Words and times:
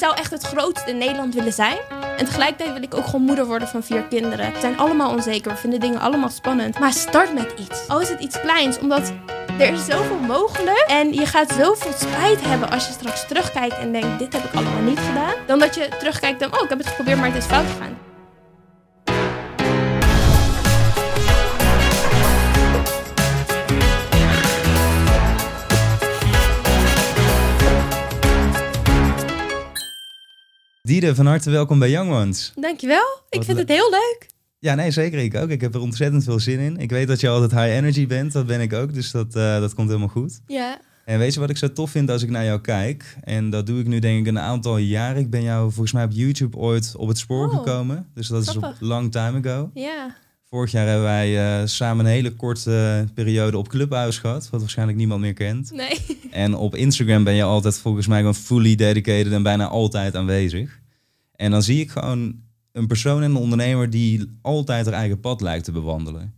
zou 0.00 0.16
echt 0.16 0.30
het 0.30 0.42
grootste 0.42 0.90
in 0.90 0.98
Nederland 0.98 1.34
willen 1.34 1.52
zijn. 1.52 1.76
En 2.16 2.24
tegelijkertijd 2.24 2.72
wil 2.72 2.82
ik 2.82 2.94
ook 2.94 3.04
gewoon 3.04 3.22
moeder 3.22 3.46
worden 3.46 3.68
van 3.68 3.82
vier 3.82 4.02
kinderen. 4.02 4.52
We 4.52 4.60
zijn 4.60 4.78
allemaal 4.78 5.10
onzeker, 5.10 5.50
we 5.50 5.56
vinden 5.56 5.80
dingen 5.80 6.00
allemaal 6.00 6.28
spannend. 6.28 6.78
Maar 6.78 6.92
start 6.92 7.34
met 7.34 7.54
iets. 7.58 7.88
Al 7.88 8.00
is 8.00 8.08
het 8.08 8.20
iets 8.20 8.40
kleins, 8.40 8.78
omdat 8.78 9.12
er 9.58 9.72
is 9.72 9.84
zoveel 9.84 10.18
mogelijk. 10.18 10.84
En 10.86 11.12
je 11.12 11.26
gaat 11.26 11.52
zoveel 11.52 11.92
spijt 11.92 12.40
hebben 12.40 12.70
als 12.70 12.86
je 12.86 12.92
straks 12.92 13.26
terugkijkt 13.26 13.78
en 13.78 13.92
denkt: 13.92 14.18
dit 14.18 14.32
heb 14.32 14.44
ik 14.44 14.54
allemaal 14.54 14.82
niet 14.82 14.98
gedaan. 14.98 15.34
Dan 15.46 15.58
dat 15.58 15.74
je 15.74 15.88
terugkijkt 15.98 16.42
en 16.42 16.52
oh, 16.52 16.62
ik 16.62 16.68
heb 16.68 16.78
het 16.78 16.88
geprobeerd, 16.88 17.18
maar 17.18 17.28
het 17.28 17.36
is 17.36 17.44
fout 17.44 17.66
gegaan. 17.66 18.09
Diede, 30.90 31.14
van 31.14 31.26
harte 31.26 31.50
welkom 31.50 31.78
bij 31.78 31.90
Young 31.90 32.10
Ones. 32.12 32.52
Dankjewel. 32.54 33.20
Ik 33.28 33.36
Wat 33.36 33.44
vind 33.44 33.56
le- 33.56 33.62
het 33.62 33.72
heel 33.72 33.90
leuk. 33.90 34.26
Ja, 34.58 34.74
nee, 34.74 34.90
zeker. 34.90 35.18
Ik 35.18 35.34
ook. 35.36 35.48
Ik 35.48 35.60
heb 35.60 35.74
er 35.74 35.80
ontzettend 35.80 36.24
veel 36.24 36.40
zin 36.40 36.58
in. 36.58 36.76
Ik 36.76 36.90
weet 36.90 37.08
dat 37.08 37.20
je 37.20 37.28
altijd 37.28 37.50
high 37.50 37.76
energy 37.76 38.06
bent. 38.06 38.32
Dat 38.32 38.46
ben 38.46 38.60
ik 38.60 38.72
ook. 38.72 38.94
Dus 38.94 39.10
dat, 39.10 39.34
eh, 39.36 39.60
dat 39.60 39.74
komt 39.74 39.88
helemaal 39.88 40.08
goed. 40.08 40.40
Ja. 40.46 40.80
En 41.04 41.18
weet 41.18 41.34
je 41.34 41.40
wat 41.40 41.50
ik 41.50 41.56
zo 41.56 41.72
tof 41.72 41.90
vind 41.90 42.10
als 42.10 42.22
ik 42.22 42.30
naar 42.30 42.44
jou 42.44 42.60
kijk? 42.60 43.16
En 43.24 43.50
dat 43.50 43.66
doe 43.66 43.80
ik 43.80 43.86
nu 43.86 43.98
denk 43.98 44.20
ik 44.20 44.26
een 44.26 44.38
aantal 44.38 44.76
jaren. 44.76 45.20
Ik 45.20 45.30
ben 45.30 45.42
jou 45.42 45.62
volgens 45.72 45.92
mij 45.92 46.04
op 46.04 46.10
YouTube 46.12 46.56
ooit 46.56 46.94
op 46.96 47.08
het 47.08 47.18
spoor 47.18 47.48
Oh, 47.48 47.56
gekomen. 47.56 48.06
Dus 48.14 48.28
dat 48.28 48.42
is 48.42 48.48
grappig. 48.48 48.80
een 48.80 48.86
long 48.86 49.12
time 49.12 49.38
ago. 49.48 49.70
Ja. 49.74 50.16
Vorig 50.48 50.70
jaar 50.70 50.86
hebben 50.86 51.04
wij 51.04 51.60
eh, 51.60 51.66
samen 51.66 52.04
een 52.04 52.10
hele 52.10 52.30
korte 52.34 53.06
periode 53.14 53.58
op 53.58 53.68
Clubhouse 53.68 54.20
gehad. 54.20 54.48
Wat 54.50 54.60
waarschijnlijk 54.60 54.98
niemand 54.98 55.20
meer 55.20 55.32
kent. 55.34 55.70
Nee. 55.72 55.98
En 56.30 56.54
op 56.54 56.74
Instagram 56.76 57.24
ben 57.24 57.34
je 57.34 57.42
altijd 57.42 57.78
volgens 57.78 58.06
mij 58.06 58.18
gewoon 58.18 58.34
fully 58.34 58.74
dedicated 58.74 59.32
en 59.32 59.42
bijna 59.42 59.66
altijd 59.68 60.16
aanwezig. 60.16 60.79
En 61.40 61.50
dan 61.50 61.62
zie 61.62 61.80
ik 61.80 61.90
gewoon 61.90 62.34
een 62.72 62.86
persoon 62.86 63.22
en 63.22 63.30
een 63.30 63.36
ondernemer 63.36 63.90
die 63.90 64.38
altijd 64.42 64.84
haar 64.84 64.94
eigen 64.94 65.20
pad 65.20 65.40
lijkt 65.40 65.64
te 65.64 65.72
bewandelen. 65.72 66.34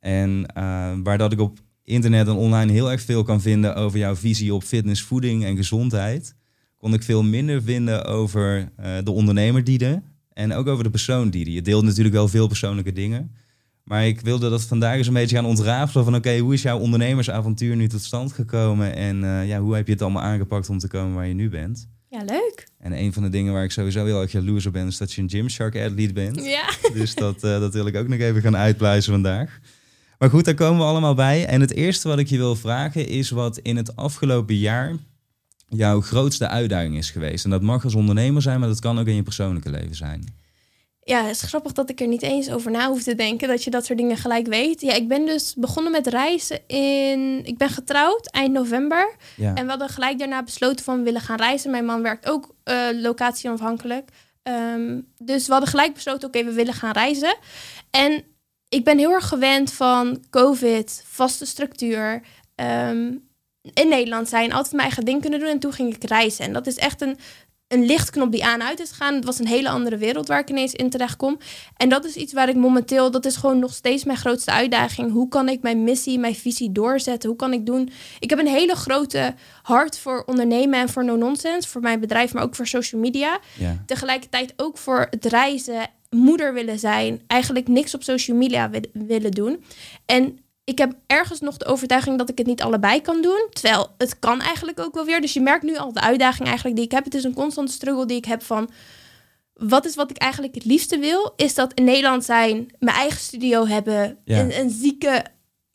En 0.00 0.46
eh, 0.46 0.92
waar 1.02 1.18
dat 1.18 1.32
ik 1.32 1.40
op 1.40 1.58
internet 1.84 2.28
en 2.28 2.34
online 2.34 2.72
heel 2.72 2.90
erg 2.90 3.02
veel 3.02 3.22
kan 3.22 3.40
vinden 3.40 3.76
over 3.76 3.98
jouw 3.98 4.16
visie 4.16 4.54
op 4.54 4.62
fitness, 4.62 5.02
voeding 5.02 5.44
en 5.44 5.56
gezondheid, 5.56 6.34
kon 6.76 6.94
ik 6.94 7.02
veel 7.02 7.22
minder 7.22 7.62
vinden 7.62 8.04
over 8.04 8.72
eh, 8.76 8.92
de 9.04 9.10
ondernemer 9.10 9.64
Diede 9.64 10.02
en 10.32 10.52
ook 10.52 10.66
over 10.66 10.84
de 10.84 10.90
persoon 10.90 11.30
Diede. 11.30 11.52
Je 11.52 11.62
deelt 11.62 11.84
natuurlijk 11.84 12.14
wel 12.14 12.28
veel 12.28 12.48
persoonlijke 12.48 12.92
dingen. 12.92 13.34
Maar 13.84 14.06
ik 14.06 14.20
wilde 14.20 14.50
dat 14.50 14.62
vandaag 14.62 14.96
eens 14.96 15.06
een 15.06 15.12
beetje 15.12 15.36
gaan 15.36 15.46
ontrafelen 15.46 16.04
van 16.04 16.14
oké, 16.14 16.38
hoe 16.38 16.54
is 16.54 16.62
jouw 16.62 16.78
ondernemersavontuur 16.78 17.76
nu 17.76 17.88
tot 17.88 18.02
stand 18.02 18.32
gekomen 18.32 18.94
en 18.94 19.24
eh, 19.24 19.48
ja, 19.48 19.60
hoe 19.60 19.74
heb 19.74 19.86
je 19.86 19.92
het 19.92 20.02
allemaal 20.02 20.22
aangepakt 20.22 20.68
om 20.68 20.78
te 20.78 20.88
komen 20.88 21.14
waar 21.14 21.28
je 21.28 21.34
nu 21.34 21.48
bent? 21.48 21.88
Ja, 22.14 22.24
leuk. 22.24 22.68
En 22.78 22.92
een 22.92 23.12
van 23.12 23.22
de 23.22 23.28
dingen 23.28 23.52
waar 23.52 23.64
ik 23.64 23.70
sowieso 23.70 24.04
heel 24.04 24.20
erg 24.20 24.32
jaloers 24.32 24.66
op 24.66 24.72
ben, 24.72 24.86
is 24.86 24.96
dat 24.96 25.12
je 25.12 25.22
een 25.22 25.30
Gymshark 25.30 25.76
athlete 25.76 26.12
bent. 26.12 26.44
Ja. 26.44 26.70
Dus 27.00 27.14
dat, 27.14 27.34
eh, 27.34 27.60
dat 27.60 27.72
wil 27.74 27.86
ik 27.86 27.96
ook 27.96 28.08
nog 28.08 28.18
even 28.18 28.42
gaan 28.42 28.56
uitpluizen 28.56 29.12
vandaag. 29.12 29.58
Maar 30.18 30.30
goed, 30.30 30.44
daar 30.44 30.54
komen 30.54 30.78
we 30.78 30.84
allemaal 30.84 31.14
bij. 31.14 31.46
En 31.46 31.60
het 31.60 31.72
eerste 31.72 32.08
wat 32.08 32.18
ik 32.18 32.26
je 32.26 32.36
wil 32.36 32.56
vragen 32.56 33.08
is 33.08 33.30
wat 33.30 33.58
in 33.58 33.76
het 33.76 33.96
afgelopen 33.96 34.56
jaar 34.56 34.96
jouw 35.68 36.00
grootste 36.00 36.48
uitdaging 36.48 36.96
is 36.96 37.10
geweest. 37.10 37.44
En 37.44 37.50
dat 37.50 37.62
mag 37.62 37.84
als 37.84 37.94
ondernemer 37.94 38.42
zijn, 38.42 38.60
maar 38.60 38.68
dat 38.68 38.80
kan 38.80 38.98
ook 38.98 39.06
in 39.06 39.14
je 39.14 39.22
persoonlijke 39.22 39.70
leven 39.70 39.96
zijn. 39.96 40.24
Ja, 41.04 41.22
het 41.22 41.30
is 41.36 41.42
grappig 41.42 41.72
dat 41.72 41.90
ik 41.90 42.00
er 42.00 42.06
niet 42.06 42.22
eens 42.22 42.50
over 42.50 42.70
na 42.70 42.88
hoef 42.88 43.02
te 43.02 43.14
denken. 43.14 43.48
Dat 43.48 43.64
je 43.64 43.70
dat 43.70 43.84
soort 43.84 43.98
dingen 43.98 44.16
gelijk 44.16 44.46
weet. 44.46 44.80
Ja, 44.80 44.92
ik 44.92 45.08
ben 45.08 45.26
dus 45.26 45.54
begonnen 45.56 45.92
met 45.92 46.06
reizen 46.06 46.60
in... 46.66 47.44
Ik 47.44 47.58
ben 47.58 47.68
getrouwd 47.68 48.30
eind 48.30 48.52
november. 48.52 49.14
Ja, 49.36 49.54
En 49.54 49.64
we 49.64 49.70
hadden 49.70 49.88
gelijk 49.88 50.18
daarna 50.18 50.42
besloten 50.42 50.84
van 50.84 50.96
we 50.98 51.02
willen 51.02 51.20
gaan 51.20 51.36
reizen. 51.36 51.70
Mijn 51.70 51.84
man 51.84 52.02
werkt 52.02 52.28
ook 52.28 52.54
eh 52.64 52.86
locatieonafhankelijk. 52.92 54.08
Ehm, 54.42 55.00
dus 55.18 55.46
we 55.46 55.52
hadden 55.52 55.70
gelijk 55.70 55.94
besloten, 55.94 56.28
oké, 56.28 56.44
we 56.44 56.52
willen 56.52 56.74
gaan 56.74 56.92
reizen. 56.92 57.36
En 57.90 58.24
ik 58.68 58.84
ben 58.84 58.98
heel 58.98 59.10
erg 59.10 59.28
gewend 59.28 59.72
van 59.72 60.24
COVID, 60.30 61.04
vaste 61.06 61.46
structuur. 61.46 62.22
ehm, 62.54 63.12
in 63.74 63.88
Nederland 63.88 64.28
zijn, 64.28 64.52
altijd 64.52 64.72
mijn 64.72 64.84
eigen 64.84 65.04
ding 65.04 65.20
kunnen 65.20 65.38
doen. 65.40 65.48
En 65.48 65.58
toen 65.58 65.72
ging 65.72 65.94
ik 65.94 66.04
reizen. 66.04 66.44
En 66.44 66.52
dat 66.52 66.66
is 66.66 66.76
echt 66.76 67.00
een, 67.00 67.18
een 67.68 67.86
lichtknop 67.86 68.32
die 68.32 68.44
aan 68.44 68.60
en 68.60 68.66
uit 68.66 68.80
is 68.80 68.88
gegaan. 68.88 69.14
Het 69.14 69.24
was 69.24 69.38
een 69.38 69.46
hele 69.46 69.68
andere 69.68 69.96
wereld 69.96 70.28
waar 70.28 70.38
ik 70.40 70.50
ineens 70.50 70.72
in 70.72 70.90
terecht 70.90 71.16
kom. 71.16 71.38
En 71.76 71.88
dat 71.88 72.04
is 72.04 72.14
iets 72.16 72.32
waar 72.32 72.48
ik 72.48 72.54
momenteel, 72.56 73.10
dat 73.10 73.24
is 73.24 73.36
gewoon 73.36 73.58
nog 73.58 73.74
steeds 73.74 74.04
mijn 74.04 74.18
grootste 74.18 74.50
uitdaging. 74.50 75.12
Hoe 75.12 75.28
kan 75.28 75.48
ik 75.48 75.62
mijn 75.62 75.84
missie, 75.84 76.18
mijn 76.18 76.34
visie 76.34 76.72
doorzetten? 76.72 77.28
Hoe 77.28 77.38
kan 77.38 77.52
ik 77.52 77.66
doen? 77.66 77.90
Ik 78.18 78.30
heb 78.30 78.38
een 78.38 78.46
hele 78.46 78.74
grote 78.74 79.34
hart 79.62 79.98
voor 79.98 80.22
ondernemen 80.26 80.80
en 80.80 80.88
voor 80.88 81.04
no-nonsense. 81.04 81.68
Voor 81.68 81.80
mijn 81.80 82.00
bedrijf, 82.00 82.32
maar 82.34 82.42
ook 82.42 82.54
voor 82.54 82.66
social 82.66 83.00
media. 83.00 83.38
ja, 83.58 83.82
Tegelijkertijd 83.86 84.52
ook 84.56 84.78
voor 84.78 85.06
het 85.10 85.24
reizen, 85.24 85.86
moeder 86.10 86.54
willen 86.54 86.78
zijn. 86.78 87.20
Eigenlijk 87.26 87.68
niks 87.68 87.94
op 87.94 88.02
social 88.02 88.36
media 88.36 88.70
wi- 88.70 88.90
willen 88.92 89.30
doen. 89.30 89.64
En 90.06 90.38
ik 90.64 90.78
heb 90.78 90.92
ergens 91.06 91.40
nog 91.40 91.56
de 91.56 91.64
overtuiging 91.64 92.18
dat 92.18 92.28
ik 92.28 92.38
het 92.38 92.46
niet 92.46 92.62
allebei 92.62 93.00
kan 93.00 93.22
doen. 93.22 93.46
Terwijl 93.50 93.88
het 93.98 94.18
kan 94.18 94.40
eigenlijk 94.40 94.80
ook 94.80 94.94
wel 94.94 95.04
weer. 95.04 95.20
Dus 95.20 95.32
je 95.32 95.40
merkt 95.40 95.62
nu 95.64 95.76
al 95.76 95.92
de 95.92 96.00
uitdaging 96.00 96.46
eigenlijk 96.46 96.76
die 96.76 96.84
ik 96.84 96.90
heb. 96.92 97.04
Het 97.04 97.14
is 97.14 97.24
een 97.24 97.34
constante 97.34 97.72
struggle 97.72 98.06
die 98.06 98.16
ik 98.16 98.24
heb 98.24 98.42
van... 98.42 98.70
Wat 99.54 99.84
is 99.84 99.94
wat 99.94 100.10
ik 100.10 100.16
eigenlijk 100.16 100.54
het 100.54 100.64
liefste 100.64 100.98
wil? 100.98 101.32
Is 101.36 101.54
dat 101.54 101.72
in 101.74 101.84
Nederland 101.84 102.24
zijn, 102.24 102.68
mijn 102.78 102.96
eigen 102.96 103.20
studio 103.20 103.66
hebben, 103.66 104.18
Ja. 104.24 104.40
een, 104.40 104.58
een 104.58 104.70
zieke... 104.70 105.24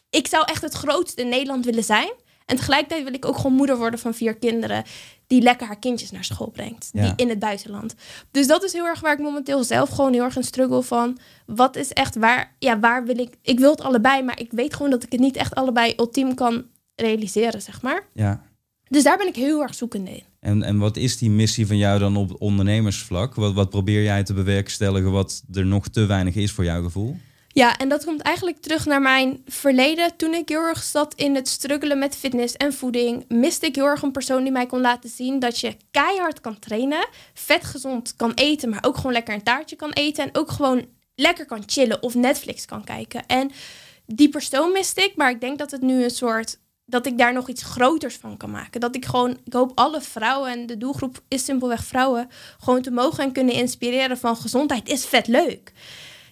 Ik 0.10 0.28
zou 0.28 0.44
echt 0.46 0.62
het 0.62 0.74
grootste 0.74 1.22
in 1.22 1.30
Nederland 1.30 1.66
willen 1.66 1.84
zijn. 1.84 2.12
En 2.50 2.56
tegelijkertijd 2.56 3.04
wil 3.04 3.14
ik 3.14 3.26
ook 3.26 3.36
gewoon 3.36 3.56
moeder 3.56 3.78
worden 3.78 4.00
van 4.00 4.14
vier 4.14 4.36
kinderen... 4.36 4.84
die 5.28 5.42
lekker 5.42 5.68
haar 5.68 5.80
kindjes 5.80 6.12
naar 6.12 6.24
school 6.24 6.50
brengt. 6.50 6.90
Ja. 6.94 7.02
Die 7.04 7.14
in 7.16 7.30
het 7.30 7.40
buitenland. 7.40 7.96
Dus 8.32 8.48
dat 8.48 8.64
is 8.64 8.74
heel 8.74 8.86
erg 8.86 9.00
waar 9.00 9.14
ik 9.14 9.20
momenteel 9.20 9.64
zelf 9.64 9.90
gewoon 9.90 10.14
heel 10.14 10.24
erg 10.24 10.36
een 10.36 10.44
struggle 10.44 10.84
van... 10.84 11.18
wat 11.46 11.76
is 11.76 11.94
echt 11.94 12.16
waar... 12.16 12.56
Ja, 12.60 12.80
waar 12.80 13.06
wil 13.06 13.20
ik... 13.20 13.38
Ik 13.42 13.60
wil 13.60 13.72
het 13.72 13.82
allebei, 13.82 14.24
maar 14.24 14.40
ik 14.40 14.52
weet 14.52 14.76
gewoon 14.76 14.92
dat 14.92 15.04
ik 15.04 15.12
het 15.12 15.22
niet 15.22 15.36
echt 15.36 15.56
allebei 15.56 15.94
ultiem 15.98 16.34
kan 16.34 16.64
realiseren, 16.96 17.62
zeg 17.62 17.82
maar. 17.82 18.04
ja. 18.14 18.48
Dus 18.88 19.04
daar 19.04 19.18
ben 19.18 19.28
ik 19.28 19.36
heel 19.36 19.62
erg 19.62 19.76
zoekende 19.76 20.12
in. 20.12 20.24
En, 20.40 20.64
en 20.64 20.78
wat 20.78 20.98
is 20.98 21.18
die 21.18 21.30
missie 21.30 21.68
van 21.68 21.78
jou 21.78 22.00
dan 22.00 22.18
op 22.18 22.36
ondernemersvlak? 22.42 23.36
Wat, 23.36 23.54
wat 23.54 23.70
probeer 23.70 24.04
jij 24.04 24.24
te 24.24 24.34
bewerkstelligen 24.34 25.12
wat 25.12 25.44
er 25.54 25.66
nog 25.66 25.88
te 25.88 26.06
weinig 26.06 26.36
is 26.36 26.52
voor 26.52 26.64
jouw 26.64 26.84
gevoel? 26.84 27.18
Ja, 27.52 27.78
en 27.78 27.90
dat 27.90 28.06
komt 28.06 28.22
eigenlijk 28.22 28.62
terug 28.62 28.86
naar 28.86 29.02
mijn 29.02 29.44
verleden. 29.46 30.16
Toen 30.16 30.34
ik 30.34 30.50
heel 30.50 30.62
erg 30.62 30.84
zat 30.84 31.14
in 31.14 31.36
het 31.36 31.48
struggelen 31.48 32.00
met 32.00 32.16
fitness 32.16 32.56
en 32.56 32.74
voeding, 32.74 33.26
miste 33.28 33.66
ik 33.66 33.76
heel 33.76 33.86
erg 33.86 34.02
een 34.02 34.12
persoon 34.12 34.44
die 34.44 34.52
mij 34.52 34.66
kon 34.66 34.82
laten 34.82 35.10
zien 35.10 35.40
dat 35.40 35.60
je 35.60 35.78
keihard 35.92 36.42
kan 36.42 36.60
trainen, 36.60 37.08
vet 37.34 37.64
gezond 37.64 38.16
kan 38.16 38.32
eten, 38.34 38.70
maar 38.70 38.84
ook 38.86 38.96
gewoon 38.96 39.12
lekker 39.12 39.34
een 39.34 39.44
taartje 39.44 39.76
kan 39.76 39.92
eten 39.92 40.24
en 40.24 40.40
ook 40.40 40.52
gewoon 40.52 40.86
lekker 41.16 41.46
kan 41.46 41.64
chillen 41.66 42.04
of 42.04 42.16
Netflix 42.16 42.66
kan 42.66 42.84
kijken. 42.84 43.26
En 43.26 43.52
die 44.06 44.30
persoon 44.30 44.72
miste 44.72 45.02
ik, 45.02 45.16
maar 45.16 45.30
ik 45.30 45.42
denk 45.42 45.58
dat 45.58 45.72
het 45.72 45.82
nu 45.82 46.04
een 46.04 46.10
soort 46.10 46.58
dat 46.86 47.06
ik 47.06 47.18
daar 47.18 47.34
nog 47.34 47.50
iets 47.50 47.64
groters 47.64 48.16
van 48.16 48.38
kan 48.38 48.52
maken. 48.52 48.80
Dat 48.80 48.96
ik 48.96 49.06
gewoon, 49.06 49.38
ik 49.44 49.54
hoop 49.54 49.72
alle 49.76 50.02
vrouwen 50.02 50.52
en 50.52 50.66
de 50.66 50.78
doelgroep 50.78 51.22
is 51.28 51.46
simpelweg 51.46 51.84
vrouwen, 51.84 52.30
gewoon 52.60 52.82
te 52.82 52.92
mogen 52.92 53.24
en 53.24 53.32
kunnen 53.32 53.54
inspireren 53.54 54.18
van 54.18 54.38
gezondheid 54.38 54.90
is 54.90 55.06
vet 55.06 55.28
leuk. 55.28 55.72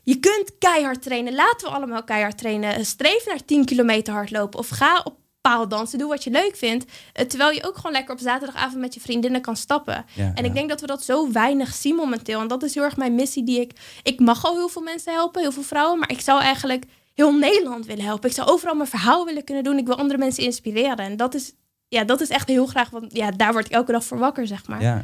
Je 0.08 0.20
kunt 0.20 0.58
keihard 0.60 1.02
trainen. 1.02 1.36
Laten 1.36 1.68
we 1.68 1.74
allemaal 1.76 2.04
keihard 2.04 2.38
trainen. 2.38 2.86
Streef 2.86 3.26
naar 3.26 3.46
10 3.46 3.66
kilometer 3.66 4.14
hardlopen. 4.14 4.60
Of 4.60 4.68
ga 4.70 5.02
op 5.04 5.16
paaldansen. 5.42 6.00
Doe 6.00 6.08
wat 6.08 6.24
je 6.24 6.30
leuk 6.30 6.56
vindt. 6.56 6.86
Eh, 7.14 7.26
Terwijl 7.26 7.52
je 7.52 7.68
ook 7.68 7.76
gewoon 7.76 7.92
lekker 7.92 8.14
op 8.14 8.20
zaterdagavond 8.20 8.82
met 8.82 8.94
je 8.94 9.00
vriendinnen 9.00 9.42
kan 9.42 9.56
stappen. 9.56 10.06
Ja, 10.14 10.32
En 10.36 10.44
ja. 10.44 10.50
ik 10.50 10.54
denk 10.54 10.70
dat 10.70 10.82
we 10.82 10.88
dat 10.88 11.04
zo 11.04 11.32
weinig 11.32 11.74
zien 11.74 11.96
momenteel. 11.96 12.40
En 12.42 12.48
dat 12.48 12.64
is 12.64 12.74
heel 12.74 12.84
erg 12.84 12.98
mijn 12.98 13.16
missie 13.16 13.44
die 13.44 13.60
ik... 13.60 13.72
Ik 14.04 14.20
mag 14.20 14.46
al 14.46 14.56
heel 14.56 14.70
veel 14.70 14.82
mensen 14.82 15.14
helpen, 15.14 15.42
heel 15.42 15.52
veel 15.52 15.64
vrouwen. 15.64 16.00
Maar 16.00 16.12
ik 16.12 16.22
zou 16.22 16.42
eigenlijk 16.42 16.86
heel 17.14 17.34
Nederland 17.34 17.86
willen 17.86 18.06
helpen. 18.06 18.30
Ik 18.30 18.36
zou 18.36 18.50
overal 18.50 18.76
mijn 18.76 18.90
verhaal 18.90 19.26
willen 19.26 19.44
kunnen 19.44 19.64
doen. 19.64 19.78
Ik 19.78 19.86
wil 19.86 19.98
andere 19.98 20.20
mensen 20.20 20.44
inspireren. 20.44 20.98
En 20.98 21.18
dat 21.18 21.34
is, 21.34 21.54
ja, 21.88 22.04
dat 22.04 22.22
is 22.22 22.30
echt 22.30 22.48
heel 22.48 22.66
graag... 22.66 22.90
Want 22.90 23.16
ja, 23.16 23.32
daar 23.32 23.52
word 23.52 23.66
ik 23.66 23.72
elke 23.72 23.92
dag 23.92 24.04
voor 24.04 24.18
wakker, 24.18 24.48
zeg 24.48 24.68
maar. 24.68 24.82
Ja. 24.82 25.02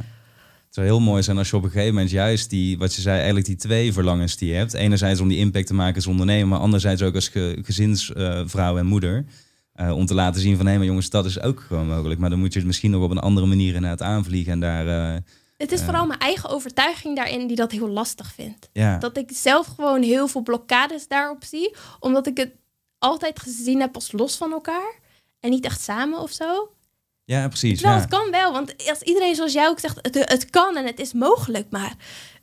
Het 0.73 0.84
zou 0.84 0.94
heel 0.97 1.06
mooi 1.06 1.23
zijn 1.23 1.38
als 1.38 1.50
je 1.50 1.56
op 1.56 1.63
een 1.63 1.69
gegeven 1.69 1.94
moment 1.94 2.12
juist 2.12 2.50
die, 2.50 2.77
wat 2.77 2.95
je 2.95 3.01
zei, 3.01 3.15
eigenlijk 3.15 3.45
die 3.45 3.56
twee 3.56 3.94
verlangens 3.94 4.38
die 4.38 4.50
je 4.50 4.56
hebt. 4.56 4.74
Enerzijds 4.74 5.19
om 5.19 5.27
die 5.27 5.38
impact 5.38 5.68
te 5.68 5.74
maken 5.74 5.95
als 5.95 6.07
ondernemer, 6.07 6.48
maar 6.48 6.59
anderzijds 6.59 7.01
ook 7.01 7.15
als 7.15 7.27
ge- 7.27 7.59
gezinsvrouw 7.62 8.77
en 8.77 8.86
moeder. 8.86 9.25
Eh, 9.74 9.92
om 9.95 10.06
te 10.06 10.13
laten 10.13 10.42
zien 10.42 10.57
van, 10.57 10.65
hé, 10.65 10.77
maar 10.77 10.86
jongens, 10.86 11.09
dat 11.09 11.25
is 11.25 11.42
ook 11.42 11.59
gewoon 11.68 11.88
mogelijk. 11.88 12.19
Maar 12.19 12.30
dan 12.30 12.39
moet 12.39 12.53
je 12.53 12.59
het 12.59 12.68
misschien 12.68 12.92
nog 12.92 13.03
op 13.03 13.12
een 13.12 13.19
andere 13.19 13.45
manier 13.48 13.74
inderdaad 13.75 14.01
aanvliegen 14.01 14.51
en 14.51 14.59
daar, 14.59 14.88
eh, 15.15 15.21
Het 15.57 15.71
is 15.71 15.80
Ja. 15.80 15.86
vooral 15.86 16.06
mijn 16.06 16.19
eigen 16.19 16.50
overtuiging 16.50 17.15
daarin 17.15 17.48
die 17.48 17.56
dat 17.56 17.71
heel 17.71 17.89
lastig 17.89 18.33
vindt. 18.33 18.69
ja. 18.74 18.98
Dat 18.98 19.18
ik 19.18 19.30
zelf 19.33 19.65
gewoon 19.68 20.01
heel 20.01 20.27
veel 20.27 20.42
blokkades 20.42 21.07
daarop 21.07 21.44
zie. 21.44 21.75
Omdat 22.00 22.27
ik 22.27 22.38
het 22.38 22.51
altijd 22.98 23.39
gezien 23.39 23.80
heb 23.80 23.95
als 23.95 24.12
los 24.12 24.36
van 24.36 24.51
elkaar. 24.51 24.94
En 25.39 25.50
niet 25.50 25.65
echt 25.65 25.81
samen 25.81 26.19
of 26.19 26.31
zo. 26.31 26.73
Ja, 27.25 27.48
precies. 27.48 27.80
Terwijl 27.80 27.96
Ja. 27.96 28.06
het 28.06 28.12
kan 28.12 28.31
wel. 28.31 28.52
Want 28.52 28.88
als 28.90 29.02
iedereen 29.02 29.36
zoals 29.36 29.54
jij 29.54 29.68
ook 29.68 29.80
zegt, 29.80 30.00
het, 30.02 30.16
het 30.16 30.50
kan 30.50 30.78
en 30.78 30.86
het 30.86 31.00
is 31.00 31.14
mogelijk. 31.14 31.68
Maar 31.70 31.94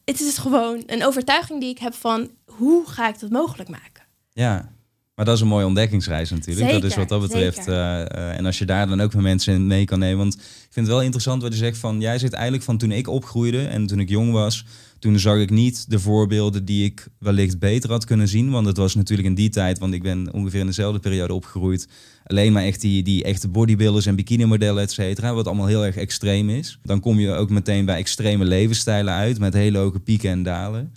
het 0.05 0.21
is 0.21 0.38
gewoon 0.38 0.82
een 0.87 1.05
overtuiging 1.05 1.61
die 1.61 1.71
ik 1.71 1.79
heb 1.79 1.94
van... 1.94 2.31
hoe 2.44 2.87
ga 2.87 3.09
ik 3.09 3.21
dat 3.21 3.31
mogelijk 3.31 3.69
maken? 3.69 4.03
ja. 4.32 4.73
Maar 5.15 5.29
dat 5.29 5.38
is 5.38 5.44
een 5.44 5.50
mooie 5.55 5.67
ontdekkingsreis 5.67 6.31
natuurlijk. 6.31 6.71
dat 6.71 6.85
is 6.85 6.97
wat 6.97 7.09
dat 7.09 7.21
betreft. 7.21 7.59
Uh, 7.59 7.75
uh, 7.75 8.37
en 8.37 8.47
als 8.47 8.59
je 8.59 8.65
daar 8.65 8.88
dan 8.88 9.00
ook 9.00 9.15
met 9.15 9.23
mensen 9.23 9.67
mee 9.67 9.85
kan 9.85 9.99
nemen. 9.99 10.19
Want 10.19 10.35
ik 10.35 10.41
vind 10.71 10.87
het 10.87 10.94
wel 10.94 11.03
interessant 11.03 11.43
wat 11.43 11.53
je 11.53 11.59
zegt 11.59 11.79
van... 11.79 12.00
Jij 12.00 12.19
zit 12.19 12.32
eigenlijk 12.32 12.65
van 12.65 12.79
toen 12.79 12.93
ik 12.93 13.09
opgroeide 13.09 13.67
en 13.67 13.87
toen 13.87 14.00
ik 14.00 14.09
jong 14.09 14.32
was... 14.32 14.65
Toen 15.00 15.19
zag 15.19 15.38
ik 15.38 15.50
niet 15.50 15.91
de 15.91 15.99
voorbeelden 15.99 16.64
die 16.64 16.85
ik 16.85 17.08
wellicht 17.19 17.58
beter 17.58 17.91
had 17.91 18.05
kunnen 18.05 18.29
zien. 18.29 18.50
Want 18.50 18.67
het 18.67 18.76
was 18.76 18.94
natuurlijk 18.94 19.29
in 19.29 19.35
die 19.35 19.49
tijd, 19.49 19.79
want 19.79 19.94
ik 19.94 20.02
ben 20.02 20.32
ongeveer 20.32 20.61
in 20.61 20.67
dezelfde 20.67 20.99
periode 20.99 21.35
opgegroeid. 21.35 21.88
Alleen 22.25 22.52
maar 22.52 22.62
echt 22.62 22.81
die, 22.81 23.02
die 23.02 23.25
echte 23.25 23.49
bodybuilders 23.49 24.06
en 24.06 24.17
bikini 24.17 24.44
modellen, 24.44 24.82
et 24.82 24.93
cetera. 24.93 25.35
Wat 25.35 25.47
allemaal 25.47 25.67
heel 25.67 25.85
erg 25.85 25.97
extreem 25.97 26.50
is. 26.50 26.79
Dan 26.82 27.00
kom 27.00 27.19
je 27.19 27.32
ook 27.32 27.50
meteen 27.50 27.85
bij 27.85 27.97
extreme 27.97 28.44
levensstijlen 28.44 29.14
uit. 29.14 29.38
Met 29.38 29.55
hele 29.55 29.79
hoge 29.79 30.00
pieken 30.00 30.31
en 30.31 30.43
dalen. 30.43 30.93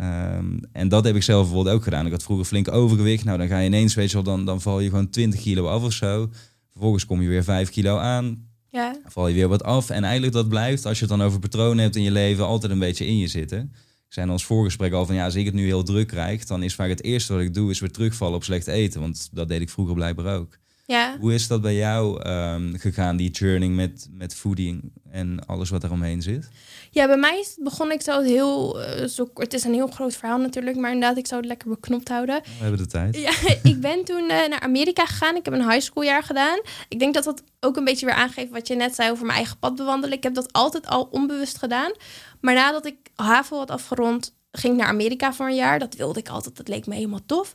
Um, 0.00 0.60
en 0.72 0.88
dat 0.88 1.04
heb 1.04 1.16
ik 1.16 1.22
zelf 1.22 1.46
bijvoorbeeld 1.46 1.74
ook 1.74 1.82
gedaan. 1.82 2.06
Ik 2.06 2.12
had 2.12 2.22
vroeger 2.22 2.46
flink 2.46 2.72
overgewicht. 2.72 3.24
Nou, 3.24 3.38
dan 3.38 3.48
ga 3.48 3.58
je 3.58 3.66
ineens, 3.66 3.94
weet 3.94 4.08
je 4.08 4.14
wel, 4.14 4.22
dan, 4.22 4.44
dan 4.44 4.60
val 4.60 4.80
je 4.80 4.88
gewoon 4.88 5.10
20 5.10 5.40
kilo 5.40 5.66
af 5.66 5.82
of 5.82 5.92
zo. 5.92 6.30
Vervolgens 6.70 7.06
kom 7.06 7.22
je 7.22 7.28
weer 7.28 7.44
5 7.44 7.70
kilo 7.70 7.96
aan. 7.96 8.47
Ja. 8.70 8.92
Dan 8.92 9.10
val 9.10 9.28
je 9.28 9.34
weer 9.34 9.48
wat 9.48 9.62
af. 9.62 9.90
En 9.90 10.04
eigenlijk 10.04 10.32
dat 10.32 10.48
blijft, 10.48 10.86
als 10.86 10.98
je 10.98 11.04
het 11.06 11.18
dan 11.18 11.26
over 11.26 11.38
patronen 11.38 11.82
hebt 11.82 11.96
in 11.96 12.02
je 12.02 12.10
leven, 12.10 12.46
altijd 12.46 12.72
een 12.72 12.78
beetje 12.78 13.06
in 13.06 13.18
je 13.18 13.28
zitten. 13.28 13.72
Ik 14.06 14.14
zei 14.14 14.30
ons 14.30 14.44
voorgesprek 14.44 14.92
al 14.92 15.06
van 15.06 15.14
ja, 15.14 15.24
als 15.24 15.34
ik 15.34 15.44
het 15.44 15.54
nu 15.54 15.64
heel 15.64 15.82
druk 15.82 16.08
krijg, 16.08 16.44
dan 16.44 16.62
is 16.62 16.74
vaak 16.74 16.88
het 16.88 17.02
eerste 17.02 17.32
wat 17.32 17.42
ik 17.42 17.54
doe, 17.54 17.70
is 17.70 17.80
weer 17.80 17.90
terugvallen 17.90 18.34
op 18.34 18.44
slecht 18.44 18.66
eten. 18.66 19.00
Want 19.00 19.28
dat 19.32 19.48
deed 19.48 19.60
ik 19.60 19.70
vroeger 19.70 19.94
blijkbaar 19.94 20.36
ook. 20.36 20.58
Ja. 20.88 21.16
Hoe 21.20 21.34
is 21.34 21.48
dat 21.48 21.60
bij 21.60 21.74
jou 21.74 22.28
um, 22.28 22.78
gegaan, 22.78 23.16
die 23.16 23.30
journey 23.30 23.68
met, 23.68 24.08
met 24.12 24.34
voeding 24.34 24.92
en 25.10 25.46
alles 25.46 25.70
wat 25.70 25.84
eromheen 25.84 26.22
zit? 26.22 26.48
Ja, 26.90 27.06
bij 27.06 27.16
mij 27.16 27.46
begon 27.56 27.92
ik 27.92 28.02
zo 28.02 28.20
heel... 28.20 28.80
Uh, 28.80 29.06
zo, 29.06 29.30
het 29.34 29.54
is 29.54 29.64
een 29.64 29.72
heel 29.72 29.86
groot 29.86 30.16
verhaal 30.16 30.38
natuurlijk, 30.38 30.76
maar 30.76 30.92
inderdaad, 30.92 31.16
ik 31.18 31.26
zou 31.26 31.40
het 31.40 31.48
lekker 31.48 31.68
beknopt 31.68 32.08
houden. 32.08 32.42
We 32.42 32.48
hebben 32.58 32.78
de 32.78 32.86
tijd. 32.86 33.16
Ja, 33.16 33.32
ik 33.72 33.80
ben 33.80 34.04
toen 34.04 34.22
uh, 34.22 34.28
naar 34.28 34.60
Amerika 34.60 35.04
gegaan. 35.06 35.36
Ik 35.36 35.44
heb 35.44 35.54
een 35.54 35.70
high 35.70 35.80
school 35.80 36.02
jaar 36.02 36.22
gedaan. 36.22 36.60
Ik 36.88 36.98
denk 36.98 37.14
dat 37.14 37.24
dat 37.24 37.42
ook 37.60 37.76
een 37.76 37.84
beetje 37.84 38.06
weer 38.06 38.14
aangeeft 38.14 38.50
wat 38.50 38.68
je 38.68 38.74
net 38.74 38.94
zei 38.94 39.10
over 39.10 39.24
mijn 39.24 39.38
eigen 39.38 39.58
pad 39.58 39.76
bewandelen. 39.76 40.16
Ik 40.16 40.22
heb 40.22 40.34
dat 40.34 40.52
altijd 40.52 40.86
al 40.86 41.08
onbewust 41.10 41.58
gedaan. 41.58 41.92
Maar 42.40 42.54
nadat 42.54 42.86
ik 42.86 42.96
HAVO 43.14 43.58
had 43.58 43.70
afgerond, 43.70 44.36
ging 44.52 44.72
ik 44.72 44.80
naar 44.80 44.88
Amerika 44.88 45.32
voor 45.32 45.46
een 45.46 45.54
jaar. 45.54 45.78
Dat 45.78 45.94
wilde 45.94 46.18
ik 46.18 46.28
altijd, 46.28 46.56
dat 46.56 46.68
leek 46.68 46.86
me 46.86 46.94
helemaal 46.94 47.26
tof. 47.26 47.54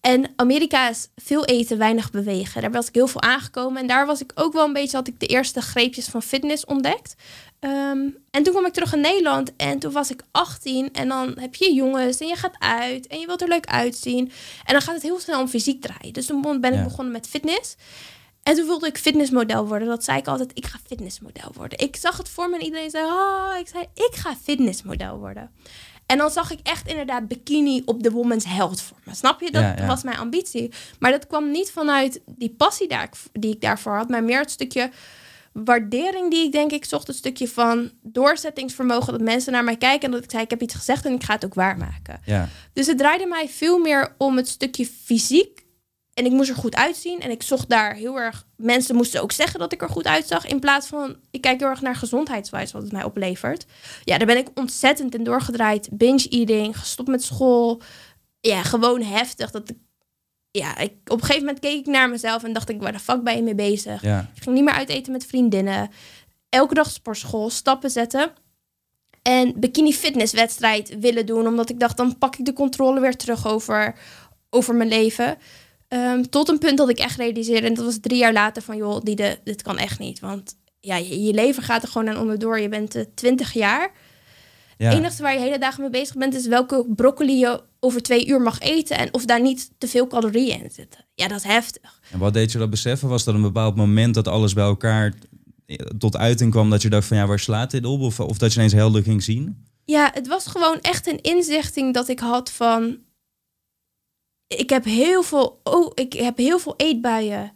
En 0.00 0.32
Amerika 0.36 0.88
is 0.88 1.08
veel 1.16 1.44
eten, 1.44 1.78
weinig 1.78 2.10
bewegen. 2.10 2.60
Daar 2.62 2.70
was 2.70 2.88
ik 2.88 2.94
heel 2.94 3.06
veel 3.06 3.22
aangekomen. 3.22 3.80
En 3.80 3.86
daar 3.86 4.06
was 4.06 4.20
ik 4.20 4.32
ook 4.34 4.52
wel 4.52 4.64
een 4.64 4.72
beetje, 4.72 4.96
had 4.96 5.08
ik 5.08 5.20
de 5.20 5.26
eerste 5.26 5.60
greepjes 5.60 6.06
van 6.06 6.22
fitness 6.22 6.64
ontdekt. 6.64 7.14
Ehm, 7.60 8.08
en 8.30 8.42
toen 8.42 8.52
kwam 8.52 8.66
ik 8.66 8.72
terug 8.72 8.92
in 8.92 9.00
Nederland 9.00 9.56
en 9.56 9.78
toen 9.78 9.92
was 9.92 10.10
ik 10.10 10.22
18. 10.30 10.92
En 10.92 11.08
dan 11.08 11.34
heb 11.38 11.54
je 11.54 11.74
jongens 11.74 12.18
en 12.20 12.26
je 12.26 12.36
gaat 12.36 12.56
uit 12.58 13.06
en 13.06 13.18
je 13.18 13.26
wilt 13.26 13.42
er 13.42 13.48
leuk 13.48 13.66
uitzien. 13.66 14.32
En 14.64 14.72
dan 14.72 14.82
gaat 14.82 14.94
het 14.94 15.02
heel 15.02 15.20
snel 15.20 15.40
om 15.40 15.48
fysiek 15.48 15.82
draaien. 15.82 16.12
Dus 16.12 16.26
toen 16.26 16.60
ben 16.60 16.74
ik 16.74 16.84
begonnen 16.84 17.12
met 17.12 17.26
fitness. 17.26 17.76
En 18.42 18.54
toen 18.54 18.66
wilde 18.66 18.86
ik 18.86 18.98
fitnessmodel 18.98 19.66
worden. 19.66 19.88
Dat 19.88 20.04
zei 20.04 20.18
ik 20.18 20.26
altijd, 20.26 20.50
ik 20.54 20.66
ga 20.66 20.78
fitnessmodel 20.86 21.50
worden. 21.54 21.78
Ik 21.78 21.96
zag 21.96 22.16
het 22.16 22.28
voor 22.28 22.48
me 22.48 22.56
en 22.56 22.64
iedereen 22.64 22.90
zei, 22.90 23.04
oh, 23.04 23.54
ik 23.58 23.68
zei, 23.68 23.84
ik 23.94 24.14
ga 24.14 24.36
fitnessmodel 24.42 25.18
worden. 25.18 25.50
En 26.10 26.18
dan 26.18 26.30
zag 26.30 26.50
ik 26.50 26.58
echt 26.62 26.88
inderdaad 26.88 27.28
bikini 27.28 27.82
op 27.84 28.02
de 28.02 28.10
woman's 28.10 28.44
health 28.44 28.80
voor 28.80 28.96
me. 29.04 29.14
Snap 29.14 29.40
je? 29.40 29.50
Dat 29.50 29.80
was 29.86 30.02
mijn 30.02 30.18
ambitie. 30.18 30.72
Maar 30.98 31.10
dat 31.10 31.26
kwam 31.26 31.50
niet 31.50 31.70
vanuit 31.70 32.20
die 32.26 32.54
passie 32.56 32.88
daar, 32.88 33.10
die 33.32 33.54
ik 33.54 33.60
daarvoor 33.60 33.96
had, 33.96 34.08
maar 34.08 34.24
meer 34.24 34.40
het 34.40 34.50
stukje 34.50 34.90
waardering 35.52 36.30
die 36.30 36.44
ik 36.44 36.52
denk 36.52 36.70
ik 36.70 36.84
zocht. 36.84 37.08
Een 37.08 37.14
stukje 37.14 37.48
van 37.48 37.90
doorzettingsvermogen. 38.02 39.12
Dat 39.12 39.22
mensen 39.22 39.52
naar 39.52 39.64
mij 39.64 39.76
kijken 39.76 40.06
en 40.06 40.10
dat 40.10 40.24
ik 40.24 40.30
zei, 40.30 40.42
ik 40.42 40.50
heb 40.50 40.62
iets 40.62 40.74
gezegd 40.74 41.04
en 41.04 41.12
ik 41.12 41.24
ga 41.24 41.34
het 41.34 41.44
ook 41.44 41.54
waarmaken. 41.54 42.20
Ja. 42.24 42.48
Dus 42.72 42.86
het 42.86 42.98
draaide 42.98 43.26
mij 43.26 43.48
veel 43.48 43.78
meer 43.78 44.14
om 44.18 44.36
het 44.36 44.48
stukje 44.48 44.86
fysiek 45.04 45.64
en 46.14 46.24
ik 46.24 46.32
moest 46.32 46.48
er 46.48 46.56
goed 46.56 46.76
uitzien. 46.76 47.20
En 47.20 47.30
ik 47.30 47.42
zocht 47.42 47.68
daar 47.68 47.94
heel 47.94 48.16
erg. 48.16 48.46
Mensen 48.56 48.96
moesten 48.96 49.22
ook 49.22 49.32
zeggen 49.32 49.58
dat 49.58 49.72
ik 49.72 49.82
er 49.82 49.88
goed 49.88 50.06
uitzag. 50.06 50.46
In 50.46 50.60
plaats 50.60 50.86
van. 50.86 51.16
Ik 51.30 51.40
kijk 51.40 51.60
heel 51.60 51.68
erg 51.68 51.80
naar 51.80 51.96
gezondheidswijs 51.96 52.72
wat 52.72 52.82
het 52.82 52.92
mij 52.92 53.04
oplevert. 53.04 53.66
Ja, 54.04 54.18
daar 54.18 54.26
ben 54.26 54.36
ik 54.36 54.48
ontzettend 54.54 55.14
in 55.14 55.24
doorgedraaid. 55.24 55.88
Binge 55.92 56.28
eating, 56.28 56.78
gestopt 56.78 57.08
met 57.08 57.22
school. 57.22 57.82
Ja, 58.40 58.62
gewoon 58.62 59.02
heftig. 59.02 59.50
Dat 59.50 59.68
ik, 59.68 59.76
ja, 60.50 60.78
ik, 60.78 60.92
op 61.04 61.16
een 61.16 61.20
gegeven 61.20 61.44
moment 61.44 61.58
keek 61.58 61.78
ik 61.78 61.86
naar 61.86 62.08
mezelf 62.08 62.44
en 62.44 62.52
dacht 62.52 62.68
ik, 62.68 62.82
waar 62.82 62.92
de 62.92 62.98
fuck 62.98 63.22
ben 63.22 63.36
je 63.36 63.42
mee 63.42 63.54
bezig? 63.54 64.02
Ja. 64.02 64.30
Ik 64.34 64.42
ging 64.42 64.54
niet 64.54 64.64
meer 64.64 64.74
uit 64.74 64.88
eten 64.88 65.12
met 65.12 65.26
vriendinnen. 65.26 65.90
Elke 66.48 66.74
dag 66.74 66.90
sportschool, 66.90 67.50
stappen 67.50 67.90
zetten. 67.90 68.32
En 69.22 69.52
bikini 69.56 69.92
fitness 69.92 70.32
wedstrijd 70.32 70.98
willen 70.98 71.26
doen. 71.26 71.46
Omdat 71.46 71.70
ik 71.70 71.80
dacht, 71.80 71.96
dan 71.96 72.18
pak 72.18 72.36
ik 72.36 72.44
de 72.44 72.52
controle 72.52 73.00
weer 73.00 73.16
terug 73.16 73.46
over, 73.46 73.94
over 74.50 74.74
mijn 74.74 74.88
leven. 74.88 75.38
Ehm, 75.90 76.22
tot 76.22 76.48
een 76.48 76.58
punt 76.58 76.78
dat 76.78 76.88
ik 76.88 76.98
echt 76.98 77.16
realiseerde, 77.16 77.66
en 77.66 77.74
dat 77.74 77.84
was 77.84 77.98
drie 78.00 78.18
jaar 78.18 78.32
later, 78.32 78.62
van 78.62 78.76
joh, 78.76 79.00
die 79.02 79.16
de, 79.16 79.38
dit 79.44 79.62
kan 79.62 79.78
echt 79.78 79.98
niet. 79.98 80.20
Want 80.20 80.56
ja, 80.80 80.96
je, 80.96 81.22
je 81.22 81.32
leven 81.32 81.62
gaat 81.62 81.82
er 81.82 81.88
gewoon 81.88 82.08
aan 82.08 82.18
onderdoor. 82.18 82.60
Je 82.60 82.68
bent 82.68 82.96
uh, 82.96 83.04
20 83.14 83.52
jaar. 83.52 83.92
Ja. 84.78 84.88
Het 84.88 84.98
enige 84.98 85.22
waar 85.22 85.32
je 85.32 85.40
hele 85.40 85.58
dagen 85.58 85.80
mee 85.80 85.90
bezig 85.90 86.16
bent, 86.16 86.34
is 86.34 86.46
welke 86.46 86.84
broccoli 86.96 87.38
je 87.38 87.62
over 87.80 88.02
twee 88.02 88.28
uur 88.28 88.40
mag 88.40 88.58
eten. 88.58 88.98
En 88.98 89.14
of 89.14 89.24
daar 89.24 89.40
niet 89.40 89.70
te 89.78 89.88
veel 89.88 90.06
calorieën 90.06 90.62
in 90.62 90.70
zitten. 90.70 91.04
Ja, 91.14 91.28
dat 91.28 91.38
is 91.38 91.44
heftig. 91.44 92.00
En 92.10 92.18
wat 92.18 92.32
deed 92.32 92.52
je 92.52 92.58
dat 92.58 92.70
beseffen? 92.70 93.08
Was 93.08 93.24
dat 93.24 93.34
een 93.34 93.42
bepaald 93.42 93.76
moment 93.76 94.14
dat 94.14 94.28
alles 94.28 94.52
bij 94.52 94.64
elkaar 94.64 95.14
eh, 95.66 95.76
tot 95.76 96.16
uiting 96.16 96.50
kwam? 96.50 96.70
Dat 96.70 96.82
je 96.82 96.88
dacht 96.90 97.06
van 97.06 97.16
ja, 97.16 97.26
waar 97.26 97.38
slaat 97.38 97.70
dit 97.70 97.84
op? 97.84 98.00
Of, 98.00 98.20
of 98.20 98.38
dat 98.38 98.52
je 98.52 98.58
ineens 98.58 98.72
helder 98.72 99.02
ging 99.02 99.22
zien? 99.22 99.66
Ja, 99.84 100.10
het 100.14 100.28
was 100.28 100.46
gewoon 100.46 100.80
echt 100.80 101.06
een 101.06 101.20
inzichting 101.20 101.94
dat 101.94 102.08
ik 102.08 102.20
had 102.20 102.50
van 102.50 102.98
ik 104.56 104.70
heb 104.70 104.84
heel 104.84 105.22
veel, 105.22 105.60
oh, 105.64 105.90
ik 105.94 106.12
heb 106.12 106.36
heel 106.36 106.58
veel 106.58 106.74
eetbuien. 106.76 107.52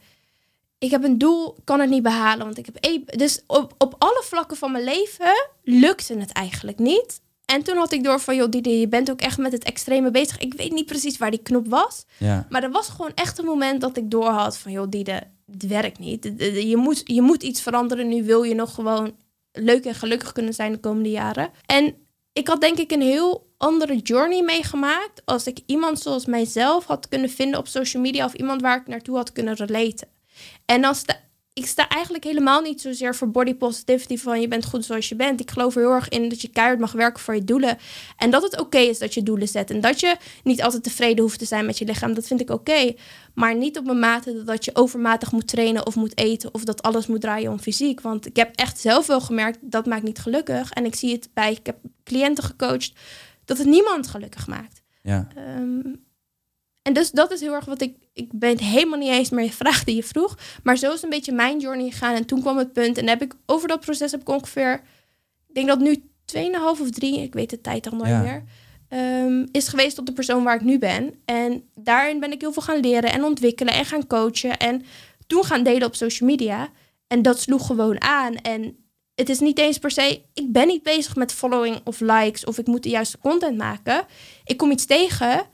Ik 0.78 0.90
heb 0.90 1.04
een 1.04 1.18
doel, 1.18 1.56
kan 1.64 1.80
het 1.80 1.90
niet 1.90 2.02
behalen, 2.02 2.44
want 2.44 2.58
ik 2.58 2.66
heb 2.66 2.76
eet. 2.80 3.18
Dus 3.18 3.42
op, 3.46 3.74
op 3.78 3.94
alle 3.98 4.22
vlakken 4.24 4.56
van 4.56 4.72
mijn 4.72 4.84
leven 4.84 5.48
lukte 5.62 6.18
het 6.18 6.32
eigenlijk 6.32 6.78
niet. 6.78 7.20
En 7.44 7.62
toen 7.62 7.76
had 7.76 7.92
ik 7.92 8.04
door 8.04 8.20
van, 8.20 8.36
joh, 8.36 8.50
Didi, 8.50 8.70
je 8.70 8.88
bent 8.88 9.10
ook 9.10 9.20
echt 9.20 9.38
met 9.38 9.52
het 9.52 9.64
extreme 9.64 10.10
bezig. 10.10 10.38
Ik 10.38 10.54
weet 10.54 10.72
niet 10.72 10.86
precies 10.86 11.18
waar 11.18 11.30
die 11.30 11.42
knop 11.42 11.68
was. 11.68 12.04
Ja. 12.18 12.46
Maar 12.48 12.62
er 12.62 12.70
was 12.70 12.88
gewoon 12.88 13.12
echt 13.14 13.38
een 13.38 13.44
moment 13.44 13.80
dat 13.80 13.96
ik 13.96 14.10
door 14.10 14.28
had 14.28 14.58
van, 14.58 14.72
joh, 14.72 14.86
Didi, 14.88 15.12
het 15.52 15.66
werkt 15.66 15.98
niet. 15.98 16.32
Je 16.68 16.76
moet, 16.76 17.02
je 17.04 17.22
moet 17.22 17.42
iets 17.42 17.62
veranderen. 17.62 18.08
Nu 18.08 18.24
wil 18.24 18.42
je 18.42 18.54
nog 18.54 18.74
gewoon 18.74 19.14
leuk 19.52 19.84
en 19.84 19.94
gelukkig 19.94 20.32
kunnen 20.32 20.54
zijn 20.54 20.72
de 20.72 20.78
komende 20.78 21.10
jaren. 21.10 21.50
En 21.66 21.94
ik 22.34 22.48
had 22.48 22.60
denk 22.60 22.78
ik 22.78 22.90
een 22.90 23.02
heel 23.02 23.46
andere 23.56 23.96
journey 23.96 24.42
meegemaakt 24.42 25.22
als 25.24 25.46
ik 25.46 25.58
iemand 25.66 26.00
zoals 26.00 26.26
mijzelf 26.26 26.84
had 26.84 27.08
kunnen 27.08 27.30
vinden 27.30 27.58
op 27.58 27.66
social 27.66 28.02
media 28.02 28.24
of 28.24 28.34
iemand 28.34 28.60
waar 28.60 28.80
ik 28.80 28.86
naartoe 28.86 29.16
had 29.16 29.32
kunnen 29.32 29.54
relaten. 29.54 30.08
En 30.64 30.82
dan 30.82 30.94
sta, 30.94 31.16
ik 31.54 31.66
sta 31.66 31.88
eigenlijk 31.88 32.24
helemaal 32.24 32.60
niet 32.60 32.80
zozeer 32.80 33.14
voor 33.14 33.30
body 33.30 33.54
positivity 33.54 34.16
van 34.16 34.40
je 34.40 34.48
bent 34.48 34.64
goed 34.64 34.84
zoals 34.84 35.08
je 35.08 35.16
bent. 35.16 35.40
Ik 35.40 35.50
geloof 35.50 35.74
er 35.74 35.80
heel 35.80 35.90
erg 35.90 36.08
in 36.08 36.28
dat 36.28 36.40
je 36.40 36.48
keihard 36.48 36.78
mag 36.78 36.92
werken 36.92 37.22
voor 37.22 37.34
je 37.34 37.44
doelen. 37.44 37.78
En 38.16 38.30
dat 38.30 38.42
het 38.42 38.60
oké 38.60 38.78
is 38.78 38.98
dat 38.98 39.14
je 39.14 39.22
doelen 39.22 39.48
zet. 39.48 39.70
En 39.70 39.80
dat 39.80 40.00
je 40.00 40.16
niet 40.42 40.62
altijd 40.62 40.82
tevreden 40.82 41.24
hoeft 41.24 41.38
te 41.38 41.44
zijn 41.44 41.66
met 41.66 41.78
je 41.78 41.84
lichaam. 41.84 42.14
Dat 42.14 42.26
vind 42.26 42.40
ik 42.40 42.50
oké. 42.50 42.94
Maar 43.34 43.56
niet 43.56 43.78
op 43.78 43.88
een 43.88 43.98
mate 43.98 44.42
dat 44.44 44.64
je 44.64 44.74
overmatig 44.74 45.32
moet 45.32 45.48
trainen 45.48 45.86
of 45.86 45.94
moet 45.94 46.18
eten. 46.18 46.54
Of 46.54 46.64
dat 46.64 46.82
alles 46.82 47.06
moet 47.06 47.20
draaien 47.20 47.50
om 47.50 47.58
fysiek. 47.58 48.00
Want 48.00 48.26
ik 48.26 48.36
heb 48.36 48.56
echt 48.56 48.80
zelf 48.80 49.06
wel 49.06 49.20
gemerkt, 49.20 49.58
dat 49.60 49.86
maakt 49.86 50.02
niet 50.02 50.18
gelukkig. 50.18 50.70
En 50.70 50.84
ik 50.84 50.94
zie 50.94 51.12
het 51.12 51.28
bij, 51.34 51.52
ik 51.52 51.66
heb 51.66 51.76
cliënten 52.04 52.44
gecoacht 52.44 52.92
dat 53.44 53.58
het 53.58 53.66
niemand 53.66 54.06
gelukkig 54.08 54.46
maakt. 54.46 54.82
Ja. 55.02 55.28
Ehm, 55.34 55.80
en 56.84 56.92
dus 56.92 57.10
dat 57.10 57.30
is 57.30 57.40
heel 57.40 57.52
erg 57.52 57.64
wat 57.64 57.80
ik. 57.80 57.96
Ik 58.12 58.28
ben 58.32 58.50
het 58.50 58.60
helemaal 58.60 58.98
niet 58.98 59.10
eens 59.10 59.30
meer 59.30 59.46
de 59.46 59.52
vraag 59.52 59.84
die 59.84 59.96
je 59.96 60.02
vroeg. 60.02 60.38
Maar 60.62 60.76
zo 60.76 60.92
is 60.92 61.02
een 61.02 61.10
beetje 61.10 61.32
mijn 61.32 61.60
journey 61.60 61.90
gegaan. 61.90 62.14
En 62.14 62.24
toen 62.24 62.40
kwam 62.40 62.58
het 62.58 62.72
punt. 62.72 62.98
En 62.98 63.08
heb 63.08 63.22
ik 63.22 63.34
over 63.46 63.68
dat 63.68 63.80
proces 63.80 64.10
heb 64.10 64.20
ik 64.20 64.28
ongeveer. 64.28 64.72
Ik 65.48 65.54
denk 65.54 65.68
dat 65.68 65.78
nu 65.78 66.02
2,5 66.34 66.42
of 66.80 66.90
3, 66.90 67.20
ik 67.20 67.34
weet 67.34 67.50
de 67.50 67.60
tijd 67.60 67.90
al 67.90 67.96
nooit 67.96 68.22
meer. 68.22 68.44
Um, 68.88 69.48
is 69.52 69.68
geweest 69.68 69.96
tot 69.96 70.06
de 70.06 70.12
persoon 70.12 70.44
waar 70.44 70.54
ik 70.54 70.60
nu 70.60 70.78
ben. 70.78 71.14
En 71.24 71.64
daarin 71.74 72.20
ben 72.20 72.32
ik 72.32 72.40
heel 72.40 72.52
veel 72.52 72.62
gaan 72.62 72.80
leren 72.80 73.12
en 73.12 73.24
ontwikkelen 73.24 73.74
en 73.74 73.84
gaan 73.84 74.06
coachen. 74.06 74.58
En 74.58 74.84
toen 75.26 75.44
gaan 75.44 75.62
delen 75.62 75.86
op 75.86 75.94
social 75.94 76.28
media. 76.28 76.68
En 77.06 77.22
dat 77.22 77.40
sloeg 77.40 77.66
gewoon 77.66 78.02
aan. 78.02 78.34
En 78.34 78.76
het 79.14 79.28
is 79.28 79.38
niet 79.38 79.58
eens 79.58 79.78
per 79.78 79.90
se, 79.90 80.20
ik 80.34 80.52
ben 80.52 80.66
niet 80.66 80.82
bezig 80.82 81.16
met 81.16 81.32
following 81.32 81.80
of 81.84 82.00
likes 82.00 82.44
of 82.44 82.58
ik 82.58 82.66
moet 82.66 82.82
de 82.82 82.88
juiste 82.88 83.18
content 83.18 83.56
maken. 83.56 84.06
Ik 84.44 84.56
kom 84.56 84.70
iets 84.70 84.86
tegen, 84.86 85.46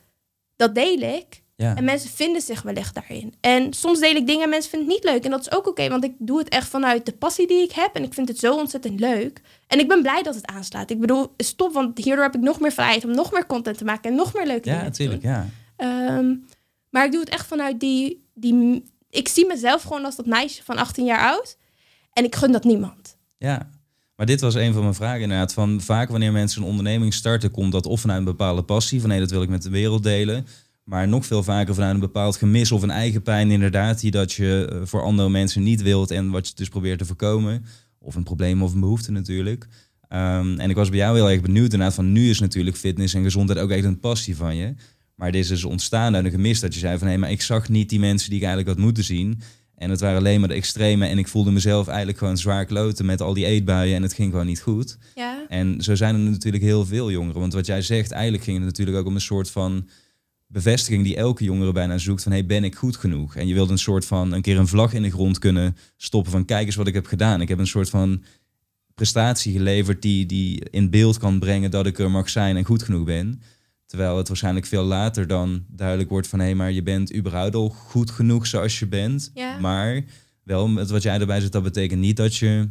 dat 0.60 0.74
deel 0.74 0.98
ik. 0.98 1.42
En 1.56 1.84
mensen 1.84 2.10
vinden 2.10 2.42
zich 2.42 2.62
wellicht 2.62 2.94
daarin. 2.94 3.34
En 3.40 3.72
soms 3.72 4.00
deel 4.00 4.14
ik 4.14 4.26
dingen 4.26 4.42
en 4.42 4.48
mensen 4.48 4.70
vinden 4.70 4.88
het 4.88 4.96
niet 4.96 5.12
leuk. 5.12 5.24
En 5.24 5.30
dat 5.30 5.40
is 5.40 5.52
ook 5.52 5.66
oké, 5.66 5.88
want 5.88 6.04
ik 6.04 6.14
doe 6.18 6.38
het 6.38 6.48
echt 6.48 6.68
vanuit 6.68 7.06
de 7.06 7.12
passie 7.12 7.46
die 7.46 7.62
ik 7.62 7.72
heb. 7.72 7.94
En 7.94 8.02
ik 8.02 8.14
vind 8.14 8.28
het 8.28 8.38
zo 8.38 8.56
ontzettend 8.56 9.00
leuk. 9.00 9.40
En 9.66 9.78
ik 9.78 9.88
ben 9.88 10.02
blij 10.02 10.22
dat 10.22 10.34
het 10.34 10.46
aanslaat. 10.46 10.90
Ik 10.90 11.00
bedoel, 11.00 11.32
stop, 11.36 11.72
want 11.72 11.98
hierdoor 11.98 12.24
heb 12.24 12.34
ik 12.34 12.40
nog 12.40 12.60
meer 12.60 12.72
vrijheid 12.72 13.04
om 13.04 13.10
nog 13.10 13.32
meer 13.32 13.46
content 13.46 13.78
te 13.78 13.84
maken 13.84 14.10
en 14.10 14.16
nog 14.16 14.34
meer 14.34 14.46
leuke 14.46 14.70
ja, 14.70 14.82
natuurlijk, 14.82 15.22
Ja, 15.22 15.48
um, 15.76 16.46
maar 16.90 17.04
ik 17.04 17.12
doe 17.12 17.20
het 17.20 17.28
echt 17.28 17.46
vanuit 17.46 17.80
die, 17.80 18.24
die... 18.34 18.84
Ik 19.10 19.28
zie 19.28 19.46
mezelf 19.46 19.82
gewoon 19.82 20.04
als 20.04 20.16
dat 20.16 20.26
meisje 20.26 20.64
van 20.64 20.76
18 20.76 21.04
jaar 21.04 21.30
oud. 21.32 21.56
En 22.12 22.24
ik 22.24 22.34
gun 22.34 22.52
dat 22.52 22.64
niemand. 22.64 23.16
Ja, 23.38 23.70
maar 24.20 24.28
dit 24.28 24.40
was 24.40 24.54
een 24.54 24.72
van 24.72 24.82
mijn 24.82 24.94
vragen 24.94 25.20
inderdaad. 25.20 25.52
Van 25.52 25.80
vaak 25.80 26.10
wanneer 26.10 26.32
mensen 26.32 26.62
een 26.62 26.68
onderneming 26.68 27.14
starten, 27.14 27.50
komt 27.50 27.72
dat 27.72 27.86
of 27.86 28.00
vanuit 28.00 28.18
een 28.18 28.24
bepaalde 28.24 28.62
passie. 28.62 29.00
Van 29.00 29.08
nee, 29.08 29.18
dat 29.18 29.30
wil 29.30 29.42
ik 29.42 29.48
met 29.48 29.62
de 29.62 29.70
wereld 29.70 30.02
delen. 30.02 30.46
Maar 30.84 31.08
nog 31.08 31.26
veel 31.26 31.42
vaker 31.42 31.74
vanuit 31.74 31.94
een 31.94 32.00
bepaald 32.00 32.36
gemis 32.36 32.72
of 32.72 32.82
een 32.82 32.90
eigen 32.90 33.22
pijn, 33.22 33.50
inderdaad, 33.50 34.00
die 34.00 34.10
dat 34.10 34.32
je 34.32 34.68
eh, 34.70 34.80
voor 34.84 35.02
andere 35.02 35.28
mensen 35.28 35.62
niet 35.62 35.82
wilt 35.82 36.10
en 36.10 36.30
wat 36.30 36.48
je 36.48 36.54
dus 36.54 36.68
probeert 36.68 36.98
te 36.98 37.04
voorkomen. 37.04 37.64
Of 37.98 38.14
een 38.14 38.22
probleem 38.22 38.62
of 38.62 38.72
een 38.74 38.80
behoefte 38.80 39.12
natuurlijk. 39.12 39.66
Ehm, 40.08 40.58
en 40.58 40.70
ik 40.70 40.76
was 40.76 40.88
bij 40.88 40.98
jou 40.98 41.16
heel 41.16 41.30
erg 41.30 41.40
benieuwd 41.40 41.72
inderdaad 41.72 41.94
van 41.94 42.12
nu 42.12 42.30
is 42.30 42.40
natuurlijk 42.40 42.76
fitness 42.76 43.14
en 43.14 43.22
gezondheid 43.22 43.58
ook 43.58 43.70
echt 43.70 43.84
een 43.84 44.00
passie 44.00 44.36
van 44.36 44.56
je. 44.56 44.74
Maar 45.14 45.32
dit 45.32 45.42
is 45.42 45.48
dus 45.48 45.64
ontstaan 45.64 46.14
uit 46.14 46.24
een 46.24 46.30
gemis 46.30 46.60
dat 46.60 46.74
je 46.74 46.80
zei 46.80 46.98
van 46.98 47.08
hé, 47.08 47.16
maar 47.16 47.30
ik 47.30 47.42
zag 47.42 47.68
niet 47.68 47.88
die 47.88 48.00
mensen 48.00 48.30
die 48.30 48.38
ik 48.38 48.44
eigenlijk 48.44 48.76
had 48.76 48.84
moeten 48.86 49.04
zien. 49.04 49.40
En 49.80 49.90
het 49.90 50.00
waren 50.00 50.18
alleen 50.18 50.40
maar 50.40 50.48
de 50.48 50.54
extreme 50.54 51.06
en 51.06 51.18
ik 51.18 51.28
voelde 51.28 51.50
mezelf 51.50 51.86
eigenlijk 51.88 52.18
gewoon 52.18 52.36
zwaar 52.36 52.64
kloten 52.64 53.06
met 53.06 53.20
al 53.20 53.34
die 53.34 53.46
eetbuien 53.46 53.96
en 53.96 54.02
het 54.02 54.12
ging 54.12 54.30
gewoon 54.30 54.46
niet 54.46 54.60
goed. 54.60 54.98
Ja. 55.14 55.44
En 55.48 55.82
zo 55.82 55.94
zijn 55.94 56.14
er 56.14 56.20
natuurlijk 56.20 56.62
heel 56.62 56.86
veel 56.86 57.10
jongeren. 57.10 57.40
Want 57.40 57.52
wat 57.52 57.66
jij 57.66 57.82
zegt, 57.82 58.10
eigenlijk 58.10 58.44
ging 58.44 58.56
het 58.56 58.66
natuurlijk 58.66 58.96
ook 58.96 59.06
om 59.06 59.14
een 59.14 59.20
soort 59.20 59.50
van 59.50 59.88
bevestiging 60.46 61.04
die 61.04 61.16
elke 61.16 61.44
jongere 61.44 61.72
bijna 61.72 61.98
zoekt 61.98 62.22
van 62.22 62.32
hey, 62.32 62.46
ben 62.46 62.64
ik 62.64 62.74
goed 62.74 62.96
genoeg? 62.96 63.36
En 63.36 63.46
je 63.46 63.54
wilt 63.54 63.70
een 63.70 63.78
soort 63.78 64.04
van 64.04 64.32
een 64.32 64.42
keer 64.42 64.58
een 64.58 64.68
vlag 64.68 64.92
in 64.92 65.02
de 65.02 65.10
grond 65.10 65.38
kunnen 65.38 65.76
stoppen 65.96 66.32
van 66.32 66.44
kijk 66.44 66.66
eens 66.66 66.76
wat 66.76 66.86
ik 66.86 66.94
heb 66.94 67.06
gedaan. 67.06 67.40
Ik 67.40 67.48
heb 67.48 67.58
een 67.58 67.66
soort 67.66 67.90
van 67.90 68.22
prestatie 68.94 69.52
geleverd 69.52 70.02
die, 70.02 70.26
die 70.26 70.70
in 70.70 70.90
beeld 70.90 71.18
kan 71.18 71.38
brengen 71.38 71.70
dat 71.70 71.86
ik 71.86 71.98
er 71.98 72.10
mag 72.10 72.28
zijn 72.28 72.56
en 72.56 72.64
goed 72.64 72.82
genoeg 72.82 73.04
ben. 73.04 73.42
Terwijl 73.90 74.16
het 74.16 74.28
waarschijnlijk 74.28 74.66
veel 74.66 74.84
later 74.84 75.26
dan 75.26 75.64
duidelijk 75.68 76.10
wordt 76.10 76.26
van 76.26 76.38
hé, 76.38 76.44
hey, 76.44 76.54
maar 76.54 76.72
je 76.72 76.82
bent 76.82 77.14
überhaupt 77.14 77.54
al 77.54 77.68
goed 77.68 78.10
genoeg 78.10 78.46
zoals 78.46 78.78
je 78.78 78.86
bent. 78.86 79.30
Ja. 79.34 79.58
Maar 79.58 80.04
wel 80.42 80.68
met 80.68 80.90
wat 80.90 81.02
jij 81.02 81.20
erbij 81.20 81.40
zegt, 81.40 81.52
dat 81.52 81.62
betekent 81.62 82.00
niet 82.00 82.16
dat 82.16 82.36
je 82.36 82.68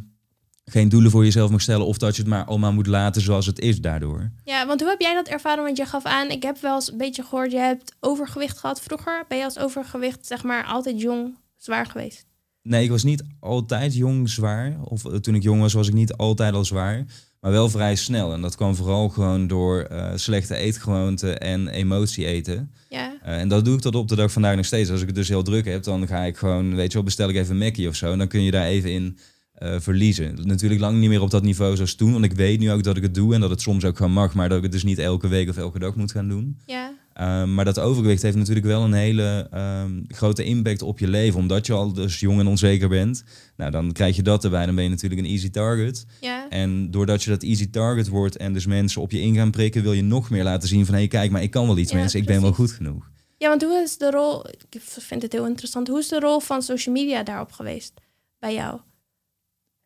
geen 0.64 0.88
doelen 0.88 1.10
voor 1.10 1.24
jezelf 1.24 1.50
mag 1.50 1.60
stellen 1.60 1.86
of 1.86 1.98
dat 1.98 2.16
je 2.16 2.22
het 2.22 2.30
maar 2.30 2.44
allemaal 2.44 2.72
moet 2.72 2.86
laten 2.86 3.22
zoals 3.22 3.46
het 3.46 3.58
is 3.58 3.80
daardoor. 3.80 4.30
Ja, 4.44 4.66
want 4.66 4.80
hoe 4.80 4.88
heb 4.88 5.00
jij 5.00 5.14
dat 5.14 5.28
ervaren? 5.28 5.64
Want 5.64 5.76
je 5.76 5.84
gaf 5.84 6.04
aan, 6.04 6.30
ik 6.30 6.42
heb 6.42 6.58
wel 6.60 6.74
eens 6.74 6.92
een 6.92 6.98
beetje 6.98 7.22
gehoord, 7.22 7.52
je 7.52 7.58
hebt 7.58 7.96
overgewicht 8.00 8.58
gehad 8.58 8.80
vroeger. 8.80 9.24
Ben 9.28 9.38
je 9.38 9.44
als 9.44 9.58
overgewicht, 9.58 10.26
zeg 10.26 10.42
maar, 10.42 10.64
altijd 10.64 11.00
jong, 11.00 11.38
zwaar 11.56 11.86
geweest? 11.86 12.26
Nee, 12.62 12.84
ik 12.84 12.90
was 12.90 13.02
niet 13.02 13.24
altijd 13.40 13.94
jong 13.94 14.28
zwaar. 14.28 14.76
Of 14.84 15.04
eh, 15.04 15.14
toen 15.14 15.34
ik 15.34 15.42
jong 15.42 15.60
was, 15.60 15.72
was 15.72 15.88
ik 15.88 15.94
niet 15.94 16.12
altijd 16.12 16.54
al 16.54 16.64
zwaar. 16.64 17.04
Maar 17.40 17.50
wel 17.50 17.70
vrij 17.70 17.96
snel. 17.96 18.32
En 18.32 18.40
dat 18.40 18.56
kwam 18.56 18.74
vooral 18.74 19.08
gewoon 19.08 19.46
door 19.46 19.80
eh, 19.80 20.12
slechte 20.14 20.56
eetgewoonten 20.56 21.40
en 21.40 21.68
emotie 21.68 22.26
eten. 22.26 22.70
Ja. 22.88 23.12
Uh, 23.26 23.38
en 23.38 23.48
dat 23.48 23.64
doe 23.64 23.74
ik 23.74 23.80
tot 23.80 23.94
op 23.94 24.08
de 24.08 24.16
dag 24.16 24.32
vandaag 24.32 24.56
nog 24.56 24.64
steeds. 24.64 24.90
Als 24.90 25.00
ik 25.00 25.06
het 25.06 25.16
dus 25.16 25.28
heel 25.28 25.42
druk 25.42 25.64
heb, 25.64 25.82
dan 25.82 26.06
ga 26.06 26.22
ik 26.22 26.36
gewoon, 26.36 26.74
weet 26.74 26.86
je 26.86 26.94
wel, 26.94 27.02
bestel 27.02 27.28
ik 27.28 27.36
even 27.36 27.50
een 27.50 27.58
Mackie 27.58 27.88
of 27.88 27.94
zo. 27.94 28.12
En 28.12 28.18
dan 28.18 28.28
kun 28.28 28.42
je 28.42 28.50
daar 28.50 28.66
even 28.66 28.90
in 28.90 29.18
uh, 29.58 29.74
verliezen. 29.78 30.38
Natuurlijk 30.42 30.80
lang 30.80 30.98
niet 30.98 31.08
meer 31.08 31.22
op 31.22 31.30
dat 31.30 31.42
niveau 31.42 31.76
zoals 31.76 31.94
toen. 31.94 32.12
Want 32.12 32.24
ik 32.24 32.32
weet 32.32 32.58
nu 32.58 32.70
ook 32.70 32.82
dat 32.82 32.96
ik 32.96 33.02
het 33.02 33.14
doe 33.14 33.34
en 33.34 33.40
dat 33.40 33.50
het 33.50 33.60
soms 33.60 33.84
ook 33.84 33.96
gewoon 33.96 34.12
mag. 34.12 34.34
Maar 34.34 34.48
dat 34.48 34.56
ik 34.56 34.62
het 34.62 34.72
dus 34.72 34.84
niet 34.84 34.98
elke 34.98 35.28
week 35.28 35.48
of 35.48 35.56
elke 35.56 35.78
dag 35.78 35.94
moet 35.94 36.12
gaan 36.12 36.28
doen. 36.28 36.58
Ja. 36.66 36.92
Uh, 37.20 37.44
maar 37.44 37.64
dat 37.64 37.78
overgewicht 37.78 38.22
heeft 38.22 38.36
natuurlijk 38.36 38.66
wel 38.66 38.84
een 38.84 38.92
hele 38.92 39.48
um, 39.54 40.04
grote 40.08 40.44
impact 40.44 40.82
op 40.82 40.98
je 40.98 41.08
leven. 41.08 41.40
Omdat 41.40 41.66
je 41.66 41.72
al 41.72 41.92
dus 41.92 42.20
jong 42.20 42.40
en 42.40 42.46
onzeker 42.46 42.88
bent. 42.88 43.24
Nou, 43.56 43.70
dan 43.70 43.92
krijg 43.92 44.16
je 44.16 44.22
dat 44.22 44.44
erbij. 44.44 44.66
Dan 44.66 44.74
ben 44.74 44.84
je 44.84 44.90
natuurlijk 44.90 45.20
een 45.20 45.26
easy 45.26 45.50
target. 45.50 46.06
Ja. 46.20 46.48
En 46.48 46.90
doordat 46.90 47.22
je 47.22 47.30
dat 47.30 47.42
easy 47.42 47.70
target 47.70 48.08
wordt 48.08 48.36
en 48.36 48.52
dus 48.52 48.66
mensen 48.66 49.02
op 49.02 49.10
je 49.10 49.20
in 49.20 49.34
gaan 49.34 49.50
prikken... 49.50 49.82
wil 49.82 49.92
je 49.92 50.02
nog 50.02 50.30
meer 50.30 50.44
laten 50.44 50.68
zien 50.68 50.84
van... 50.84 50.94
hé, 50.94 51.00
hey, 51.00 51.08
kijk, 51.08 51.30
maar 51.30 51.42
ik 51.42 51.50
kan 51.50 51.66
wel 51.66 51.78
iets, 51.78 51.90
Ja, 51.90 51.98
mensen. 51.98 52.20
Ik 52.20 52.26
ben 52.26 52.40
wel 52.40 52.52
goed 52.52 52.72
genoeg. 52.72 53.10
Ja, 53.36 53.48
want 53.48 53.62
hoe 53.62 53.82
is 53.82 53.98
de 53.98 54.10
rol, 54.10 54.46
ik 54.48 54.80
vind 54.80 55.22
het 55.22 55.32
heel 55.32 55.46
interessant, 55.46 55.88
hoe 55.88 55.98
is 55.98 56.08
de 56.08 56.20
rol 56.20 56.40
van 56.40 56.62
social 56.62 56.94
media 56.94 57.22
daarop 57.22 57.52
geweest 57.52 57.92
bij 58.38 58.54
jou? 58.54 58.80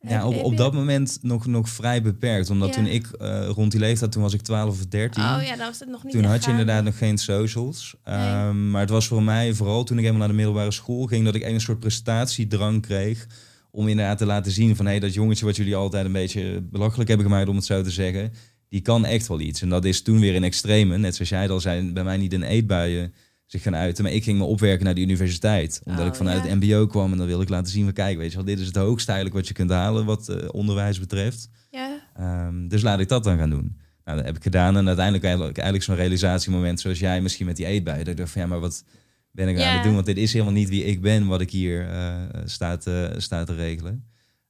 Ja, 0.08 0.26
op, 0.26 0.42
op 0.42 0.56
dat 0.56 0.72
moment 0.72 1.18
nog, 1.22 1.46
nog 1.46 1.68
vrij 1.68 2.02
beperkt. 2.02 2.50
Omdat 2.50 2.68
Ja. 2.68 2.74
toen 2.74 2.86
ik 2.86 3.06
uh, 3.20 3.46
rond 3.48 3.70
die 3.70 3.80
leeftijd, 3.80 4.12
toen 4.12 4.22
was 4.22 4.34
ik 4.34 4.40
12 4.40 4.68
of 4.70 4.86
13. 4.86 5.22
Oh 5.22 5.42
ja, 5.42 5.56
dan 5.56 5.66
was 5.66 5.80
het 5.80 5.88
nog 5.88 6.04
niet 6.04 6.12
Toen 6.12 6.24
had 6.24 6.44
je 6.44 6.50
inderdaad 6.50 6.84
nog 6.84 6.98
geen 6.98 7.18
socials. 7.18 7.94
Nee. 8.04 8.46
Um, 8.46 8.70
maar 8.70 8.80
het 8.80 8.90
was 8.90 9.06
voor 9.06 9.22
mij, 9.22 9.54
vooral 9.54 9.84
toen 9.84 9.96
ik 9.96 10.02
helemaal 10.02 10.26
naar 10.26 10.36
de 10.36 10.42
middelbare 10.42 10.70
school 10.70 11.06
ging, 11.06 11.24
dat 11.24 11.34
ik 11.34 11.42
een 11.44 11.60
soort 11.60 11.80
prestatiedrang 11.80 12.82
kreeg. 12.82 13.26
Om 13.70 13.88
inderdaad 13.88 14.18
te 14.18 14.26
laten 14.26 14.52
zien 14.52 14.76
van 14.76 14.84
hé, 14.84 14.90
hey, 14.90 15.00
dat 15.00 15.14
jongetje 15.14 15.44
wat 15.44 15.56
jullie 15.56 15.76
altijd 15.76 16.06
een 16.06 16.12
beetje 16.12 16.60
belachelijk 16.62 17.08
hebben 17.08 17.26
gemaakt, 17.26 17.48
om 17.48 17.56
het 17.56 17.64
zo 17.64 17.82
te 17.82 17.90
zeggen, 17.90 18.32
die 18.68 18.80
kan 18.80 19.04
echt 19.04 19.28
wel 19.28 19.40
iets. 19.40 19.62
En 19.62 19.68
dat 19.68 19.84
is 19.84 20.02
toen 20.02 20.20
weer 20.20 20.34
in 20.34 20.44
extreme. 20.44 20.98
Net 20.98 21.14
zoals 21.14 21.30
jij 21.30 21.48
al 21.50 21.60
zei, 21.60 21.92
bij 21.92 22.04
mij 22.04 22.16
niet 22.16 22.32
in 22.32 22.42
eetbuien 22.42 23.14
zich 23.46 23.62
gaan 23.62 23.76
uiten. 23.76 24.04
Maar 24.04 24.12
ik 24.12 24.24
ging 24.24 24.38
me 24.38 24.44
opwerken 24.44 24.84
naar 24.84 24.94
de 24.94 25.00
universiteit. 25.00 25.80
Omdat 25.84 26.00
Oh, 26.02 26.06
ik 26.06 26.14
vanuit 26.14 26.44
ja. 26.44 26.50
het 26.50 26.60
mbo 26.64 26.86
kwam 26.86 27.12
en 27.12 27.18
dan 27.18 27.26
wilde 27.26 27.42
ik 27.42 27.48
laten 27.48 27.72
zien 27.72 27.84
van 27.84 27.92
kijk, 27.92 28.18
weet 28.18 28.30
je 28.30 28.36
wel, 28.36 28.44
dit 28.46 28.58
is 28.58 28.66
het 28.66 28.76
hoogste 28.76 29.12
eigenlijk 29.12 29.38
wat 29.40 29.48
je 29.48 29.54
kunt 29.54 29.70
halen 29.70 30.04
wat 30.04 30.28
eh, 30.28 30.48
onderwijs 30.50 30.98
betreft. 31.00 31.48
Ja, 31.70 32.02
Ehm, 32.16 32.68
dus 32.68 32.82
laat 32.82 33.00
ik 33.00 33.08
dat 33.08 33.24
dan 33.24 33.38
gaan 33.38 33.50
doen. 33.50 33.78
Nou, 34.04 34.16
dat 34.16 34.26
heb 34.26 34.36
ik 34.36 34.42
gedaan 34.42 34.76
en 34.76 34.86
uiteindelijk 34.86 35.24
eigenlijk, 35.24 35.56
eigenlijk 35.58 35.86
zo'n 35.86 35.96
realisatiemoment 35.96 36.80
zoals 36.80 36.98
jij 36.98 37.20
misschien 37.20 37.46
met 37.46 37.56
die 37.56 37.66
eetbui. 37.66 37.98
Dat 37.98 38.08
ik 38.08 38.16
dacht 38.16 38.30
van 38.30 38.40
ja, 38.42 38.46
maar 38.46 38.60
wat 38.60 38.84
ben 39.30 39.48
ik 39.48 39.54
nou 39.54 39.64
Ja. 39.66 39.70
aan 39.70 39.76
het 39.76 39.84
doen? 39.86 39.94
Want 39.94 40.06
dit 40.06 40.16
is 40.16 40.32
helemaal 40.32 40.52
niet 40.54 40.68
wie 40.68 40.84
ik 40.84 41.00
ben, 41.00 41.26
wat 41.26 41.40
ik 41.40 41.50
hier 41.50 41.88
eh 41.88 42.12
sta, 42.44 42.76
te, 42.76 43.14
sta 43.16 43.44
te 43.44 43.54
regelen. 43.54 44.04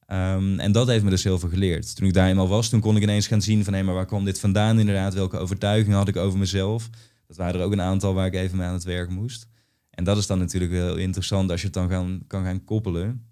Ehm, 0.06 0.58
en 0.58 0.72
dat 0.72 0.86
heeft 0.86 1.04
me 1.04 1.10
dus 1.10 1.24
heel 1.24 1.38
veel 1.38 1.48
geleerd. 1.48 1.96
Toen 1.96 2.06
ik 2.06 2.12
daar 2.14 2.28
eenmaal 2.28 2.48
was, 2.48 2.68
toen 2.68 2.80
kon 2.80 2.96
ik 2.96 3.02
ineens 3.02 3.26
gaan 3.26 3.42
zien 3.42 3.64
van 3.64 3.74
hé, 3.74 3.82
maar 3.82 3.94
waar 3.94 4.06
kwam 4.06 4.24
dit 4.24 4.40
vandaan 4.40 4.78
inderdaad? 4.78 5.14
Welke 5.14 5.38
overtuigingen 5.38 5.98
had 5.98 6.08
ik 6.08 6.16
over 6.16 6.38
mezelf? 6.38 6.90
Dat 7.36 7.44
waren 7.44 7.60
er 7.60 7.66
ook 7.66 7.72
een 7.72 7.80
aantal 7.80 8.14
waar 8.14 8.26
ik 8.26 8.34
even 8.34 8.56
mee 8.56 8.66
aan 8.66 8.74
het 8.74 8.84
werk 8.84 9.10
moest. 9.10 9.46
En 9.90 10.04
dat 10.04 10.16
is 10.16 10.26
dan 10.26 10.38
natuurlijk 10.38 10.72
heel 10.72 10.96
interessant 10.96 11.50
als 11.50 11.60
je 11.60 11.66
het 11.66 11.74
dan 11.74 11.88
gaan, 11.88 12.22
kan 12.26 12.44
gaan 12.44 12.64
koppelen. 12.64 13.26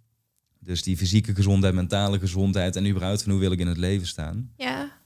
Dus 0.59 0.83
die 0.83 0.97
fysieke 0.97 1.35
gezondheid, 1.35 1.75
mentale 1.75 2.19
gezondheid 2.19 2.77
en 2.77 2.87
überhaupt 2.87 3.23
van 3.23 3.33
hoe 3.33 3.41
wil 3.41 3.53
ik 3.53 3.59
in 3.59 3.67
het 3.67 3.77
leven 3.77 4.07
staan. 4.07 4.51
ja. 4.57 5.01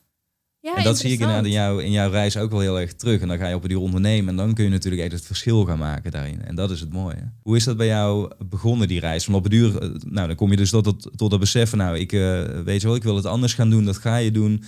Ja, 0.61 0.77
en 0.77 0.85
dat 0.85 0.99
zie 0.99 1.13
ik 1.13 1.21
in, 1.21 1.29
interessant. 1.29 1.55
jou, 1.55 1.83
in 1.83 1.91
jouw 1.91 2.11
reis 2.11 2.37
ook 2.37 2.51
wel 2.51 2.61
heel 2.61 2.81
erg 2.81 2.95
terug. 2.95 3.21
En 3.21 3.29
dan 3.29 3.39
ga 3.39 3.49
je 3.49 3.55
op 3.55 3.69
die 3.69 3.79
ondernemen 3.79 4.29
en 4.29 4.37
dan 4.37 4.55
kun 4.55 4.65
je 4.65 4.71
natuurlijk 4.71 5.03
echt 5.03 5.13
het 5.13 5.27
verschil 5.27 5.65
gaan 5.65 5.79
maken 5.79 6.11
daarin. 6.11 6.45
En 6.45 6.55
dat 6.55 6.71
is 6.71 6.81
het 6.81 6.93
mooie. 6.93 7.33
Hoe 7.43 7.57
is 7.57 7.65
dat 7.65 7.77
bij 7.77 7.87
jou 7.87 8.31
begonnen, 8.49 8.89
die 8.89 9.01
reis? 9.01 9.25
Van 9.25 9.35
op 9.35 9.43
het 9.43 9.53
duur, 9.53 9.79
eh, 9.79 9.89
nou 10.05 10.27
dan 10.27 10.37
kom 10.37 10.51
je 10.51 10.57
dus 10.57 10.71
tot, 10.71 10.85
tot, 10.85 11.11
tot 11.17 11.31
dat 11.31 11.41
besef 11.41 11.71
van, 11.71 11.79
nou 11.79 11.99
ik 11.99 12.13
eh, 12.13 12.43
weet 12.65 12.81
je 12.81 12.87
wel, 12.87 12.97
ik 12.97 13.03
wil 13.03 13.17
het 13.17 13.25
anders 13.25 13.55
gaan 13.55 13.71
doen, 13.71 13.85
dat 13.85 13.97
ga 13.97 14.17
je 14.17 14.31
doen. 14.31 14.65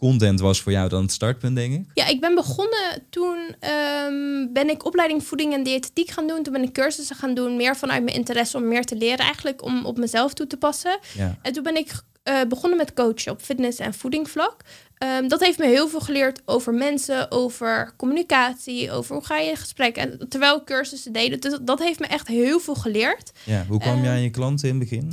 Content 0.00 0.40
was 0.40 0.60
voor 0.60 0.72
jou 0.72 0.88
dan 0.88 1.02
het 1.02 1.12
startpunt, 1.12 1.56
denk 1.56 1.74
ik. 1.74 1.84
Ja, 1.94 2.06
ik 2.06 2.20
ben 2.20 2.34
begonnen 2.34 3.02
toen 3.10 3.54
ehm, 3.60 4.52
ben 4.52 4.70
ik 4.70 4.84
opleiding 4.84 5.24
voeding 5.24 5.52
en 5.52 5.62
diëtetiek 5.62 6.10
gaan 6.10 6.26
doen. 6.26 6.42
Toen 6.42 6.52
ben 6.52 6.62
ik 6.62 6.72
cursussen 6.72 7.16
gaan 7.16 7.34
doen, 7.34 7.56
meer 7.56 7.76
vanuit 7.76 8.04
mijn 8.04 8.16
interesse 8.16 8.56
om 8.56 8.68
meer 8.68 8.84
te 8.84 8.96
leren 8.96 9.18
eigenlijk, 9.18 9.62
om 9.64 9.84
op 9.84 9.98
mezelf 9.98 10.34
toe 10.34 10.46
te 10.46 10.56
passen. 10.56 10.98
Ja. 11.16 11.38
En 11.42 11.52
toen 11.52 11.62
ben 11.62 11.76
ik 11.76 11.92
eh, 12.22 12.40
begonnen 12.48 12.78
met 12.78 12.92
coachen 12.92 13.32
op 13.32 13.40
fitness- 13.40 13.78
en 13.78 13.94
voedingvlak. 13.94 14.56
Ehm, 14.98 15.28
dat 15.28 15.40
heeft 15.40 15.58
me 15.58 15.66
heel 15.66 15.88
veel 15.88 16.00
geleerd 16.00 16.42
over 16.44 16.74
mensen, 16.74 17.30
over 17.30 17.92
communicatie, 17.96 18.90
over 18.90 19.14
hoe 19.14 19.24
ga 19.24 19.38
je 19.38 19.50
in 19.50 19.56
gesprek. 19.56 19.96
En 19.96 20.26
terwijl 20.28 20.64
cursussen 20.64 21.12
deden, 21.12 21.40
dus 21.40 21.58
dat 21.62 21.78
heeft 21.78 22.00
me 22.00 22.06
echt 22.06 22.26
heel 22.28 22.60
veel 22.60 22.74
geleerd. 22.74 23.30
ja. 23.44 23.64
Hoe 23.68 23.80
kwam 23.80 24.02
jij 24.02 24.12
aan 24.12 24.22
je 24.22 24.30
klanten 24.30 24.68
in 24.68 24.78
het 24.78 24.88
begin? 24.88 25.12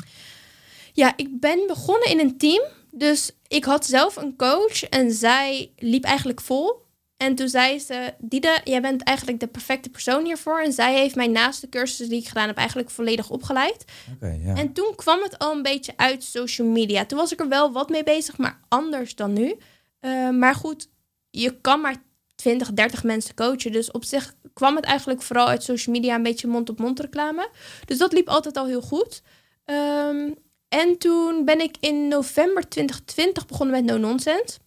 Ja, 0.93 1.13
ik 1.15 1.39
ben 1.39 1.59
begonnen 1.67 2.09
in 2.09 2.19
een 2.19 2.37
team. 2.37 2.61
Dus 2.91 3.31
ik 3.47 3.65
had 3.65 3.85
zelf 3.85 4.15
een 4.15 4.35
coach 4.35 4.83
en 4.83 5.11
zij 5.11 5.71
liep 5.77 6.03
eigenlijk 6.03 6.41
vol. 6.41 6.85
En 7.17 7.35
toen 7.35 7.49
zei 7.49 7.79
ze, 7.79 8.13
Diede, 8.19 8.59
jij 8.63 8.81
bent 8.81 9.03
eigenlijk 9.03 9.39
de 9.39 9.47
perfecte 9.47 9.89
persoon 9.89 10.25
hiervoor. 10.25 10.59
En 10.61 10.73
zij 10.73 10.93
heeft 10.93 11.15
mij 11.15 11.27
naast 11.27 11.61
de 11.61 11.69
cursussen 11.69 12.09
die 12.09 12.19
ik 12.19 12.27
gedaan 12.27 12.47
heb 12.47 12.57
eigenlijk 12.57 12.89
volledig 12.89 13.29
opgeleid. 13.29 13.85
Ja. 14.19 14.55
En 14.55 14.73
toen 14.73 14.95
kwam 14.95 15.21
het 15.21 15.39
al 15.39 15.55
een 15.55 15.61
beetje 15.61 15.93
uit 15.95 16.23
social 16.23 16.67
media. 16.67 17.05
Toen 17.05 17.17
was 17.17 17.31
ik 17.31 17.39
er 17.39 17.49
wel 17.49 17.71
wat 17.71 17.89
mee 17.89 18.03
bezig, 18.03 18.37
maar 18.37 18.59
anders 18.67 19.15
dan 19.15 19.33
nu. 19.33 19.55
Eh, 19.99 20.29
maar 20.29 20.55
goed, 20.55 20.89
je 21.29 21.61
kan 21.61 21.81
maar 21.81 21.95
20, 22.35 22.73
30 22.73 23.03
mensen 23.03 23.35
coachen. 23.35 23.71
Dus 23.71 23.91
op 23.91 24.03
zich 24.03 24.33
kwam 24.53 24.75
het 24.75 24.85
eigenlijk 24.85 25.21
vooral 25.21 25.47
uit 25.47 25.63
social 25.63 25.95
media 25.95 26.15
een 26.15 26.23
beetje 26.23 26.47
mond-op-mond 26.47 26.99
reclame. 26.99 27.49
Dus 27.85 27.97
dat 27.97 28.13
liep 28.13 28.27
altijd 28.27 28.57
al 28.57 28.65
heel 28.65 28.81
goed. 28.81 29.21
Ehm, 29.65 30.31
en 30.69 30.97
toen 30.97 31.45
ben 31.45 31.59
ik 31.61 31.75
in 31.79 32.07
november 32.07 32.69
2020 32.69 33.45
begonnen 33.45 33.75
met 33.75 33.85
No 33.85 33.97
Nonsense. 34.07 34.57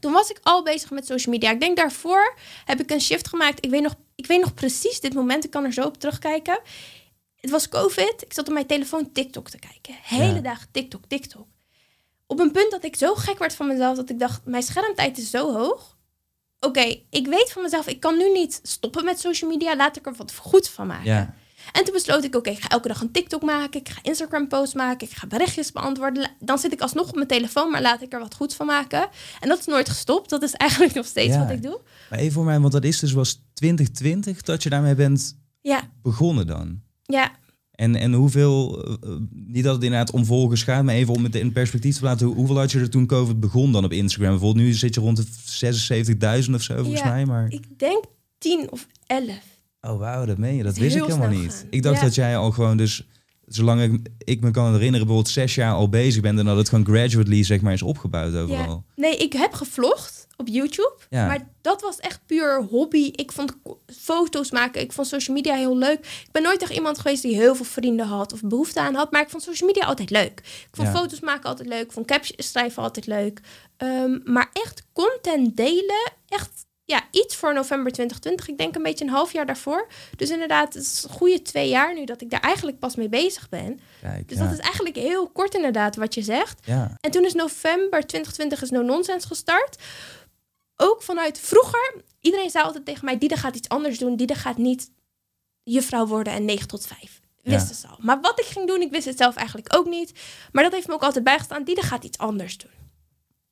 Toen 0.00 0.12
was 0.12 0.30
ik 0.30 0.38
al 0.42 0.62
bezig 0.62 0.90
met 0.90 1.06
social 1.06 1.34
media. 1.34 1.50
Ik 1.50 1.60
denk 1.60 1.76
daarvoor 1.76 2.34
heb 2.64 2.80
ik 2.80 2.90
een 2.90 3.00
shift 3.00 3.28
gemaakt. 3.28 3.64
Ik 3.64 3.70
weet 3.70 3.82
nog, 3.82 3.94
ik 4.14 4.26
weet 4.26 4.40
nog 4.40 4.54
precies 4.54 5.00
dit 5.00 5.14
moment. 5.14 5.44
Ik 5.44 5.50
kan 5.50 5.64
er 5.64 5.72
zo 5.72 5.82
op 5.84 5.98
terugkijken. 5.98 6.58
Het 7.40 7.50
was 7.50 7.68
COVID. 7.68 8.14
Ik 8.22 8.32
zat 8.32 8.46
op 8.48 8.54
mijn 8.54 8.66
telefoon 8.66 9.12
TikTok 9.12 9.50
te 9.50 9.58
kijken. 9.58 9.94
Hele 10.02 10.34
Ja. 10.34 10.40
dag 10.40 10.66
TikTok, 10.70 11.02
TikTok. 11.08 11.46
Op 12.26 12.38
een 12.38 12.50
punt 12.52 12.70
dat 12.70 12.84
ik 12.84 12.96
zo 12.96 13.14
gek 13.14 13.38
werd 13.38 13.54
van 13.54 13.66
mezelf 13.66 13.96
dat 13.96 14.10
ik 14.10 14.18
dacht: 14.18 14.40
mijn 14.44 14.62
schermtijd 14.62 15.18
is 15.18 15.30
zo 15.30 15.52
hoog. 15.52 15.96
Oké, 16.60 17.00
ik 17.10 17.26
weet 17.26 17.52
van 17.52 17.62
mezelf, 17.62 17.86
ik 17.86 18.00
kan 18.00 18.16
nu 18.16 18.30
niet 18.30 18.60
stoppen 18.62 19.04
met 19.04 19.20
social 19.20 19.50
media. 19.50 19.76
Laat 19.76 19.96
ik 19.96 20.06
er 20.06 20.14
wat 20.16 20.34
goed 20.36 20.68
van 20.68 20.86
maken. 20.86 21.04
ja. 21.10 21.34
En 21.72 21.84
toen 21.84 21.92
besloot 21.94 22.24
ik, 22.24 22.34
oké, 22.34 22.50
ik 22.50 22.60
ga 22.62 22.68
elke 22.68 22.88
dag 22.88 23.00
een 23.00 23.10
TikTok 23.10 23.42
maken. 23.42 23.80
Ik 23.80 23.88
ga 23.88 23.98
Instagram 24.02 24.48
posts 24.48 24.74
maken. 24.74 25.06
Ik 25.08 25.16
ga 25.16 25.26
berichtjes 25.26 25.72
beantwoorden. 25.72 26.30
Dan 26.40 26.58
zit 26.58 26.72
ik 26.72 26.80
alsnog 26.80 27.08
op 27.08 27.14
mijn 27.14 27.26
telefoon, 27.26 27.70
maar 27.70 27.82
laat 27.82 28.02
ik 28.02 28.12
er 28.12 28.20
wat 28.20 28.34
goeds 28.34 28.54
van 28.54 28.66
maken. 28.66 29.08
En 29.40 29.48
dat 29.48 29.58
is 29.58 29.66
nooit 29.66 29.88
gestopt. 29.88 30.30
Dat 30.30 30.42
is 30.42 30.52
eigenlijk 30.66 30.94
nog 30.94 31.06
steeds 31.06 31.34
Ja. 31.34 31.40
wat 31.40 31.50
ik 31.50 31.62
doe. 31.62 31.80
Maar 32.10 32.18
even 32.18 32.32
voor 32.32 32.44
mij, 32.44 32.60
want 32.60 32.72
dat 32.72 32.84
is 32.84 32.98
dus 32.98 33.12
was 33.12 33.42
2020 33.54 34.42
dat 34.42 34.62
je 34.62 34.68
daarmee 34.70 34.94
bent 34.94 35.36
Ja, 35.60 35.88
begonnen 36.02 36.46
dan. 36.46 36.80
ja. 37.02 37.30
En, 37.70 37.94
en 37.96 38.12
hoeveel, 38.12 38.84
eh, 38.84 38.92
eh, 39.10 39.16
niet 39.30 39.64
dat 39.64 39.74
het 39.74 39.82
inderdaad 39.84 40.10
om 40.10 40.24
volgers 40.24 40.62
gaat, 40.62 40.84
maar 40.84 40.94
even 40.94 41.14
om 41.14 41.24
het 41.24 41.34
in 41.34 41.52
perspectief 41.52 41.96
te 41.98 42.04
laten. 42.04 42.26
hoe- 42.26 42.34
Hoeveel 42.36 42.58
had 42.58 42.72
je 42.72 42.78
er 42.80 42.90
toen 42.90 43.06
COVID 43.06 43.40
begon 43.40 43.72
dan 43.72 43.84
op 43.84 43.92
Instagram? 43.92 44.30
Bijvoorbeeld 44.30 44.64
nu 44.66 44.72
zit 44.72 44.94
je 44.94 45.00
rond 45.00 45.16
de 45.16 45.24
76.000 46.44 46.54
of 46.54 46.62
zo 46.62 46.74
volgens 46.76 47.00
Ja, 47.00 47.08
mij. 47.10 47.24
Maar 47.26 47.46
Ik 47.50 47.78
denk 47.78 48.04
tien 48.38 48.70
of 48.70 48.86
elf. 49.06 49.38
Oh 49.80 49.98
wauw, 49.98 50.24
dat 50.24 50.38
meen 50.38 50.54
je. 50.56 50.62
Dat 50.62 50.72
is 50.72 50.78
wist 50.78 50.96
ik 50.96 51.02
helemaal 51.04 51.28
niet. 51.28 51.66
Ik 51.70 51.82
dacht 51.82 51.96
Ja. 51.98 52.02
dat 52.04 52.14
jij 52.14 52.36
al 52.36 52.50
gewoon 52.50 52.76
dus, 52.76 53.06
zolang 53.46 53.82
ik, 53.82 54.08
ik 54.24 54.40
me 54.40 54.50
kan 54.50 54.64
herinneren, 54.72 55.06
bijvoorbeeld 55.06 55.28
zes 55.28 55.54
jaar 55.54 55.72
al 55.74 55.88
bezig 55.88 56.22
bent 56.22 56.38
en 56.38 56.44
dat 56.44 56.56
het 56.56 56.68
gewoon 56.68 56.84
gradually 56.86 57.44
zeg 57.44 57.60
maar 57.60 57.72
is 57.72 57.82
opgebouwd 57.82 58.34
overal. 58.34 58.84
Nee, 58.96 59.16
ik 59.16 59.32
heb 59.32 59.52
gevlogd 59.52 60.26
op 60.36 60.48
YouTube. 60.48 60.94
Ja. 61.10 61.26
Maar 61.26 61.48
dat 61.60 61.80
was 61.80 61.98
echt 61.98 62.20
puur 62.26 62.62
hobby. 62.70 63.10
Ik 63.14 63.32
vond 63.32 63.56
foto's 63.86 64.50
maken, 64.50 64.80
ik 64.80 64.92
vond 64.92 65.06
social 65.06 65.36
media 65.36 65.54
heel 65.54 65.76
leuk. 65.78 65.98
Ik 65.98 66.28
ben 66.32 66.42
nooit 66.42 66.62
echt 66.62 66.72
iemand 66.72 66.98
geweest 66.98 67.22
die 67.22 67.34
heel 67.36 67.54
veel 67.54 67.64
vrienden 67.64 68.06
had 68.06 68.32
of 68.32 68.40
behoefte 68.42 68.80
aan 68.80 68.94
had. 68.94 69.10
Maar 69.12 69.22
ik 69.22 69.30
vond 69.30 69.42
social 69.42 69.68
media 69.68 69.86
altijd 69.86 70.10
leuk. 70.10 70.38
Ik 70.40 70.68
vond 70.72 70.88
foto's 70.88 71.20
maken 71.20 71.48
altijd 71.48 71.68
leuk. 71.68 71.82
Ik 71.84 71.92
vond 71.92 72.06
captions 72.06 72.50
schrijven 72.50 72.82
altijd 72.82 73.06
leuk. 73.06 73.40
Ehm, 73.76 74.18
maar 74.24 74.50
echt 74.52 74.82
content 74.92 75.56
delen, 75.56 76.12
echt 76.28 76.50
ja, 76.90 77.02
iets 77.10 77.36
voor 77.36 77.54
november 77.54 77.92
2020. 77.92 78.48
Ik 78.48 78.58
denk 78.58 78.74
een 78.74 78.82
beetje 78.82 79.04
een 79.04 79.10
half 79.10 79.32
jaar 79.32 79.46
daarvoor. 79.46 79.86
Dus 80.16 80.30
inderdaad, 80.30 80.74
het 80.74 80.82
is 80.82 81.02
een 81.02 81.10
goede 81.10 81.42
twee 81.42 81.68
jaar 81.68 81.94
nu 81.94 82.04
dat 82.04 82.20
ik 82.20 82.30
daar 82.30 82.40
eigenlijk 82.40 82.78
pas 82.78 82.96
mee 82.96 83.08
bezig 83.08 83.48
ben. 83.48 83.80
Kijk, 84.00 84.28
Dus 84.28 84.38
ja. 84.38 84.44
dat 84.44 84.52
is 84.52 84.58
eigenlijk 84.58 84.96
heel 84.96 85.28
kort 85.28 85.54
inderdaad 85.54 85.96
wat 85.96 86.14
je 86.14 86.22
zegt. 86.22 86.60
ja. 86.64 86.96
En 87.00 87.10
toen 87.10 87.24
is 87.24 87.34
november 87.34 88.06
2020 88.06 88.62
is 88.62 88.70
No 88.70 88.82
Nonsense 88.82 89.26
gestart. 89.26 89.82
Ook 90.76 91.02
vanuit 91.02 91.38
vroeger. 91.38 91.94
Iedereen 92.20 92.50
zei 92.50 92.64
altijd 92.64 92.84
tegen 92.84 93.04
mij, 93.04 93.18
Diede 93.18 93.36
gaat 93.36 93.56
iets 93.56 93.68
anders 93.68 93.98
doen. 93.98 94.16
Diede 94.16 94.34
gaat 94.34 94.56
niet 94.56 94.90
juffrouw 95.62 96.06
worden 96.06 96.32
en 96.32 96.44
9 96.44 96.68
tot 96.68 96.86
5. 96.86 97.20
Wisten 97.42 97.74
ze 97.74 97.86
al. 97.86 97.96
Maar 98.00 98.20
wat 98.20 98.40
ik 98.40 98.46
ging 98.46 98.66
doen, 98.66 98.80
ik 98.80 98.90
wist 98.90 99.06
het 99.06 99.16
zelf 99.16 99.36
eigenlijk 99.36 99.76
ook 99.76 99.86
niet. 99.86 100.12
Maar 100.52 100.62
dat 100.64 100.72
heeft 100.72 100.86
me 100.86 100.94
ook 100.94 101.02
altijd 101.02 101.24
bijgestaan. 101.24 101.64
Diede 101.64 101.82
gaat 101.82 102.04
iets 102.04 102.18
anders 102.18 102.58
doen. 102.58 102.70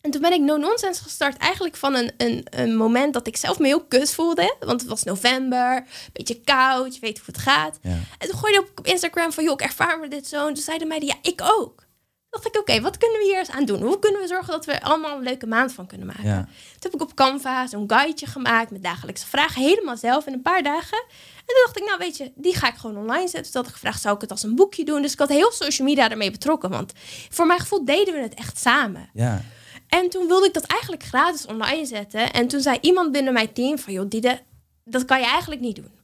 En 0.00 0.10
toen 0.10 0.20
ben 0.20 0.32
ik 0.32 0.40
No 0.40 0.56
Nonsense 0.56 1.02
gestart. 1.02 1.36
Eigenlijk 1.36 1.76
van 1.76 1.94
een, 1.94 2.12
een, 2.16 2.46
een 2.50 2.76
moment 2.76 3.12
dat 3.14 3.26
ik 3.26 3.36
zelf 3.36 3.58
me 3.58 3.66
heel 3.66 3.84
kut 3.84 4.14
voelde. 4.14 4.56
Want 4.60 4.80
het 4.80 4.90
was 4.90 5.02
november, 5.02 5.76
een 5.76 5.84
beetje 6.12 6.40
koud, 6.40 6.94
je 6.94 7.00
weet 7.00 7.16
hoe 7.18 7.26
het 7.26 7.38
gaat. 7.38 7.78
ja. 7.82 7.96
En 8.18 8.28
toen 8.28 8.38
gooide 8.38 8.58
ik 8.58 8.78
op, 8.78 8.86
Instagram 8.86 9.32
van, 9.32 9.44
joh, 9.44 9.52
ik 9.52 9.60
ervaar 9.60 9.98
me 9.98 10.08
dit 10.08 10.26
zo. 10.26 10.46
En 10.46 10.54
toen 10.54 10.62
zeiden 10.62 10.88
meiden, 10.88 11.08
ja, 11.08 11.14
ik 11.22 11.40
ook. 11.42 11.86
Toen 12.30 12.40
dacht 12.42 12.46
ik, 12.56 12.60
oké, 12.60 12.80
wat 12.80 12.98
kunnen 12.98 13.18
we 13.18 13.24
hier 13.24 13.38
eens 13.38 13.50
aan 13.50 13.64
doen? 13.64 13.82
Hoe 13.82 13.98
kunnen 13.98 14.20
we 14.20 14.26
zorgen 14.26 14.52
dat 14.52 14.64
we 14.64 14.72
er 14.72 14.80
allemaal 14.80 15.16
een 15.16 15.22
leuke 15.22 15.46
maand 15.46 15.72
van 15.72 15.86
kunnen 15.86 16.06
maken? 16.06 16.24
Ja. 16.24 16.44
Toen 16.44 16.90
heb 16.90 16.94
ik 16.94 17.02
op 17.02 17.14
Canva 17.14 17.66
zo'n 17.66 17.84
guideje 17.90 18.26
gemaakt 18.26 18.70
met 18.70 18.82
dagelijkse 18.82 19.26
vragen. 19.26 19.62
Helemaal 19.62 19.96
zelf 19.96 20.26
in 20.26 20.32
een 20.32 20.42
paar 20.42 20.62
dagen. 20.62 20.98
En 21.38 21.54
toen 21.54 21.62
dacht 21.64 21.76
ik, 21.78 21.84
nou 21.84 21.98
weet 21.98 22.16
je, 22.16 22.32
die 22.34 22.54
ga 22.56 22.68
ik 22.68 22.74
gewoon 22.74 22.96
online 22.96 23.28
zetten. 23.28 23.52
Toen 23.52 23.60
had 23.60 23.66
ik 23.70 23.76
gevraagd, 23.76 24.00
zou 24.00 24.14
ik 24.14 24.20
het 24.20 24.30
als 24.30 24.42
een 24.42 24.54
boekje 24.54 24.84
doen? 24.84 25.02
Dus 25.02 25.12
ik 25.12 25.18
had 25.18 25.28
heel 25.28 25.52
social 25.52 25.88
media 25.88 26.10
ermee 26.10 26.30
betrokken. 26.30 26.70
Want 26.70 26.92
voor 27.30 27.46
mijn 27.46 27.60
gevoel 27.60 27.84
deden 27.84 28.14
we 28.14 28.20
het 28.20 28.34
echt 28.34 28.58
samen. 28.58 29.10
ja. 29.12 29.42
En 29.88 30.08
toen 30.10 30.26
wilde 30.26 30.46
ik 30.46 30.54
dat 30.54 30.64
eigenlijk 30.64 31.02
gratis 31.02 31.46
online 31.46 31.86
zetten. 31.86 32.32
En 32.32 32.48
toen 32.48 32.60
zei 32.60 32.78
iemand 32.80 33.12
binnen 33.12 33.32
mijn 33.32 33.52
team 33.52 33.78
van... 33.78 33.92
joh, 33.92 34.08
Diede, 34.08 34.40
dat 34.84 35.04
kan 35.04 35.20
je 35.20 35.26
eigenlijk 35.26 35.60
niet 35.60 35.76
doen. 35.76 35.96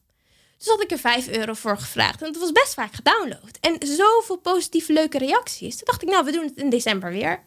Dus 0.58 0.66
had 0.66 0.82
ik 0.82 0.90
er 0.90 0.98
5 0.98 1.28
euro 1.28 1.52
voor 1.54 1.78
gevraagd. 1.78 2.22
En 2.22 2.28
het 2.28 2.38
was 2.38 2.52
best 2.52 2.74
vaak 2.74 2.92
gedownload. 2.92 3.58
En 3.60 3.76
zoveel 3.86 4.36
positieve 4.36 4.92
leuke 4.92 5.18
reacties. 5.18 5.76
Toen 5.76 5.86
dacht 5.86 6.02
ik, 6.02 6.08
nou, 6.08 6.24
we 6.24 6.32
doen 6.32 6.44
het 6.44 6.56
in 6.56 6.70
december 6.70 7.10
weer. 7.10 7.42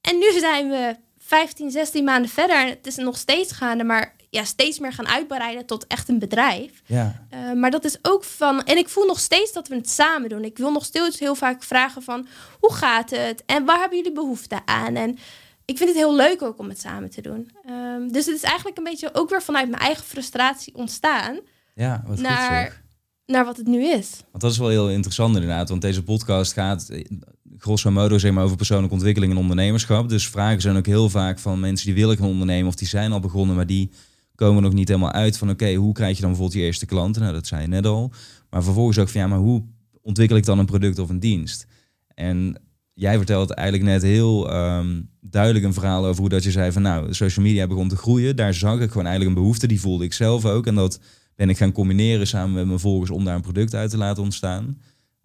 En 0.00 0.18
nu 0.18 0.38
zijn 0.38 0.70
we 0.70 0.96
15, 1.18 1.70
16 1.70 2.04
maanden 2.04 2.30
verder. 2.30 2.56
En 2.56 2.68
het 2.68 2.86
is 2.86 2.96
nog 2.96 3.16
steeds 3.16 3.52
gaande, 3.52 3.84
maar 3.84 4.14
ja, 4.30 4.44
steeds 4.44 4.78
meer 4.78 4.92
gaan 4.92 5.08
uitbreiden 5.08 5.66
tot 5.66 5.86
echt 5.86 6.08
een 6.08 6.18
bedrijf. 6.18 6.82
ja. 6.86 7.26
Uh, 7.34 7.52
maar 7.52 7.70
dat 7.70 7.84
is 7.84 7.98
ook 8.02 8.24
van. 8.24 8.62
En 8.62 8.76
ik 8.76 8.88
voel 8.88 9.06
nog 9.06 9.20
steeds 9.20 9.52
dat 9.52 9.68
we 9.68 9.74
het 9.74 9.90
samen 9.90 10.28
doen. 10.28 10.44
Ik 10.44 10.58
wil 10.58 10.72
nog 10.72 10.84
steeds 10.84 11.18
heel 11.18 11.34
vaak 11.34 11.62
vragen 11.62 12.02
van 12.02 12.26
hoe 12.60 12.72
gaat 12.72 13.10
het? 13.10 13.42
En 13.46 13.64
waar 13.64 13.78
hebben 13.78 13.98
jullie 13.98 14.12
behoefte 14.12 14.60
aan? 14.64 14.94
En 14.94 15.18
ik 15.64 15.76
vind 15.76 15.88
het 15.88 15.98
heel 15.98 16.16
leuk 16.16 16.42
ook 16.42 16.58
om 16.58 16.68
het 16.68 16.80
samen 16.80 17.10
te 17.10 17.20
doen. 17.20 17.50
Um, 17.68 18.12
dus 18.12 18.26
het 18.26 18.36
is 18.36 18.42
eigenlijk 18.42 18.78
een 18.78 18.84
beetje 18.84 19.14
ook 19.14 19.30
weer 19.30 19.42
vanuit 19.42 19.70
mijn 19.70 19.82
eigen 19.82 20.04
frustratie 20.04 20.74
ontstaan. 20.74 21.38
Ja, 21.74 22.02
wat 22.06 22.18
naar, 22.18 22.70
goed 22.70 22.80
naar 23.30 23.44
wat 23.44 23.56
het 23.56 23.66
nu 23.66 23.86
is. 23.86 24.10
Want 24.30 24.42
dat 24.42 24.52
is 24.52 24.58
wel 24.58 24.68
heel 24.68 24.90
interessant 24.90 25.34
inderdaad. 25.34 25.68
Want 25.68 25.82
deze 25.82 26.02
podcast 26.02 26.52
gaat 26.52 26.88
eh, 26.88 27.04
grosso 27.58 27.90
modo 27.90 28.18
zeg 28.18 28.32
maar, 28.32 28.44
over 28.44 28.56
persoonlijke 28.56 28.94
ontwikkeling 28.94 29.32
en 29.32 29.38
ondernemerschap. 29.38 30.08
Dus 30.08 30.28
vragen 30.28 30.60
zijn 30.60 30.76
ook 30.76 30.86
heel 30.86 31.08
vaak 31.08 31.38
van 31.38 31.60
mensen 31.60 31.86
die 31.86 31.94
willen 31.94 32.16
gaan 32.16 32.28
ondernemen 32.28 32.68
of 32.68 32.74
die 32.74 32.88
zijn 32.88 33.12
al 33.12 33.20
begonnen, 33.20 33.56
maar 33.56 33.66
die 33.66 33.90
komen 34.46 34.62
nog 34.62 34.72
niet 34.72 34.88
helemaal 34.88 35.12
uit 35.12 35.38
van 35.38 35.50
oké, 35.50 35.74
hoe 35.74 35.92
krijg 35.92 36.14
je 36.14 36.20
dan 36.20 36.30
bijvoorbeeld 36.30 36.58
je 36.58 36.66
eerste 36.66 36.86
klanten? 36.86 37.22
Nou, 37.22 37.34
dat 37.34 37.46
zei 37.46 37.62
je 37.62 37.68
net 37.68 37.86
al. 37.86 38.12
Maar 38.50 38.62
vervolgens 38.62 38.98
ook 38.98 39.08
van 39.08 39.20
ja, 39.20 39.26
maar 39.26 39.38
hoe 39.38 39.64
ontwikkel 40.02 40.36
ik 40.36 40.44
dan 40.44 40.58
een 40.58 40.66
product 40.66 40.98
of 40.98 41.08
een 41.08 41.20
dienst? 41.20 41.66
En 42.14 42.60
jij 42.94 43.16
vertelt 43.16 43.50
eigenlijk 43.50 43.88
net 43.88 44.02
heel 44.02 44.54
um, 44.54 45.10
duidelijk 45.20 45.64
een 45.64 45.72
verhaal 45.72 46.06
over 46.06 46.20
hoe 46.20 46.28
dat 46.28 46.44
je 46.44 46.50
zei 46.50 46.72
van 46.72 46.82
nou, 46.82 47.14
social 47.14 47.44
media 47.44 47.66
begon 47.66 47.88
te 47.88 47.96
groeien. 47.96 48.36
Daar 48.36 48.54
zag 48.54 48.80
ik 48.80 48.90
gewoon 48.90 49.06
eigenlijk 49.06 49.36
een 49.36 49.42
behoefte, 49.42 49.66
die 49.66 49.80
voelde 49.80 50.04
ik 50.04 50.12
zelf 50.12 50.44
ook. 50.44 50.66
En 50.66 50.74
dat 50.74 51.00
ben 51.34 51.48
ik 51.48 51.56
gaan 51.56 51.72
combineren 51.72 52.26
samen 52.26 52.54
met 52.54 52.66
mijn 52.66 52.78
volgers 52.78 53.10
om 53.10 53.24
daar 53.24 53.34
een 53.34 53.40
product 53.40 53.74
uit 53.74 53.90
te 53.90 53.96
laten 53.96 54.22
ontstaan. 54.22 54.78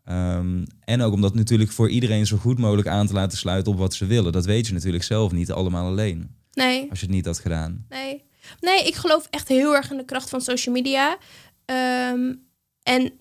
Um, 0.10 0.64
en 0.80 1.02
ook 1.02 1.14
om 1.14 1.22
dat 1.22 1.36
natuurlijk 1.36 1.72
voor 1.72 1.90
iedereen 1.90 2.26
zo 2.26 2.38
goed 2.38 2.60
mogelijk 2.60 2.88
aan 2.88 3.08
te 3.08 3.14
laten 3.14 3.38
sluiten 3.38 3.72
op 3.72 3.78
wat 3.78 3.94
ze 3.94 4.06
willen. 4.06 4.32
Dat 4.32 4.46
weet 4.46 4.68
je 4.68 4.74
natuurlijk 4.74 5.04
zelf 5.04 5.32
niet 5.32 5.52
allemaal 5.52 5.86
alleen. 5.86 6.30
Nee. 6.54 6.90
Als 6.90 7.00
je 7.00 7.06
het 7.06 7.16
niet 7.16 7.26
had 7.26 7.40
gedaan. 7.40 7.86
Nee. 7.90 8.25
Nee, 8.60 8.84
ik 8.84 8.96
geloof 8.96 9.28
echt 9.30 9.48
heel 9.48 9.76
erg 9.76 9.92
in 9.92 9.98
de 9.98 10.06
kracht 10.06 10.30
van 10.30 10.42
social 10.42 10.76
media. 10.76 11.18
Um, 12.12 12.48
en 12.84 13.20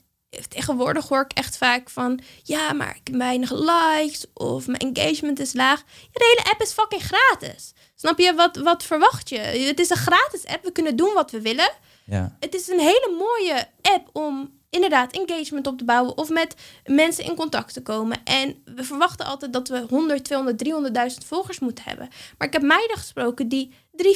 tegenwoordig 0.49 1.09
hoor 1.09 1.21
ik 1.21 1.33
echt 1.33 1.57
vaak 1.57 1.91
van... 1.91 2.21
ja, 2.43 2.73
maar 2.73 2.97
ik 2.97 3.01
heb 3.05 3.17
weinig 3.17 3.51
likes 3.53 4.27
of 4.33 4.67
mijn 4.67 4.95
engagement 4.95 5.39
is 5.39 5.53
laag. 5.53 5.83
Ja, 6.01 6.09
de 6.13 6.35
hele 6.37 6.51
app 6.51 6.63
is 6.63 6.73
fucking 6.73 7.03
gratis. 7.03 7.73
Snap 7.95 8.19
je? 8.19 8.35
Wat, 8.35 8.57
wat 8.57 8.83
verwacht 8.83 9.29
je? 9.29 9.39
Het 9.39 9.81
is 9.81 9.91
een 9.91 9.97
gratis 9.97 10.47
app. 10.47 10.65
We 10.65 10.73
kunnen 10.73 10.97
doen 10.97 11.15
wat 11.15 11.31
we 11.31 11.41
willen. 11.41 11.71
Ja. 12.07 12.37
Het 12.41 12.55
is 12.55 12.69
een 12.69 12.81
hele 12.81 13.15
mooie 13.19 13.69
app 13.83 14.09
om 14.13 14.59
inderdaad 14.75 15.13
engagement 15.13 15.67
op 15.67 15.79
te 15.79 15.85
bouwen... 15.85 16.17
of 16.17 16.29
met 16.29 16.55
mensen 16.87 17.25
in 17.25 17.35
contact 17.35 17.73
te 17.73 17.83
komen. 17.83 18.25
En 18.25 18.63
we 18.65 18.85
verwachten 18.85 19.27
altijd 19.27 19.53
dat 19.53 19.69
we 19.69 19.87
100, 19.89 20.25
200, 20.25 20.65
300.000 21.13 21.27
volgers 21.27 21.59
moeten 21.59 21.85
hebben. 21.85 22.09
Maar 22.39 22.47
ik 22.47 22.53
heb 22.53 22.63
meiden 22.63 22.97
gesproken 22.97 23.49
die 23.49 23.71
3.000, 23.97 24.07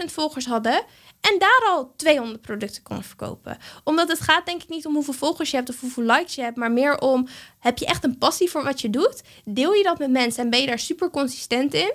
4.000 0.00 0.12
volgers 0.12 0.46
hadden... 0.46 0.84
En 1.20 1.38
daar 1.38 1.62
al 1.66 1.92
200 1.96 2.40
producten 2.40 2.82
konden 2.82 3.04
verkopen. 3.04 3.58
Omdat 3.84 4.08
het 4.08 4.20
gaat 4.20 4.46
denk 4.46 4.62
ik 4.62 4.68
niet 4.68 4.86
om 4.86 4.94
hoeveel 4.94 5.14
volgers 5.14 5.50
je 5.50 5.56
hebt 5.56 5.68
of 5.68 5.80
hoeveel 5.80 6.02
likes 6.02 6.34
je 6.34 6.42
hebt. 6.42 6.56
Maar 6.56 6.72
meer 6.72 6.98
om, 6.98 7.28
heb 7.58 7.78
je 7.78 7.86
echt 7.86 8.04
een 8.04 8.18
passie 8.18 8.50
voor 8.50 8.64
wat 8.64 8.80
je 8.80 8.90
doet? 8.90 9.22
Deel 9.44 9.72
je 9.72 9.82
dat 9.82 9.98
met 9.98 10.10
mensen 10.10 10.44
en 10.44 10.50
ben 10.50 10.60
je 10.60 10.66
daar 10.66 10.78
super 10.78 11.10
consistent 11.10 11.74
in? 11.74 11.92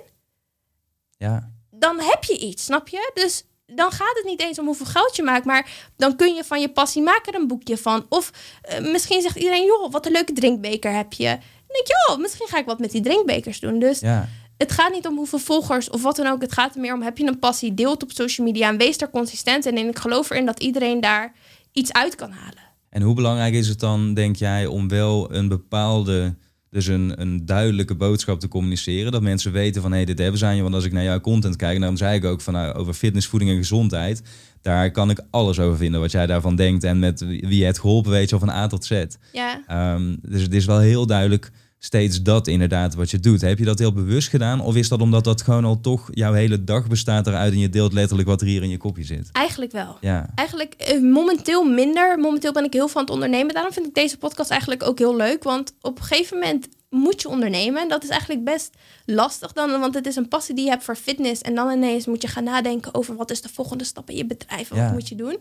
Ja. 1.16 1.50
Dan 1.70 2.00
heb 2.00 2.24
je 2.24 2.38
iets, 2.38 2.64
snap 2.64 2.88
je? 2.88 3.10
Dus 3.14 3.44
dan 3.66 3.90
gaat 3.90 4.16
het 4.16 4.24
niet 4.24 4.40
eens 4.40 4.58
om 4.58 4.66
hoeveel 4.66 4.86
geld 4.86 5.16
je 5.16 5.22
maakt. 5.22 5.44
Maar 5.44 5.90
dan 5.96 6.16
kun 6.16 6.34
je 6.34 6.44
van 6.44 6.60
je 6.60 6.68
passie 6.68 7.02
maak 7.02 7.26
er 7.26 7.34
een 7.34 7.46
boekje 7.46 7.76
van. 7.76 8.06
Of 8.08 8.30
uh, 8.68 8.92
misschien 8.92 9.22
zegt 9.22 9.36
iedereen, 9.36 9.64
joh, 9.64 9.92
wat 9.92 10.06
een 10.06 10.12
leuke 10.12 10.32
drinkbeker 10.32 10.92
heb 10.92 11.12
je. 11.12 11.28
Dan 11.28 11.76
denk 11.82 11.86
je, 11.86 12.04
joh, 12.08 12.18
misschien 12.18 12.48
ga 12.48 12.58
ik 12.58 12.66
wat 12.66 12.78
met 12.78 12.90
die 12.90 13.02
drinkbekers 13.02 13.60
doen. 13.60 13.78
Dus... 13.78 14.00
Ja 14.00 14.28
het 14.56 14.72
gaat 14.72 14.92
niet 14.92 15.06
om 15.06 15.16
hoeveel 15.16 15.38
volgers 15.38 15.90
of 15.90 16.02
wat 16.02 16.16
dan 16.16 16.26
ook. 16.26 16.40
Het 16.40 16.52
gaat 16.52 16.74
er 16.74 16.80
meer 16.80 16.94
om, 16.94 17.02
heb 17.02 17.18
je 17.18 17.26
een 17.26 17.38
passie, 17.38 17.74
deel 17.74 17.90
het 17.90 18.02
op 18.02 18.10
social 18.10 18.46
media 18.46 18.68
en 18.68 18.76
wees 18.76 18.98
daar 18.98 19.10
consistent 19.10 19.66
in. 19.66 19.78
En 19.78 19.88
ik 19.88 19.98
geloof 19.98 20.30
erin 20.30 20.46
dat 20.46 20.62
iedereen 20.62 21.00
daar 21.00 21.32
iets 21.72 21.92
uit 21.92 22.14
kan 22.14 22.30
halen. 22.30 22.62
En 22.90 23.02
hoe 23.02 23.14
belangrijk 23.14 23.54
is 23.54 23.68
het 23.68 23.80
dan, 23.80 24.14
denk 24.14 24.36
jij, 24.36 24.66
om 24.66 24.88
wel 24.88 25.34
een 25.34 25.48
bepaalde, 25.48 26.34
dus 26.74 26.86
een, 26.86 27.20
een 27.20 27.46
duidelijke 27.46 27.94
boodschap 27.94 28.40
te 28.40 28.48
communiceren? 28.48 29.12
Dat 29.12 29.22
mensen 29.22 29.52
weten 29.52 29.82
van, 29.82 29.90
hé, 29.90 29.96
hey, 29.96 30.06
dit 30.06 30.18
hebben 30.18 30.38
ze 30.38 30.46
aan 30.46 30.56
je. 30.56 30.62
Want 30.62 30.74
als 30.74 30.84
ik 30.84 30.92
naar 30.92 31.02
jouw 31.02 31.20
content 31.20 31.56
kijk, 31.56 31.78
daarom 31.78 31.96
zei 31.96 32.16
ik 32.16 32.24
ook 32.24 32.40
van, 32.40 32.52
nou, 32.52 32.74
over 32.74 32.94
fitness, 32.94 33.26
voeding 33.26 33.50
en 33.50 33.56
gezondheid. 33.56 34.22
Daar 34.62 34.90
kan 34.90 35.10
ik 35.10 35.20
alles 35.30 35.58
over 35.58 35.76
vinden, 35.76 36.00
wat 36.00 36.10
jij 36.10 36.26
daarvan 36.26 36.56
denkt. 36.56 36.84
En 36.84 36.98
met 36.98 37.20
wie 37.20 37.56
je 37.56 37.64
het 37.64 37.78
geholpen 37.78 38.10
weet, 38.10 38.28
zo 38.28 38.38
van 38.38 38.50
A 38.50 38.66
tot 38.66 38.84
Z. 38.84 39.04
Ja. 39.32 39.94
Um, 39.94 40.18
dus 40.22 40.42
het 40.42 40.54
is 40.54 40.64
wel 40.64 40.78
heel 40.78 41.06
duidelijk 41.06 41.50
steeds 41.84 42.22
dat 42.22 42.46
inderdaad 42.46 42.94
wat 42.94 43.10
je 43.10 43.20
doet. 43.20 43.40
Heb 43.40 43.58
je 43.58 43.64
dat 43.64 43.78
heel 43.78 43.92
bewust 43.92 44.28
gedaan? 44.28 44.60
Of 44.60 44.76
is 44.76 44.88
dat 44.88 45.00
omdat 45.00 45.24
dat 45.24 45.42
gewoon 45.42 45.64
al 45.64 45.80
toch 45.80 46.08
jouw 46.10 46.32
hele 46.32 46.64
dag 46.64 46.86
bestaat 46.86 47.26
eruit 47.26 47.52
en 47.52 47.58
je 47.58 47.68
deelt 47.68 47.92
letterlijk 47.92 48.28
wat 48.28 48.40
er 48.40 48.46
hier 48.46 48.62
in 48.62 48.68
je 48.68 48.76
kopje 48.76 49.04
zit? 49.04 49.28
Eigenlijk 49.32 49.72
wel. 49.72 49.96
Ja. 50.00 50.30
Eigenlijk 50.34 50.74
eh, 50.74 51.00
momenteel 51.00 51.64
minder. 51.64 52.18
Momenteel 52.18 52.52
ben 52.52 52.64
ik 52.64 52.72
heel 52.72 52.88
aan 52.94 53.00
het 53.02 53.10
ondernemen. 53.10 53.54
Daarom 53.54 53.72
vind 53.72 53.86
ik 53.86 53.94
deze 53.94 54.18
podcast 54.18 54.50
eigenlijk 54.50 54.82
ook 54.82 54.98
heel 54.98 55.16
leuk. 55.16 55.42
Want 55.42 55.74
op 55.80 55.98
een 55.98 56.04
gegeven 56.04 56.38
moment 56.38 56.68
moet 56.90 57.22
je 57.22 57.28
ondernemen. 57.28 57.82
En 57.82 57.88
dat 57.88 58.02
is 58.02 58.08
eigenlijk 58.08 58.44
best 58.44 58.76
lastig 59.04 59.52
dan. 59.52 59.80
Want 59.80 59.94
het 59.94 60.06
is 60.06 60.16
een 60.16 60.28
passie 60.28 60.54
die 60.54 60.64
je 60.64 60.70
hebt 60.70 60.84
voor 60.84 60.96
fitness. 60.96 61.42
En 61.42 61.54
dan 61.54 61.70
ineens 61.70 62.06
moet 62.06 62.22
je 62.22 62.28
gaan 62.28 62.44
nadenken 62.44 62.94
over 62.94 63.16
wat 63.16 63.30
is 63.30 63.40
de 63.40 63.48
volgende 63.48 63.84
stap 63.84 64.10
in 64.10 64.16
je 64.16 64.26
bedrijf. 64.26 64.68
Wat 64.68 64.78
Ja. 64.78 64.92
moet 64.92 65.08
je 65.08 65.14
doen. 65.14 65.40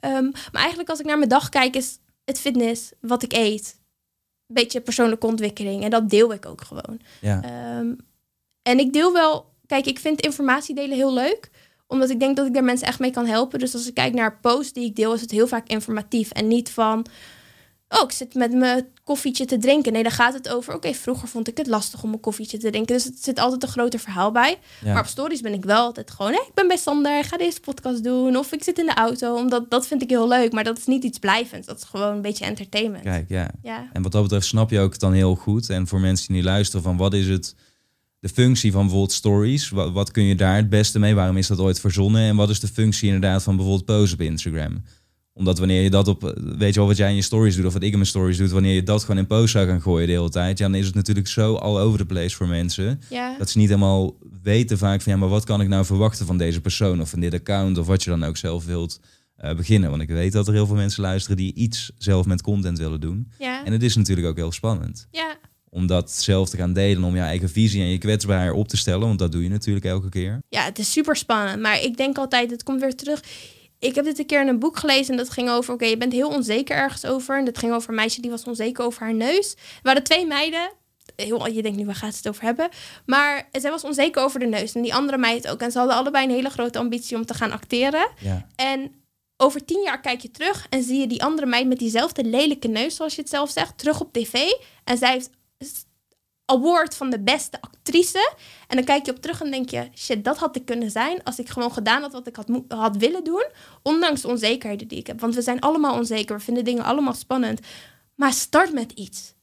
Um, 0.00 0.30
maar 0.52 0.60
eigenlijk 0.60 0.90
als 0.90 1.00
ik 1.00 1.06
naar 1.06 1.18
mijn 1.18 1.30
dag 1.30 1.48
kijk 1.48 1.76
is 1.76 1.98
het 2.24 2.40
fitness, 2.40 2.90
wat 3.00 3.22
ik 3.22 3.32
eet 3.32 3.77
beetje 4.48 4.80
persoonlijke 4.80 5.26
ontwikkeling. 5.26 5.82
En 5.82 5.90
dat 5.90 6.10
deel 6.10 6.32
ik 6.32 6.46
ook 6.46 6.60
gewoon. 6.60 7.00
Ja. 7.20 7.42
Um, 7.78 7.96
en 8.62 8.78
ik 8.78 8.92
deel 8.92 9.12
wel... 9.12 9.56
Kijk, 9.66 9.86
ik 9.86 9.98
vind 9.98 10.20
informatie 10.20 10.74
delen 10.74 10.96
heel 10.96 11.12
leuk. 11.14 11.50
Omdat 11.86 12.10
ik 12.10 12.20
denk 12.20 12.36
dat 12.36 12.46
ik 12.46 12.54
daar 12.54 12.64
mensen 12.64 12.86
echt 12.86 12.98
mee 12.98 13.10
kan 13.10 13.26
helpen. 13.26 13.58
Dus 13.58 13.74
als 13.74 13.88
ik 13.88 13.94
kijk 13.94 14.14
naar 14.14 14.38
posts 14.40 14.72
die 14.72 14.84
ik 14.84 14.96
deel... 14.96 15.14
is 15.14 15.20
het 15.20 15.30
heel 15.30 15.46
vaak 15.46 15.66
informatief. 15.66 16.30
En 16.30 16.48
niet 16.48 16.70
van... 16.70 17.06
oh, 17.88 18.02
ik 18.02 18.12
zit 18.12 18.34
met 18.34 18.52
mijn 18.52 18.86
koffietje 19.04 19.44
te 19.44 19.58
drinken. 19.58 19.92
Nee, 19.92 20.02
dan 20.02 20.12
gaat 20.12 20.34
het 20.34 20.48
over, 20.48 20.74
oké, 20.74 20.92
vroeger 20.92 21.28
vond 21.28 21.48
ik 21.48 21.56
het 21.56 21.66
lastig 21.66 22.02
om 22.02 22.12
een 22.12 22.20
koffietje 22.20 22.58
te 22.58 22.70
drinken. 22.70 22.94
Dus 22.94 23.04
het 23.04 23.24
zit 23.24 23.38
altijd 23.38 23.62
een 23.62 23.68
groter 23.68 24.00
verhaal 24.00 24.32
bij. 24.32 24.58
Ja. 24.84 24.92
Maar 24.92 25.02
op 25.02 25.08
stories 25.08 25.40
ben 25.40 25.52
ik 25.52 25.64
wel 25.64 25.82
altijd 25.82 26.10
gewoon, 26.10 26.32
ik 26.32 26.50
ben 26.54 26.68
bij 26.68 26.76
Sander, 26.76 27.18
ik 27.18 27.24
ga 27.24 27.36
deze 27.36 27.60
podcast 27.60 28.04
doen. 28.04 28.36
Of 28.36 28.52
ik 28.52 28.64
zit 28.64 28.78
in 28.78 28.86
de 28.86 28.94
auto, 28.94 29.36
omdat 29.36 29.70
dat 29.70 29.86
vind 29.86 30.02
ik 30.02 30.10
heel 30.10 30.28
leuk. 30.28 30.52
Maar 30.52 30.64
dat 30.64 30.78
is 30.78 30.86
niet 30.86 31.04
iets 31.04 31.18
blijvends. 31.18 31.66
Dat 31.66 31.76
is 31.78 31.84
gewoon 31.84 32.14
een 32.14 32.22
beetje 32.22 32.44
entertainment. 32.44 33.04
Kijk, 33.04 33.28
ja. 33.28 33.50
Ja. 33.62 33.88
En 33.92 34.02
wat 34.02 34.12
dat 34.12 34.22
betreft 34.22 34.46
snap 34.46 34.70
je 34.70 34.80
ook 34.80 34.98
dan 34.98 35.12
heel 35.12 35.34
goed. 35.34 35.70
En 35.70 35.86
voor 35.86 36.00
mensen 36.00 36.26
die 36.26 36.36
nu 36.36 36.42
luisteren 36.42 36.82
van 36.82 36.96
wat 36.96 37.14
is 37.14 37.28
het, 37.28 37.54
de 38.20 38.28
functie 38.28 38.72
van 38.72 38.80
bijvoorbeeld 38.80 39.12
stories? 39.12 39.68
Wat, 39.68 39.92
wat 39.92 40.10
kun 40.10 40.22
je 40.22 40.34
daar 40.34 40.56
het 40.56 40.68
beste 40.68 40.98
mee? 40.98 41.14
Waarom 41.14 41.36
is 41.36 41.46
dat 41.46 41.58
ooit 41.58 41.80
verzonnen? 41.80 42.22
En 42.22 42.36
wat 42.36 42.50
is 42.50 42.60
de 42.60 42.68
functie 42.68 43.06
inderdaad 43.06 43.42
van 43.42 43.56
bijvoorbeeld 43.56 43.84
posts 43.84 44.12
op 44.12 44.20
Instagram? 44.20 44.82
Omdat 45.38 45.58
wanneer 45.58 45.82
je 45.82 45.90
dat 45.90 46.08
op, 46.08 46.34
weet 46.58 46.74
je 46.74 46.80
wel 46.80 46.88
wat 46.88 46.96
jij 46.96 47.08
in 47.08 47.14
je 47.14 47.22
stories 47.22 47.56
doet 47.56 47.64
of 47.64 47.72
wat 47.72 47.82
ik 47.82 47.90
in 47.90 47.98
mijn 47.98 48.08
stories 48.08 48.36
doe, 48.36 48.48
wanneer 48.48 48.74
je 48.74 48.82
dat 48.82 49.00
gewoon 49.00 49.18
in 49.18 49.26
posts 49.26 49.50
zou 49.50 49.66
gaan 49.66 49.80
gooien 49.80 50.06
de 50.06 50.12
hele 50.12 50.28
tijd, 50.28 50.58
ja, 50.58 50.66
dan 50.66 50.74
is 50.74 50.86
het 50.86 50.94
natuurlijk 50.94 51.28
zo 51.28 51.54
all 51.54 51.78
over 51.78 51.98
the 51.98 52.04
place 52.04 52.36
voor 52.36 52.48
mensen. 52.48 53.00
Ja. 53.10 53.34
Dat 53.38 53.50
ze 53.50 53.58
niet 53.58 53.68
helemaal 53.68 54.16
weten 54.42 54.78
vaak 54.78 55.02
van 55.02 55.12
ja, 55.12 55.18
maar 55.18 55.28
wat 55.28 55.44
kan 55.44 55.60
ik 55.60 55.68
nou 55.68 55.84
verwachten 55.84 56.26
van 56.26 56.38
deze 56.38 56.60
persoon 56.60 57.00
of 57.00 57.10
van 57.10 57.20
dit 57.20 57.34
account 57.34 57.78
of 57.78 57.86
wat 57.86 58.02
je 58.04 58.10
dan 58.10 58.24
ook 58.24 58.36
zelf 58.36 58.64
wilt 58.64 59.00
eh, 59.36 59.54
beginnen. 59.54 59.90
Want 59.90 60.02
ik 60.02 60.08
weet 60.08 60.32
dat 60.32 60.46
er 60.46 60.52
heel 60.52 60.66
veel 60.66 60.76
mensen 60.76 61.02
luisteren 61.02 61.36
die 61.36 61.54
iets 61.54 61.90
zelf 61.98 62.26
met 62.26 62.42
content 62.42 62.78
willen 62.78 63.00
doen. 63.00 63.32
Ja. 63.38 63.64
En 63.64 63.72
het 63.72 63.82
is 63.82 63.96
natuurlijk 63.96 64.26
ook 64.26 64.36
heel 64.36 64.52
spannend 64.52 65.08
ja. 65.10 65.36
om 65.68 65.86
dat 65.86 66.12
zelf 66.12 66.48
te 66.48 66.56
gaan 66.56 66.72
delen, 66.72 67.04
om 67.04 67.14
je 67.14 67.20
eigen 67.20 67.50
visie 67.50 67.82
en 67.82 67.88
je 67.88 67.98
kwetsbaarheid 67.98 68.54
op 68.54 68.68
te 68.68 68.76
stellen, 68.76 69.06
want 69.06 69.18
dat 69.18 69.32
doe 69.32 69.42
je 69.42 69.48
natuurlijk 69.48 69.86
elke 69.86 70.08
keer. 70.08 70.42
Ja, 70.48 70.64
het 70.64 70.78
is 70.78 70.92
super 70.92 71.16
spannend. 71.16 71.60
Maar 71.60 71.82
ik 71.82 71.96
denk 71.96 72.18
altijd, 72.18 72.50
het 72.50 72.62
komt 72.62 72.80
weer 72.80 72.94
terug. 72.94 73.22
Ik 73.78 73.94
heb 73.94 74.04
dit 74.04 74.18
een 74.18 74.26
keer 74.26 74.40
in 74.40 74.48
een 74.48 74.58
boek 74.58 74.76
gelezen 74.76 75.10
en 75.10 75.16
dat 75.16 75.30
ging 75.30 75.50
over... 75.50 75.74
oké, 75.74 75.84
je 75.84 75.96
bent 75.96 76.12
heel 76.12 76.28
onzeker 76.28 76.76
ergens 76.76 77.04
over. 77.04 77.38
En 77.38 77.44
dat 77.44 77.58
ging 77.58 77.72
over 77.72 77.88
een 77.88 77.94
meisje 77.94 78.20
die 78.20 78.30
was 78.30 78.44
onzeker 78.44 78.84
over 78.84 79.02
haar 79.02 79.14
neus. 79.14 79.52
Er 79.52 79.58
waren 79.82 80.02
twee 80.02 80.26
meiden. 80.26 80.70
Heel, 81.16 81.48
je 81.48 81.62
denkt 81.62 81.78
nu, 81.78 81.84
waar 81.84 81.94
gaat 81.94 82.16
het 82.16 82.28
over 82.28 82.42
hebben? 82.42 82.68
Maar 83.06 83.48
zij 83.52 83.70
was 83.70 83.84
onzeker 83.84 84.22
over 84.22 84.40
de 84.40 84.46
neus. 84.46 84.74
En 84.74 84.82
die 84.82 84.94
andere 84.94 85.18
meid 85.18 85.48
ook. 85.48 85.60
En 85.60 85.70
ze 85.70 85.78
hadden 85.78 85.96
allebei 85.96 86.24
een 86.24 86.34
hele 86.34 86.50
grote 86.50 86.78
ambitie 86.78 87.16
om 87.16 87.26
te 87.26 87.34
gaan 87.34 87.52
acteren. 87.52 88.08
Ja, 88.20 88.46
En 88.56 88.92
over 89.36 89.64
tien 89.64 89.82
jaar 89.82 90.00
kijk 90.00 90.20
je 90.20 90.30
terug 90.30 90.66
en 90.70 90.82
zie 90.82 91.00
je 91.00 91.06
die 91.06 91.22
andere 91.22 91.46
meid 91.46 91.66
met 91.66 91.78
diezelfde 91.78 92.24
lelijke 92.24 92.68
neus, 92.68 92.96
zoals 92.96 93.14
je 93.14 93.20
het 93.20 93.30
zelf 93.30 93.50
zegt, 93.50 93.78
terug 93.78 94.00
op 94.00 94.12
tv. 94.12 94.34
En 94.84 94.98
zij 94.98 95.12
heeft 95.12 95.30
award 96.50 96.94
van 96.94 97.10
de 97.10 97.20
beste 97.20 97.60
actrice. 97.60 98.32
En 98.66 98.76
dan 98.76 98.84
kijk 98.84 99.06
je 99.06 99.12
op 99.12 99.20
terug 99.20 99.40
en 99.42 99.50
denk 99.50 99.70
je, 99.70 99.88
shit, 99.94 100.24
dat 100.24 100.38
had 100.38 100.56
ik 100.56 100.64
kunnen 100.64 100.90
zijn 100.90 101.22
als 101.24 101.38
ik 101.38 101.48
gewoon 101.48 101.72
gedaan 101.72 102.02
had 102.02 102.12
wat 102.12 102.26
ik 102.26 102.36
had, 102.36 102.48
had 102.68 102.96
willen 102.96 103.24
doen. 103.24 103.46
Ondanks 103.82 104.20
de 104.20 104.28
onzekerheden 104.28 104.88
die 104.88 104.98
ik 104.98 105.06
heb. 105.06 105.20
Want 105.20 105.34
we 105.34 105.42
zijn 105.42 105.60
allemaal 105.60 105.96
onzeker, 105.96 106.36
we 106.36 106.42
vinden 106.42 106.64
dingen 106.64 106.84
allemaal 106.84 107.14
spannend. 107.14 107.60
Maar 108.14 108.32
start 108.32 108.72
met 108.72 108.92
iets. 108.92 109.34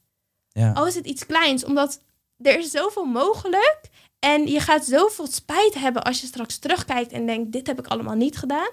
ja. 0.48 0.72
Al 0.72 0.86
is 0.86 0.94
het 0.94 1.06
iets 1.06 1.26
kleins, 1.26 1.64
omdat 1.64 2.00
er 2.42 2.58
is 2.58 2.70
zoveel 2.70 3.04
mogelijk. 3.04 3.80
En 4.18 4.46
je 4.46 4.60
gaat 4.60 4.84
zoveel 4.84 5.26
spijt 5.26 5.74
hebben 5.74 6.04
als 6.04 6.20
je 6.20 6.26
straks 6.26 6.58
terugkijkt 6.58 7.12
en 7.12 7.26
denkt, 7.26 7.52
dit 7.52 7.66
heb 7.66 7.78
ik 7.78 7.86
allemaal 7.86 8.14
niet 8.14 8.36
gedaan. 8.36 8.70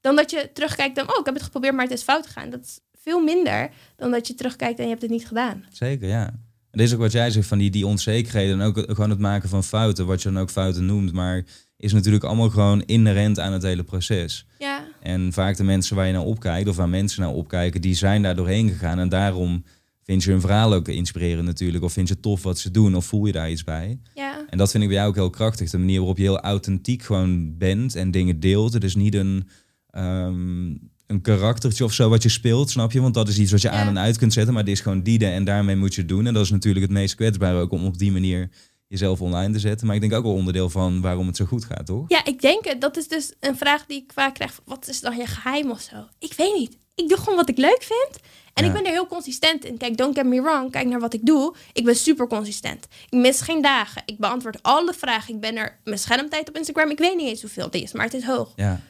Dan 0.00 0.16
dat 0.16 0.30
je 0.30 0.50
terugkijkt 0.52 0.98
en, 0.98 1.08
oh, 1.08 1.18
ik 1.18 1.24
heb 1.24 1.34
het 1.34 1.42
geprobeerd, 1.42 1.74
maar 1.74 1.84
het 1.84 1.92
is 1.92 2.02
fout 2.02 2.26
gegaan. 2.26 2.50
Dat 2.50 2.60
is 2.60 2.80
veel 3.00 3.20
minder 3.20 3.70
dan 3.96 4.10
dat 4.10 4.26
je 4.26 4.34
terugkijkt 4.34 4.78
en 4.78 4.84
je 4.84 4.90
hebt 4.90 5.02
het 5.02 5.10
niet 5.10 5.26
gedaan. 5.26 5.64
Zeker, 5.70 6.08
ja. 6.08 6.32
En 6.70 6.78
dit 6.78 6.86
is 6.86 6.92
ook 6.94 7.00
wat 7.00 7.12
jij 7.12 7.30
zegt 7.30 7.48
van 7.48 7.58
die, 7.58 7.70
die 7.70 7.86
onzekerheden 7.86 8.60
en 8.60 8.66
ook 8.66 8.84
gewoon 8.86 9.10
het 9.10 9.18
maken 9.18 9.48
van 9.48 9.64
fouten, 9.64 10.06
wat 10.06 10.22
je 10.22 10.30
dan 10.30 10.42
ook 10.42 10.50
fouten 10.50 10.86
noemt, 10.86 11.12
maar 11.12 11.44
is 11.76 11.92
natuurlijk 11.92 12.24
allemaal 12.24 12.50
gewoon 12.50 12.82
inherent 12.82 13.38
aan 13.38 13.52
het 13.52 13.62
hele 13.62 13.84
proces. 13.84 14.46
Ja, 14.58 14.84
En 15.00 15.32
vaak 15.32 15.56
de 15.56 15.64
mensen 15.64 15.96
waar 15.96 16.06
je 16.06 16.12
naar 16.12 16.22
opkijkt, 16.22 16.68
of 16.68 16.76
waar 16.76 16.88
mensen 16.88 17.20
naar 17.22 17.30
opkijken, 17.30 17.80
die 17.80 17.94
zijn 17.94 18.22
daar 18.22 18.36
doorheen 18.36 18.68
gegaan. 18.68 18.98
En 18.98 19.08
daarom 19.08 19.64
vind 20.02 20.24
je 20.24 20.30
hun 20.30 20.40
verhaal 20.40 20.74
ook 20.74 20.88
inspirerend 20.88 21.44
natuurlijk. 21.46 21.84
Of 21.84 21.92
vind 21.92 22.08
je 22.08 22.20
tof 22.20 22.42
wat 22.42 22.58
ze 22.58 22.70
doen, 22.70 22.96
of 22.96 23.06
voel 23.06 23.26
je 23.26 23.32
daar 23.32 23.50
iets 23.50 23.64
bij. 23.64 23.98
ja, 24.14 24.44
En 24.50 24.58
dat 24.58 24.70
vind 24.70 24.82
ik 24.82 24.88
bij 24.88 24.98
jou 24.98 25.08
ook 25.08 25.14
heel 25.14 25.30
krachtig. 25.30 25.70
De 25.70 25.78
manier 25.78 25.98
waarop 25.98 26.16
je 26.16 26.22
heel 26.22 26.40
authentiek 26.40 27.02
gewoon 27.02 27.58
bent 27.58 27.94
en 27.94 28.10
dingen 28.10 28.40
deelt. 28.40 28.72
Het 28.72 28.84
is 28.84 28.94
niet 28.94 29.14
een, 29.14 29.48
ehm, 29.90 30.74
een 31.08 31.20
karaktertje 31.20 31.84
of 31.84 31.92
zo 31.92 32.08
wat 32.08 32.22
je 32.22 32.28
speelt, 32.28 32.70
snap 32.70 32.92
je? 32.92 33.00
Want 33.00 33.14
dat 33.14 33.28
is 33.28 33.38
iets 33.38 33.50
wat 33.50 33.60
je 33.62 33.68
Ja. 33.68 33.74
aan 33.74 33.86
en 33.88 33.98
uit 33.98 34.18
kunt 34.18 34.32
zetten. 34.32 34.54
Maar 34.54 34.64
dit 34.64 34.74
is 34.74 34.80
gewoon 34.80 35.02
die 35.02 35.26
en 35.26 35.44
daarmee 35.44 35.76
moet 35.76 35.94
je 35.94 36.00
het 36.00 36.08
doen. 36.10 36.26
En 36.26 36.34
dat 36.34 36.44
is 36.44 36.50
natuurlijk 36.50 36.84
het 36.84 36.94
meest 36.94 37.14
kwetsbare 37.14 37.58
ook 37.60 37.70
om 37.72 37.84
op 37.84 37.98
die 37.98 38.12
manier 38.12 38.50
jezelf 38.86 39.20
online 39.20 39.52
te 39.52 39.58
zetten. 39.58 39.86
Maar 39.86 39.94
ik 39.96 40.00
denk 40.00 40.12
ook 40.12 40.22
wel 40.24 40.32
onderdeel 40.32 40.70
van 40.70 41.00
waarom 41.00 41.26
het 41.26 41.36
zo 41.36 41.44
goed 41.44 41.64
gaat, 41.64 41.86
toch? 41.86 42.04
ja, 42.08 42.24
ik 42.24 42.40
denk 42.40 42.64
het. 42.64 42.80
Dat 42.80 42.96
is 42.96 43.08
dus 43.08 43.32
een 43.40 43.56
vraag 43.56 43.86
die 43.86 44.02
ik 44.02 44.10
vaak 44.14 44.34
krijg. 44.34 44.60
Wat 44.64 44.88
is 44.88 45.00
dan 45.00 45.16
je 45.16 45.26
geheim 45.26 45.70
of 45.70 45.80
zo? 45.80 45.96
Ik 46.18 46.32
weet 46.36 46.54
niet. 46.58 46.76
Ik 46.94 47.08
doe 47.08 47.18
gewoon 47.18 47.36
wat 47.36 47.48
ik 47.48 47.56
leuk 47.58 47.82
vind. 47.82 48.20
En 48.54 48.64
Ja. 48.64 48.70
ik 48.70 48.76
ben 48.76 48.84
er 48.86 48.90
heel 48.92 49.06
consistent 49.06 49.64
in. 49.64 49.76
Kijk, 49.76 49.96
don't 49.96 50.14
get 50.16 50.26
me 50.26 50.42
wrong. 50.42 50.70
Kijk 50.70 50.86
naar 50.86 51.00
wat 51.00 51.14
ik 51.14 51.26
doe. 51.26 51.54
Ik 51.72 51.84
ben 51.84 51.96
super 51.96 52.26
consistent. 52.26 52.86
Ik 53.10 53.18
mis 53.18 53.40
geen 53.40 53.62
dagen. 53.62 54.02
Ik 54.06 54.18
beantwoord 54.18 54.62
alle 54.62 54.92
vragen. 54.96 55.34
Ik 55.34 55.40
ben 55.40 55.56
er... 55.56 55.78
Mijn 55.84 55.98
schermtijd 55.98 56.48
op 56.48 56.56
Instagram, 56.56 56.90
ik 56.90 56.98
weet 56.98 57.16
niet 57.16 57.28
eens 57.28 57.40
hoeveel 57.40 57.64
het 57.64 57.74
is. 57.74 57.92
Maar 57.92 58.04
het 58.04 58.14
is 58.14 58.24
hoog. 58.24 58.52
Ja, 58.56 58.80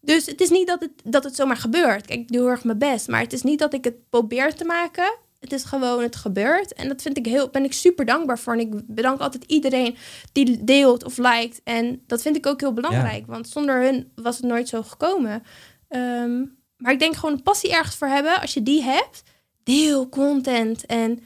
Dus 0.00 0.26
het 0.26 0.40
is 0.40 0.50
niet 0.50 0.66
dat 0.66 0.80
het, 0.80 0.90
dat 1.04 1.24
het 1.24 1.36
zomaar 1.36 1.56
gebeurt. 1.56 2.06
Kijk, 2.06 2.20
ik 2.20 2.28
doe 2.28 2.40
heel 2.40 2.50
erg 2.50 2.64
mijn 2.64 2.78
best. 2.78 3.08
Maar 3.08 3.20
het 3.20 3.32
is 3.32 3.42
niet 3.42 3.58
dat 3.58 3.74
ik 3.74 3.84
het 3.84 4.08
probeer 4.10 4.54
te 4.54 4.64
maken. 4.64 5.16
Het 5.40 5.52
is 5.52 5.64
gewoon, 5.64 6.02
het 6.02 6.16
gebeurt. 6.16 6.72
En 6.72 6.88
dat 6.88 7.02
vind 7.02 7.16
ik 7.16 7.26
heel, 7.26 7.48
ben 7.48 7.64
ik 7.64 7.72
super 7.72 8.04
dankbaar 8.04 8.38
voor. 8.38 8.52
En 8.52 8.60
ik 8.60 8.86
bedank 8.86 9.20
altijd 9.20 9.44
iedereen 9.44 9.96
die 10.32 10.64
deelt 10.64 11.04
of 11.04 11.16
liked. 11.16 11.60
En 11.64 12.02
dat 12.06 12.22
vind 12.22 12.36
ik 12.36 12.46
ook 12.46 12.60
heel 12.60 12.72
belangrijk. 12.72 13.26
Want 13.26 13.48
zonder 13.48 13.82
hun 13.82 14.12
was 14.14 14.36
het 14.36 14.46
nooit 14.46 14.68
zo 14.68 14.82
gekomen. 14.82 15.42
Ehm, 15.88 16.44
maar 16.76 16.92
ik 16.92 16.98
denk 16.98 17.14
gewoon 17.14 17.34
een 17.34 17.42
passie 17.42 17.72
ergens 17.72 17.96
voor 17.96 18.08
hebben. 18.08 18.40
Als 18.40 18.54
je 18.54 18.62
die 18.62 18.82
hebt, 18.82 19.22
deel 19.62 20.08
content 20.08 20.86
en 20.86 21.20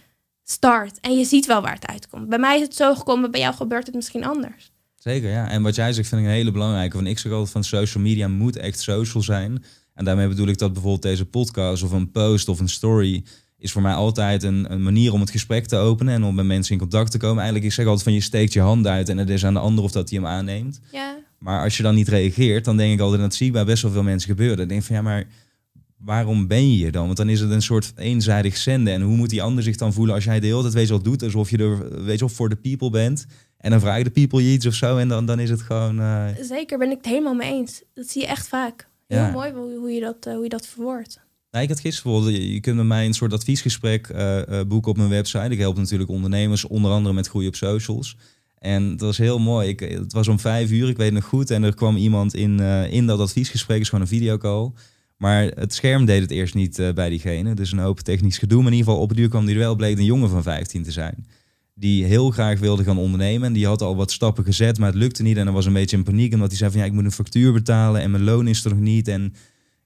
start. 0.44 1.00
En 1.00 1.18
je 1.18 1.24
ziet 1.24 1.46
wel 1.46 1.62
waar 1.62 1.74
het 1.74 1.86
uitkomt. 1.86 2.28
Bij 2.28 2.38
mij 2.38 2.56
is 2.56 2.62
het 2.62 2.76
zo 2.76 2.94
gekomen, 2.94 3.30
bij 3.30 3.40
jou 3.40 3.54
gebeurt 3.54 3.86
het 3.86 3.94
misschien 3.94 4.24
anders. 4.24 4.71
Zeker, 5.02 5.30
ja. 5.30 5.48
En 5.50 5.62
wat 5.62 5.74
jij 5.74 5.92
zegt 5.92 6.08
vind 6.08 6.20
ik 6.20 6.26
een 6.26 6.32
hele 6.32 6.50
belangrijke. 6.50 6.96
Want 6.96 7.08
ik 7.08 7.18
zeg 7.18 7.32
altijd 7.32 7.50
van 7.50 7.64
social 7.64 8.02
media 8.02 8.28
moet 8.28 8.56
echt 8.56 8.80
social 8.80 9.22
zijn. 9.22 9.64
En 9.94 10.04
daarmee 10.04 10.28
bedoel 10.28 10.46
ik 10.46 10.58
dat 10.58 10.72
bijvoorbeeld 10.72 11.02
deze 11.02 11.24
podcast 11.24 11.82
of 11.82 11.92
een 11.92 12.10
post 12.10 12.48
of 12.48 12.60
een 12.60 12.68
story 12.68 13.24
is 13.58 13.72
voor 13.72 13.82
mij 13.82 13.94
altijd 13.94 14.42
een, 14.42 14.72
een 14.72 14.82
manier 14.82 15.12
om 15.12 15.20
het 15.20 15.30
gesprek 15.30 15.66
te 15.66 15.76
openen 15.76 16.14
en 16.14 16.24
om 16.24 16.34
met 16.34 16.44
mensen 16.44 16.72
in 16.72 16.78
contact 16.78 17.10
te 17.10 17.18
komen. 17.18 17.36
Eigenlijk, 17.36 17.64
ik 17.64 17.72
zeg 17.72 17.86
altijd 17.86 18.04
van 18.04 18.12
je 18.12 18.20
steekt 18.20 18.52
je 18.52 18.60
hand 18.60 18.86
uit 18.86 19.08
en 19.08 19.18
het 19.18 19.28
is 19.28 19.44
aan 19.44 19.54
de 19.54 19.60
ander 19.60 19.84
of 19.84 19.92
dat 19.92 20.10
hij 20.10 20.18
hem 20.18 20.28
aanneemt. 20.28 20.80
Ja, 20.92 21.18
Maar 21.38 21.62
als 21.62 21.76
je 21.76 21.82
dan 21.82 21.94
niet 21.94 22.08
reageert, 22.08 22.64
dan 22.64 22.76
denk 22.76 22.92
ik 22.92 23.00
altijd, 23.00 23.20
en 23.20 23.28
dat 23.28 23.36
zie 23.36 23.46
ik 23.46 23.52
bij 23.52 23.64
best 23.64 23.82
wel 23.82 23.92
veel 23.92 24.02
mensen 24.02 24.28
gebeuren. 24.28 24.56
Dan 24.56 24.68
denk 24.68 24.80
ik 24.80 24.86
van 24.86 24.96
ja, 24.96 25.02
maar 25.02 25.26
waarom 25.96 26.46
ben 26.46 26.70
je 26.70 26.76
hier 26.76 26.92
dan? 26.92 27.04
Want 27.04 27.16
dan 27.16 27.28
is 27.28 27.40
het 27.40 27.50
een 27.50 27.62
soort 27.62 27.92
eenzijdig 27.96 28.56
zenden. 28.56 28.92
En 28.94 29.02
hoe 29.02 29.16
moet 29.16 29.30
die 29.30 29.42
ander 29.42 29.62
zich 29.62 29.76
dan 29.76 29.92
voelen 29.92 30.14
als 30.14 30.24
jij 30.24 30.40
de 30.40 30.46
hele 30.46 30.62
tijd 30.62 30.74
weet 30.74 30.88
wat 30.88 31.04
doet, 31.04 31.22
alsof 31.22 31.50
je 31.50 31.58
er 31.58 32.04
weet 32.04 32.20
wel 32.20 32.28
voor 32.28 32.48
de 32.48 32.56
people 32.56 32.90
bent. 32.90 33.26
En 33.62 33.70
dan 33.70 33.80
vragen 33.80 34.04
de 34.04 34.10
people 34.10 34.44
je 34.44 34.52
iets 34.52 34.66
of 34.66 34.74
zo 34.74 34.96
en 34.96 35.08
dan, 35.08 35.26
dan 35.26 35.38
is 35.38 35.50
het 35.50 35.62
gewoon... 35.62 36.00
eh, 36.00 36.26
zeker 36.40 36.78
ben 36.78 36.90
ik 36.90 36.96
het 36.96 37.06
helemaal 37.06 37.34
mee 37.34 37.52
eens. 37.52 37.82
Dat 37.94 38.08
zie 38.08 38.20
je 38.20 38.26
echt 38.26 38.48
vaak. 38.48 38.88
Heel 39.08 39.18
Ja. 39.18 39.30
mooi 39.30 39.52
hoe, 39.52 39.76
hoe, 39.78 39.90
je 39.90 40.00
dat, 40.00 40.16
eh, 40.26 40.32
hoe 40.34 40.42
je 40.42 40.48
dat 40.48 40.66
verwoordt. 40.66 41.20
Nou, 41.50 41.64
ik 41.64 41.70
had 41.70 41.80
gisteren 41.80 42.12
bijvoorbeeld, 42.12 42.42
je, 42.42 42.52
je 42.52 42.60
kunt 42.60 42.76
met 42.76 42.86
mij 42.86 43.06
een 43.06 43.14
soort 43.14 43.32
adviesgesprek 43.32 44.08
eh, 44.08 44.60
boeken 44.66 44.90
op 44.90 44.96
mijn 44.96 45.08
website. 45.08 45.48
Ik 45.48 45.58
help 45.58 45.76
natuurlijk 45.76 46.10
ondernemers, 46.10 46.64
onder 46.64 46.90
andere 46.90 47.14
met 47.14 47.28
groei 47.28 47.46
op 47.46 47.54
socials. 47.54 48.16
En 48.58 48.90
dat 48.90 49.00
was 49.00 49.18
heel 49.18 49.38
mooi. 49.38 49.68
Ik, 49.68 49.80
het 49.80 50.12
was 50.12 50.28
om 50.28 50.38
vijf 50.38 50.70
uur, 50.70 50.88
ik 50.88 50.96
weet 50.96 51.12
nog 51.12 51.24
goed. 51.24 51.50
En 51.50 51.62
er 51.62 51.74
kwam 51.74 51.96
iemand 51.96 52.34
in, 52.34 52.60
in 52.90 53.06
dat 53.06 53.20
adviesgesprek, 53.20 53.80
is 53.80 53.88
gewoon 53.88 54.04
een 54.04 54.10
videocall. 54.10 54.70
Maar 55.16 55.42
het 55.44 55.74
scherm 55.74 56.04
deed 56.04 56.20
het 56.20 56.30
eerst 56.30 56.54
niet 56.54 56.92
bij 56.94 57.08
diegene. 57.08 57.54
Dus 57.54 57.72
een 57.72 57.78
hoop 57.78 58.00
technisch 58.00 58.38
gedoe. 58.38 58.62
Maar 58.62 58.72
in 58.72 58.76
ieder 58.76 58.86
geval 58.88 59.02
op 59.02 59.08
het 59.08 59.18
duur 59.18 59.28
kwam 59.28 59.44
die 59.46 59.54
er 59.54 59.60
wel, 59.60 59.74
bleek 59.74 59.98
een 59.98 60.04
jongen 60.04 60.28
van 60.28 60.42
15 60.42 60.82
te 60.82 60.90
zijn. 60.90 61.26
Die 61.82 62.04
heel 62.04 62.30
graag 62.30 62.58
wilde 62.58 62.84
gaan 62.84 62.98
ondernemen. 62.98 63.46
En 63.46 63.52
die 63.52 63.66
had 63.66 63.82
al 63.82 63.96
wat 63.96 64.10
stappen 64.12 64.44
gezet, 64.44 64.78
maar 64.78 64.88
het 64.88 64.98
lukte 64.98 65.22
niet. 65.22 65.36
En 65.36 65.44
hij 65.44 65.54
was 65.54 65.66
een 65.66 65.72
beetje 65.72 65.96
in 65.96 66.02
paniek, 66.02 66.32
omdat 66.34 66.48
hij 66.48 66.56
zei 66.58 66.70
van 66.70 66.80
ja, 66.80 66.86
ik 66.86 66.92
moet 66.92 67.04
een 67.04 67.12
factuur 67.12 67.52
betalen 67.52 68.00
en 68.00 68.10
mijn 68.10 68.22
loon 68.24 68.46
is 68.48 68.64
er 68.64 68.70
nog 68.70 68.78
niet. 68.80 69.08
En 69.08 69.24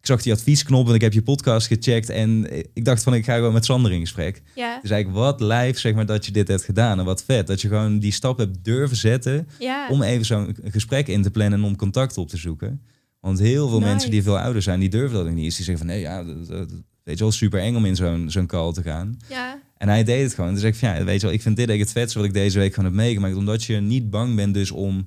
ik 0.01 0.07
zag 0.07 0.23
die 0.23 0.33
adviesknop 0.33 0.89
en 0.89 0.95
ik 0.95 1.01
heb 1.01 1.13
je 1.13 1.23
podcast 1.23 1.67
gecheckt. 1.67 2.09
En 2.11 2.47
ik 2.75 2.85
dacht 2.85 3.03
van 3.03 3.15
ik 3.15 3.25
ga 3.25 3.35
gewoon 3.35 3.53
met 3.53 3.65
Sander 3.65 3.93
in 3.93 4.01
gesprek. 4.01 4.43
Ja, 4.55 4.79
Dus 4.83 4.91
eigenlijk 4.91 5.21
wat 5.25 5.41
lijf 5.41 5.79
zeg 5.79 5.95
maar 5.95 6.07
dat 6.07 6.27
je 6.27 6.33
dit 6.33 6.49
hebt 6.49 6.63
gedaan. 6.65 6.99
En 6.99 7.05
wat 7.05 7.25
vet 7.25 7.47
dat 7.47 7.61
je 7.61 7.69
gewoon 7.69 7.99
die 7.99 8.13
stap 8.13 8.39
hebt 8.39 8.65
durven 8.65 8.97
zetten 8.97 9.49
ja. 9.59 9.89
om 9.91 10.03
even 10.03 10.25
zo'n 10.27 10.57
gesprek 10.65 11.09
in 11.09 11.23
te 11.23 11.31
plannen 11.31 11.59
en 11.59 11.65
om 11.65 11.77
contact 11.77 12.19
op 12.19 12.29
te 12.29 12.37
zoeken. 12.37 12.83
Want 13.21 13.39
heel 13.39 13.69
veel 13.69 13.79
Nice. 13.79 13.91
mensen 13.91 14.11
die 14.11 14.23
veel 14.23 14.39
ouder 14.39 14.63
zijn, 14.63 14.81
die 14.81 14.89
durven 14.89 15.17
dat 15.17 15.31
niet. 15.35 15.45
eens. 15.45 15.57
Die 15.57 15.65
zeggen 15.65 15.87
van 15.87 15.95
nee, 15.95 16.03
ja, 16.03 16.25
dat, 16.25 16.47
dat- 16.49 16.71
weet 17.03 17.19
je 17.19 17.25
wel, 17.25 17.33
super 17.33 17.61
eng 17.61 17.75
om 17.77 17.85
in 17.85 17.97
zo'n 17.97 18.31
zo'n 18.31 18.47
call 18.47 18.73
te 18.73 18.83
gaan. 18.83 19.17
ja. 19.29 19.59
En 19.79 19.89
hij 19.89 20.05
deed 20.05 20.23
het 20.23 20.35
gewoon. 20.35 20.55
Dus 20.55 20.63
ik 20.63 20.75
van 20.75 20.89
ja, 20.89 21.05
weet 21.05 21.21
je 21.21 21.27
wel, 21.27 21.35
ik 21.35 21.43
vind 21.43 21.57
dit 21.57 21.69
eigenlijk 21.69 21.81
het 21.81 21.99
vetste 21.99 22.19
wat 22.19 22.29
ik 22.29 22.35
deze 22.35 22.59
week 22.59 22.75
gewoon 22.75 22.91
heb 22.91 23.01
meegemaakt. 23.01 23.35
Omdat 23.35 23.65
je 23.65 23.77
niet 23.77 24.11
bang 24.11 24.35
bent 24.35 24.55
dus 24.55 24.71
om 24.71 25.07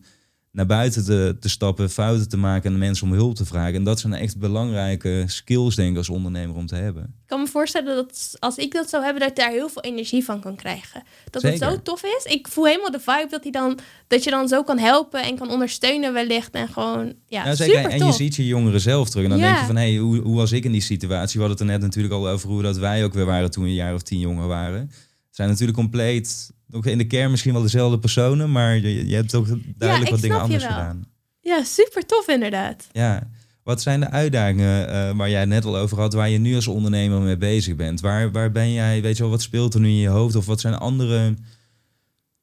naar 0.60 0.68
buiten 0.68 1.06
te, 1.06 1.38
te 1.40 1.50
stappen, 1.50 1.90
fouten 1.90 2.30
te 2.30 2.38
maken 2.38 2.74
en 2.74 2.78
mensen 2.80 3.08
om 3.08 3.14
hulp 3.14 3.36
te 3.36 3.46
vragen. 3.46 3.74
En 3.74 3.84
dat 3.84 4.00
zijn 4.00 4.14
echt 4.14 4.38
belangrijke 4.38 5.24
skills, 5.28 5.76
denk 5.76 5.92
ik, 5.92 5.98
als 5.98 6.10
ondernemer 6.10 6.56
om 6.56 6.66
te 6.66 6.76
hebben. 6.76 7.04
Ik 7.04 7.28
kan 7.28 7.40
me 7.40 7.48
voorstellen 7.48 7.96
dat 7.96 8.36
als 8.40 8.58
ik 8.58 8.72
dat 8.72 8.90
zou 8.90 9.04
hebben, 9.04 9.22
dat 9.22 9.30
ik 9.30 9.36
daar 9.36 9.52
heel 9.52 9.70
veel 9.70 9.82
energie 9.82 10.24
van 10.24 10.40
kan 10.40 10.56
krijgen. 10.56 11.04
Dat 11.30 11.42
het 11.42 11.58
zo 11.58 11.82
tof 11.82 12.04
is. 12.04 12.32
Ik 12.32 12.48
voel 12.48 12.66
helemaal 12.66 12.92
de 12.92 13.00
vibe 13.00 13.28
dat, 13.30 13.44
hij 13.44 13.52
dan, 13.52 13.80
dat 14.08 14.24
je 14.24 14.30
dan 14.30 14.48
zo 14.48 14.64
kan 14.64 14.78
helpen 14.78 15.24
en 15.24 15.38
kan 15.38 15.52
ondersteunen 15.52 16.14
wellicht. 16.14 16.52
En 16.52 16.68
gewoon, 16.68 17.14
ja, 17.28 17.56
zeker. 17.56 17.76
super 17.76 17.92
En 17.92 18.06
je 18.06 18.12
ziet 18.12 18.36
je 18.36 18.48
jongeren 18.48 18.82
zelf 18.82 19.10
terug. 19.10 19.24
En 19.24 19.30
dan 19.30 19.40
Ja. 19.40 19.46
denk 19.46 19.60
je 19.60 19.66
van, 19.66 19.76
hé, 19.76 19.90
hey, 19.92 19.98
hoe, 20.00 20.18
hoe 20.18 20.36
was 20.36 20.52
ik 20.52 20.64
in 20.64 20.72
die 20.72 20.82
situatie? 20.82 21.40
We 21.40 21.48
hadden 21.48 21.58
het 21.58 21.60
er 21.60 21.80
net 21.80 21.82
natuurlijk 21.82 22.14
al 22.14 22.28
over 22.30 22.50
hoe 22.50 22.62
dat 22.62 22.78
wij 22.78 23.04
ook 23.04 23.14
weer 23.14 23.26
waren 23.26 23.52
toen 23.52 23.64
we 23.64 23.70
een 23.70 23.76
jaar 23.76 23.94
of 23.94 24.02
tien 24.02 24.20
jonger 24.20 24.48
waren. 24.48 24.80
Het 24.80 25.36
zijn 25.38 25.50
natuurlijk 25.50 25.78
compleet, 25.78 26.52
ook 26.72 26.86
in 26.86 26.98
de 26.98 27.08
kern 27.08 27.32
misschien 27.32 27.54
wel 27.54 27.62
dezelfde 27.62 28.00
personen, 28.00 28.52
maar 28.52 28.76
je, 28.76 29.08
je 29.08 29.16
hebt 29.16 29.36
ook 29.36 29.48
duidelijk 29.78 30.12
wat 30.12 30.22
dingen 30.22 30.38
snap 30.38 30.50
je 30.50 30.54
anders 30.54 30.64
wel. 30.64 30.72
gedaan. 30.72 31.08
Ja, 31.42 31.64
super 31.64 32.06
tof 32.06 32.28
inderdaad. 32.28 32.88
Ja. 32.92 33.30
Wat 33.64 33.82
zijn 33.82 34.00
de 34.00 34.10
uitdagingen 34.10 34.90
eh, 34.90 35.16
waar 35.16 35.30
jij 35.30 35.40
het 35.40 35.50
net 35.50 35.66
al 35.66 35.78
over 35.78 36.00
had, 36.00 36.14
waar 36.14 36.30
je 36.30 36.38
nu 36.38 36.56
als 36.56 36.68
ondernemer 36.68 37.20
mee 37.22 37.38
bezig 37.38 37.76
bent? 37.76 38.02
Waar, 38.02 38.32
waar 38.32 38.52
ben 38.52 38.74
jij, 38.74 39.02
weet 39.02 39.18
je 39.18 39.24
wel, 39.24 39.32
wat 39.32 39.42
speelt 39.42 39.74
er 39.74 39.80
nu 39.80 39.88
in 39.88 39.96
je 39.96 40.08
hoofd? 40.08 40.36
Of 40.36 40.46
wat 40.46 40.60
zijn 40.60 40.74
andere 40.74 41.34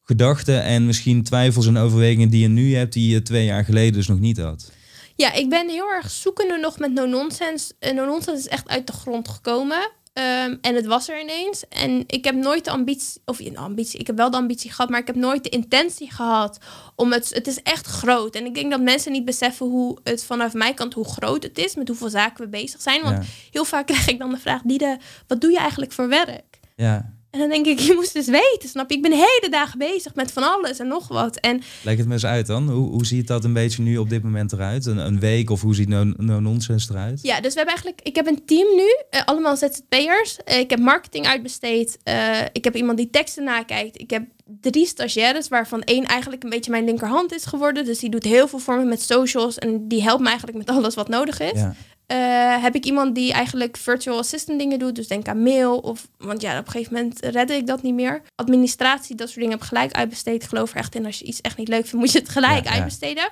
gedachten 0.02 0.62
en 0.62 0.86
misschien 0.86 1.22
twijfels 1.22 1.66
en 1.66 1.76
overwegingen 1.76 2.30
die 2.30 2.40
je 2.40 2.48
nu 2.48 2.74
hebt, 2.74 2.92
die 2.92 3.12
je 3.12 3.22
twee 3.22 3.44
jaar 3.44 3.64
geleden 3.64 3.92
dus 3.92 4.06
nog 4.06 4.18
niet 4.18 4.38
had? 4.38 4.72
Ja, 5.16 5.32
ik 5.32 5.48
ben 5.48 5.68
heel 5.68 5.90
erg 5.90 6.10
zoekende 6.10 6.56
nog 6.56 6.78
met 6.78 6.92
No 6.92 7.06
Nonsense. 7.06 7.72
Eh, 7.78 7.94
no 7.94 8.04
Nonsense 8.04 8.40
is 8.40 8.48
echt 8.48 8.68
uit 8.68 8.86
de 8.86 8.92
grond 8.92 9.28
gekomen. 9.28 9.90
Ehm, 10.16 10.56
en 10.60 10.74
het 10.74 10.86
was 10.86 11.08
er 11.08 11.20
ineens. 11.20 11.68
En 11.68 12.04
ik 12.06 12.24
heb 12.24 12.34
nooit 12.34 12.64
de 12.64 12.70
ambitie, 12.70 13.20
of 13.24 13.36
de 13.36 13.56
ambitie, 13.56 14.00
ik 14.00 14.06
heb 14.06 14.16
wel 14.16 14.30
de 14.30 14.36
ambitie 14.36 14.70
gehad, 14.70 14.90
maar 14.90 15.00
ik 15.00 15.06
heb 15.06 15.16
nooit 15.16 15.42
de 15.42 15.48
intentie 15.48 16.10
gehad 16.12 16.58
om 16.94 17.12
het. 17.12 17.34
Het 17.34 17.46
is 17.46 17.62
echt 17.62 17.86
groot. 17.86 18.34
En 18.34 18.44
ik 18.46 18.54
denk 18.54 18.70
dat 18.70 18.80
mensen 18.80 19.12
niet 19.12 19.24
beseffen 19.24 19.66
hoe 19.66 19.98
het 20.02 20.24
vanaf 20.24 20.52
mijn 20.52 20.74
kant, 20.74 20.94
hoe 20.94 21.04
groot 21.04 21.42
het 21.42 21.58
is, 21.58 21.74
met 21.74 21.88
hoeveel 21.88 22.08
zaken 22.10 22.44
we 22.44 22.50
bezig 22.50 22.82
zijn. 22.82 23.02
Want 23.02 23.16
Ja. 23.16 23.22
heel 23.50 23.64
vaak 23.64 23.86
krijg 23.92 24.08
ik 24.08 24.18
dan 24.18 24.30
de 24.30 24.38
vraag: 24.38 24.62
Diede, 24.62 24.98
wat 25.26 25.40
doe 25.40 25.50
je 25.50 25.58
eigenlijk 25.58 25.92
voor 25.92 26.08
werk? 26.08 26.60
Ja. 26.76 27.12
En 27.36 27.42
dan 27.42 27.50
denk 27.50 27.66
ik, 27.66 27.78
je 27.88 27.94
moest 27.94 28.12
dus 28.12 28.26
weten, 28.26 28.68
snap 28.68 28.90
je? 28.90 28.96
Ik 28.96 29.02
ben 29.02 29.12
hele 29.12 29.48
dagen 29.50 29.78
bezig 29.78 30.14
met 30.14 30.32
van 30.32 30.42
alles 30.42 30.78
en 30.78 30.88
nog 30.88 31.08
wat. 31.08 31.36
En 31.36 31.62
Leg 31.82 31.96
het 31.96 32.06
me 32.06 32.12
eens 32.12 32.26
uit 32.26 32.46
dan. 32.46 32.70
Hoe, 32.70 32.90
hoe 32.90 33.06
ziet 33.06 33.26
dat 33.26 33.44
een 33.44 33.52
beetje 33.52 33.82
nu 33.82 33.98
op 33.98 34.10
dit 34.10 34.22
moment 34.22 34.52
eruit? 34.52 34.86
Een, 34.86 34.98
een 34.98 35.20
week 35.20 35.50
of 35.50 35.60
hoe 35.60 35.74
ziet 35.74 35.88
no, 35.88 36.04
no 36.16 36.40
nonsense 36.40 36.92
eruit? 36.92 37.22
Ja, 37.22 37.40
dus 37.40 37.54
we 37.54 37.58
hebben 37.58 37.74
eigenlijk, 37.74 38.00
ik 38.02 38.16
heb 38.16 38.26
een 38.26 38.44
team 38.44 38.76
nu, 38.76 38.96
eh, 39.10 39.20
allemaal 39.24 39.56
ZZP'ers. 39.56 40.36
Eh, 40.44 40.58
ik 40.58 40.70
heb 40.70 40.78
marketing 40.78 41.26
uitbesteed. 41.26 41.98
Eh, 42.02 42.40
ik 42.52 42.64
heb 42.64 42.76
iemand 42.76 42.98
die 42.98 43.10
teksten 43.10 43.44
nakijkt. 43.44 44.00
Ik 44.00 44.10
heb 44.10 44.24
drie 44.60 44.86
stagiaires, 44.86 45.48
waarvan 45.48 45.82
één 45.82 46.04
eigenlijk 46.04 46.42
een 46.42 46.50
beetje 46.50 46.70
mijn 46.70 46.84
linkerhand 46.84 47.34
is 47.34 47.44
geworden. 47.44 47.84
Dus 47.84 47.98
die 47.98 48.10
doet 48.10 48.24
heel 48.24 48.48
veel 48.48 48.58
voor 48.58 48.76
me 48.76 48.84
met 48.84 49.02
socials 49.02 49.58
en 49.58 49.88
die 49.88 50.02
helpt 50.02 50.22
me 50.22 50.28
eigenlijk 50.28 50.58
met 50.58 50.70
alles 50.76 50.94
wat 50.94 51.08
nodig 51.08 51.40
is. 51.40 51.60
Ja. 51.60 51.74
Eh, 52.06 52.62
heb 52.62 52.74
ik 52.74 52.84
iemand 52.84 53.14
die 53.14 53.32
eigenlijk 53.32 53.76
virtual 53.76 54.18
assistant 54.18 54.58
dingen 54.58 54.78
doet, 54.78 54.94
dus 54.94 55.08
denk 55.08 55.28
aan 55.28 55.42
mail 55.42 55.78
of, 55.78 56.08
want 56.18 56.40
ja, 56.40 56.58
op 56.58 56.66
een 56.66 56.72
gegeven 56.72 56.94
moment 56.94 57.20
redde 57.20 57.54
ik 57.54 57.66
dat 57.66 57.82
niet 57.82 57.94
meer. 57.94 58.22
Administratie, 58.34 59.16
dat 59.16 59.26
soort 59.26 59.40
dingen 59.40 59.52
heb 59.54 59.62
ik 59.62 59.68
gelijk 59.68 59.92
uitbesteed. 59.92 60.42
Ik 60.42 60.48
geloof 60.48 60.70
er 60.70 60.76
echt 60.76 60.94
in, 60.94 61.06
als 61.06 61.18
je 61.18 61.24
iets 61.24 61.40
echt 61.40 61.56
niet 61.56 61.68
leuk 61.68 61.86
vindt, 61.86 62.04
moet 62.04 62.12
je 62.12 62.18
het 62.18 62.28
gelijk 62.28 62.64
Ja, 62.64 62.70
ja. 62.70 62.76
uitbesteden. 62.76 63.28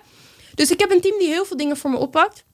Dus 0.55 0.71
ik 0.71 0.81
heb 0.81 0.91
een 0.91 1.01
team 1.01 1.19
die 1.19 1.29
heel 1.29 1.45
veel 1.45 1.57
dingen 1.57 1.77
voor 1.77 1.91
me 1.91 1.97
oppakt. 1.97 2.45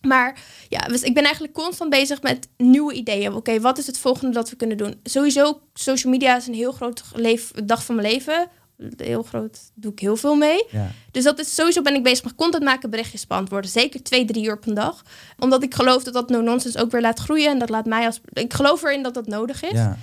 Maar 0.00 0.38
ja, 0.68 0.80
dus 0.80 1.02
ik 1.02 1.14
ben 1.14 1.22
eigenlijk 1.22 1.54
constant 1.54 1.90
bezig 1.90 2.22
met 2.22 2.48
nieuwe 2.56 2.92
ideeën. 2.92 3.34
Oké, 3.34 3.60
wat 3.60 3.78
is 3.78 3.86
het 3.86 3.98
volgende 3.98 4.34
dat 4.34 4.50
we 4.50 4.56
kunnen 4.56 4.76
doen? 4.76 5.00
Sowieso, 5.02 5.60
social 5.74 6.12
media 6.12 6.36
is 6.36 6.46
een 6.46 6.54
heel 6.54 6.72
groot 6.72 7.02
leef, 7.12 7.50
dag 7.50 7.84
van 7.84 7.94
mijn 7.94 8.08
leven. 8.08 8.48
Heel 8.96 9.22
groot, 9.22 9.58
doe 9.74 9.92
ik 9.92 9.98
heel 9.98 10.16
veel 10.16 10.34
mee. 10.34 10.64
Ja. 10.70 10.90
Dus 11.10 11.24
dat 11.24 11.38
is 11.38 11.54
sowieso 11.54 11.82
ben 11.82 11.94
ik 11.94 12.02
bezig 12.02 12.24
met 12.24 12.34
content 12.34 12.64
maken, 12.64 12.90
berichtjes 12.90 13.26
beantwoorden. 13.26 13.70
Zeker 13.70 14.02
twee, 14.02 14.24
drie 14.24 14.44
uur 14.44 14.58
per 14.58 14.74
dag. 14.74 15.02
Omdat 15.38 15.62
ik 15.62 15.74
geloof 15.74 16.04
dat 16.04 16.14
dat 16.14 16.28
no 16.28 16.40
nonsense 16.40 16.80
ook 16.80 16.90
weer 16.90 17.00
laat 17.00 17.18
groeien. 17.18 17.50
En 17.50 17.58
dat 17.58 17.68
laat 17.68 17.86
mij 17.86 18.06
als. 18.06 18.20
Ik 18.32 18.54
geloof 18.54 18.82
erin 18.82 19.02
dat 19.02 19.14
dat 19.14 19.26
nodig 19.26 19.62
is. 19.62 19.70
Ja. 19.70 19.98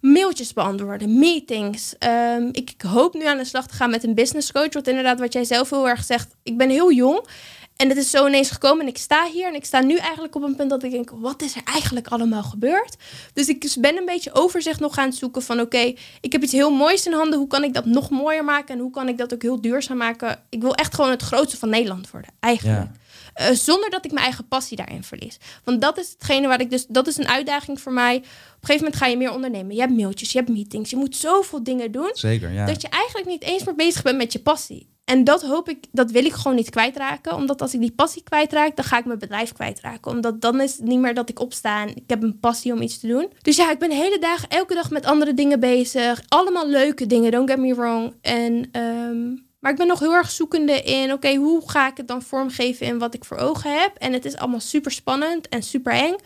Mailtjes 0.00 0.52
beantwoorden, 0.52 1.18
meetings. 1.18 1.94
Ehm, 1.98 2.48
ik, 2.52 2.70
ik 2.70 2.82
hoop 2.82 3.14
nu 3.14 3.26
aan 3.26 3.36
de 3.36 3.44
slag 3.44 3.66
te 3.66 3.74
gaan 3.74 3.90
met 3.90 4.04
een 4.04 4.14
business 4.14 4.52
coach. 4.52 4.72
Want 4.72 4.88
inderdaad, 4.88 5.18
wat 5.18 5.32
jij 5.32 5.44
zelf 5.44 5.70
heel 5.70 5.88
erg 5.88 6.04
zegt. 6.04 6.34
Ik 6.42 6.56
ben 6.56 6.70
heel 6.70 6.92
jong. 6.92 7.26
En 7.80 7.88
het 7.88 7.98
is 7.98 8.10
zo 8.10 8.26
ineens 8.26 8.50
gekomen. 8.50 8.80
En 8.80 8.88
ik 8.88 8.98
sta 8.98 9.26
hier. 9.32 9.46
En 9.46 9.54
ik 9.54 9.64
sta 9.64 9.80
nu 9.80 9.96
eigenlijk 9.96 10.34
op 10.34 10.42
een 10.42 10.56
punt 10.56 10.70
dat 10.70 10.82
ik 10.82 10.90
denk: 10.90 11.10
wat 11.10 11.42
is 11.42 11.56
er 11.56 11.62
eigenlijk 11.64 12.08
allemaal 12.08 12.42
gebeurd? 12.42 12.96
Dus 13.32 13.48
ik 13.48 13.74
ben 13.80 13.96
een 13.96 14.04
beetje 14.04 14.32
overzicht 14.32 14.80
nog 14.80 14.98
aan 14.98 15.08
het 15.08 15.14
zoeken 15.14 15.42
van: 15.42 15.60
oké, 15.60 15.94
ik 16.20 16.32
heb 16.32 16.42
iets 16.42 16.52
heel 16.52 16.70
moois 16.70 17.06
in 17.06 17.12
handen. 17.12 17.38
Hoe 17.38 17.48
kan 17.48 17.64
ik 17.64 17.74
dat 17.74 17.84
nog 17.84 18.10
mooier 18.10 18.44
maken? 18.44 18.74
En 18.74 18.80
hoe 18.80 18.90
kan 18.90 19.08
ik 19.08 19.18
dat 19.18 19.34
ook 19.34 19.42
heel 19.42 19.60
duurzaam 19.60 19.96
maken? 19.96 20.42
Ik 20.48 20.60
wil 20.60 20.74
echt 20.74 20.94
gewoon 20.94 21.10
het 21.10 21.22
grootste 21.22 21.58
van 21.58 21.68
Nederland 21.68 22.10
worden, 22.10 22.30
eigenlijk. 22.40 22.78
Ja. 22.78 22.98
Eh, 23.34 23.54
zonder 23.54 23.90
dat 23.90 24.04
ik 24.04 24.12
mijn 24.12 24.24
eigen 24.24 24.48
passie 24.48 24.76
daarin 24.76 25.04
verlies. 25.04 25.38
Want 25.64 25.80
dat 25.80 25.98
is 25.98 26.10
hetgene 26.10 26.48
waar 26.48 26.60
ik 26.60 26.70
dus. 26.70 26.86
Dat 26.86 27.06
is 27.06 27.16
een 27.16 27.28
uitdaging 27.28 27.80
voor 27.80 27.92
mij. 27.92 28.16
Op 28.16 28.22
een 28.22 28.30
gegeven 28.60 28.84
moment 28.84 28.96
ga 28.96 29.06
je 29.06 29.16
meer 29.16 29.32
ondernemen. 29.32 29.74
Je 29.74 29.80
hebt 29.80 29.96
mailtjes, 29.96 30.32
je 30.32 30.38
hebt 30.38 30.50
meetings. 30.50 30.90
Je 30.90 30.96
moet 30.96 31.16
zoveel 31.16 31.62
dingen 31.62 31.92
doen. 31.92 32.10
Zeker, 32.12 32.52
ja. 32.52 32.66
Dat 32.66 32.82
je 32.82 32.88
eigenlijk 32.88 33.26
niet 33.26 33.42
eens 33.42 33.64
meer 33.64 33.74
bezig 33.74 34.02
bent 34.02 34.16
met 34.16 34.32
je 34.32 34.38
passie. 34.38 34.88
En 35.10 35.24
dat 35.24 35.42
hoop 35.42 35.68
ik, 35.68 35.84
dat 35.92 36.10
wil 36.10 36.24
ik 36.24 36.32
gewoon 36.32 36.56
niet 36.56 36.70
kwijtraken. 36.70 37.34
Omdat 37.34 37.62
als 37.62 37.74
ik 37.74 37.80
die 37.80 37.92
passie 37.92 38.22
kwijtraak, 38.22 38.76
dan 38.76 38.84
ga 38.84 38.98
ik 38.98 39.04
mijn 39.04 39.18
bedrijf 39.18 39.52
kwijtraken. 39.52 40.10
Omdat 40.10 40.40
dan 40.40 40.60
is 40.60 40.76
het 40.76 40.86
niet 40.86 40.98
meer 40.98 41.14
dat 41.14 41.28
ik 41.28 41.40
opsta 41.40 41.82
en 41.82 41.88
ik 41.88 42.02
heb 42.06 42.22
een 42.22 42.38
passie 42.38 42.72
om 42.72 42.82
iets 42.82 42.98
te 42.98 43.06
doen. 43.06 43.32
Dus 43.42 43.56
ja, 43.56 43.70
ik 43.70 43.78
ben 43.78 43.90
hele 43.90 44.18
dagen, 44.18 44.48
elke 44.48 44.74
dag 44.74 44.90
met 44.90 45.06
andere 45.06 45.34
dingen 45.34 45.60
bezig. 45.60 46.22
Allemaal 46.28 46.68
leuke 46.68 47.06
dingen, 47.06 47.30
don't 47.30 47.50
get 47.50 47.58
me 47.58 47.74
wrong. 47.74 48.14
En, 48.20 48.68
ehm, 48.72 49.28
maar 49.60 49.70
ik 49.70 49.76
ben 49.76 49.86
nog 49.86 49.98
heel 49.98 50.14
erg 50.14 50.30
zoekende 50.30 50.82
in, 50.82 51.12
oké, 51.12 51.34
hoe 51.34 51.70
ga 51.70 51.88
ik 51.88 51.96
het 51.96 52.08
dan 52.08 52.22
vormgeven 52.22 52.86
in 52.86 52.98
wat 52.98 53.14
ik 53.14 53.24
voor 53.24 53.36
ogen 53.36 53.80
heb? 53.80 53.96
En 53.96 54.12
het 54.12 54.24
is 54.24 54.36
allemaal 54.36 54.60
super 54.60 54.90
spannend 54.90 55.48
en 55.48 55.62
super 55.62 55.92
eng. 55.92 56.16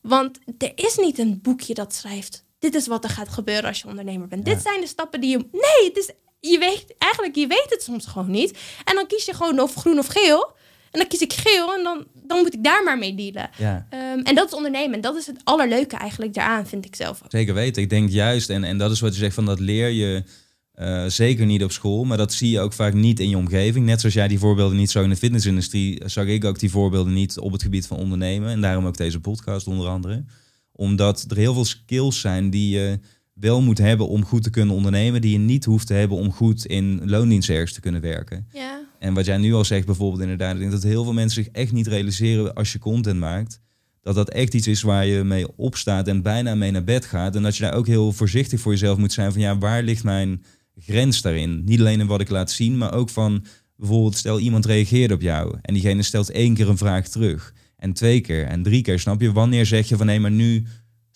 Want 0.00 0.38
er 0.58 0.72
is 0.74 0.96
niet 0.96 1.18
een 1.18 1.38
boekje 1.42 1.74
dat 1.74 1.94
schrijft. 1.94 2.44
Dit 2.58 2.74
is 2.74 2.86
wat 2.86 3.04
er 3.04 3.10
gaat 3.10 3.28
gebeuren 3.28 3.64
als 3.64 3.80
je 3.80 3.88
ondernemer 3.88 4.28
bent. 4.28 4.46
Ja. 4.46 4.52
Dit 4.52 4.62
zijn 4.62 4.80
de 4.80 4.86
stappen 4.86 5.20
die 5.20 5.30
je. 5.30 5.36
Nee, 5.52 5.88
het 5.88 5.96
is. 5.96 6.10
Je 6.40 6.58
weet 6.58 6.94
eigenlijk, 6.98 7.34
je 7.34 7.46
weet 7.46 7.66
het 7.68 7.82
soms 7.82 8.06
gewoon 8.06 8.30
niet. 8.30 8.58
En 8.84 8.94
dan 8.94 9.06
kies 9.06 9.24
je 9.24 9.34
gewoon 9.34 9.60
of 9.60 9.74
groen 9.74 9.98
of 9.98 10.06
geel. 10.06 10.54
En 10.90 11.02
dan 11.02 11.08
kies 11.08 11.20
ik 11.20 11.32
geel 11.32 11.74
en 11.74 11.82
dan, 11.82 12.06
dan 12.14 12.38
moet 12.38 12.54
ik 12.54 12.64
daar 12.64 12.84
maar 12.84 12.98
mee 12.98 13.14
dealen. 13.14 13.50
ja. 13.58 13.86
Ehm, 13.90 14.18
en 14.18 14.34
dat 14.34 14.46
is 14.46 14.54
ondernemen. 14.54 14.94
En 14.94 15.00
dat 15.00 15.16
is 15.16 15.26
het 15.26 15.40
allerleuke 15.44 15.96
eigenlijk 15.96 16.34
daaraan, 16.34 16.66
vind 16.66 16.84
ik 16.84 16.96
zelf 16.96 17.20
ook. 17.24 17.30
Zeker 17.30 17.54
weten. 17.54 17.82
Ik 17.82 17.90
denk 17.90 18.10
juist, 18.10 18.50
en, 18.50 18.64
en 18.64 18.78
dat 18.78 18.90
is 18.90 19.00
wat 19.00 19.12
je 19.12 19.18
zegt, 19.18 19.34
van 19.34 19.44
dat 19.44 19.60
leer 19.60 19.88
je 19.88 20.24
eh, 20.72 21.06
zeker 21.06 21.46
niet 21.46 21.64
op 21.64 21.72
school, 21.72 22.04
maar 22.04 22.16
dat 22.16 22.32
zie 22.32 22.50
je 22.50 22.60
ook 22.60 22.72
vaak 22.72 22.94
niet 22.94 23.20
in 23.20 23.28
je 23.28 23.36
omgeving. 23.36 23.86
Net 23.86 24.00
zoals 24.00 24.14
jij 24.14 24.28
die 24.28 24.38
voorbeelden 24.38 24.76
niet 24.76 24.90
zo 24.90 25.02
in 25.02 25.08
de 25.08 25.16
fitnessindustrie, 25.16 26.02
zag 26.06 26.26
ik 26.26 26.44
ook 26.44 26.58
die 26.58 26.70
voorbeelden 26.70 27.12
niet 27.12 27.38
op 27.38 27.52
het 27.52 27.62
gebied 27.62 27.86
van 27.86 27.96
ondernemen. 27.96 28.50
En 28.50 28.60
daarom 28.60 28.86
ook 28.86 28.96
deze 28.96 29.20
podcast 29.20 29.66
onder 29.66 29.88
andere. 29.88 30.24
Omdat 30.72 31.24
er 31.28 31.36
heel 31.36 31.54
veel 31.54 31.64
skills 31.64 32.20
zijn 32.20 32.50
die 32.50 32.68
je 32.78 33.00
wel 33.40 33.62
moet 33.62 33.78
hebben 33.78 34.08
om 34.08 34.24
goed 34.24 34.42
te 34.42 34.50
kunnen 34.50 34.74
ondernemen, 34.74 35.20
die 35.20 35.32
je 35.32 35.38
niet 35.38 35.64
hoeft 35.64 35.86
te 35.86 35.94
hebben 35.94 36.16
om 36.16 36.32
goed 36.32 36.66
in 36.66 37.00
loondienst 37.04 37.50
ergens 37.50 37.72
te 37.72 37.80
kunnen 37.80 38.00
werken. 38.00 38.46
Ja. 38.52 38.84
En 38.98 39.14
wat 39.14 39.24
jij 39.24 39.36
nu 39.36 39.54
al 39.54 39.64
zegt 39.64 39.86
bijvoorbeeld 39.86 40.22
inderdaad, 40.22 40.54
ik 40.54 40.60
denk 40.60 40.70
dat 40.70 40.82
heel 40.82 41.04
veel 41.04 41.12
mensen 41.12 41.44
zich 41.44 41.52
echt 41.52 41.72
niet 41.72 41.86
realiseren 41.86 42.54
als 42.54 42.72
je 42.72 42.78
content 42.78 43.18
maakt, 43.18 43.60
dat 44.02 44.14
dat 44.14 44.30
echt 44.30 44.54
iets 44.54 44.66
is 44.66 44.82
waar 44.82 45.06
je 45.06 45.24
mee 45.24 45.56
opstaat 45.56 46.08
en 46.08 46.22
bijna 46.22 46.54
mee 46.54 46.70
naar 46.70 46.84
bed 46.84 47.04
gaat. 47.04 47.36
En 47.36 47.42
dat 47.42 47.56
je 47.56 47.62
daar 47.62 47.74
ook 47.74 47.86
heel 47.86 48.12
voorzichtig 48.12 48.60
voor 48.60 48.72
jezelf 48.72 48.98
moet 48.98 49.12
zijn 49.12 49.32
van 49.32 49.40
ja, 49.40 49.58
waar 49.58 49.82
ligt 49.82 50.04
mijn 50.04 50.42
grens 50.78 51.22
daarin? 51.22 51.64
Niet 51.64 51.80
alleen 51.80 52.00
in 52.00 52.06
wat 52.06 52.20
ik 52.20 52.30
laat 52.30 52.50
zien, 52.50 52.78
maar 52.78 52.94
ook 52.94 53.10
van 53.10 53.44
bijvoorbeeld 53.76 54.16
stel 54.16 54.40
iemand 54.40 54.66
reageert 54.66 55.12
op 55.12 55.20
jou 55.20 55.58
en 55.62 55.74
diegene 55.74 56.02
stelt 56.02 56.30
één 56.30 56.54
keer 56.54 56.68
een 56.68 56.78
vraag 56.78 57.08
terug 57.08 57.54
en 57.76 57.92
twee 57.92 58.20
keer 58.20 58.44
en 58.44 58.62
drie 58.62 58.82
keer, 58.82 59.00
snap 59.00 59.20
je? 59.20 59.32
Wanneer 59.32 59.66
zeg 59.66 59.88
je 59.88 59.96
van 59.96 60.06
nee, 60.06 60.20
maar 60.20 60.30
nu 60.30 60.64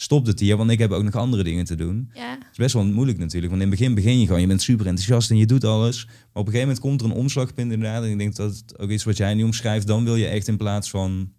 stopt 0.03 0.27
het 0.27 0.41
hier, 0.41 0.57
want 0.57 0.71
ik 0.71 0.79
heb 0.79 0.91
ook 0.91 1.03
nog 1.03 1.15
andere 1.15 1.43
dingen 1.43 1.65
te 1.65 1.75
doen. 1.75 2.11
Ja. 2.15 2.31
Het 2.31 2.49
is 2.53 2.57
best 2.57 2.75
wel 2.75 2.85
moeilijk 2.85 3.19
natuurlijk, 3.19 3.53
want 3.53 3.63
in 3.63 3.69
het 3.71 3.79
begin 3.79 3.95
begin 3.95 4.21
je 4.21 4.27
gewoon, 4.27 4.41
je 4.41 4.47
bent 4.47 4.63
super 4.63 4.87
enthousiast 4.87 5.31
en 5.31 5.37
je 5.37 5.47
doet 5.47 5.65
alles. 5.65 6.05
Maar 6.07 6.15
op 6.17 6.47
een 6.47 6.53
gegeven 6.53 6.61
moment 6.61 6.79
komt 6.81 7.01
er 7.01 7.07
een 7.07 7.23
omslagpunt 7.23 7.73
inderdaad. 7.73 8.03
En 8.03 8.11
ik 8.11 8.19
denk 8.19 8.37
dat 8.37 8.55
het 8.57 8.79
ook 8.79 8.91
iets 8.91 9.05
wat 9.05 9.17
jij 9.17 9.35
nu 9.35 9.43
omschrijft, 9.43 9.87
dan 9.87 10.05
wil 10.05 10.17
je 10.17 10.27
echt 10.27 10.49
in 10.49 10.57
plaats 10.57 10.91
van 10.91 11.33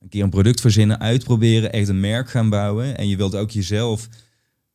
een 0.00 0.08
keer 0.08 0.22
een 0.22 0.30
product 0.30 0.60
verzinnen, 0.60 1.00
uitproberen, 1.00 1.72
echt 1.72 1.88
een 1.88 2.00
merk 2.00 2.30
gaan 2.30 2.50
bouwen. 2.50 2.96
En 2.96 3.08
je 3.08 3.16
wilt 3.16 3.34
ook 3.34 3.50
jezelf 3.50 4.08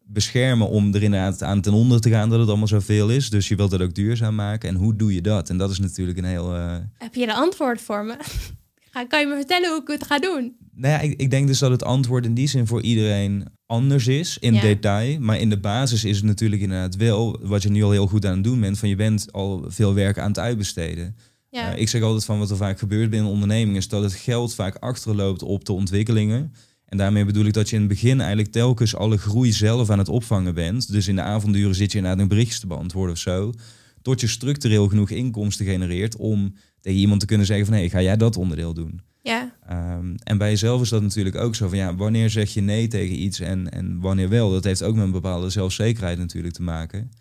beschermen 0.04 0.68
om 0.70 0.94
er 0.94 1.04
inderdaad 1.04 1.44
aan 1.44 1.62
ten 1.62 1.74
onder 1.74 2.02
te 2.02 2.10
gaan 2.10 2.30
dat 2.30 2.40
het 2.40 2.48
allemaal 2.48 2.68
zoveel 2.68 3.10
is. 3.10 3.30
Dus 3.30 3.48
je 3.48 3.56
wilt 3.56 3.72
dat 3.72 3.82
ook 3.82 3.94
duurzaam 3.94 4.36
maken. 4.36 4.70
En 4.70 4.76
hoe 4.76 4.96
doe 4.96 5.14
je 5.14 5.22
dat? 5.22 5.50
En 5.50 5.58
dat 5.58 5.72
is 5.72 5.80
natuurlijk 5.80 6.18
een 6.18 6.26
heel... 6.26 6.56
eh, 6.56 6.76
Heb 6.98 7.16
je 7.16 7.24
een 7.24 7.34
antwoord 7.34 7.82
voor 7.82 8.06
me? 8.06 8.18
Kan 9.04 9.20
je 9.20 9.26
me 9.26 9.36
vertellen 9.36 9.70
hoe 9.70 9.82
ik 9.82 9.88
het 9.88 10.06
ga 10.06 10.20
doen? 10.20 10.56
Nou 10.76 10.94
ja, 10.94 11.00
ik, 11.00 11.20
ik 11.22 11.30
denk 11.30 11.48
dus 11.48 11.60
dat 11.60 11.72
het 11.72 11.84
antwoord 11.84 12.26
in 12.26 12.34
die 12.34 12.48
zin 12.48 12.68
voor 12.68 12.82
iedereen 12.82 13.46
anders 13.66 14.08
is 14.08 14.38
in 14.40 14.54
Ja. 14.54 14.62
detail. 14.62 15.20
Maar 15.20 15.40
in 15.40 15.50
de 15.50 15.60
basis 15.60 16.04
is 16.04 16.16
het 16.16 16.26
natuurlijk 16.26 16.62
inderdaad 16.62 16.96
wel 16.96 17.40
wat 17.42 17.64
je 17.64 17.70
nu 17.70 17.84
al 17.84 17.92
heel 17.92 18.08
goed 18.08 18.26
aan 18.26 18.34
het 18.34 18.44
doen 18.44 18.60
bent. 18.60 18.78
Van 18.80 18.90
je 18.90 18.96
bent 18.96 19.32
al 19.32 19.66
veel 19.68 19.94
werk 19.94 20.18
aan 20.20 20.28
het 20.28 20.40
uitbesteden. 20.40 21.16
Ja. 21.50 21.74
Eh, 21.74 21.82
ik 21.82 21.90
zeg 21.90 22.02
altijd 22.02 22.26
van 22.26 22.40
wat 22.40 22.50
er 22.50 22.58
vaak 22.58 22.80
gebeurt 22.80 23.10
binnen 23.10 23.32
ondernemingen 23.32 23.76
is 23.78 23.88
dat 23.88 24.04
het 24.04 24.14
geld 24.14 24.56
vaak 24.56 24.76
achterloopt 24.76 25.44
op 25.44 25.66
de 25.66 25.74
ontwikkelingen. 25.74 26.54
En 26.86 26.98
daarmee 26.98 27.26
bedoel 27.26 27.46
ik 27.46 27.54
dat 27.54 27.70
je 27.70 27.76
in 27.76 27.82
het 27.82 27.92
begin 27.92 28.20
eigenlijk 28.20 28.52
telkens 28.52 28.96
alle 28.96 29.18
groei 29.18 29.52
zelf 29.52 29.90
aan 29.90 29.98
het 29.98 30.10
opvangen 30.10 30.54
bent. 30.54 30.92
Dus 30.92 31.08
in 31.08 31.16
de 31.16 31.22
avonduren 31.22 31.76
zit 31.76 31.92
je 31.92 31.98
inderdaad 31.98 32.20
nog 32.20 32.30
berichtjes 32.30 32.60
te 32.60 32.68
beantwoorden 32.68 33.14
of 33.14 33.20
zo. 33.22 33.52
tot 34.02 34.22
je 34.22 34.28
structureel 34.28 34.88
genoeg 34.88 35.10
inkomsten 35.10 35.66
genereert 35.66 36.16
om 36.16 36.54
tegen 36.88 37.02
iemand 37.02 37.20
te 37.20 37.26
kunnen 37.26 37.46
zeggen 37.46 37.66
van 37.66 37.74
hé, 37.74 37.80
hey, 37.80 37.90
ga 37.90 38.02
jij 38.02 38.18
dat 38.18 38.38
onderdeel 38.38 38.74
doen? 38.74 39.02
Ja. 39.22 39.52
Ehm, 39.68 40.16
en 40.24 40.38
bij 40.38 40.50
jezelf 40.50 40.82
is 40.82 40.90
dat 40.90 41.02
natuurlijk 41.02 41.36
ook 41.36 41.56
zo 41.56 41.68
van 41.68 41.78
ja, 41.78 41.96
wanneer 41.96 42.30
zeg 42.30 42.54
je 42.54 42.62
nee 42.62 42.88
tegen 42.88 43.22
iets 43.22 43.40
en, 43.40 43.72
en 43.72 44.00
wanneer 44.00 44.30
wel? 44.30 44.52
Dat 44.52 44.64
heeft 44.64 44.84
ook 44.84 44.96
met 44.96 45.04
een 45.04 45.12
bepaalde 45.12 45.50
zelfzekerheid 45.50 46.18
natuurlijk 46.18 46.54
te 46.54 46.62
maken. 46.62 47.12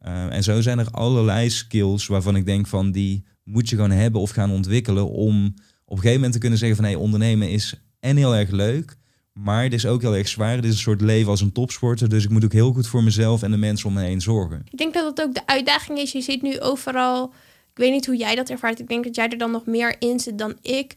Ehm, 0.00 0.28
en 0.28 0.42
zo 0.42 0.60
zijn 0.60 0.78
er 0.78 0.90
allerlei 0.90 1.50
skills 1.50 2.06
waarvan 2.06 2.36
ik 2.36 2.46
denk 2.46 2.66
van 2.66 2.92
die 2.92 3.24
moet 3.44 3.68
je 3.68 3.76
gewoon 3.76 3.90
hebben 3.90 4.20
of 4.20 4.30
gaan 4.30 4.50
ontwikkelen 4.50 5.08
om 5.08 5.46
op 5.84 5.96
een 5.96 5.96
gegeven 5.96 6.14
moment 6.14 6.32
te 6.32 6.38
kunnen 6.38 6.58
zeggen 6.58 6.76
van 6.76 6.84
hé, 6.84 6.90
hey, 6.90 7.00
ondernemen 7.00 7.50
is 7.50 7.74
en 8.00 8.16
heel 8.16 8.36
erg 8.36 8.50
leuk, 8.50 8.96
maar 9.32 9.62
het 9.62 9.72
is 9.72 9.86
ook 9.86 10.00
heel 10.00 10.16
erg 10.16 10.28
zwaar. 10.28 10.56
Het 10.56 10.64
is 10.64 10.70
een 10.70 10.76
soort 10.76 11.00
leven 11.00 11.30
als 11.30 11.40
een 11.40 11.52
topsporter, 11.52 12.08
dus 12.08 12.24
ik 12.24 12.30
moet 12.30 12.44
ook 12.44 12.52
heel 12.52 12.72
goed 12.72 12.86
voor 12.86 13.02
mezelf 13.02 13.42
en 13.42 13.50
de 13.50 13.56
mensen 13.56 13.88
om 13.88 13.94
me 13.94 14.02
heen 14.02 14.20
zorgen. 14.20 14.62
Ik 14.70 14.78
denk 14.78 14.94
dat 14.94 15.06
het 15.06 15.26
ook 15.26 15.34
de 15.34 15.46
uitdaging 15.46 15.98
is. 15.98 16.12
Je 16.12 16.20
ziet 16.20 16.42
nu 16.42 16.60
overal, 16.60 17.32
ik 17.78 17.84
weet 17.84 17.92
niet 17.92 18.06
hoe 18.06 18.16
jij 18.16 18.34
dat 18.34 18.48
ervaart, 18.48 18.78
ik 18.78 18.88
denk 18.88 19.04
dat 19.04 19.14
jij 19.14 19.28
er 19.28 19.38
dan 19.38 19.50
nog 19.50 19.66
meer 19.66 19.96
in 19.98 20.20
zit 20.20 20.38
dan 20.38 20.58
ik. 20.62 20.94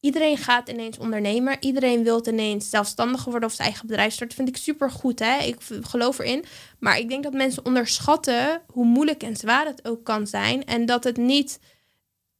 Iedereen 0.00 0.36
gaat 0.36 0.68
ineens 0.68 0.98
ondernemer. 0.98 1.56
Iedereen 1.60 2.04
wil 2.04 2.28
ineens 2.28 2.70
zelfstandig 2.70 3.24
worden 3.24 3.48
of 3.48 3.54
zijn 3.54 3.68
eigen 3.68 3.86
bedrijf 3.86 4.12
starten. 4.12 4.36
vind 4.36 4.48
ik 4.48 4.56
super 4.56 4.90
goed. 4.90 5.18
Hè? 5.18 5.38
Ik 5.38 5.56
geloof 5.82 6.18
erin. 6.18 6.44
Maar 6.78 6.98
ik 6.98 7.08
denk 7.08 7.22
dat 7.22 7.32
mensen 7.32 7.64
onderschatten 7.64 8.62
hoe 8.66 8.84
moeilijk 8.84 9.22
en 9.22 9.36
zwaar 9.36 9.66
het 9.66 9.88
ook 9.88 10.04
kan 10.04 10.26
zijn. 10.26 10.64
En 10.64 10.86
dat 10.86 11.04
het 11.04 11.16
niet. 11.16 11.58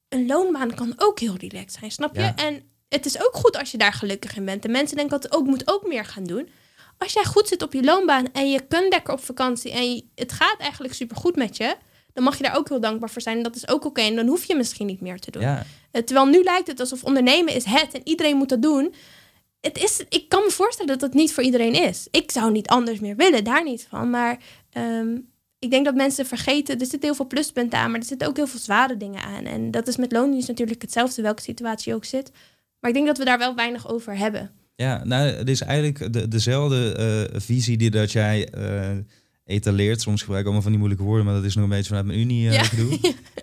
Een 0.09 0.25
loonbaan 0.25 0.75
kan 0.75 0.93
ook 0.97 1.19
heel 1.19 1.35
relaxed 1.37 1.79
zijn, 1.79 1.91
snap 1.91 2.15
je? 2.15 2.31
En 2.35 2.61
het 2.89 3.05
is 3.05 3.19
ook 3.19 3.33
goed 3.33 3.57
als 3.57 3.71
je 3.71 3.77
daar 3.77 3.93
gelukkig 3.93 4.35
in 4.35 4.45
bent. 4.45 4.65
En 4.65 4.71
mensen 4.71 4.97
denken 4.97 5.21
dat 5.21 5.33
ook 5.35 5.45
moet 5.45 5.71
ook 5.71 5.87
meer 5.87 6.05
gaan 6.05 6.23
doen. 6.23 6.49
Als 6.97 7.13
jij 7.13 7.23
goed 7.23 7.47
zit 7.47 7.61
op 7.61 7.73
je 7.73 7.83
loonbaan 7.83 8.31
en 8.31 8.49
je 8.51 8.67
kunt 8.67 8.93
lekker 8.93 9.13
op 9.13 9.23
vakantie 9.23 9.71
en 9.71 10.11
het 10.15 10.31
gaat 10.31 10.59
eigenlijk 10.59 10.93
super 10.93 11.17
goed 11.17 11.35
met 11.35 11.57
je 11.57 11.75
dan 12.13 12.23
mag 12.23 12.37
je 12.37 12.43
daar 12.43 12.57
ook 12.57 12.69
heel 12.69 12.79
dankbaar 12.79 13.09
voor 13.09 13.21
zijn. 13.21 13.37
En 13.37 13.43
dat 13.43 13.55
is 13.55 13.67
ook 13.67 13.85
oké. 13.85 14.01
En 14.01 14.15
dan 14.15 14.27
hoef 14.27 14.43
je 14.45 14.55
misschien 14.55 14.85
niet 14.85 15.01
meer 15.01 15.19
te 15.19 15.31
doen. 15.31 15.41
Ja. 15.41 15.65
Eh, 15.91 16.01
terwijl 16.01 16.27
nu 16.27 16.43
lijkt 16.43 16.67
het 16.67 16.79
alsof 16.79 17.03
ondernemen 17.03 17.53
is 17.53 17.63
het 17.63 17.93
en 17.93 18.01
iedereen 18.03 18.37
moet 18.37 18.49
dat 18.49 18.61
doen. 18.61 18.93
Het 19.59 19.77
is, 19.77 20.03
ik 20.09 20.29
kan 20.29 20.43
me 20.43 20.51
voorstellen 20.51 20.91
dat 20.91 20.99
dat 20.99 21.13
niet 21.13 21.33
voor 21.33 21.43
iedereen 21.43 21.73
is. 21.73 22.07
Ik 22.11 22.31
zou 22.31 22.51
niet 22.51 22.67
anders 22.67 22.99
meer 22.99 23.15
willen, 23.15 23.43
daar 23.43 23.63
niet 23.63 23.87
van. 23.89 24.09
Maar 24.09 24.37
ehm, 24.69 25.17
ik 25.59 25.71
denk 25.71 25.85
dat 25.85 25.95
mensen 25.95 26.25
vergeten, 26.25 26.79
er 26.79 26.85
zitten 26.85 27.01
heel 27.01 27.15
veel 27.15 27.27
pluspunten 27.27 27.79
aan, 27.79 27.91
maar 27.91 27.99
er 27.99 28.05
zitten 28.05 28.27
ook 28.27 28.35
heel 28.35 28.47
veel 28.47 28.59
zware 28.59 28.97
dingen 28.97 29.21
aan. 29.21 29.45
En 29.45 29.71
dat 29.71 29.87
is 29.87 29.97
met 29.97 30.11
loondienst 30.11 30.47
natuurlijk 30.47 30.81
hetzelfde, 30.81 31.21
welke 31.21 31.41
situatie 31.41 31.91
je 31.91 31.97
ook 31.97 32.05
zit. 32.05 32.31
Maar 32.79 32.89
ik 32.89 32.95
denk 32.95 33.07
dat 33.07 33.17
we 33.17 33.25
daar 33.25 33.37
wel 33.37 33.55
weinig 33.55 33.89
over 33.89 34.17
hebben. 34.17 34.51
Ja, 34.75 35.03
nou, 35.03 35.27
het 35.27 35.49
is 35.49 35.61
eigenlijk 35.61 36.13
de, 36.13 36.27
dezelfde 36.27 36.95
uh, 37.33 37.39
visie 37.39 37.77
die 37.77 37.91
dat 37.91 38.11
jij 38.11 38.47
uh, 38.57 38.97
etaleert. 39.45 40.01
Soms 40.01 40.19
gebruik 40.19 40.39
ik 40.39 40.45
allemaal 40.45 40.63
van 40.63 40.71
die 40.71 40.79
moeilijke 40.79 41.05
woorden, 41.05 41.25
maar 41.25 41.35
dat 41.35 41.43
is 41.43 41.55
nog 41.55 41.63
een 41.63 41.69
beetje 41.69 41.87
vanuit 41.87 42.05
mijn 42.05 42.19
unie 42.19 42.45
uh, 42.45 42.53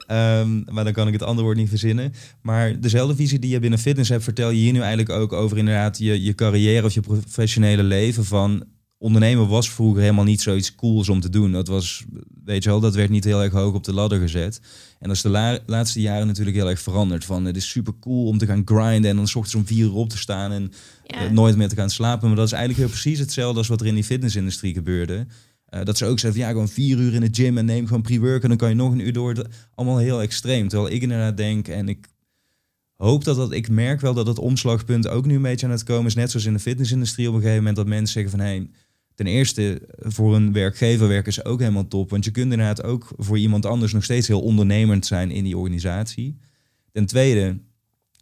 ja. 0.09 0.41
um, 0.41 0.65
maar 0.75 0.85
dan 0.85 0.93
kan 0.93 1.07
ik 1.07 1.13
het 1.13 1.23
andere 1.23 1.43
woord 1.43 1.57
niet 1.57 1.69
verzinnen. 1.69 2.13
Maar 2.43 2.81
dezelfde 2.81 3.17
visie 3.17 3.39
die 3.39 3.51
je 3.51 3.59
binnen 3.59 3.79
fitness 3.79 4.11
hebt, 4.11 4.25
vertel 4.25 4.51
je 4.51 4.61
hier 4.61 4.73
nu 4.73 4.81
eigenlijk 4.81 5.11
ook 5.11 5.33
over 5.33 5.59
inderdaad 5.59 5.99
je, 5.99 6.23
je 6.23 6.35
carrière 6.35 6.87
of 6.87 6.95
je 6.95 7.01
professionele 7.01 7.83
leven. 7.83 8.25
Van 8.25 8.65
ondernemen 9.01 9.49
was 9.49 9.71
vroeger 9.71 10.01
helemaal 10.01 10.25
niet 10.25 10.41
zoiets 10.41 10.75
cools 10.75 11.09
om 11.09 11.21
te 11.21 11.29
doen. 11.29 11.53
Dat 11.53 11.69
was, 11.69 12.05
weet 12.45 12.63
je 12.63 12.71
wel, 12.71 12.81
dat 12.81 12.95
werd 12.95 13.11
niet 13.11 13.25
heel 13.25 13.43
erg 13.43 13.53
hoog 13.53 13.75
op 13.75 13.85
de 13.85 13.93
ladder 13.93 14.21
gezet. 14.21 14.61
En 14.99 15.09
dat 15.09 15.17
is 15.17 15.23
de 15.23 15.61
laatste 15.67 16.01
jaren 16.01 16.27
natuurlijk 16.27 16.57
heel 16.57 16.69
erg 16.69 16.81
veranderd. 16.81 17.25
Van 17.25 17.45
het 17.45 17.57
is 17.57 17.69
super 17.69 17.93
cool 18.01 18.27
om 18.27 18.39
te 18.39 18.47
gaan 18.47 18.63
grinden 18.65 19.11
en 19.11 19.17
dan 19.17 19.29
s 19.29 19.35
ochtends 19.35 19.55
om 19.55 19.67
vier 19.67 19.85
uur 19.85 19.95
op 19.95 20.09
te 20.09 20.19
staan 20.19 20.53
en 20.53 20.73
eh, 21.07 21.31
nooit 21.31 21.57
meer 21.57 21.69
te 21.69 21.77
gaan 21.77 21.91
slapen. 21.91 22.29
Maar 22.29 22.37
dat 22.37 22.47
is 22.47 22.53
eigenlijk 22.53 22.83
heel 22.83 23.01
precies 23.01 23.19
hetzelfde 23.19 23.59
als 23.59 23.69
wat 23.69 23.81
er 23.81 23.87
in 23.87 23.95
die 23.95 24.05
fitnessindustrie 24.05 24.75
gebeurde. 24.75 25.27
Uh, 25.75 25.85
dat 25.85 25.99
ze 25.99 26.07
ook 26.07 26.19
zeggen, 26.19 26.41
ja, 26.41 26.49
gewoon 26.49 26.69
vier 26.69 26.99
uur 26.99 27.15
in 27.15 27.21
de 27.21 27.29
gym 27.31 27.59
en 27.59 27.65
neem 27.65 27.87
gewoon 27.87 28.03
pre-work 28.03 28.43
en 28.43 28.49
dan 28.49 28.59
kan 28.59 28.69
je 28.69 28.75
nog 28.75 28.93
een 28.93 29.07
uur 29.07 29.13
door. 29.13 29.47
Allemaal 29.75 29.99
heel 29.99 30.23
extreem. 30.23 30.69
Terwijl 30.69 30.95
ik 30.95 31.03
inderdaad 31.03 31.37
denk, 31.37 31.69
en 31.69 31.89
ik 31.89 32.07
hoop 32.97 33.25
dat 33.25 33.37
dat, 33.37 33.53
ik 33.53 33.69
merk 33.69 34.01
wel 34.01 34.15
dat 34.15 34.27
het 34.27 34.39
omslagpunt 34.39 35.09
ook 35.09 35.27
nu 35.27 35.35
een 35.35 35.43
beetje 35.43 35.67
aan 35.67 35.73
het 35.73 35.83
komen 35.83 36.07
is. 36.07 36.15
Net 36.15 36.31
zoals 36.31 36.47
in 36.47 36.53
de 36.53 36.59
fitnessindustrie 36.59 37.29
op 37.29 37.35
een 37.35 37.41
gegeven 37.41 37.63
moment 37.63 37.77
dat 37.77 37.87
mensen 37.87 38.13
zeggen 38.13 38.39
van, 38.39 38.47
hé, 38.47 38.67
ten 39.15 39.27
eerste 39.27 39.83
voor 39.99 40.37
een 40.37 40.53
werkgever 40.53 41.09
werken 41.09 41.31
is 41.31 41.45
ook 41.45 41.61
helemaal 41.61 41.89
top. 41.89 42.11
Want 42.11 42.25
je 42.25 42.31
kunt 42.31 42.53
inderdaad 42.53 42.83
ook 42.83 43.13
voor 43.17 43.39
iemand 43.39 43.67
anders 43.67 43.93
nog 43.93 44.05
steeds 44.05 44.29
heel 44.29 44.41
ondernemend 44.41 45.07
zijn 45.07 45.31
in 45.31 45.45
die 45.45 45.57
organisatie. 45.57 46.39
Ten 46.93 47.07
tweede, 47.07 47.59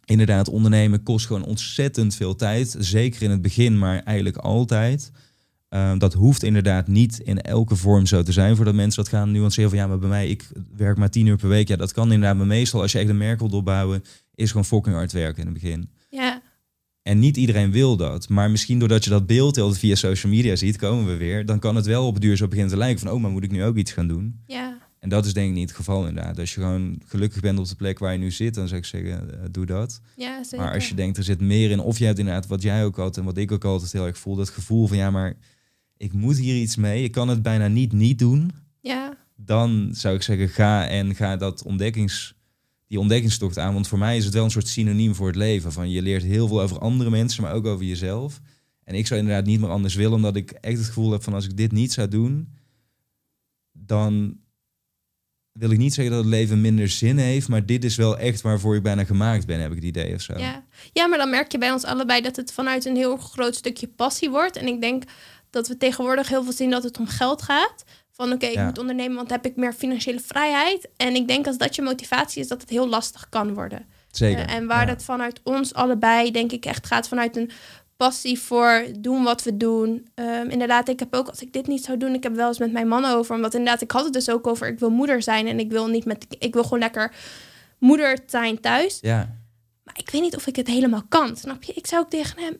inderdaad, 0.05 0.49
ondernemen 0.49 1.03
kost 1.03 1.25
gewoon 1.25 1.45
ontzettend 1.45 2.15
veel 2.15 2.35
tijd. 2.35 2.75
Zeker 2.79 3.21
in 3.21 3.31
het 3.31 3.41
begin, 3.41 3.77
maar 3.77 4.03
eigenlijk 4.03 4.37
altijd. 4.37 5.11
Ehm, 5.69 5.97
dat 5.97 6.13
hoeft 6.13 6.43
inderdaad 6.43 6.87
niet 6.87 7.19
in 7.19 7.41
elke 7.41 7.75
vorm 7.75 8.05
zo 8.05 8.23
te 8.23 8.31
zijn. 8.31 8.55
Voordat 8.55 8.73
mensen 8.73 9.03
dat 9.03 9.11
gaan 9.11 9.31
nuanceren 9.31 9.69
van 9.69 9.79
ja, 9.79 9.87
maar 9.87 9.99
bij 9.99 10.09
mij, 10.09 10.27
ik 10.27 10.49
werk 10.75 10.97
maar 10.97 11.09
tien 11.09 11.25
uur 11.25 11.37
per 11.37 11.49
week. 11.49 11.67
Ja, 11.67 11.75
dat 11.75 11.91
kan 11.91 12.11
inderdaad. 12.11 12.37
Maar 12.37 12.47
meestal 12.47 12.81
als 12.81 12.91
je 12.91 12.99
echt 12.99 13.09
een 13.09 13.17
merk 13.17 13.39
wilt 13.39 13.53
opbouwen, 13.53 14.03
is 14.35 14.49
gewoon 14.49 14.65
fucking 14.65 14.95
hard 14.95 15.11
werken 15.11 15.39
in 15.39 15.49
het 15.49 15.61
begin. 15.61 15.89
Ja. 16.09 16.41
En 17.01 17.19
niet 17.19 17.37
iedereen 17.37 17.71
wil 17.71 17.97
dat. 17.97 18.29
Maar 18.29 18.51
misschien 18.51 18.79
doordat 18.79 19.03
je 19.03 19.09
dat 19.09 19.25
beeld 19.27 19.55
heel 19.55 19.73
via 19.73 19.95
social 19.95 20.31
media 20.31 20.55
ziet, 20.55 20.77
komen 20.77 21.05
we 21.05 21.17
weer. 21.17 21.45
Dan 21.45 21.59
kan 21.59 21.75
het 21.75 21.85
wel 21.85 22.07
op 22.07 22.13
het 22.13 22.21
duur 22.21 22.37
zo 22.37 22.47
beginnen 22.47 22.71
te 22.71 22.77
lijken 22.77 22.99
van 22.99 23.11
oh, 23.11 23.21
maar 23.21 23.31
moet 23.31 23.43
ik 23.43 23.51
nu 23.51 23.63
ook 23.63 23.75
iets 23.75 23.91
gaan 23.91 24.07
doen? 24.07 24.39
Ja. 24.45 24.77
En 24.99 25.09
dat 25.09 25.25
is 25.25 25.33
denk 25.33 25.47
ik 25.49 25.53
niet 25.53 25.67
het 25.67 25.77
geval 25.77 26.07
inderdaad. 26.07 26.39
Als 26.39 26.53
je 26.53 26.59
gewoon 26.59 27.01
gelukkig 27.05 27.41
bent 27.41 27.59
op 27.59 27.67
de 27.67 27.75
plek 27.75 27.99
waar 27.99 28.11
je 28.11 28.19
nu 28.19 28.31
zit, 28.31 28.53
dan 28.53 28.67
zou 28.67 28.79
ik 28.79 28.85
zeggen, 28.85 29.29
uh, 29.33 29.39
doe 29.51 29.65
dat. 29.65 30.01
Ja, 30.15 30.43
zeker. 30.43 30.65
Maar 30.65 30.73
als 30.73 30.89
je 30.89 30.95
denkt, 30.95 31.17
er 31.17 31.23
zit 31.23 31.41
meer 31.41 31.71
in, 31.71 31.79
of 31.79 31.97
je 31.99 32.05
hebt 32.05 32.19
inderdaad 32.19 32.47
wat 32.47 32.61
jij 32.61 32.85
ook 32.85 32.95
had 32.95 33.17
en 33.17 33.23
wat 33.23 33.37
ik 33.37 33.51
ook 33.51 33.65
altijd 33.65 33.91
heel 33.91 34.05
erg 34.05 34.17
voel, 34.17 34.35
dat 34.35 34.49
gevoel 34.49 34.87
van 34.87 34.97
ja, 34.97 35.11
maar 35.11 35.35
ik 35.99 36.13
moet 36.13 36.37
hier 36.37 36.55
iets 36.55 36.75
mee, 36.75 37.03
ik 37.03 37.11
kan 37.11 37.27
het 37.27 37.41
bijna 37.41 37.67
niet 37.67 37.91
niet 37.91 38.19
doen. 38.19 38.51
Ja. 38.81 39.17
Dan 39.35 39.89
zou 39.91 40.15
ik 40.15 40.21
zeggen, 40.21 40.49
ga 40.49 40.87
en 40.87 41.15
ga 41.15 41.37
dat 41.37 41.63
ontdekkings, 41.63 42.35
die 42.87 42.99
ontdekkingstocht 42.99 43.57
aan. 43.57 43.73
Want 43.73 43.87
voor 43.87 43.97
mij 43.97 44.17
is 44.17 44.25
het 44.25 44.33
wel 44.33 44.43
een 44.43 44.51
soort 44.51 44.67
synoniem 44.67 45.15
voor 45.15 45.27
het 45.27 45.35
leven. 45.35 45.71
Van 45.71 45.89
je 45.89 46.01
leert 46.01 46.23
heel 46.23 46.47
veel 46.47 46.61
over 46.61 46.79
andere 46.79 47.09
mensen, 47.09 47.43
maar 47.43 47.53
ook 47.53 47.65
over 47.65 47.85
jezelf. 47.85 48.39
En 48.83 48.95
ik 48.95 49.07
zou 49.07 49.19
inderdaad 49.19 49.45
niet 49.45 49.59
meer 49.59 49.69
anders 49.69 49.95
willen, 49.95 50.13
omdat 50.13 50.35
ik 50.35 50.51
echt 50.51 50.77
het 50.77 50.87
gevoel 50.87 51.11
heb 51.11 51.23
van 51.23 51.33
als 51.33 51.45
ik 51.45 51.57
dit 51.57 51.71
niet 51.71 51.93
zou 51.93 52.07
doen, 52.07 52.53
dan 53.71 54.37
wil 55.51 55.71
ik 55.71 55.77
niet 55.77 55.93
zeggen 55.93 56.13
dat 56.13 56.23
het 56.23 56.33
leven 56.33 56.61
minder 56.61 56.89
zin 56.89 57.17
heeft, 57.17 57.47
maar 57.47 57.65
dit 57.65 57.83
is 57.83 57.95
wel 57.95 58.17
echt 58.17 58.41
waarvoor 58.41 58.75
ik 58.75 58.83
bijna 58.83 59.03
gemaakt 59.05 59.45
ben, 59.45 59.59
heb 59.59 59.69
ik 59.69 59.75
het 59.75 59.85
idee 59.85 60.13
of 60.13 60.21
zo. 60.21 60.37
Ja. 60.37 60.65
ja, 60.93 61.07
maar 61.07 61.17
dan 61.17 61.29
merk 61.29 61.51
je 61.51 61.57
bij 61.57 61.71
ons 61.71 61.83
allebei 61.83 62.21
dat 62.21 62.35
het 62.35 62.53
vanuit 62.53 62.85
een 62.85 62.95
heel 62.95 63.17
groot 63.17 63.55
stukje 63.55 63.87
passie 63.87 64.29
wordt. 64.29 64.55
En 64.55 64.67
ik 64.67 64.81
denk 64.81 65.03
dat 65.49 65.67
we 65.67 65.77
tegenwoordig 65.77 66.27
heel 66.27 66.43
veel 66.43 66.53
zien 66.53 66.69
dat 66.69 66.83
het 66.83 66.99
om 66.99 67.07
geld 67.07 67.41
gaat. 67.41 67.83
Van 68.11 68.31
oké, 68.31 68.45
ik 68.45 68.59
moet 68.59 68.79
ondernemen, 68.79 69.15
want 69.15 69.29
heb 69.29 69.45
ik 69.45 69.55
meer 69.55 69.73
financiële 69.73 70.19
vrijheid. 70.19 70.89
En 70.97 71.15
ik 71.15 71.27
denk 71.27 71.47
als 71.47 71.57
dat 71.57 71.75
je 71.75 71.81
motivatie 71.81 72.41
is, 72.41 72.47
dat 72.47 72.61
het 72.61 72.69
heel 72.69 72.87
lastig 72.87 73.29
kan 73.29 73.53
worden. 73.53 73.85
Zeker. 74.11 74.49
Uh, 74.49 74.55
en 74.55 74.67
waar 74.67 74.85
dat 74.87 75.03
vanuit 75.03 75.39
ons 75.43 75.73
allebei, 75.73 76.31
denk 76.31 76.51
ik, 76.51 76.65
echt 76.65 76.87
gaat 76.87 77.07
vanuit 77.07 77.37
een 77.37 77.51
passie 77.97 78.39
voor 78.39 78.85
doen 78.99 79.23
wat 79.23 79.43
we 79.43 79.57
doen. 79.57 80.07
Um, 80.15 80.49
inderdaad, 80.49 80.89
ik 80.89 80.99
heb 80.99 81.15
ook, 81.15 81.27
als 81.27 81.41
ik 81.41 81.53
dit 81.53 81.67
niet 81.67 81.83
zou 81.83 81.97
doen, 81.97 82.13
ik 82.13 82.23
heb 82.23 82.35
wel 82.35 82.47
eens 82.47 82.59
met 82.59 82.71
mijn 82.71 82.87
man 82.87 83.05
over. 83.05 83.35
Omdat 83.35 83.53
inderdaad, 83.53 83.81
ik 83.81 83.91
had 83.91 84.03
het 84.03 84.13
dus 84.13 84.29
ook 84.29 84.47
over, 84.47 84.67
ik 84.67 84.79
wil 84.79 84.89
moeder 84.89 85.21
zijn 85.21 85.47
en 85.47 85.59
ik 85.59 85.71
wil 85.71 85.87
niet 85.87 86.05
met, 86.05 86.25
ik 86.39 86.53
wil 86.53 86.63
gewoon 86.63 86.79
lekker 86.79 87.13
moeder 87.77 88.19
zijn 88.25 88.59
thuis. 88.59 88.97
Ja. 89.01 89.35
Maar 89.83 89.97
ik 89.97 90.09
weet 90.09 90.21
niet 90.21 90.35
of 90.35 90.47
ik 90.47 90.55
het 90.55 90.67
helemaal 90.67 91.03
kan, 91.09 91.37
snap 91.37 91.63
je? 91.63 91.73
Ik 91.73 91.87
zou 91.87 92.03
ook 92.03 92.09
tegen 92.09 92.39
hem, 92.39 92.57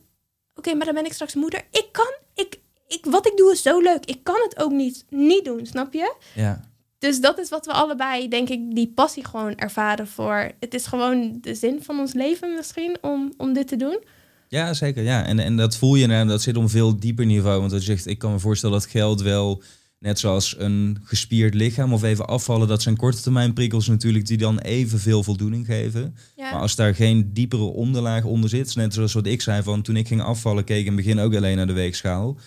oké, 0.55 0.73
maar 0.73 0.85
dan 0.85 0.95
ben 0.95 1.05
ik 1.05 1.13
straks 1.13 1.35
moeder. 1.35 1.65
Ik 1.71 1.87
kan, 1.91 2.13
ik, 2.33 2.58
ik, 2.89 3.05
wat 3.09 3.27
ik 3.27 3.37
doe 3.37 3.51
is 3.51 3.61
zo 3.61 3.79
leuk. 3.79 4.05
Ik 4.05 4.23
kan 4.23 4.39
het 4.43 4.59
ook 4.59 4.71
niet, 4.71 5.05
niet 5.09 5.45
doen, 5.45 5.65
snap 5.65 5.93
je? 5.93 6.15
Ja. 6.35 6.61
Dus 6.99 7.21
dat 7.21 7.39
is 7.39 7.49
wat 7.49 7.65
we 7.65 7.71
allebei, 7.71 8.27
denk 8.27 8.49
ik, 8.49 8.75
die 8.75 8.91
passie 8.95 9.25
gewoon 9.25 9.55
ervaren 9.55 10.07
voor. 10.07 10.51
Het 10.59 10.73
is 10.73 10.85
gewoon 10.85 11.37
de 11.41 11.55
zin 11.55 11.83
van 11.83 11.99
ons 11.99 12.13
leven 12.13 12.55
misschien 12.55 12.97
om, 13.01 13.33
om 13.37 13.53
dit 13.53 13.67
te 13.67 13.75
doen. 13.75 13.99
Ja, 14.47 14.73
zeker. 14.73 15.03
Ja. 15.03 15.25
En, 15.25 15.39
en 15.39 15.57
dat 15.57 15.77
voel 15.77 15.95
je, 15.95 16.07
en 16.07 16.27
dat 16.27 16.41
zit 16.41 16.55
op 16.55 16.63
een 16.63 16.69
veel 16.69 16.99
dieper 16.99 17.25
niveau. 17.25 17.59
Want 17.59 17.71
je 17.71 17.79
zegt, 17.79 18.05
ik 18.05 18.17
kan 18.17 18.31
me 18.31 18.39
voorstellen 18.39 18.79
dat 18.79 18.89
geld 18.89 19.21
wel, 19.21 19.63
net 19.99 20.19
zoals 20.19 20.55
een 20.57 20.97
gespierd 21.03 21.53
lichaam 21.53 21.93
of 21.93 22.03
even 22.03 22.27
afvallen, 22.27 22.67
dat 22.67 22.81
zijn 22.81 22.97
korte 22.97 23.21
termijn 23.21 23.53
prikkels 23.53 23.87
natuurlijk 23.87 24.27
die 24.27 24.37
dan 24.37 24.59
evenveel 24.59 25.23
voldoening 25.23 25.65
geven. 25.65 26.15
Ja. 26.35 26.51
Maar 26.51 26.61
als 26.61 26.75
daar 26.75 26.95
geen 26.95 27.33
diepere 27.33 27.63
onderlaag 27.63 28.23
onder 28.23 28.49
zit, 28.49 28.75
net 28.75 28.93
zoals 28.93 29.13
wat 29.13 29.25
ik 29.25 29.41
zei 29.41 29.63
van 29.63 29.81
toen 29.81 29.95
ik 29.95 30.07
ging 30.07 30.21
afvallen, 30.21 30.63
keek 30.63 30.79
ik 30.79 30.85
in 30.85 30.95
het 30.95 31.05
begin 31.05 31.19
ook 31.19 31.35
alleen 31.35 31.57
naar 31.57 31.67
de 31.67 31.73
weegschaal. 31.73 32.37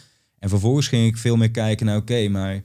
En 0.42 0.48
vervolgens 0.48 0.88
ging 0.88 1.06
ik 1.06 1.16
veel 1.16 1.36
meer 1.36 1.50
kijken 1.50 1.86
naar, 1.86 1.96
oké, 1.96 2.28
maar 2.28 2.62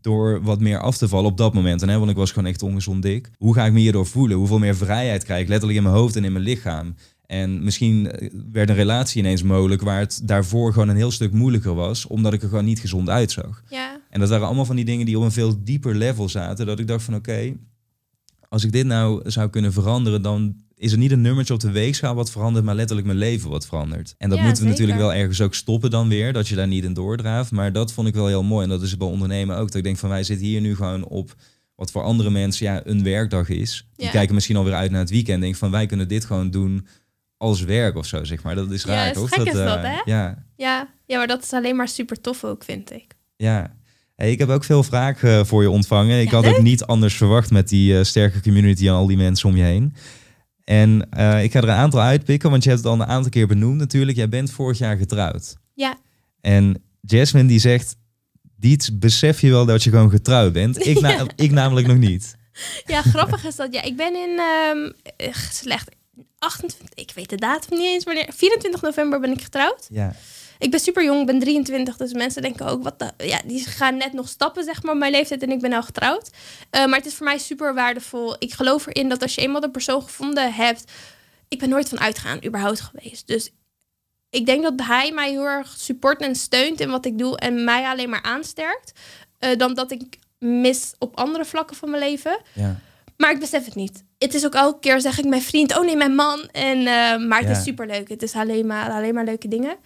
door 0.00 0.42
wat 0.42 0.60
meer 0.60 0.78
af 0.78 0.96
te 0.96 1.08
vallen 1.08 1.30
op 1.30 1.36
dat 1.36 1.54
moment. 1.54 1.82
En, 1.82 1.88
hè, 1.88 1.98
want 1.98 2.10
ik 2.10 2.16
was 2.16 2.32
gewoon 2.32 2.48
echt 2.48 2.62
ongezond 2.62 3.02
dik. 3.02 3.30
Hoe 3.38 3.54
ga 3.54 3.66
ik 3.66 3.72
me 3.72 3.78
hierdoor 3.78 4.06
voelen? 4.06 4.36
Hoeveel 4.36 4.58
meer 4.58 4.76
vrijheid 4.76 5.24
krijg 5.24 5.42
ik 5.42 5.48
letterlijk 5.48 5.78
in 5.78 5.84
mijn 5.84 5.94
hoofd 5.94 6.16
en 6.16 6.24
in 6.24 6.32
mijn 6.32 6.44
lichaam? 6.44 6.94
En 7.26 7.64
misschien 7.64 8.10
eh, 8.10 8.30
werd 8.52 8.68
een 8.68 8.74
relatie 8.74 9.20
ineens 9.20 9.42
mogelijk 9.42 9.82
waar 9.82 9.98
het 9.98 10.20
daarvoor 10.24 10.72
gewoon 10.72 10.88
een 10.88 10.96
heel 10.96 11.10
stuk 11.10 11.32
moeilijker 11.32 11.74
was, 11.74 12.06
omdat 12.06 12.32
ik 12.32 12.42
er 12.42 12.48
gewoon 12.48 12.64
niet 12.64 12.80
gezond 12.80 13.08
uitzag. 13.08 13.62
Ja. 13.68 14.00
En 14.10 14.20
dat 14.20 14.28
waren 14.28 14.46
allemaal 14.46 14.64
van 14.64 14.76
die 14.76 14.84
dingen 14.84 15.06
die 15.06 15.18
op 15.18 15.24
een 15.24 15.32
veel 15.32 15.64
dieper 15.64 15.94
level 15.94 16.28
zaten, 16.28 16.66
dat 16.66 16.78
ik 16.78 16.86
dacht 16.86 17.04
van 17.04 17.14
oké, 17.14 17.56
als 18.48 18.64
ik 18.64 18.72
dit 18.72 18.86
nou 18.86 19.30
zou 19.30 19.50
kunnen 19.50 19.72
veranderen, 19.72 20.22
dan 20.22 20.56
is 20.80 20.92
er 20.92 20.98
niet 20.98 21.10
een 21.10 21.20
nummertje 21.20 21.54
op 21.54 21.60
de 21.60 21.70
weegschaal 21.70 22.14
wat 22.14 22.30
verandert, 22.30 22.64
maar 22.64 22.74
letterlijk 22.74 23.06
mijn 23.06 23.18
leven 23.18 23.50
wat 23.50 23.66
verandert. 23.66 24.14
En 24.18 24.28
dat 24.28 24.38
Ja, 24.38 24.44
moeten 24.44 24.62
we 24.64 24.68
zeker. 24.70 24.86
natuurlijk 24.86 24.98
wel 24.98 25.20
ergens 25.22 25.40
ook 25.40 25.54
stoppen 25.54 25.90
dan 25.90 26.08
weer, 26.08 26.32
dat 26.32 26.48
je 26.48 26.54
daar 26.54 26.66
niet 26.66 26.84
in 26.84 26.92
doordraaft. 26.92 27.50
Maar 27.50 27.72
dat 27.72 27.92
vond 27.92 28.08
ik 28.08 28.14
wel 28.14 28.26
heel 28.26 28.42
mooi. 28.42 28.64
En 28.64 28.68
dat 28.70 28.82
is 28.82 28.96
bij 28.96 29.08
ondernemen 29.08 29.56
ook. 29.56 29.66
Dat 29.66 29.74
ik 29.74 29.82
denk 29.82 29.96
van 29.98 30.08
wij 30.08 30.22
zitten 30.24 30.46
hier 30.46 30.60
nu 30.60 30.74
gewoon 30.76 31.04
op 31.04 31.34
wat 31.74 31.90
voor 31.90 32.02
andere 32.02 32.30
mensen 32.30 32.66
ja, 32.66 32.80
een 32.84 33.02
werkdag 33.02 33.48
is. 33.48 33.86
Die 33.96 34.06
Ja. 34.06 34.12
kijken 34.12 34.34
misschien 34.34 34.56
alweer 34.56 34.74
uit 34.74 34.90
naar 34.90 35.00
het 35.00 35.10
weekend. 35.10 35.40
Denk 35.42 35.56
van 35.56 35.70
wij 35.70 35.86
kunnen 35.86 36.08
dit 36.08 36.24
gewoon 36.24 36.50
doen 36.50 36.86
als 37.36 37.60
werk 37.62 37.96
of 37.96 38.06
zo, 38.06 38.24
zeg 38.24 38.42
maar. 38.42 38.54
Dat 38.54 38.70
is 38.70 38.82
Ja, 38.82 38.94
raar, 38.94 39.06
is 39.08 39.14
toch? 39.14 39.28
gek 39.28 39.46
is 39.46 39.52
dat, 39.52 39.76
eh, 39.76 39.82
hè? 39.82 40.00
Ja, 40.04 40.44
Ja, 40.56 40.88
ja, 41.06 41.16
maar 41.18 41.26
dat 41.26 41.42
is 41.42 41.52
alleen 41.52 41.76
maar 41.76 41.88
super 41.88 42.20
tof 42.20 42.44
ook, 42.44 42.64
vind 42.64 42.92
ik. 42.92 43.06
ja. 43.36 43.78
Hey, 44.16 44.30
ik 44.30 44.38
heb 44.38 44.48
ook 44.48 44.64
veel 44.64 44.82
vragen 44.82 45.38
eh, 45.38 45.44
voor 45.44 45.62
je 45.62 45.70
ontvangen. 45.70 46.20
Ik 46.20 46.30
Ja, 46.30 46.36
had 46.36 46.46
ook 46.46 46.52
leuk. 46.52 46.62
niet 46.62 46.84
anders 46.84 47.14
verwacht 47.16 47.50
met 47.50 47.68
die 47.68 47.98
eh, 47.98 48.04
sterke 48.04 48.40
community 48.40 48.86
en 48.86 48.92
al 48.92 49.06
die 49.06 49.16
mensen 49.16 49.48
om 49.48 49.56
je 49.56 49.62
heen. 49.62 49.94
En 50.64 51.06
eh, 51.10 51.42
ik 51.42 51.52
ga 51.52 51.58
er 51.58 51.68
een 51.68 51.74
aantal 51.74 52.00
uitpikken, 52.00 52.50
want 52.50 52.62
je 52.62 52.68
hebt 52.70 52.82
het 52.82 52.92
al 52.92 53.00
een 53.00 53.06
aantal 53.06 53.30
keer 53.30 53.46
benoemd 53.46 53.78
natuurlijk. 53.78 54.16
Jij 54.16 54.28
bent 54.28 54.50
vorig 54.50 54.78
jaar 54.78 54.96
getrouwd. 54.96 55.56
Ja. 55.74 55.98
En 56.40 56.82
Jasmine 57.00 57.48
die 57.48 57.58
zegt, 57.58 57.96
Diets, 58.56 58.98
besef 58.98 59.40
je 59.40 59.50
wel 59.50 59.66
dat 59.66 59.82
je 59.82 59.90
gewoon 59.90 60.10
getrouwd 60.10 60.52
bent? 60.52 60.86
Ik, 60.86 61.00
na- 61.06 61.26
ik 61.36 61.50
namelijk 61.50 61.86
nog 61.86 61.96
niet. 61.96 62.34
Ja, 62.86 63.02
grappig 63.02 63.44
is 63.44 63.56
dat. 63.56 63.72
Ja, 63.74 63.82
ik 63.82 63.96
ben 63.96 64.14
in 64.14 64.38
ehm, 64.38 64.90
eh, 65.16 65.34
slecht 65.50 65.88
28, 66.38 66.88
ik 66.94 67.12
weet 67.14 67.28
de 67.30 67.36
datum 67.36 67.78
niet 67.78 67.86
eens 67.86 68.04
wanneer. 68.04 68.28
24 68.36 68.82
november 68.82 69.20
ben 69.20 69.30
ik 69.32 69.42
getrouwd. 69.42 69.86
Ja, 69.90 70.14
Ik 70.60 70.70
ben 70.70 70.80
super 70.80 71.04
jong, 71.04 71.20
ik 71.20 71.26
ben 71.26 71.38
23, 71.38 71.96
dus 71.96 72.12
mensen 72.12 72.42
denken 72.42 72.66
ook, 72.66 72.82
wat 72.82 72.98
de, 72.98 73.12
ja, 73.26 73.40
die 73.46 73.64
gaan 73.64 73.96
net 73.96 74.12
nog 74.12 74.28
stappen, 74.28 74.64
zeg 74.64 74.82
maar, 74.82 74.92
op 74.92 74.98
mijn 74.98 75.12
leeftijd 75.12 75.42
en 75.42 75.50
ik 75.50 75.60
ben 75.60 75.72
al 75.72 75.82
getrouwd. 75.82 76.30
Eh, 76.70 76.86
maar 76.86 76.96
het 76.98 77.06
is 77.06 77.14
voor 77.14 77.26
mij 77.26 77.38
super 77.38 77.74
waardevol. 77.74 78.36
Ik 78.38 78.52
geloof 78.52 78.86
erin 78.86 79.08
dat 79.08 79.22
als 79.22 79.34
je 79.34 79.40
eenmaal 79.40 79.60
de 79.60 79.70
persoon 79.70 80.02
gevonden 80.02 80.52
hebt, 80.54 80.84
ik 81.48 81.58
ben 81.58 81.68
nooit 81.68 81.88
van 81.88 82.00
uitgaan, 82.00 82.44
überhaupt 82.44 82.80
geweest. 82.80 83.26
Dus 83.26 83.50
ik 84.30 84.46
denk 84.46 84.62
dat 84.62 84.72
hij 84.86 85.12
mij 85.12 85.30
heel 85.30 85.44
erg 85.46 85.74
support 85.78 86.20
en 86.20 86.34
steunt 86.34 86.80
in 86.80 86.90
wat 86.90 87.04
ik 87.04 87.18
doe 87.18 87.38
en 87.38 87.64
mij 87.64 87.84
alleen 87.84 88.10
maar 88.10 88.22
aansterkt, 88.22 88.92
eh, 89.38 89.58
dan 89.58 89.74
dat 89.74 89.90
ik 89.90 90.02
mis 90.38 90.94
op 90.98 91.16
andere 91.16 91.44
vlakken 91.44 91.76
van 91.76 91.90
mijn 91.90 92.02
leven. 92.02 92.40
ja. 92.54 92.80
Maar 93.16 93.30
ik 93.30 93.38
besef 93.40 93.64
het 93.64 93.74
niet. 93.74 94.04
Het 94.18 94.34
is 94.34 94.44
ook 94.46 94.54
elke 94.54 94.78
keer 94.80 95.00
zeg 95.00 95.18
ik 95.18 95.24
mijn 95.24 95.42
vriend, 95.42 95.78
oh 95.78 95.84
nee, 95.84 95.96
mijn 95.96 96.14
man. 96.14 96.48
En, 96.52 96.78
eh, 96.78 97.16
maar 97.28 97.38
het 97.38 97.48
Ja. 97.48 97.56
is 97.56 97.62
super 97.62 97.86
leuk. 97.86 98.08
Het 98.08 98.22
is 98.22 98.34
alleen 98.34 98.66
maar, 98.66 98.90
alleen 98.90 99.14
maar 99.14 99.24
leuke 99.24 99.48
dingen. 99.48 99.76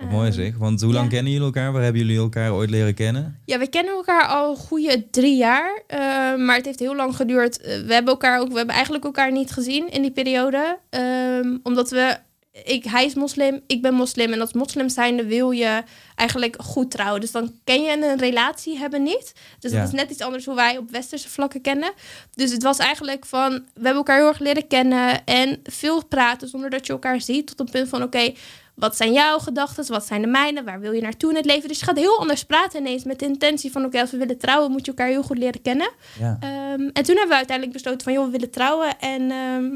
Wat 0.00 0.10
mooi 0.10 0.26
Ehm, 0.26 0.36
zeg. 0.36 0.56
Want 0.56 0.80
hoe 0.82 0.92
lang 0.92 1.04
ja. 1.04 1.10
kennen 1.10 1.32
jullie 1.32 1.46
elkaar? 1.46 1.72
Waar 1.72 1.82
hebben 1.82 2.00
jullie 2.02 2.18
elkaar 2.18 2.52
ooit 2.52 2.70
leren 2.70 2.94
kennen? 2.94 3.40
Ja, 3.44 3.58
we 3.58 3.66
kennen 3.68 3.92
elkaar 3.94 4.26
al 4.26 4.56
goede 4.56 5.10
drie 5.10 5.36
jaar. 5.36 5.82
eh, 5.86 5.98
maar 6.36 6.56
het 6.56 6.64
heeft 6.64 6.78
heel 6.78 6.96
lang 6.96 7.16
geduurd. 7.16 7.60
Eh, 7.60 7.80
we 7.86 7.92
hebben 7.92 8.12
elkaar 8.12 8.40
ook, 8.40 8.48
we 8.50 8.56
hebben 8.56 8.74
eigenlijk 8.74 9.04
elkaar 9.04 9.32
niet 9.32 9.50
gezien 9.50 9.90
in 9.90 10.02
die 10.02 10.10
periode. 10.10 10.78
Ehm, 10.90 11.56
omdat 11.62 11.90
we, 11.90 12.16
ik, 12.64 12.84
hij 12.84 13.04
is 13.04 13.14
moslim, 13.14 13.60
ik 13.66 13.82
ben 13.82 13.94
moslim. 13.94 14.32
En 14.32 14.40
als 14.40 14.52
moslim 14.52 14.88
zijnde 14.88 15.24
wil 15.26 15.50
je 15.50 15.82
eigenlijk 16.14 16.56
goed 16.62 16.90
trouwen. 16.90 17.20
Dus 17.20 17.30
dan 17.32 17.52
ken 17.64 17.82
je 17.82 17.92
een 18.10 18.18
relatie 18.18 18.78
hebben 18.78 19.02
niet. 19.02 19.32
Dus 19.58 19.72
Ja. 19.72 19.78
dat 19.78 19.86
is 19.88 19.94
net 19.94 20.10
iets 20.10 20.20
anders 20.22 20.44
hoe 20.44 20.54
wij 20.54 20.76
op 20.78 20.90
westerse 20.90 21.28
vlakken 21.28 21.60
kennen. 21.60 21.92
Dus 22.34 22.52
het 22.52 22.62
was 22.62 22.78
eigenlijk 22.78 23.26
van, 23.26 23.50
we 23.52 23.60
hebben 23.74 23.94
elkaar 23.94 24.16
heel 24.18 24.28
erg 24.28 24.38
leren 24.38 24.66
kennen. 24.66 25.24
En 25.24 25.60
veel 25.64 26.04
praten 26.06 26.48
zonder 26.48 26.70
dat 26.70 26.86
je 26.86 26.92
elkaar 26.92 27.20
ziet. 27.20 27.46
Tot 27.46 27.60
een 27.60 27.70
punt 27.70 27.88
van, 27.88 28.02
oké, 28.02 28.32
wat 28.74 28.96
zijn 28.96 29.12
jouw 29.12 29.38
gedachten? 29.38 29.86
Wat 29.86 30.06
zijn 30.06 30.20
de 30.20 30.26
mijne? 30.26 30.64
Waar 30.64 30.80
wil 30.80 30.92
je 30.92 31.00
naartoe 31.00 31.30
in 31.30 31.36
het 31.36 31.44
leven? 31.44 31.68
Dus 31.68 31.78
je 31.78 31.84
gaat 31.84 31.96
heel 31.96 32.18
anders 32.18 32.44
praten 32.44 32.80
ineens 32.80 33.04
met 33.04 33.18
de 33.18 33.24
intentie 33.24 33.72
van... 33.72 33.84
oké, 33.84 34.00
als 34.00 34.10
we 34.10 34.16
willen 34.16 34.38
trouwen, 34.38 34.70
moet 34.70 34.84
je 34.84 34.90
elkaar 34.90 35.08
heel 35.08 35.22
goed 35.22 35.38
leren 35.38 35.62
kennen. 35.62 35.90
Ja. 36.18 36.36
Ehm, 36.40 36.88
en 36.92 37.02
toen 37.02 37.16
hebben 37.16 37.28
we 37.28 37.34
uiteindelijk 37.34 37.72
besloten 37.72 38.02
van... 38.02 38.12
joh, 38.12 38.24
we 38.24 38.30
willen 38.30 38.50
trouwen. 38.50 38.98
En 38.98 39.30
ehm, 39.30 39.70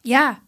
ja, 0.00 0.42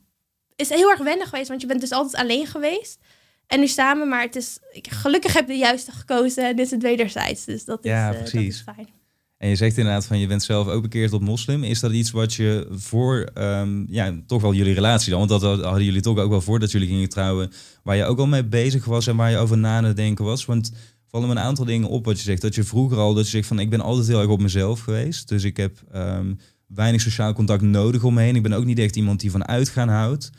is 0.56 0.68
heel 0.68 0.90
erg 0.90 1.00
wennig 1.00 1.28
geweest... 1.28 1.48
want 1.48 1.60
je 1.60 1.66
bent 1.66 1.80
dus 1.80 1.92
altijd 1.92 2.22
alleen 2.22 2.46
geweest. 2.46 3.00
En 3.46 3.60
nu 3.60 3.68
samen, 3.68 4.08
maar 4.08 4.22
het 4.22 4.36
is... 4.36 4.58
Ik, 4.72 4.90
gelukkig 4.90 5.32
heb 5.32 5.46
je 5.46 5.52
de 5.52 5.58
juiste 5.58 5.92
gekozen 5.92 6.44
en 6.44 6.58
is 6.58 6.70
het 6.70 6.82
wederzijds. 6.82 7.44
Dus 7.44 7.64
dat 7.64 7.84
is, 7.84 7.90
Ja, 7.90 8.12
eh, 8.12 8.18
dat 8.18 8.34
is 8.34 8.60
fijn. 8.60 8.88
En 9.40 9.48
je 9.48 9.56
zegt 9.56 9.76
inderdaad 9.76 10.06
van 10.06 10.18
je 10.18 10.26
bent 10.26 10.42
zelf 10.42 10.66
ook 10.66 10.82
bekeerd 10.82 11.10
tot 11.10 11.20
moslim. 11.20 11.64
Is 11.64 11.80
dat 11.80 11.92
iets 11.92 12.10
wat 12.10 12.34
je 12.34 12.68
voor, 12.70 13.30
ehm, 13.34 13.84
ja, 13.88 14.14
toch 14.26 14.42
wel 14.42 14.54
jullie 14.54 14.74
relatie 14.74 15.10
dan, 15.10 15.26
want 15.26 15.40
dat 15.40 15.64
hadden 15.64 15.84
jullie 15.84 16.00
toch 16.00 16.18
ook 16.18 16.30
wel 16.30 16.40
voordat 16.40 16.70
jullie 16.70 16.88
gingen 16.88 17.08
trouwen, 17.08 17.50
waar 17.82 17.96
je 17.96 18.04
ook 18.04 18.18
al 18.18 18.26
mee 18.26 18.44
bezig 18.44 18.84
was 18.84 19.06
en 19.06 19.16
waar 19.16 19.30
je 19.30 19.36
over 19.36 19.58
na 19.58 19.82
te 19.82 19.92
denken 19.92 20.24
was? 20.24 20.44
Want 20.44 20.72
vallen 21.06 21.28
me 21.28 21.34
een 21.34 21.40
aantal 21.40 21.64
dingen 21.64 21.88
op 21.88 22.04
wat 22.04 22.16
je 22.16 22.22
zegt. 22.22 22.42
Dat 22.42 22.54
je 22.54 22.64
vroeger 22.64 22.98
al, 22.98 23.14
dat 23.14 23.24
je 23.24 23.30
zegt 23.30 23.46
van 23.46 23.58
ik 23.58 23.70
ben 23.70 23.80
altijd 23.80 24.06
heel 24.06 24.20
erg 24.20 24.28
op 24.28 24.40
mezelf 24.40 24.80
geweest. 24.80 25.28
Dus 25.28 25.44
ik 25.44 25.56
heb 25.56 25.82
ehm, 25.92 26.34
weinig 26.66 27.00
sociaal 27.00 27.32
contact 27.32 27.62
nodig 27.62 28.04
om 28.04 28.18
heen. 28.18 28.36
Ik 28.36 28.42
ben 28.42 28.52
ook 28.52 28.64
niet 28.64 28.78
echt 28.78 28.96
iemand 28.96 29.20
die 29.20 29.30
van 29.30 29.46
uitgaan 29.46 29.88
houdt. 29.88 30.30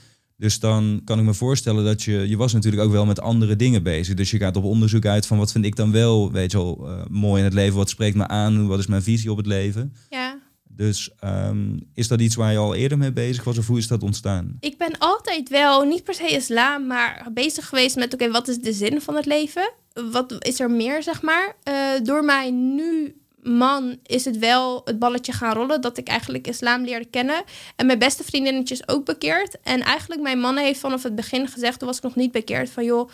Dus 0.42 0.60
dan 0.60 1.02
kan 1.04 1.20
ik 1.20 1.26
me 1.26 1.34
voorstellen 1.34 1.84
dat 1.84 2.04
je, 2.04 2.28
je 2.28 2.38
was 2.38 2.54
natuurlijk 2.54 2.84
ook 2.84 2.92
wel 2.92 3.06
met 3.06 3.22
andere 3.22 3.56
dingen 3.56 3.84
bezig. 3.84 4.16
Dus 4.16 4.32
je 4.32 4.38
gaat 4.38 4.56
op 4.56 4.64
onderzoek 4.64 5.06
uit 5.06 5.28
van 5.28 5.38
wat 5.38 5.52
vind 5.52 5.66
ik 5.66 5.76
dan 5.76 5.92
wel, 5.92 6.32
weet 6.32 6.52
je 6.52 6.58
wel, 6.58 6.90
eh, 6.90 7.06
mooi 7.10 7.40
in 7.40 7.44
het 7.44 7.54
leven. 7.54 7.76
Wat 7.76 7.90
spreekt 7.90 8.16
me 8.16 8.28
aan? 8.28 8.68
Wat 8.68 8.80
is 8.80 8.88
mijn 8.88 9.04
visie 9.04 9.32
op 9.32 9.38
het 9.38 9.46
leven? 9.46 9.96
Ja. 10.10 10.40
Dus 10.64 11.10
ehm, 11.20 11.78
is 11.94 12.08
dat 12.08 12.22
iets 12.22 12.36
waar 12.36 12.52
je 12.52 12.58
al 12.58 12.76
eerder 12.76 12.98
mee 12.98 13.12
bezig 13.12 13.44
was 13.44 13.58
of 13.58 13.68
hoe 13.68 13.78
is 13.78 13.88
dat 13.88 14.04
ontstaan? 14.04 14.58
Ik 14.60 14.78
ben 14.78 14.98
altijd 14.98 15.50
wel, 15.50 15.84
niet 15.84 16.04
per 16.04 16.14
se 16.14 16.30
islam, 16.30 16.88
maar 16.88 17.28
bezig 17.34 17.68
geweest 17.68 17.96
met... 17.96 18.14
oké, 18.14 18.32
wat 18.32 18.48
is 18.48 18.58
de 18.58 18.74
zin 18.74 19.02
van 19.02 19.16
het 19.16 19.26
leven? 19.26 19.72
Wat 20.12 20.36
is 20.46 20.60
er 20.60 20.72
meer, 20.72 21.04
zeg 21.04 21.22
maar? 21.22 21.56
Eh, 21.64 21.74
door 22.04 22.26
mijn 22.26 22.76
nu 22.76 23.21
man 23.44 24.00
is 24.04 24.26
het 24.26 24.38
wel 24.38 24.82
het 24.86 25.00
balletje 25.00 25.32
gaan 25.32 25.54
rollen... 25.54 25.82
dat 25.82 25.98
ik 25.98 26.08
eigenlijk 26.08 26.48
islam 26.48 26.84
leerde 26.84 27.06
kennen. 27.06 27.44
En 27.76 27.86
mijn 27.86 28.00
beste 28.00 28.24
vriendinnetjes 28.24 28.88
ook 28.88 29.06
bekeerd. 29.06 29.58
En 29.64 29.82
eigenlijk 29.82 30.22
mijn 30.22 30.40
man 30.40 30.58
heeft 30.58 30.80
vanaf 30.80 31.04
het 31.04 31.16
begin 31.16 31.48
gezegd... 31.48 31.80
toen 31.80 31.88
was 31.88 31.98
ik 31.98 32.04
nog 32.04 32.16
niet 32.16 32.32
bekeerd, 32.32 32.70
van 32.70 32.84
joh... 32.84 33.10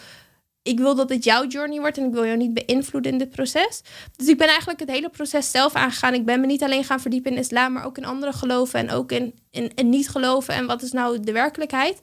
Ik 0.62 0.80
wil 0.80 0.96
dat 0.96 1.10
het 1.10 1.24
jouw 1.24 1.48
journey 1.48 1.80
wordt 1.80 1.98
en 1.98 2.06
ik 2.06 2.14
wil 2.14 2.26
jou 2.26 2.38
niet 2.38 2.54
beïnvloeden 2.54 3.12
in 3.12 3.18
dit 3.18 3.30
proces. 3.30 3.82
Dus 4.16 4.28
ik 4.28 4.38
ben 4.38 4.48
eigenlijk 4.48 4.80
het 4.80 4.90
hele 4.90 5.10
proces 5.10 5.52
zelf 5.52 5.74
aangegaan. 5.74 6.14
Ik 6.14 6.26
ben 6.26 6.40
me 6.40 6.46
niet 6.46 6.64
alleen 6.64 6.84
gaan 6.84 7.00
verdiepen 7.00 7.32
in 7.32 7.38
islam, 7.38 7.74
maar 7.74 7.86
ook 7.86 7.98
in 7.98 8.06
andere 8.06 8.34
geloven 8.34 8.80
en 8.80 8.92
ook 8.92 9.12
in, 9.12 9.34
in, 9.52 9.72
in 9.76 9.90
niet 9.90 10.10
geloven. 10.10 10.54
En 10.54 10.66
wat 10.66 10.82
is 10.82 10.92
nou 10.92 11.20
de 11.20 11.32
werkelijkheid? 11.32 12.00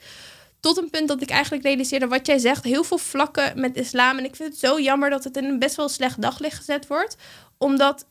Tot 0.61 0.77
een 0.77 0.91
punt 0.91 1.09
dat 1.09 1.23
ik 1.23 1.31
eigenlijk 1.31 1.65
realiseerde 1.65 2.07
wat 2.07 2.27
jij 2.27 2.39
zegt. 2.39 2.65
Heel 2.65 2.85
veel 2.85 2.99
vlakken 2.99 3.61
met 3.61 3.77
islam. 3.77 4.19
En 4.19 4.25
ik 4.25 4.37
vind 4.37 4.51
het 4.51 4.59
zo 4.59 4.81
jammer 4.81 5.11
dat 5.11 5.25
het 5.25 5.37
in 5.37 5.45
een 5.45 5.59
best 5.59 5.77
wel 5.77 5.89
slecht 5.89 6.23
daglicht 6.23 6.57
gezet 6.57 6.87
wordt. 6.87 7.17
Omdat 7.59 8.07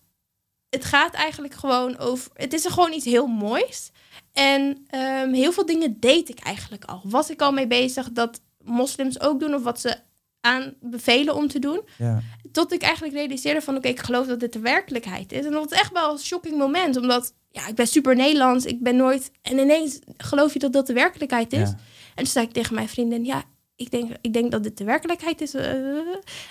het 0.74 0.86
gaat 0.86 1.13
eigenlijk 1.13 1.53
gewoon 1.53 1.97
over... 1.97 2.32
Het 2.34 2.53
is 2.53 2.65
er 2.65 2.71
gewoon 2.71 2.93
iets 2.93 3.05
heel 3.05 3.28
moois. 3.28 3.91
En 4.34 4.86
ehm, 4.88 5.34
heel 5.34 5.51
veel 5.51 5.65
dingen 5.65 5.99
deed 5.99 6.30
ik 6.30 6.39
eigenlijk 6.39 6.86
al. 6.86 7.01
Was 7.03 7.30
ik 7.30 7.41
al 7.41 7.51
mee 7.51 7.67
bezig 7.67 8.11
dat 8.11 8.41
moslims 8.63 9.19
ook 9.19 9.39
doen... 9.39 9.53
of 9.53 9.63
wat 9.63 9.80
ze 9.80 9.95
aanbevelen 10.41 11.36
om 11.36 11.47
te 11.47 11.59
doen. 11.59 11.82
Ja. 11.97 12.21
Tot 12.51 12.74
ik 12.74 12.82
eigenlijk 12.82 13.13
realiseerde 13.13 13.61
van... 13.61 13.76
oké, 13.76 13.88
ik 13.88 13.99
geloof 13.99 14.28
dat 14.28 14.39
dit 14.39 14.53
de 14.53 14.59
werkelijkheid 14.59 15.32
is. 15.32 15.45
En 15.45 15.51
dat 15.51 15.69
was 15.69 15.80
echt 15.80 15.91
wel 15.91 16.11
een 16.11 16.19
shocking 16.19 16.57
moment. 16.57 16.97
Omdat, 16.97 17.34
ja, 17.49 17.67
ik 17.67 17.76
ben 17.76 17.88
super 17.88 18.15
Nederlands. 18.15 18.65
Ik 18.65 18.84
ben 18.84 18.95
nooit... 18.95 19.32
En 19.41 19.57
ineens 19.57 19.99
geloof 20.17 20.53
je 20.53 20.59
dat 20.59 20.74
dat 20.74 20.88
de 20.88 20.93
werkelijkheid 20.93 21.53
is. 21.53 21.69
Ja. 21.69 21.78
En 22.15 22.24
toen 22.24 22.34
zei 22.34 22.45
ik 22.45 22.53
tegen 22.53 22.76
mijn 22.76 22.89
vriendin, 22.89 23.26
ja, 23.26 23.43
ik 23.76 23.91
denk, 23.91 24.11
ik 24.21 24.34
denk 24.34 24.51
dat 24.51 24.63
dit 24.63 24.78
de 24.78 24.84
werkelijkheid 24.84 25.41
is. 25.41 25.53
eh. 25.53 25.63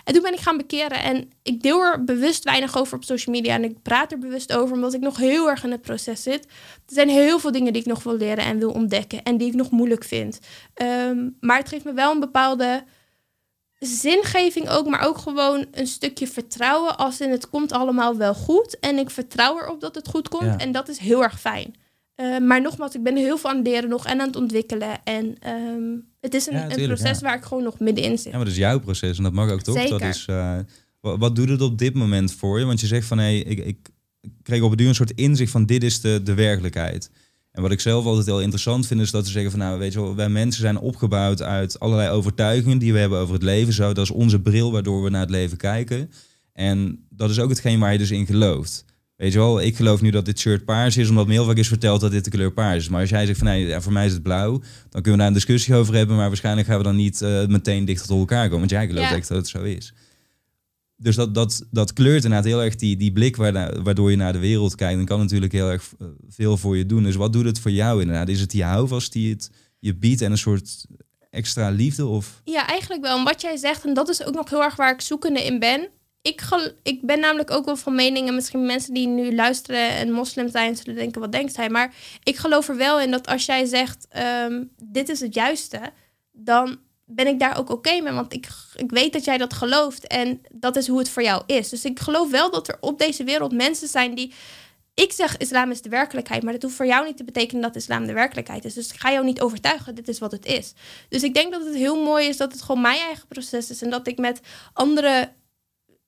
En 0.04 0.12
toen 0.12 0.22
ben 0.22 0.32
ik 0.32 0.40
gaan 0.40 0.56
bekeren. 0.56 1.02
En 1.02 1.30
ik 1.42 1.62
deel 1.62 1.80
er 1.82 2.04
bewust 2.04 2.44
weinig 2.44 2.76
over 2.76 2.96
op 2.96 3.04
social 3.04 3.34
media. 3.34 3.54
En 3.54 3.64
ik 3.64 3.82
praat 3.82 4.12
er 4.12 4.18
bewust 4.18 4.52
over, 4.52 4.74
omdat 4.74 4.94
ik 4.94 5.00
nog 5.00 5.16
heel 5.16 5.48
erg 5.48 5.64
in 5.64 5.70
het 5.70 5.82
proces 5.82 6.22
zit. 6.22 6.44
Er 6.44 6.94
zijn 6.94 7.08
heel 7.08 7.38
veel 7.38 7.52
dingen 7.52 7.72
die 7.72 7.82
ik 7.82 7.88
nog 7.88 8.02
wil 8.02 8.16
leren 8.16 8.44
en 8.44 8.58
wil 8.58 8.70
ontdekken. 8.70 9.22
En 9.22 9.36
die 9.36 9.48
ik 9.48 9.54
nog 9.54 9.70
moeilijk 9.70 10.04
vind. 10.04 10.38
Ehm, 10.74 11.28
maar 11.40 11.58
het 11.58 11.68
geeft 11.68 11.84
me 11.84 11.92
wel 11.92 12.12
een 12.12 12.20
bepaalde 12.20 12.84
zingeving 13.78 14.68
ook. 14.68 14.86
Maar 14.86 15.06
ook 15.06 15.18
gewoon 15.18 15.66
een 15.70 15.86
stukje 15.86 16.26
vertrouwen. 16.26 16.98
Als 16.98 17.20
in 17.20 17.30
het 17.30 17.48
komt 17.50 17.72
allemaal 17.72 18.16
wel 18.16 18.34
goed. 18.34 18.78
En 18.80 18.98
ik 18.98 19.10
vertrouw 19.10 19.58
erop 19.58 19.80
dat 19.80 19.94
het 19.94 20.08
goed 20.08 20.28
komt. 20.28 20.44
Ja. 20.44 20.58
En 20.58 20.72
dat 20.72 20.88
is 20.88 20.98
heel 20.98 21.22
erg 21.22 21.40
fijn. 21.40 21.74
Eh, 22.14 22.38
maar 22.38 22.60
nogmaals, 22.60 22.94
ik 22.94 23.02
ben 23.02 23.16
heel 23.16 23.38
veel 23.38 23.50
aan 23.50 23.56
het 23.56 23.66
leren 23.66 23.88
nog 23.88 24.06
en 24.06 24.20
aan 24.20 24.26
het 24.26 24.36
ontwikkelen. 24.36 25.04
En 25.04 25.36
ehm, 25.38 25.96
het 26.20 26.34
is 26.34 26.46
een, 26.46 26.56
Ja, 26.56 26.76
een 26.76 26.86
proces 26.86 27.18
ja. 27.18 27.26
waar 27.26 27.36
ik 27.36 27.44
gewoon 27.44 27.62
nog 27.62 27.78
middenin 27.78 28.18
zit. 28.18 28.24
Ja, 28.24 28.36
maar 28.36 28.44
dat 28.44 28.52
is 28.52 28.58
jouw 28.58 28.80
proces 28.80 29.16
en 29.16 29.22
dat 29.22 29.32
mag 29.32 29.50
ook 29.50 29.62
toch? 29.62 29.74
Dat 29.74 29.88
Zeker. 29.88 30.08
is, 30.08 30.24
eh, 30.28 30.58
wat, 31.00 31.18
wat 31.18 31.36
doet 31.36 31.48
het 31.48 31.60
op 31.60 31.78
dit 31.78 31.94
moment 31.94 32.32
voor 32.32 32.58
je? 32.58 32.64
Want 32.64 32.80
je 32.80 32.86
zegt 32.86 33.06
van 33.06 33.18
hé, 33.18 33.30
ik, 33.30 33.58
ik 33.58 33.88
kreeg 34.42 34.62
op 34.62 34.70
het 34.70 34.78
duur 34.78 34.88
een 34.88 34.94
soort 34.94 35.12
inzicht 35.14 35.50
van 35.50 35.66
dit 35.66 35.84
is 35.84 36.00
de, 36.00 36.20
de 36.24 36.34
werkelijkheid. 36.34 37.10
En 37.52 37.62
wat 37.62 37.70
ik 37.70 37.80
zelf 37.80 38.04
altijd 38.04 38.26
heel 38.26 38.40
interessant 38.40 38.86
vind, 38.86 39.00
is 39.00 39.10
dat 39.10 39.26
ze 39.26 39.32
zeggen 39.32 39.50
van 39.50 39.60
nou, 39.60 39.78
weet 39.78 39.92
je 39.92 40.00
wel, 40.00 40.14
wij 40.14 40.28
mensen 40.28 40.60
zijn 40.60 40.78
opgebouwd 40.78 41.42
uit 41.42 41.80
allerlei 41.80 42.10
overtuigingen 42.10 42.78
die 42.78 42.92
we 42.92 42.98
hebben 42.98 43.18
over 43.18 43.34
het 43.34 43.42
leven. 43.42 43.72
Zo, 43.72 43.92
dat 43.92 44.04
is 44.04 44.10
onze 44.10 44.40
bril 44.40 44.72
waardoor 44.72 45.02
we 45.02 45.10
naar 45.10 45.20
het 45.20 45.30
leven 45.30 45.56
kijken. 45.56 46.10
En 46.52 47.06
dat 47.08 47.30
is 47.30 47.38
ook 47.38 47.48
hetgeen 47.48 47.80
waar 47.80 47.92
je 47.92 47.98
dus 47.98 48.10
in 48.10 48.26
gelooft. 48.26 48.84
Weet 49.22 49.32
je 49.32 49.38
wel, 49.38 49.60
ik 49.62 49.76
geloof 49.76 50.00
nu 50.00 50.10
dat 50.10 50.24
dit 50.24 50.38
shirt 50.38 50.64
paars 50.64 50.96
is, 50.96 51.08
omdat 51.08 51.26
me 51.26 51.32
heel 51.32 51.44
vaak 51.44 51.56
is 51.56 51.68
verteld 51.68 52.00
dat 52.00 52.10
dit 52.10 52.24
de 52.24 52.30
kleur 52.30 52.52
paars 52.52 52.76
is. 52.76 52.88
Maar 52.88 53.00
als 53.00 53.10
jij 53.10 53.26
zegt 53.26 53.38
van 53.38 53.46
nee, 53.46 53.66
ja, 53.66 53.80
voor 53.80 53.92
mij 53.92 54.06
is 54.06 54.12
het 54.12 54.22
blauw, 54.22 54.50
dan 54.88 55.02
kunnen 55.02 55.12
we 55.12 55.16
daar 55.18 55.26
een 55.26 55.32
discussie 55.32 55.74
over 55.74 55.94
hebben. 55.94 56.16
Maar 56.16 56.28
waarschijnlijk 56.28 56.66
gaan 56.66 56.76
we 56.78 56.82
dan 56.84 56.96
niet 56.96 57.22
eh, 57.22 57.46
meteen 57.46 57.84
dichter 57.84 58.06
tot 58.06 58.18
elkaar 58.18 58.44
komen. 58.44 58.58
Want 58.58 58.70
jij 58.70 58.86
gelooft 58.86 59.08
Ja. 59.10 59.16
echt 59.16 59.28
dat 59.28 59.36
het 59.36 59.48
zo 59.48 59.62
is. 59.62 59.92
Dus 60.96 61.16
dat, 61.16 61.34
dat, 61.34 61.66
dat 61.70 61.92
kleurt 61.92 62.24
inderdaad 62.24 62.46
heel 62.48 62.62
erg 62.62 62.76
die, 62.76 62.96
die 62.96 63.12
blik 63.12 63.36
waarna- 63.36 63.82
waardoor 63.82 64.10
je 64.10 64.16
naar 64.16 64.32
de 64.32 64.38
wereld 64.38 64.74
kijkt. 64.74 64.98
En 65.00 65.04
kan 65.06 65.18
natuurlijk 65.18 65.52
heel 65.52 65.70
erg 65.70 65.92
eh, 66.00 66.06
veel 66.28 66.56
voor 66.56 66.76
je 66.76 66.86
doen. 66.86 67.02
Dus 67.02 67.14
wat 67.16 67.32
doet 67.32 67.44
het 67.44 67.58
voor 67.60 67.70
jou 67.70 68.00
inderdaad? 68.00 68.28
Is 68.28 68.40
het 68.40 68.50
die 68.50 68.64
houvast 68.64 69.12
die 69.12 69.30
het 69.32 69.50
je 69.78 69.94
biedt 69.94 70.20
en 70.20 70.30
een 70.30 70.38
soort 70.38 70.86
extra 71.30 71.68
liefde? 71.70 72.06
Of? 72.06 72.40
Ja, 72.44 72.66
eigenlijk 72.68 73.02
wel. 73.02 73.18
En 73.18 73.24
wat 73.24 73.40
jij 73.40 73.56
zegt, 73.56 73.84
en 73.84 73.94
dat 73.94 74.08
is 74.08 74.24
ook 74.24 74.34
nog 74.34 74.50
heel 74.50 74.62
erg 74.62 74.76
waar 74.76 74.92
ik 74.92 75.00
zoekende 75.00 75.44
in 75.44 75.58
ben. 75.58 75.88
Ik, 76.22 76.42
ik 76.82 77.02
ben 77.02 77.20
namelijk 77.20 77.50
ook 77.50 77.64
wel 77.64 77.76
van 77.76 77.94
mening, 77.94 78.28
en 78.28 78.34
misschien 78.34 78.66
mensen 78.66 78.94
die 78.94 79.06
nu 79.06 79.34
luisteren 79.34 79.88
en 79.88 80.12
moslim 80.12 80.48
zijn, 80.48 80.76
zullen 80.76 80.94
denken, 80.94 81.20
wat 81.20 81.32
denkt 81.32 81.56
hij? 81.56 81.70
Maar 81.70 81.94
ik 82.22 82.36
geloof 82.36 82.68
er 82.68 82.76
wel 82.76 83.00
in 83.00 83.10
dat 83.10 83.26
als 83.26 83.46
jij 83.46 83.64
zegt, 83.64 84.06
ehm, 84.08 84.64
dit 84.82 85.08
is 85.08 85.20
het 85.20 85.34
juiste, 85.34 85.80
dan 86.32 86.78
ben 87.04 87.26
ik 87.26 87.38
daar 87.38 87.58
ook 87.58 87.70
oké 87.70 88.00
mee. 88.00 88.12
Want 88.12 88.32
ik, 88.32 88.48
ik 88.76 88.90
weet 88.90 89.12
dat 89.12 89.24
jij 89.24 89.38
dat 89.38 89.52
gelooft 89.52 90.06
en 90.06 90.40
dat 90.52 90.76
is 90.76 90.86
hoe 90.86 90.98
het 90.98 91.08
voor 91.08 91.22
jou 91.22 91.42
is. 91.46 91.68
Dus 91.68 91.84
ik 91.84 92.00
geloof 92.00 92.30
wel 92.30 92.50
dat 92.50 92.68
er 92.68 92.76
op 92.80 92.98
deze 92.98 93.24
wereld 93.24 93.52
mensen 93.52 93.88
zijn 93.88 94.14
die... 94.14 94.32
Ik 94.94 95.12
zeg 95.12 95.36
islam 95.36 95.70
is 95.70 95.82
de 95.82 95.88
werkelijkheid, 95.88 96.42
maar 96.42 96.52
dat 96.52 96.62
hoeft 96.62 96.74
voor 96.74 96.86
jou 96.86 97.06
niet 97.06 97.16
te 97.16 97.24
betekenen 97.24 97.62
dat 97.62 97.76
islam 97.76 98.06
de 98.06 98.12
werkelijkheid 98.12 98.64
is. 98.64 98.74
Dus 98.74 98.92
ik 98.92 99.00
ga 99.00 99.12
jou 99.12 99.24
niet 99.24 99.40
overtuigen, 99.40 99.94
dit 99.94 100.08
is 100.08 100.18
wat 100.18 100.32
het 100.32 100.46
is. 100.46 100.72
Dus 101.08 101.22
ik 101.22 101.34
denk 101.34 101.52
dat 101.52 101.64
het 101.64 101.74
heel 101.74 102.02
mooi 102.02 102.28
is 102.28 102.36
dat 102.36 102.52
het 102.52 102.62
gewoon 102.62 102.80
mijn 102.80 103.00
eigen 103.00 103.28
proces 103.28 103.70
is. 103.70 103.82
En 103.82 103.90
dat 103.90 104.06
ik 104.06 104.18
met 104.18 104.40
andere 104.72 105.32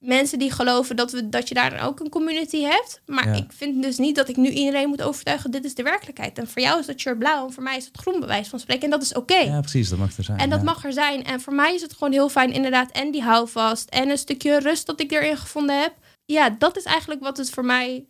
mensen 0.06 0.38
die 0.38 0.50
geloven 0.52 0.96
dat, 0.96 1.12
we, 1.12 1.28
dat 1.28 1.48
je 1.48 1.54
daar 1.54 1.86
ook 1.86 2.00
een 2.00 2.08
community 2.08 2.62
hebt. 2.62 3.00
Maar 3.06 3.28
Ja. 3.28 3.34
ik 3.34 3.52
vind 3.52 3.82
dus 3.82 3.98
niet 3.98 4.16
dat 4.16 4.28
ik 4.28 4.36
nu 4.36 4.48
iedereen 4.48 4.88
moet 4.88 5.02
overtuigen, 5.02 5.50
dit 5.50 5.64
is 5.64 5.74
de 5.74 5.82
werkelijkheid. 5.82 6.38
En 6.38 6.48
voor 6.48 6.62
jou 6.62 6.80
is 6.80 6.86
dat 6.86 7.00
shirt 7.00 7.18
blauw 7.18 7.46
en 7.46 7.52
voor 7.52 7.62
mij 7.62 7.76
is 7.76 7.84
het 7.84 7.96
groen, 7.96 8.18
bij 8.18 8.28
wijze 8.28 8.50
van 8.50 8.58
spreken. 8.60 8.84
En 8.84 8.90
dat 8.90 9.02
is 9.02 9.14
oké. 9.14 9.36
Ja, 9.38 9.60
precies, 9.60 9.88
dat 9.88 9.98
mag 9.98 10.16
er 10.16 10.24
zijn. 10.24 10.38
En 10.38 10.50
dat 10.50 10.58
ja. 10.58 10.64
mag 10.64 10.84
er 10.84 10.92
zijn. 10.92 11.24
En 11.24 11.40
voor 11.40 11.54
mij 11.54 11.74
is 11.74 11.82
het 11.82 11.92
gewoon 11.92 12.12
heel 12.12 12.28
fijn, 12.28 12.52
inderdaad. 12.52 12.90
En 12.90 13.10
die 13.10 13.22
houvast. 13.22 13.88
En 13.88 14.10
een 14.10 14.18
stukje 14.18 14.58
rust 14.58 14.86
dat 14.86 15.00
ik 15.00 15.12
erin 15.12 15.36
gevonden 15.36 15.80
heb. 15.80 15.92
Ja, 16.24 16.50
dat 16.50 16.76
is 16.76 16.84
eigenlijk 16.84 17.20
wat 17.20 17.36
het 17.36 17.50
voor 17.50 17.64
mij 17.64 18.04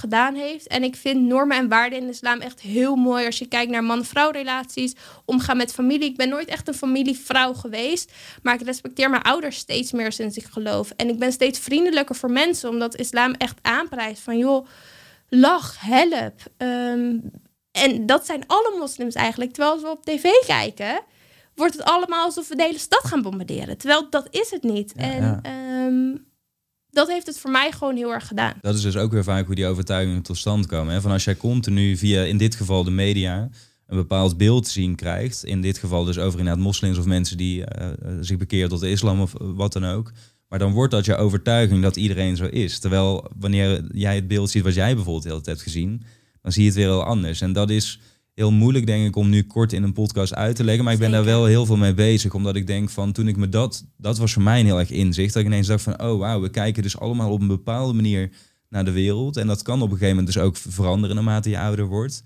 gedaan 0.00 0.34
heeft. 0.34 0.66
En 0.66 0.82
ik 0.82 0.96
vind 0.96 1.20
normen 1.20 1.56
en 1.56 1.68
waarden 1.68 1.98
in 1.98 2.04
de 2.04 2.12
islam 2.12 2.40
echt 2.40 2.60
heel 2.60 2.96
mooi. 2.96 3.26
Als 3.26 3.38
je 3.38 3.46
kijkt 3.46 3.70
naar 3.70 3.84
man-vrouw 3.84 4.30
relaties, 4.30 4.94
omgaan 5.24 5.56
met 5.56 5.72
familie. 5.72 6.08
Ik 6.10 6.16
ben 6.16 6.28
nooit 6.28 6.48
echt 6.48 6.68
een 6.68 6.74
familievrouw 6.74 7.54
geweest. 7.54 8.12
Maar 8.42 8.54
ik 8.54 8.62
respecteer 8.62 9.10
mijn 9.10 9.22
ouders 9.22 9.56
steeds 9.56 9.92
meer 9.92 10.12
sinds 10.12 10.36
ik 10.36 10.44
geloof. 10.44 10.92
En 10.96 11.08
ik 11.08 11.18
ben 11.18 11.32
steeds 11.32 11.58
vriendelijker 11.58 12.14
voor 12.14 12.30
mensen. 12.30 12.68
Omdat 12.68 12.96
islam 12.96 13.32
echt 13.32 13.58
aanprijst 13.62 14.22
van 14.22 14.38
joh, 14.38 14.66
lach, 15.28 15.76
help. 15.80 16.34
Ehm, 16.56 17.16
en 17.72 18.06
dat 18.06 18.26
zijn 18.26 18.44
alle 18.46 18.76
moslims 18.78 19.14
eigenlijk. 19.14 19.52
Terwijl 19.52 19.74
als 19.74 19.82
we 19.82 19.90
op 19.90 20.04
tv 20.04 20.30
kijken, 20.46 21.00
wordt 21.54 21.76
het 21.76 21.84
allemaal 21.84 22.24
alsof 22.24 22.48
we 22.48 22.56
de 22.56 22.62
hele 22.62 22.78
stad 22.78 23.04
gaan 23.04 23.22
bombarderen. 23.22 23.78
Terwijl 23.78 24.10
dat 24.10 24.26
is 24.30 24.50
het 24.50 24.62
niet. 24.62 24.92
Ja, 24.96 25.02
en 25.02 25.22
ja. 25.22 25.40
ehm, 25.42 26.16
dat 26.90 27.08
heeft 27.08 27.26
het 27.26 27.38
voor 27.38 27.50
mij 27.50 27.72
gewoon 27.72 27.96
heel 27.96 28.12
erg 28.12 28.26
gedaan. 28.26 28.54
Dat 28.60 28.74
is 28.74 28.82
dus 28.82 28.96
ook 28.96 29.12
weer 29.12 29.24
vaak 29.24 29.46
hoe 29.46 29.54
die 29.54 29.66
overtuigingen 29.66 30.22
tot 30.22 30.36
stand 30.36 30.66
komen. 30.66 30.94
Hè? 30.94 31.00
Van 31.00 31.10
als 31.10 31.24
jij 31.24 31.36
continu 31.36 31.96
via, 31.96 32.22
in 32.22 32.38
dit 32.38 32.54
geval 32.54 32.84
de 32.84 32.90
media, 32.90 33.48
een 33.86 33.96
bepaald 33.96 34.36
beeld 34.36 34.68
zien 34.68 34.94
krijgt. 34.94 35.44
In 35.44 35.60
dit 35.60 35.78
geval 35.78 36.04
dus 36.04 36.18
over 36.18 36.38
inderdaad 36.38 36.64
moslims 36.64 36.98
of 36.98 37.04
mensen 37.04 37.36
die 37.36 37.64
eh, 37.64 37.88
eh, 37.88 37.94
zich 38.20 38.36
bekeren 38.36 38.68
tot 38.68 38.80
de 38.80 38.90
islam 38.90 39.20
of 39.20 39.32
wat 39.38 39.72
dan 39.72 39.84
ook. 39.84 40.12
Maar 40.48 40.58
dan 40.58 40.72
wordt 40.72 40.92
dat 40.92 41.04
je 41.04 41.16
overtuiging 41.16 41.82
dat 41.82 41.96
iedereen 41.96 42.36
zo 42.36 42.44
is. 42.44 42.78
Terwijl 42.78 43.30
wanneer 43.38 43.84
jij 43.92 44.14
het 44.14 44.28
beeld 44.28 44.50
ziet 44.50 44.62
wat 44.62 44.74
jij 44.74 44.94
bijvoorbeeld 44.94 45.22
de 45.22 45.28
hele 45.28 45.42
tijd 45.42 45.56
hebt 45.56 45.68
gezien, 45.68 46.02
dan 46.42 46.52
zie 46.52 46.62
je 46.62 46.68
het 46.68 46.76
weer 46.78 46.86
heel 46.86 47.04
anders. 47.04 47.40
En 47.40 47.52
dat 47.52 47.70
is 47.70 48.00
heel 48.40 48.52
moeilijk, 48.52 48.86
denk 48.86 49.06
ik, 49.06 49.16
om 49.16 49.28
nu 49.28 49.42
kort 49.42 49.72
in 49.72 49.82
een 49.82 49.92
podcast 49.92 50.34
uit 50.34 50.56
te 50.56 50.64
leggen. 50.64 50.84
Maar 50.84 50.92
ik 50.92 50.98
ben 50.98 51.10
daar 51.10 51.24
wel 51.24 51.44
heel 51.44 51.66
veel 51.66 51.76
mee 51.76 51.94
bezig. 51.94 52.34
Omdat 52.34 52.56
ik 52.56 52.66
denk 52.66 52.90
van 52.90 53.12
toen 53.12 53.28
ik 53.28 53.36
me 53.36 53.48
dat, 53.48 53.84
dat 53.96 54.18
was 54.18 54.32
voor 54.32 54.42
mij 54.42 54.60
een 54.60 54.66
heel 54.66 54.78
erg 54.78 54.90
inzicht. 54.90 55.32
Dat 55.32 55.42
ik 55.42 55.48
ineens 55.48 55.66
dacht 55.66 55.82
van, 55.82 56.02
oh 56.02 56.18
wauw, 56.18 56.40
we 56.40 56.50
kijken 56.50 56.82
dus 56.82 56.98
allemaal 56.98 57.30
op 57.30 57.40
een 57.40 57.46
bepaalde 57.46 57.92
manier 57.92 58.30
naar 58.68 58.84
de 58.84 58.90
wereld. 58.90 59.36
En 59.36 59.46
dat 59.46 59.62
kan 59.62 59.82
op 59.82 59.90
een 59.90 59.98
gegeven 59.98 60.16
moment 60.16 60.34
dus 60.34 60.42
ook 60.42 60.56
veranderen 60.56 61.16
naarmate 61.16 61.50
je 61.50 61.58
ouder 61.58 61.86
wordt. 61.86 62.22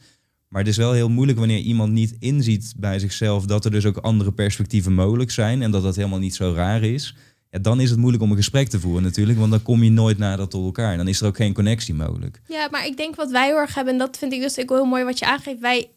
Maar 0.49 0.61
het 0.61 0.71
is 0.71 0.77
wel 0.77 0.93
heel 0.93 1.11
moeilijk 1.11 1.39
wanneer 1.39 1.59
iemand 1.59 1.93
niet 1.93 2.17
inziet 2.19 2.75
bij 2.77 2.99
zichzelf 2.99 3.47
dat 3.47 3.65
er 3.65 3.71
dus 3.71 3.87
ook 3.87 3.97
andere 3.97 4.33
perspectieven 4.33 4.93
mogelijk 4.93 5.31
zijn. 5.31 5.62
En 5.62 5.71
dat 5.71 5.83
dat 5.83 5.97
helemaal 5.97 6.19
niet 6.19 6.35
zo 6.35 6.53
raar 6.53 6.83
is. 6.83 7.15
Ja, 7.51 7.59
dan 7.59 7.81
is 7.81 7.91
het 7.91 7.99
moeilijk 7.99 8.23
om 8.23 8.31
een 8.31 8.37
gesprek 8.37 8.69
te 8.69 8.81
voeren 8.81 9.03
natuurlijk. 9.03 9.39
Want 9.39 9.51
dan 9.51 9.62
kom 9.62 9.83
je 9.83 9.91
nooit 9.91 10.19
nader 10.19 10.49
tot 10.49 10.65
elkaar. 10.65 10.91
En 10.91 10.97
dan 10.97 11.09
is 11.09 11.21
er 11.21 11.27
ook 11.27 11.37
geen 11.37 11.53
connectie 11.53 11.95
mogelijk. 11.95 12.41
Ja, 12.49 12.69
maar 12.71 12.87
ik 12.87 12.97
denk 12.97 13.17
wat 13.17 13.31
wij 13.31 13.47
heel 13.47 13.57
erg 13.57 13.75
hebben, 13.75 13.93
en 13.93 13.99
dat 13.99 14.19
vind 14.19 14.33
ik 14.33 14.41
dus 14.41 14.59
ook 14.59 14.69
heel 14.69 14.85
mooi 14.85 15.05
wat 15.05 15.19
je 15.19 15.27
aangeeft. 15.27 15.61
Wij 15.61 15.89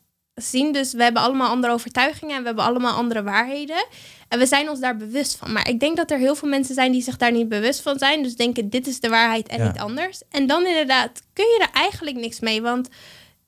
zien 0.41 0.71
dus, 0.71 0.93
we 0.93 1.03
hebben 1.03 1.21
allemaal 1.21 1.49
andere 1.49 1.73
overtuigingen 1.73 2.35
en 2.35 2.41
we 2.41 2.47
hebben 2.47 2.65
allemaal 2.65 2.95
andere 2.95 3.23
waarheden. 3.23 3.85
En 4.27 4.39
we 4.39 4.45
zijn 4.45 4.69
ons 4.69 4.79
daar 4.79 4.97
bewust 4.97 5.35
van. 5.35 5.51
Maar 5.51 5.69
ik 5.69 5.79
denk 5.79 5.97
dat 5.97 6.11
er 6.11 6.17
heel 6.17 6.35
veel 6.35 6.49
mensen 6.49 6.75
zijn 6.75 6.91
die 6.91 7.01
zich 7.01 7.17
daar 7.17 7.31
niet 7.31 7.49
bewust 7.49 7.81
van 7.81 7.97
zijn. 7.97 8.23
Dus 8.23 8.35
denken, 8.35 8.69
dit 8.69 8.87
is 8.87 8.99
de 8.99 9.09
waarheid 9.09 9.47
en 9.47 9.57
Ja. 9.57 9.67
niet 9.67 9.79
anders. 9.79 10.21
En 10.29 10.47
dan 10.47 10.65
inderdaad 10.65 11.21
kun 11.33 11.45
je 11.45 11.59
er 11.61 11.81
eigenlijk 11.81 12.17
niks 12.17 12.39
mee. 12.39 12.61
Want 12.61 12.87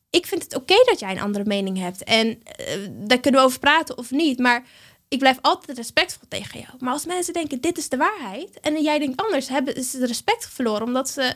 ik 0.10 0.26
vind 0.26 0.44
het 0.44 0.56
oké 0.56 0.76
dat 0.86 1.00
jij 1.00 1.12
een 1.12 1.22
andere 1.22 1.46
mening 1.46 1.78
hebt. 1.78 2.04
En 2.04 2.42
eh, 2.44 2.66
daar 2.92 3.20
kunnen 3.20 3.40
we 3.42 3.46
over 3.48 3.60
praten 3.60 3.98
of 3.98 4.12
niet. 4.12 4.40
Maar 4.40 4.64
ik 5.08 5.20
blijf 5.20 5.38
altijd 5.42 5.78
respectvol 5.78 6.28
tegen 6.28 6.60
jou. 6.60 6.72
Maar 6.80 6.94
als 6.94 7.06
mensen 7.06 7.34
denken, 7.34 7.62
dit 7.62 7.78
is 7.78 7.90
de 7.90 7.98
waarheid. 7.98 8.60
En 8.60 8.82
jij 8.82 9.00
denkt 9.00 9.22
anders, 9.22 9.48
hebben 9.50 9.84
ze 9.84 9.98
het 9.98 10.08
respect 10.08 10.48
verloren. 10.50 10.84
Omdat 10.84 11.10
ze 11.10 11.34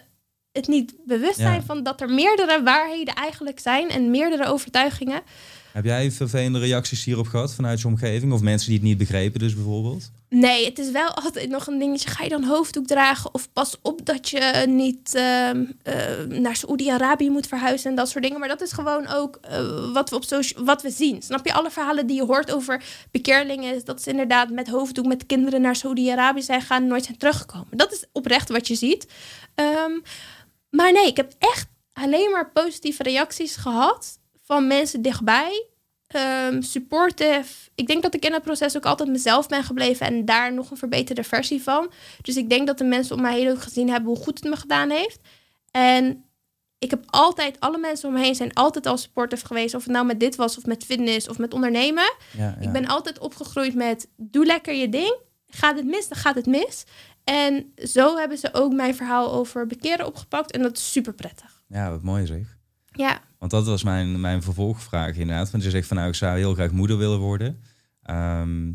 het 0.53 0.67
niet 0.67 0.93
bewust 1.05 1.37
Ja. 1.37 1.43
zijn 1.43 1.63
van 1.63 1.83
dat 1.83 2.01
er 2.01 2.09
meerdere 2.09 2.63
waarheden 2.63 3.15
eigenlijk 3.15 3.59
zijn. 3.59 3.89
En 3.89 4.11
meerdere 4.11 4.45
overtuigingen. 4.45 5.21
Heb 5.71 5.85
jij 5.85 6.11
vervelende 6.11 6.59
reacties 6.59 7.03
hierop 7.03 7.27
gehad 7.27 7.53
vanuit 7.53 7.81
je 7.81 7.87
omgeving? 7.87 8.33
Of 8.33 8.41
mensen 8.41 8.67
die 8.69 8.77
het 8.77 8.87
niet 8.87 8.97
begrepen 8.97 9.39
dus 9.39 9.55
bijvoorbeeld? 9.55 10.11
Nee, 10.29 10.65
het 10.65 10.79
is 10.79 10.91
wel 10.91 11.07
altijd 11.09 11.49
nog 11.49 11.67
een 11.67 11.79
dingetje. 11.79 12.09
Ga 12.09 12.23
je 12.23 12.29
dan 12.29 12.43
hoofddoek 12.43 12.87
dragen? 12.87 13.33
Of 13.33 13.49
pas 13.53 13.75
op 13.81 14.05
dat 14.05 14.29
je 14.29 14.63
niet 14.67 15.15
ehm, 15.15 15.63
eh, 15.83 16.23
naar 16.27 16.55
Saoedi-Arabië 16.55 17.29
moet 17.29 17.47
verhuizen 17.47 17.89
en 17.89 17.95
dat 17.95 18.09
soort 18.09 18.23
dingen. 18.23 18.39
Maar 18.39 18.47
dat 18.47 18.61
is 18.61 18.71
gewoon 18.71 19.07
ook 19.07 19.37
eh, 19.41 19.91
wat, 19.93 20.09
we 20.09 20.15
op 20.15 20.23
socia- 20.23 20.63
wat 20.63 20.81
we 20.81 20.89
zien. 20.89 21.21
Snap 21.21 21.45
je? 21.45 21.53
Alle 21.53 21.71
verhalen 21.71 22.07
die 22.07 22.15
je 22.15 22.25
hoort 22.25 22.51
over 22.51 22.83
bekeerlingen... 23.11 23.75
is 23.75 23.83
dat 23.83 24.01
ze 24.01 24.09
inderdaad 24.09 24.49
met 24.49 24.67
hoofddoek 24.69 25.05
met 25.05 25.25
kinderen 25.25 25.61
naar 25.61 25.75
Saoedi-Arabië 25.75 26.41
zijn 26.41 26.61
gegaan... 26.61 26.81
en 26.81 26.87
nooit 26.87 27.05
zijn 27.05 27.17
teruggekomen. 27.17 27.67
Dat 27.77 27.91
is 27.91 28.05
oprecht 28.11 28.49
wat 28.49 28.67
je 28.67 28.75
ziet. 28.75 29.07
Ehm, 29.55 29.91
maar 30.75 30.91
nee, 30.91 31.07
ik 31.07 31.17
heb 31.17 31.33
echt 31.39 31.67
alleen 31.93 32.31
maar 32.31 32.51
positieve 32.51 33.03
reacties 33.03 33.55
gehad... 33.55 34.19
van 34.45 34.67
mensen 34.67 35.01
dichtbij 35.01 35.67
ehm, 36.07 36.61
supportive. 36.61 37.69
Ik 37.75 37.87
denk 37.87 38.03
dat 38.03 38.13
ik 38.13 38.25
in 38.25 38.33
het 38.33 38.43
proces 38.43 38.77
ook 38.77 38.85
altijd 38.85 39.09
mezelf 39.09 39.47
ben 39.47 39.63
gebleven 39.63 40.05
en 40.05 40.25
daar 40.25 40.53
nog 40.53 40.71
een 40.71 40.77
verbeterde 40.77 41.23
versie 41.23 41.63
van. 41.63 41.91
Dus 42.21 42.35
ik 42.35 42.49
denk 42.49 42.67
dat 42.67 42.77
de 42.77 42.83
mensen 42.83 43.15
om 43.15 43.21
mij 43.21 43.39
heen 43.39 43.49
ook 43.49 43.61
gezien 43.61 43.89
hebben 43.89 44.09
hoe 44.09 44.23
goed 44.23 44.39
het 44.39 44.49
me 44.49 44.55
gedaan 44.55 44.89
heeft. 44.89 45.19
En 45.71 46.25
ik 46.79 46.89
heb 46.89 47.03
altijd, 47.05 47.59
alle 47.59 47.77
mensen 47.77 48.07
om 48.07 48.13
me 48.13 48.21
heen 48.21 48.35
zijn 48.35 48.53
altijd 48.53 48.85
al 48.85 48.97
supportive 48.97 49.45
geweest. 49.45 49.75
Of 49.75 49.83
het 49.83 49.91
nou 49.91 50.05
met 50.05 50.19
dit 50.19 50.35
was, 50.35 50.57
of 50.57 50.65
met 50.65 50.83
fitness, 50.83 51.29
of 51.29 51.37
met 51.37 51.53
ondernemen. 51.53 52.13
Ja, 52.37 52.57
Ik 52.59 52.71
ben 52.71 52.87
altijd 52.87 53.19
opgegroeid 53.19 53.75
met 53.75 54.07
doe 54.17 54.45
lekker 54.45 54.73
je 54.73 54.89
ding. 54.89 55.17
Gaat 55.47 55.75
het 55.75 55.85
mis, 55.85 56.07
dan 56.07 56.17
gaat 56.17 56.35
het 56.35 56.45
mis. 56.45 56.83
En 57.23 57.73
zo 57.75 58.17
hebben 58.17 58.37
ze 58.37 58.49
ook 58.51 58.73
mijn 58.73 58.95
verhaal 58.95 59.33
over 59.33 59.67
bekeren 59.67 60.05
opgepakt. 60.05 60.51
En 60.51 60.61
dat 60.61 60.77
is 60.77 60.91
super 60.91 61.13
prettig. 61.13 61.63
ja, 61.67 61.89
wat 61.89 62.01
mooi 62.01 62.25
zeg. 62.25 62.57
Ja, 62.95 63.21
Want 63.39 63.51
dat 63.51 63.65
was 63.65 63.83
mijn, 63.83 64.21
mijn 64.21 64.41
vervolgvraag 64.41 65.15
inderdaad. 65.15 65.51
Want 65.51 65.63
je 65.63 65.69
zegt 65.69 65.87
van 65.87 65.97
nou, 65.97 66.09
ik 66.09 66.15
zou 66.15 66.37
heel 66.37 66.53
graag 66.53 66.71
moeder 66.71 66.97
willen 66.97 67.19
worden. 67.19 67.59
Ehm, 68.03 68.71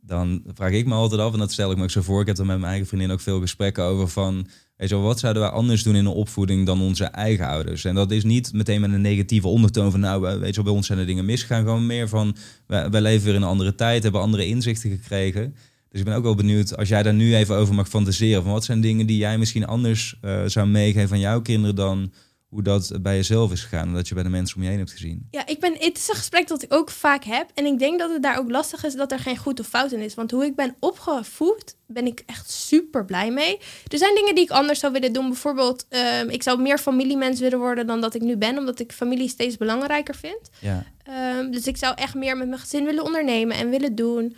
dan 0.00 0.42
vraag 0.54 0.70
ik 0.70 0.86
me 0.86 0.94
altijd 0.94 1.20
af, 1.20 1.32
en 1.32 1.38
dat 1.38 1.52
stel 1.52 1.70
ik 1.70 1.76
me 1.76 1.82
ook 1.82 1.90
zo 1.90 2.02
voor. 2.02 2.20
Ik 2.20 2.26
heb 2.26 2.38
er 2.38 2.46
met 2.46 2.58
mijn 2.58 2.70
eigen 2.70 2.88
vriendin 2.88 3.10
ook 3.10 3.20
veel 3.20 3.40
gesprekken 3.40 3.84
over 3.84 4.08
van... 4.08 4.46
Weet 4.76 4.88
je 4.88 4.94
wel, 4.94 5.04
wat 5.04 5.18
zouden 5.18 5.42
wij 5.42 5.50
anders 5.50 5.82
doen 5.82 5.94
in 5.94 6.04
de 6.04 6.10
opvoeding 6.10 6.66
dan 6.66 6.80
onze 6.80 7.04
eigen 7.04 7.46
ouders? 7.46 7.84
En 7.84 7.94
dat 7.94 8.10
is 8.10 8.24
niet 8.24 8.52
meteen 8.52 8.80
met 8.80 8.92
een 8.92 9.00
negatieve 9.00 9.48
ondertoon 9.48 9.90
van... 9.90 10.00
nou, 10.00 10.20
weet 10.20 10.48
je 10.48 10.54
wel, 10.54 10.64
bij 10.64 10.72
ons 10.72 10.86
zijn 10.86 10.98
er 10.98 11.06
dingen 11.06 11.24
misgegaan. 11.24 11.62
Gewoon 11.62 11.86
meer 11.86 12.08
van, 12.08 12.36
wij, 12.66 12.90
wij 12.90 13.00
leven 13.00 13.24
weer 13.24 13.34
in 13.34 13.42
een 13.42 13.48
andere 13.48 13.74
tijd, 13.74 14.02
hebben 14.02 14.20
andere 14.20 14.46
inzichten 14.46 14.90
gekregen. 14.90 15.54
Dus 15.90 16.00
ik 16.00 16.06
ben 16.06 16.14
ook 16.16 16.22
wel 16.22 16.34
benieuwd, 16.34 16.76
als 16.76 16.88
jij 16.88 17.02
daar 17.02 17.14
nu 17.14 17.36
even 17.36 17.56
over 17.56 17.74
mag 17.74 17.88
fantaseren... 17.88 18.42
van 18.42 18.52
wat 18.52 18.64
zijn 18.64 18.80
dingen 18.80 19.06
die 19.06 19.16
jij 19.16 19.38
misschien 19.38 19.66
anders 19.66 20.18
eh, 20.20 20.44
zou 20.46 20.66
meegeven 20.66 21.12
aan 21.12 21.20
jouw 21.20 21.40
kinderen... 21.40 21.76
dan 21.76 22.12
hoe 22.50 22.62
dat 22.62 22.92
bij 23.02 23.16
jezelf 23.16 23.52
is 23.52 23.62
gegaan 23.62 23.88
en 23.88 23.94
dat 23.94 24.08
je 24.08 24.14
bij 24.14 24.22
de 24.22 24.28
mensen 24.28 24.56
om 24.56 24.62
je 24.62 24.68
heen 24.68 24.78
hebt 24.78 24.90
gezien. 24.90 25.26
Ja, 25.30 25.46
ik 25.46 25.60
ben, 25.60 25.72
het 25.72 25.96
is 25.96 26.08
een 26.08 26.14
gesprek 26.14 26.48
dat 26.48 26.62
ik 26.62 26.72
ook 26.72 26.90
vaak 26.90 27.24
heb. 27.24 27.50
En 27.54 27.64
ik 27.64 27.78
denk 27.78 27.98
dat 27.98 28.10
het 28.10 28.22
daar 28.22 28.38
ook 28.38 28.50
lastig 28.50 28.84
is 28.84 28.94
dat 28.94 29.12
er 29.12 29.18
geen 29.18 29.36
goed 29.36 29.60
of 29.60 29.66
fout 29.66 29.92
in 29.92 30.00
is. 30.00 30.14
Want 30.14 30.30
hoe 30.30 30.44
ik 30.44 30.54
ben 30.56 30.76
opgevoed, 30.80 31.76
ben 31.86 32.06
ik 32.06 32.22
echt 32.26 32.50
super 32.50 33.04
blij 33.04 33.30
mee. 33.30 33.58
Er 33.88 33.98
zijn 33.98 34.14
dingen 34.14 34.34
die 34.34 34.44
ik 34.44 34.50
anders 34.50 34.78
zou 34.78 34.92
willen 34.92 35.12
doen. 35.12 35.28
Bijvoorbeeld, 35.28 35.86
ehm, 35.88 36.28
ik 36.28 36.42
zou 36.42 36.60
meer 36.60 36.78
familiemens 36.78 37.40
willen 37.40 37.58
worden 37.58 37.86
dan 37.86 38.00
dat 38.00 38.14
ik 38.14 38.22
nu 38.22 38.36
ben. 38.36 38.58
Omdat 38.58 38.80
ik 38.80 38.92
familie 38.92 39.28
steeds 39.28 39.56
belangrijker 39.56 40.14
vind. 40.14 40.50
Ja, 40.60 40.86
Ehm, 41.10 41.50
dus 41.50 41.66
ik 41.66 41.76
zou 41.76 41.94
echt 41.96 42.14
meer 42.14 42.36
met 42.36 42.48
mijn 42.48 42.60
gezin 42.60 42.84
willen 42.84 43.04
ondernemen 43.04 43.56
en 43.56 43.70
willen 43.70 43.94
doen. 43.94 44.36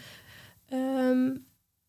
Ehm, 0.72 1.36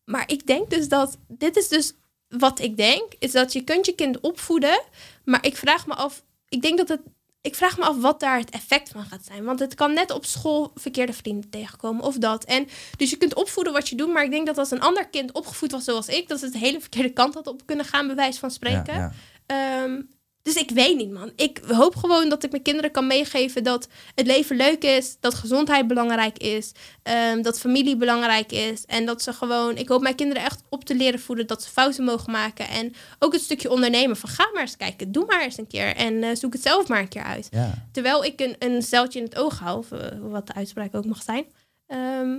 maar 0.04 0.24
ik 0.26 0.46
denk 0.46 0.70
dus 0.70 0.88
dat, 0.88 1.18
dit 1.28 1.56
is 1.56 1.68
dus 1.68 1.92
wat 2.28 2.60
ik 2.60 2.76
denk, 2.76 3.12
is 3.18 3.32
dat 3.32 3.52
je 3.52 3.64
kunt 3.64 3.86
je 3.86 3.94
kind 3.94 4.20
opvoeden. 4.20 4.82
Maar 5.24 5.46
ik 5.46 5.56
vraag 5.56 5.86
me 5.86 5.94
af, 5.94 6.22
ik 6.48 6.62
denk 6.62 6.78
dat 6.78 6.88
het, 6.88 7.00
ik 7.40 7.54
vraag 7.54 7.78
me 7.78 7.84
af 7.84 8.00
wat 8.00 8.20
daar 8.20 8.38
het 8.38 8.50
effect 8.50 8.88
van 8.88 9.04
gaat 9.04 9.24
zijn. 9.24 9.44
Want 9.44 9.58
het 9.58 9.74
kan 9.74 9.92
net 9.92 10.10
op 10.10 10.24
school 10.24 10.70
verkeerde 10.74 11.12
vrienden 11.12 11.50
tegenkomen 11.50 12.04
of 12.04 12.18
dat. 12.18 12.44
En 12.44 12.68
dus 12.96 13.10
je 13.10 13.16
kunt 13.16 13.34
opvoeden 13.34 13.72
wat 13.72 13.88
je 13.88 13.96
doet, 13.96 14.12
maar 14.12 14.24
ik 14.24 14.30
denk 14.30 14.46
dat 14.46 14.58
als 14.58 14.70
een 14.70 14.80
ander 14.80 15.08
kind 15.08 15.32
opgevoed 15.32 15.72
was 15.72 15.84
zoals 15.84 16.08
ik, 16.08 16.28
dat 16.28 16.38
ze 16.38 16.44
het 16.44 16.54
de 16.54 16.60
hele 16.60 16.80
verkeerde 16.80 17.12
kant 17.12 17.34
had 17.34 17.46
op 17.46 17.66
kunnen 17.66 17.86
gaan, 17.86 18.06
bij 18.06 18.16
wijze 18.16 18.38
van 18.38 18.50
spreken. 18.50 18.94
ja, 18.94 19.12
ja. 19.46 19.82
Ehm, 19.82 20.00
Dus 20.44 20.54
ik 20.54 20.70
weet 20.70 20.96
niet, 20.96 21.10
man. 21.10 21.32
Ik 21.36 21.60
hoop 21.66 21.96
gewoon 21.96 22.28
dat 22.28 22.44
ik 22.44 22.50
mijn 22.50 22.62
kinderen 22.62 22.90
kan 22.90 23.06
meegeven 23.06 23.64
dat 23.64 23.88
het 24.14 24.26
leven 24.26 24.56
leuk 24.56 24.82
is, 24.82 25.16
dat 25.20 25.34
gezondheid 25.34 25.86
belangrijk 25.86 26.38
is, 26.38 26.72
ehm, 27.02 27.42
dat 27.42 27.60
familie 27.60 27.96
belangrijk 27.96 28.52
is. 28.52 28.84
En 28.84 29.06
dat 29.06 29.22
ze 29.22 29.32
gewoon, 29.32 29.76
ik 29.76 29.88
hoop 29.88 30.02
mijn 30.02 30.14
kinderen 30.14 30.42
echt 30.42 30.62
op 30.68 30.84
te 30.84 30.94
leren 30.94 31.20
voeden 31.20 31.46
dat 31.46 31.62
ze 31.62 31.70
fouten 31.70 32.04
mogen 32.04 32.32
maken. 32.32 32.68
En 32.68 32.94
ook 33.18 33.32
het 33.32 33.42
stukje 33.42 33.70
ondernemen 33.70 34.16
van 34.16 34.28
ga 34.28 34.50
maar 34.52 34.62
eens 34.62 34.76
kijken, 34.76 35.12
doe 35.12 35.24
maar 35.26 35.42
eens 35.42 35.58
een 35.58 35.66
keer 35.66 35.96
en 35.96 36.22
eh, 36.22 36.36
zoek 36.36 36.52
het 36.52 36.62
zelf 36.62 36.88
maar 36.88 37.00
een 37.00 37.08
keer 37.08 37.24
uit. 37.24 37.48
Ja. 37.50 37.86
Terwijl 37.92 38.24
ik 38.24 38.40
een, 38.40 38.56
een 38.58 38.82
zeiltje 38.82 39.18
in 39.18 39.24
het 39.24 39.36
oog 39.36 39.58
hou, 39.58 39.78
of, 39.78 39.92
eh, 39.92 40.18
wat 40.20 40.46
de 40.46 40.54
uitspraak 40.54 40.94
ook 40.94 41.06
mag 41.06 41.22
zijn. 41.22 41.44
Ehm, 41.86 42.36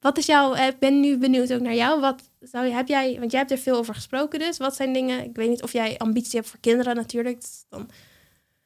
wat 0.00 0.18
is 0.18 0.26
jouw, 0.26 0.54
ik 0.54 0.78
ben 0.78 1.00
nu 1.00 1.18
benieuwd 1.18 1.52
ook 1.52 1.60
naar 1.60 1.74
jou. 1.74 2.00
Wat 2.00 2.22
zou 2.40 2.66
je, 2.66 2.72
heb 2.72 2.88
jij, 2.88 3.16
want 3.18 3.30
jij 3.30 3.40
hebt 3.40 3.52
er 3.52 3.58
veel 3.58 3.76
over 3.76 3.94
gesproken 3.94 4.38
dus. 4.38 4.56
Wat 4.56 4.76
zijn 4.76 4.92
dingen, 4.92 5.24
ik 5.24 5.36
weet 5.36 5.48
niet 5.48 5.62
of 5.62 5.72
jij 5.72 5.98
ambitie 5.98 6.38
hebt 6.38 6.50
voor 6.50 6.60
kinderen 6.60 6.96
natuurlijk. 6.96 7.40
Dus 7.40 7.64
dan... 7.68 7.90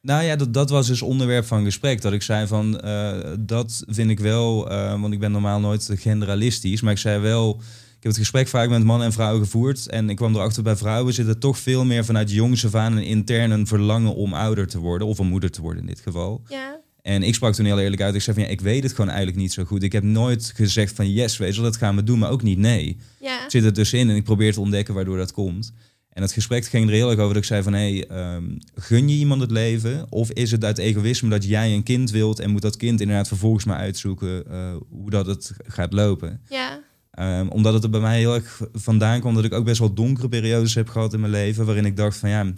Nou 0.01 0.23
ja, 0.23 0.35
dat, 0.35 0.53
dat 0.53 0.69
was 0.69 0.87
dus 0.87 1.01
onderwerp 1.01 1.45
van 1.45 1.63
gesprek. 1.63 2.01
Dat 2.01 2.13
ik 2.13 2.21
zei 2.21 2.47
van, 2.47 2.79
eh, 2.79 3.19
dat 3.39 3.83
vind 3.87 4.09
ik 4.09 4.19
wel, 4.19 4.69
eh, 4.69 5.01
want 5.01 5.13
ik 5.13 5.19
ben 5.19 5.31
normaal 5.31 5.59
nooit 5.59 5.89
generalistisch. 5.93 6.81
Maar 6.81 6.91
ik 6.91 6.97
zei 6.97 7.19
wel, 7.19 7.55
ik 8.01 8.07
heb 8.07 8.11
het 8.11 8.17
gesprek 8.17 8.47
vaak 8.47 8.69
met 8.69 8.83
mannen 8.83 9.07
en 9.07 9.13
vrouwen 9.13 9.43
gevoerd. 9.43 9.87
En 9.87 10.09
ik 10.09 10.15
kwam 10.15 10.35
erachter, 10.35 10.63
bij 10.63 10.75
vrouwen 10.75 11.13
zit 11.13 11.27
er 11.27 11.37
toch 11.37 11.57
veel 11.57 11.85
meer 11.85 12.05
vanuit 12.05 12.31
jongs 12.31 12.65
af 12.65 12.75
aan 12.75 12.97
een 12.97 13.03
intern 13.03 13.51
een 13.51 13.67
verlangen 13.67 14.15
om 14.15 14.33
ouder 14.33 14.67
te 14.67 14.79
worden. 14.79 15.07
Of 15.07 15.19
om 15.19 15.27
moeder 15.27 15.51
te 15.51 15.61
worden 15.61 15.81
in 15.81 15.87
dit 15.87 15.99
geval. 15.99 16.41
Ja, 16.47 16.80
En 17.01 17.23
ik 17.23 17.35
sprak 17.35 17.53
toen 17.53 17.65
heel 17.65 17.79
eerlijk 17.79 18.01
uit. 18.01 18.15
Ik 18.15 18.21
zei 18.21 18.35
van, 18.35 18.45
ja, 18.45 18.51
ik 18.51 18.61
weet 18.61 18.83
het 18.83 18.91
gewoon 18.91 19.09
eigenlijk 19.09 19.37
niet 19.37 19.53
zo 19.53 19.63
goed. 19.63 19.83
Ik 19.83 19.91
heb 19.91 20.03
nooit 20.03 20.51
gezegd 20.55 20.95
van, 20.95 21.11
yes, 21.11 21.37
weet 21.37 21.55
je 21.55 21.61
dat 21.61 21.77
gaan 21.77 21.95
we 21.95 22.03
doen. 22.03 22.19
Maar 22.19 22.29
ook 22.29 22.43
niet 22.43 22.57
nee. 22.57 22.97
ja, 23.19 23.49
zit 23.49 23.63
er 23.63 23.73
tussenin 23.73 24.09
en 24.09 24.15
ik 24.15 24.23
probeer 24.23 24.53
te 24.53 24.59
ontdekken 24.59 24.93
waardoor 24.93 25.17
dat 25.17 25.31
komt. 25.31 25.73
En 26.09 26.21
het 26.21 26.31
gesprek 26.31 26.65
ging 26.65 26.87
er 26.87 26.93
heel 26.93 27.09
erg 27.09 27.19
over 27.19 27.33
dat 27.33 27.43
ik 27.43 27.49
zei 27.49 27.63
van... 27.63 27.73
hé, 27.73 28.05
ehm, 28.07 28.43
gun 28.75 29.09
je 29.09 29.15
iemand 29.15 29.41
het 29.41 29.51
leven? 29.51 30.05
Of 30.09 30.31
is 30.31 30.51
het 30.51 30.63
uit 30.63 30.77
egoïsme 30.77 31.29
dat 31.29 31.45
jij 31.45 31.73
een 31.73 31.83
kind 31.83 32.11
wilt... 32.11 32.39
en 32.39 32.49
moet 32.49 32.61
dat 32.61 32.77
kind 32.77 33.01
inderdaad 33.01 33.27
vervolgens 33.27 33.65
maar 33.65 33.77
uitzoeken 33.77 34.51
eh, 34.51 34.75
hoe 34.89 35.09
dat 35.09 35.25
het 35.25 35.51
gaat 35.67 35.93
lopen? 35.93 36.41
ja, 36.49 36.83
Ehm, 37.11 37.47
omdat 37.47 37.73
het 37.73 37.83
er 37.83 37.89
bij 37.89 37.99
mij 37.99 38.17
heel 38.17 38.33
erg 38.33 38.61
vandaan 38.73 39.19
kwam... 39.19 39.35
dat 39.35 39.43
ik 39.43 39.53
ook 39.53 39.65
best 39.65 39.79
wel 39.79 39.93
donkere 39.93 40.29
periodes 40.29 40.75
heb 40.75 40.89
gehad 40.89 41.13
in 41.13 41.19
mijn 41.19 41.31
leven... 41.31 41.65
waarin 41.65 41.85
ik 41.85 41.97
dacht 41.97 42.17
van 42.17 42.29
ja, 42.29 42.53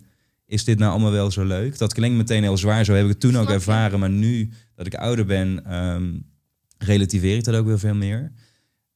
is 0.54 0.64
dit 0.64 0.80
nou 0.80 0.92
allemaal 0.92 1.12
wel 1.12 1.32
zo 1.32 1.46
leuk? 1.46 1.78
Dat 1.78 1.94
klinkt 1.94 2.18
meteen 2.18 2.44
heel 2.44 2.58
zwaar, 2.58 2.86
zo 2.86 2.94
heb 2.94 3.04
ik 3.04 3.10
het 3.10 3.20
toen 3.20 3.38
ook 3.38 3.50
ervaren. 3.50 4.00
Maar 4.00 4.10
nu 4.10 4.50
dat 4.76 4.86
ik 4.86 4.96
ouder 4.96 5.26
ben, 5.26 5.66
ehm, 5.66 6.20
relativeer 6.78 7.38
ik 7.38 7.44
dat 7.44 7.56
ook 7.56 7.66
weer 7.66 7.80
veel 7.80 7.96
meer. 7.96 8.32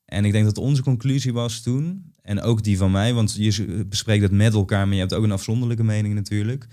En 0.06 0.26
ik 0.26 0.32
denk 0.32 0.46
dat 0.46 0.58
onze 0.58 0.82
conclusie 0.82 1.34
was 1.34 1.62
toen, 1.62 2.14
en 2.22 2.42
ook 2.42 2.64
die 2.64 2.78
van 2.78 2.92
mij, 2.92 3.14
want 3.14 3.36
je 3.36 3.86
bespreekt 3.90 4.22
het 4.22 4.32
met 4.32 4.54
elkaar, 4.54 4.86
maar 4.86 4.96
je 4.96 5.02
hebt 5.02 5.14
ook 5.14 5.24
een 5.24 5.32
afzonderlijke 5.32 5.84
mening 5.84 6.14
natuurlijk, 6.14 6.68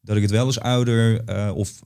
dat 0.00 0.16
ik 0.16 0.22
het 0.22 0.30
wel 0.30 0.46
als 0.46 0.60
ouder 0.60 1.24
eh, 1.24 1.50
of 1.54 1.80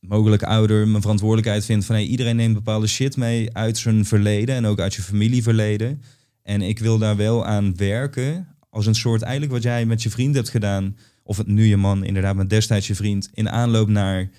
mogelijk 0.00 0.42
ouder 0.42 0.88
mijn 0.88 1.02
verantwoordelijkheid 1.02 1.64
vind 1.64 1.84
van 1.84 1.94
hey, 1.94 2.04
iedereen 2.04 2.36
neemt 2.36 2.54
bepaalde 2.54 2.86
shit 2.86 3.16
mee 3.16 3.54
uit 3.54 3.78
zijn 3.78 4.04
verleden 4.04 4.54
en 4.54 4.66
ook 4.66 4.80
uit 4.80 4.94
je 4.94 5.02
familieverleden. 5.02 6.02
En 6.42 6.62
ik 6.62 6.78
wil 6.78 6.98
daar 6.98 7.16
wel 7.16 7.46
aan 7.46 7.76
werken 7.76 8.56
als 8.70 8.86
een 8.86 8.94
soort 8.94 9.22
eigenlijk 9.22 9.52
wat 9.52 9.62
jij 9.62 9.86
met 9.86 10.02
je 10.02 10.10
vriend 10.10 10.34
hebt 10.34 10.48
gedaan, 10.48 10.96
of 11.26 11.36
het 11.36 11.46
nu 11.46 11.64
je 11.64 11.76
man 11.76 12.04
inderdaad, 12.04 12.36
maar 12.36 12.48
destijds 12.48 12.86
je 12.86 12.94
vriend, 12.94 13.30
in 13.32 13.50
aanloop 13.50 13.88
naar 13.88 14.30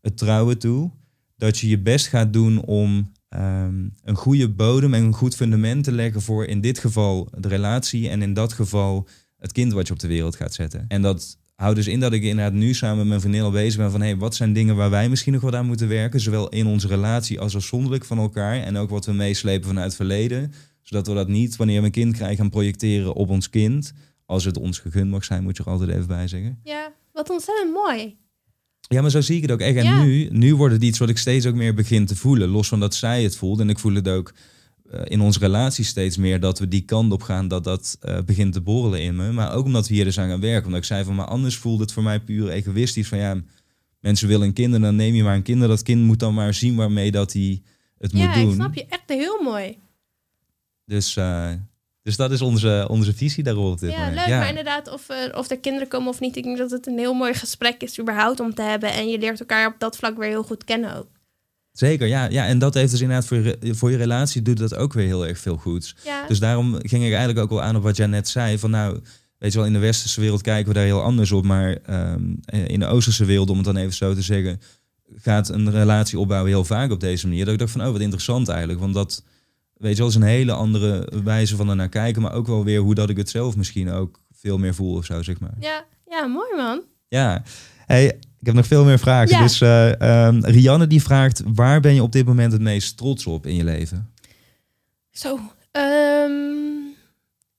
het 0.00 0.16
trouwen 0.16 0.58
toe, 0.58 0.90
dat 1.36 1.58
je 1.58 1.68
je 1.68 1.78
best 1.78 2.06
gaat 2.06 2.32
doen 2.32 2.64
om 2.64 3.12
ehm, 3.28 3.88
een 4.02 4.16
goede 4.16 4.48
bodem 4.48 4.94
en 4.94 5.04
een 5.04 5.14
goed 5.14 5.36
fundament 5.36 5.84
te 5.84 5.92
leggen 5.92 6.22
voor 6.22 6.44
in 6.44 6.60
dit 6.60 6.78
geval 6.78 7.28
de 7.38 7.48
relatie 7.48 8.08
en 8.08 8.22
in 8.22 8.34
dat 8.34 8.52
geval 8.52 9.08
het 9.38 9.52
kind 9.52 9.72
wat 9.72 9.86
je 9.86 9.92
op 9.92 9.98
de 9.98 10.08
wereld 10.08 10.36
gaat 10.36 10.54
zetten. 10.54 10.84
En 10.88 11.02
dat 11.02 11.38
houdt 11.54 11.76
dus 11.76 11.86
in 11.86 12.00
dat 12.00 12.12
ik 12.12 12.22
inderdaad 12.22 12.52
nu 12.52 12.74
samen 12.74 12.96
met 12.96 13.06
mijn 13.06 13.20
vriendin 13.20 13.42
al 13.42 13.50
bezig 13.50 13.80
ben 13.80 13.90
van 13.90 14.00
hey, 14.00 14.16
wat 14.16 14.34
zijn 14.34 14.52
dingen 14.52 14.76
waar 14.76 14.90
wij 14.90 15.08
misschien 15.08 15.32
nog 15.32 15.42
wat 15.42 15.54
aan 15.54 15.66
moeten 15.66 15.88
werken, 15.88 16.20
zowel 16.20 16.48
in 16.48 16.66
onze 16.66 16.88
relatie 16.88 17.40
als 17.40 17.56
afzonderlijk 17.56 18.04
van 18.04 18.18
elkaar 18.18 18.62
en 18.62 18.76
ook 18.76 18.90
wat 18.90 19.06
we 19.06 19.12
meeslepen 19.12 19.68
vanuit 19.68 19.86
het 19.86 19.96
verleden, 19.96 20.52
zodat 20.82 21.06
we 21.06 21.14
dat 21.14 21.28
niet 21.28 21.56
wanneer 21.56 21.80
we 21.80 21.86
een 21.86 21.92
kind 21.92 22.14
krijgen 22.14 22.36
gaan 22.36 22.50
projecteren 22.50 23.14
op 23.14 23.28
ons 23.28 23.50
kind. 23.50 23.92
Als 24.26 24.44
het 24.44 24.58
ons 24.58 24.78
gegund 24.78 25.10
mag 25.10 25.24
zijn, 25.24 25.42
moet 25.42 25.56
je 25.56 25.62
er 25.64 25.70
altijd 25.70 25.90
even 25.90 26.06
bij 26.06 26.28
zeggen. 26.28 26.58
ja. 26.62 26.92
Wat 27.12 27.30
ontzettend 27.30 27.72
mooi. 27.72 28.16
Ja, 28.88 29.00
maar 29.00 29.10
zo 29.10 29.20
zie 29.20 29.36
ik 29.36 29.42
het 29.42 29.50
ook 29.52 29.60
echt. 29.60 29.76
En 29.76 29.84
Ja. 29.84 30.04
nu, 30.04 30.28
nu 30.30 30.54
wordt 30.54 30.74
het 30.74 30.82
iets 30.82 30.98
wat 30.98 31.08
ik 31.08 31.18
steeds 31.18 31.46
ook 31.46 31.54
meer 31.54 31.74
begin 31.74 32.06
te 32.06 32.16
voelen. 32.16 32.48
Los 32.48 32.68
van 32.68 32.80
dat 32.80 32.94
zij 32.94 33.22
het 33.22 33.36
voelt. 33.36 33.60
En 33.60 33.68
ik 33.68 33.78
voel 33.78 33.94
het 33.94 34.08
ook 34.08 34.32
eh, 34.90 35.00
in 35.04 35.20
onze 35.20 35.38
relatie 35.38 35.84
steeds 35.84 36.16
meer 36.16 36.40
dat 36.40 36.58
we 36.58 36.68
die 36.68 36.80
kant 36.80 37.12
op 37.12 37.22
gaan. 37.22 37.48
Dat 37.48 37.64
dat 37.64 37.96
eh, 38.00 38.18
begint 38.22 38.52
te 38.52 38.60
borrelen 38.60 39.02
in 39.02 39.16
me. 39.16 39.32
Maar 39.32 39.52
ook 39.54 39.64
omdat 39.64 39.88
we 39.88 39.94
hier 39.94 40.04
dus 40.04 40.18
aan 40.18 40.28
gaan 40.28 40.40
werken. 40.40 40.64
Omdat 40.66 40.80
ik 40.80 40.86
zei 40.86 41.04
van, 41.04 41.14
maar 41.14 41.26
anders 41.26 41.56
voelt 41.56 41.80
het 41.80 41.92
voor 41.92 42.02
mij 42.02 42.20
puur 42.20 42.48
egoïstisch. 42.48 43.08
Van 43.08 43.18
ja, 43.18 43.42
mensen 44.00 44.28
willen 44.28 44.46
een 44.46 44.52
kind 44.52 44.74
en 44.74 44.80
dan 44.80 44.96
neem 44.96 45.14
je 45.14 45.22
maar 45.22 45.34
een 45.36 45.42
kind. 45.42 45.62
En 45.62 45.68
dat 45.68 45.82
kind 45.82 46.02
moet 46.04 46.18
dan 46.20 46.34
maar 46.34 46.54
zien 46.54 46.74
waarmee 46.76 47.10
dat 47.10 47.32
hij 47.32 47.62
het 47.98 48.12
Ja, 48.12 48.26
moet 48.26 48.34
doen. 48.34 48.48
ik 48.48 48.54
snap 48.54 48.74
je. 48.74 48.86
Echt 48.88 49.02
heel 49.06 49.42
mooi. 49.42 49.76
Dus, 50.84 51.16
eh, 51.16 51.52
dus 52.04 52.16
dat 52.16 52.30
is 52.30 52.40
onze, 52.42 52.86
onze 52.90 53.14
visie 53.14 53.42
daarop 53.42 53.72
op 53.72 53.80
dit 53.80 53.90
Ja, 53.90 53.98
moment. 53.98 54.16
leuk. 54.16 54.28
Maar 54.28 54.48
inderdaad, 54.48 54.92
of 54.92 55.08
er, 55.08 55.36
of 55.36 55.50
er 55.50 55.58
kinderen 55.58 55.88
komen 55.88 56.08
of 56.08 56.20
niet. 56.20 56.36
Ik 56.36 56.44
denk 56.44 56.58
dat 56.58 56.70
het 56.70 56.86
een 56.86 56.98
heel 56.98 57.14
mooi 57.14 57.34
gesprek 57.34 57.82
is 57.82 58.00
überhaupt 58.00 58.40
om 58.40 58.54
te 58.54 58.62
hebben. 58.62 58.92
En 58.92 59.08
je 59.08 59.18
leert 59.18 59.40
elkaar 59.40 59.66
op 59.66 59.74
dat 59.78 59.96
vlak 59.96 60.16
weer 60.18 60.28
heel 60.28 60.42
goed 60.42 60.64
kennen 60.64 60.96
ook. 60.96 61.06
Zeker, 61.72 62.06
ja, 62.06 62.28
ja. 62.28 62.46
En 62.46 62.58
dat 62.58 62.74
heeft 62.74 62.90
dus 62.90 63.00
inderdaad 63.00 63.26
voor 63.26 63.36
je, 63.36 63.74
voor 63.74 63.90
je 63.90 63.96
relatie 63.96 64.42
doet 64.42 64.58
dat 64.58 64.74
ook 64.74 64.92
weer 64.92 65.06
heel 65.06 65.26
erg 65.26 65.38
veel 65.38 65.56
goeds. 65.56 65.94
Ja, 66.04 66.26
Dus 66.26 66.38
daarom 66.38 66.72
ging 66.74 67.04
ik 67.04 67.10
eigenlijk 67.10 67.38
ook 67.38 67.50
wel 67.50 67.62
aan 67.62 67.76
op 67.76 67.82
wat 67.82 67.96
jij 67.96 68.06
net 68.06 68.28
zei. 68.28 68.58
Van 68.58 68.70
nou, 68.70 69.00
weet 69.38 69.52
je 69.52 69.58
wel, 69.58 69.66
in 69.66 69.72
de 69.72 69.78
westerse 69.78 70.20
wereld 70.20 70.42
kijken 70.42 70.68
we 70.68 70.74
daar 70.74 70.84
heel 70.84 71.02
anders 71.02 71.32
op. 71.32 71.44
Maar 71.44 71.76
ehm, 71.86 72.22
in 72.66 72.80
de 72.80 72.86
oosterse 72.86 73.24
wereld, 73.24 73.50
om 73.50 73.56
het 73.56 73.66
dan 73.66 73.76
even 73.76 73.92
zo 73.94 74.14
te 74.14 74.22
zeggen, 74.22 74.60
gaat 75.16 75.48
een 75.48 75.70
relatie 75.70 76.18
opbouwen 76.18 76.50
heel 76.50 76.64
vaak 76.64 76.90
op 76.90 77.00
deze 77.00 77.26
manier. 77.26 77.44
Dat 77.44 77.52
ik 77.54 77.60
dacht 77.60 77.72
van, 77.72 77.84
oh, 77.86 77.92
wat 77.92 78.00
interessant 78.00 78.48
eigenlijk. 78.48 78.80
Want 78.80 78.94
dat, 78.94 79.22
weet 79.76 79.92
je 79.92 79.98
wel, 79.98 80.08
is 80.08 80.14
een 80.14 80.22
hele 80.22 80.52
andere 80.52 81.08
wijze 81.24 81.56
van 81.56 81.68
er 81.68 81.76
naar 81.76 81.88
kijken. 81.88 82.22
Maar 82.22 82.32
ook 82.32 82.46
wel 82.46 82.64
weer 82.64 82.80
hoe 82.80 82.94
dat 82.94 83.10
ik 83.10 83.16
het 83.16 83.30
zelf 83.30 83.56
misschien 83.56 83.90
ook 83.90 84.20
veel 84.32 84.58
meer 84.58 84.74
voel 84.74 84.94
of 84.96 85.04
zo, 85.04 85.22
zeg 85.22 85.40
maar. 85.40 85.54
ja, 85.60 85.84
ja, 86.08 86.26
mooi 86.26 86.56
man. 86.56 86.82
Ja. 87.08 87.42
Hey, 87.86 88.04
ik 88.38 88.46
heb 88.46 88.54
nog 88.54 88.66
veel 88.66 88.84
meer 88.84 88.98
vragen. 88.98 89.36
Ja. 89.36 89.42
Dus 89.42 89.60
eh, 89.60 90.00
ehm, 90.26 90.40
Rianne 90.44 90.86
die 90.86 91.02
vraagt, 91.02 91.42
waar 91.54 91.80
ben 91.80 91.94
je 91.94 92.02
op 92.02 92.12
dit 92.12 92.26
moment 92.26 92.52
het 92.52 92.60
meest 92.60 92.96
trots 92.96 93.26
op 93.26 93.46
in 93.46 93.54
je 93.54 93.64
leven? 93.64 94.12
Zo. 95.10 95.40
ehm, 95.70 96.32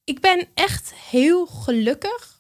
ik 0.04 0.20
ben 0.22 0.48
echt 0.54 0.94
heel 1.10 1.46
gelukkig. 1.46 2.34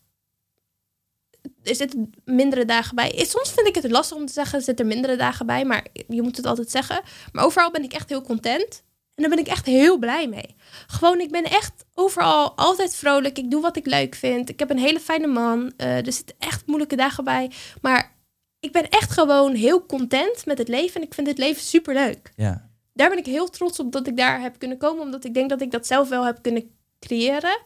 Er 1.63 1.75
zitten 1.75 2.09
mindere 2.25 2.65
dagen 2.65 2.95
bij. 2.95 3.11
Eh, 3.17 3.25
Soms 3.25 3.51
vind 3.51 3.67
ik 3.67 3.75
het 3.75 3.91
lastig 3.91 4.17
om 4.17 4.25
te 4.25 4.33
zeggen, 4.33 4.57
er 4.59 4.63
zitten 4.65 4.87
mindere 4.87 5.15
dagen 5.15 5.45
bij. 5.45 5.65
Maar 5.65 5.85
je 6.07 6.21
moet 6.21 6.37
het 6.37 6.45
altijd 6.45 6.69
zeggen. 6.71 7.01
Maar 7.31 7.45
overal 7.45 7.71
ben 7.71 7.83
ik 7.83 7.93
echt 7.93 8.09
heel 8.09 8.21
content. 8.21 8.83
En 9.15 9.21
daar 9.23 9.29
ben 9.29 9.39
ik 9.39 9.47
echt 9.47 9.65
heel 9.65 9.97
blij 9.97 10.27
mee. 10.27 10.55
Gewoon, 10.87 11.19
ik 11.19 11.31
ben 11.31 11.43
echt 11.43 11.85
overal 11.93 12.57
altijd 12.57 12.95
vrolijk. 12.95 13.37
Ik 13.37 13.51
doe 13.51 13.61
wat 13.61 13.75
ik 13.77 13.85
leuk 13.85 14.15
vind. 14.15 14.49
Ik 14.49 14.59
heb 14.59 14.69
een 14.69 14.77
hele 14.77 14.99
fijne 14.99 15.27
man. 15.27 15.73
Eh, 15.77 16.05
er 16.05 16.13
zitten 16.13 16.35
echt 16.39 16.65
moeilijke 16.65 16.95
dagen 16.95 17.23
bij. 17.23 17.51
Maar 17.81 18.15
ik 18.59 18.71
ben 18.71 18.89
echt 18.89 19.11
gewoon 19.11 19.53
heel 19.53 19.85
content 19.85 20.45
met 20.45 20.57
het 20.57 20.67
leven. 20.67 20.95
En 21.01 21.07
ik 21.07 21.13
vind 21.13 21.27
het 21.27 21.37
leven 21.37 21.61
super 21.61 21.93
leuk 21.93 22.31
Ja. 22.35 22.69
daar 22.93 23.09
ben 23.09 23.17
ik 23.17 23.25
heel 23.25 23.49
trots 23.49 23.79
op 23.79 23.91
dat 23.91 24.07
ik 24.07 24.17
daar 24.17 24.41
heb 24.41 24.59
kunnen 24.59 24.77
komen. 24.77 25.03
Omdat 25.03 25.23
ik 25.25 25.33
denk 25.33 25.49
dat 25.49 25.61
ik 25.61 25.71
dat 25.71 25.87
zelf 25.87 26.09
wel 26.09 26.25
heb 26.25 26.41
kunnen 26.41 26.69
creëren. 26.99 27.59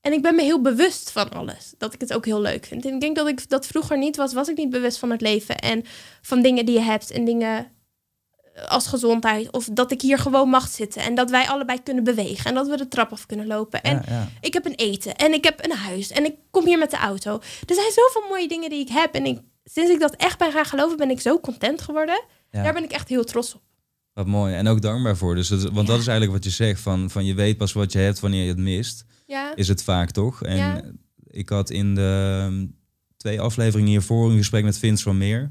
En 0.00 0.12
ik 0.12 0.22
ben 0.22 0.34
me 0.34 0.42
heel 0.42 0.60
bewust 0.60 1.10
van 1.12 1.30
alles. 1.30 1.74
Dat 1.78 1.94
ik 1.94 2.00
het 2.00 2.12
ook 2.12 2.24
heel 2.24 2.40
leuk 2.40 2.66
vind. 2.66 2.84
En 2.84 2.94
ik 2.94 3.00
denk 3.00 3.16
dat 3.16 3.28
ik 3.28 3.48
dat 3.48 3.66
vroeger 3.66 3.98
niet 3.98 4.16
was. 4.16 4.32
Was 4.32 4.48
ik 4.48 4.56
niet 4.56 4.70
bewust 4.70 4.98
van 4.98 5.10
het 5.10 5.20
leven. 5.20 5.58
En 5.58 5.84
van 6.22 6.42
dingen 6.42 6.66
die 6.66 6.74
je 6.74 6.84
hebt. 6.84 7.10
En 7.10 7.24
dingen 7.24 7.66
als 8.68 8.86
gezondheid. 8.86 9.50
Of 9.52 9.68
dat 9.72 9.90
ik 9.92 10.00
hier 10.00 10.18
gewoon 10.18 10.48
mag 10.48 10.68
zitten. 10.68 11.02
En 11.02 11.14
dat 11.14 11.30
wij 11.30 11.48
allebei 11.48 11.82
kunnen 11.82 12.04
bewegen. 12.04 12.44
En 12.44 12.54
dat 12.54 12.68
we 12.68 12.76
de 12.76 12.88
trap 12.88 13.12
af 13.12 13.26
kunnen 13.26 13.46
lopen. 13.46 13.82
En 13.82 14.02
ja, 14.06 14.12
ja. 14.14 14.28
ik 14.40 14.52
heb 14.52 14.64
een 14.66 14.74
eten. 14.74 15.16
En 15.16 15.32
ik 15.32 15.44
heb 15.44 15.64
een 15.64 15.72
huis. 15.76 16.10
En 16.10 16.24
ik 16.24 16.34
kom 16.50 16.66
hier 16.66 16.78
met 16.78 16.90
de 16.90 16.96
auto. 16.96 17.32
Er 17.66 17.74
zijn 17.74 17.92
zoveel 17.92 18.28
mooie 18.28 18.48
dingen 18.48 18.70
die 18.70 18.80
ik 18.80 18.88
heb. 18.88 19.14
En 19.14 19.24
ik, 19.26 19.38
sinds 19.64 19.90
ik 19.90 20.00
dat 20.00 20.16
echt 20.16 20.38
ben 20.38 20.52
gaan 20.52 20.64
geloven, 20.64 20.96
ben 20.96 21.10
ik 21.10 21.20
zo 21.20 21.40
content 21.40 21.82
geworden. 21.82 22.22
Ja. 22.50 22.62
Daar 22.62 22.72
ben 22.72 22.84
ik 22.84 22.90
echt 22.92 23.08
heel 23.08 23.24
trots 23.24 23.54
op. 23.54 23.60
Wat 24.12 24.26
mooi. 24.26 24.54
En 24.54 24.68
ook 24.68 24.82
dankbaar 24.82 25.16
voor. 25.16 25.34
Dus 25.34 25.48
het- 25.48 25.62
want 25.62 25.86
Ja. 25.86 25.92
dat 25.92 26.00
is 26.00 26.06
eigenlijk 26.06 26.32
wat 26.32 26.44
je 26.44 26.64
zegt. 26.64 26.80
Van, 26.80 27.10
van 27.10 27.24
je 27.24 27.34
weet 27.34 27.56
pas 27.56 27.72
wat 27.72 27.92
je 27.92 27.98
hebt 27.98 28.20
wanneer 28.20 28.42
je 28.42 28.48
het 28.48 28.58
mist. 28.58 29.04
Ja. 29.26 29.56
Is 29.56 29.68
het 29.68 29.82
vaak 29.82 30.10
toch? 30.10 30.42
En 30.42 30.56
Ja. 30.56 30.80
ik 31.26 31.48
had 31.48 31.70
in 31.70 31.94
de 31.94 32.40
um, 32.46 32.76
twee 33.16 33.40
afleveringen 33.40 33.90
hiervoor 33.90 34.30
een 34.30 34.36
gesprek 34.36 34.64
met 34.64 34.78
Vince 34.78 35.02
van 35.02 35.18
Meer. 35.18 35.50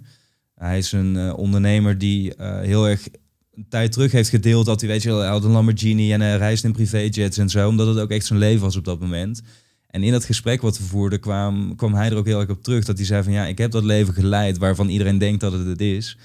Hij 0.60 0.78
is 0.78 0.92
een 0.92 1.18
eh, 1.18 1.38
ondernemer 1.38 1.98
die 1.98 2.36
eh, 2.36 2.60
heel 2.60 2.88
erg 2.88 3.08
een 3.54 3.66
tijd 3.70 3.92
terug 3.92 4.12
heeft 4.12 4.30
gedeeld 4.30 4.66
dat 4.66 4.82
hij, 4.82 4.90
weet 4.90 5.04
je 5.04 5.12
had 5.12 5.44
een 5.44 5.52
Lamborghini 5.52 6.14
en 6.14 6.22
hij 6.22 6.38
reist 6.38 6.64
in 6.64 6.72
privéjets 6.72 7.38
en 7.38 7.50
zo. 7.50 7.68
Omdat 7.68 7.88
het 7.88 8.00
ook 8.00 8.10
echt 8.10 8.26
zijn 8.26 8.40
leven 8.40 8.62
was 8.62 8.76
op 8.76 8.86
dat 8.86 9.00
moment. 9.00 9.42
En 9.88 10.04
in 10.04 10.12
dat 10.12 10.26
gesprek 10.26 10.62
wat 10.62 10.78
we 10.78 10.84
voerden 10.84 11.20
kwam, 11.20 11.76
kwam 11.76 11.94
hij 11.94 12.10
er 12.10 12.18
ook 12.18 12.26
heel 12.26 12.40
erg 12.40 12.50
op 12.50 12.64
terug. 12.64 12.86
Dat 12.86 12.98
hij 12.98 13.06
zei 13.06 13.24
van 13.24 13.34
ja, 13.34 13.46
ik 13.46 13.58
heb 13.58 13.72
dat 13.72 13.84
leven 13.84 14.14
geleid 14.14 14.58
waarvan 14.58 14.90
iedereen 14.90 15.18
denkt 15.18 15.40
dat 15.40 15.52
het 15.52 15.66
het 15.66 15.82
is. 15.82 16.18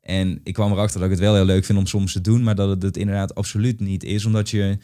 En 0.00 0.40
ik 0.42 0.54
kwam 0.54 0.72
erachter 0.72 1.00
dat 1.00 1.08
ik 1.08 1.14
het 1.14 1.24
wel 1.24 1.34
heel 1.34 1.44
leuk 1.44 1.64
vind 1.64 1.78
om 1.78 1.86
soms 1.86 2.12
te 2.12 2.20
doen, 2.20 2.42
maar 2.42 2.54
dat 2.54 2.68
het 2.68 2.82
het 2.82 2.96
inderdaad 2.96 3.34
absoluut 3.34 3.80
niet 3.80 4.04
is. 4.04 4.24
Omdat 4.24 4.50
je 4.50 4.78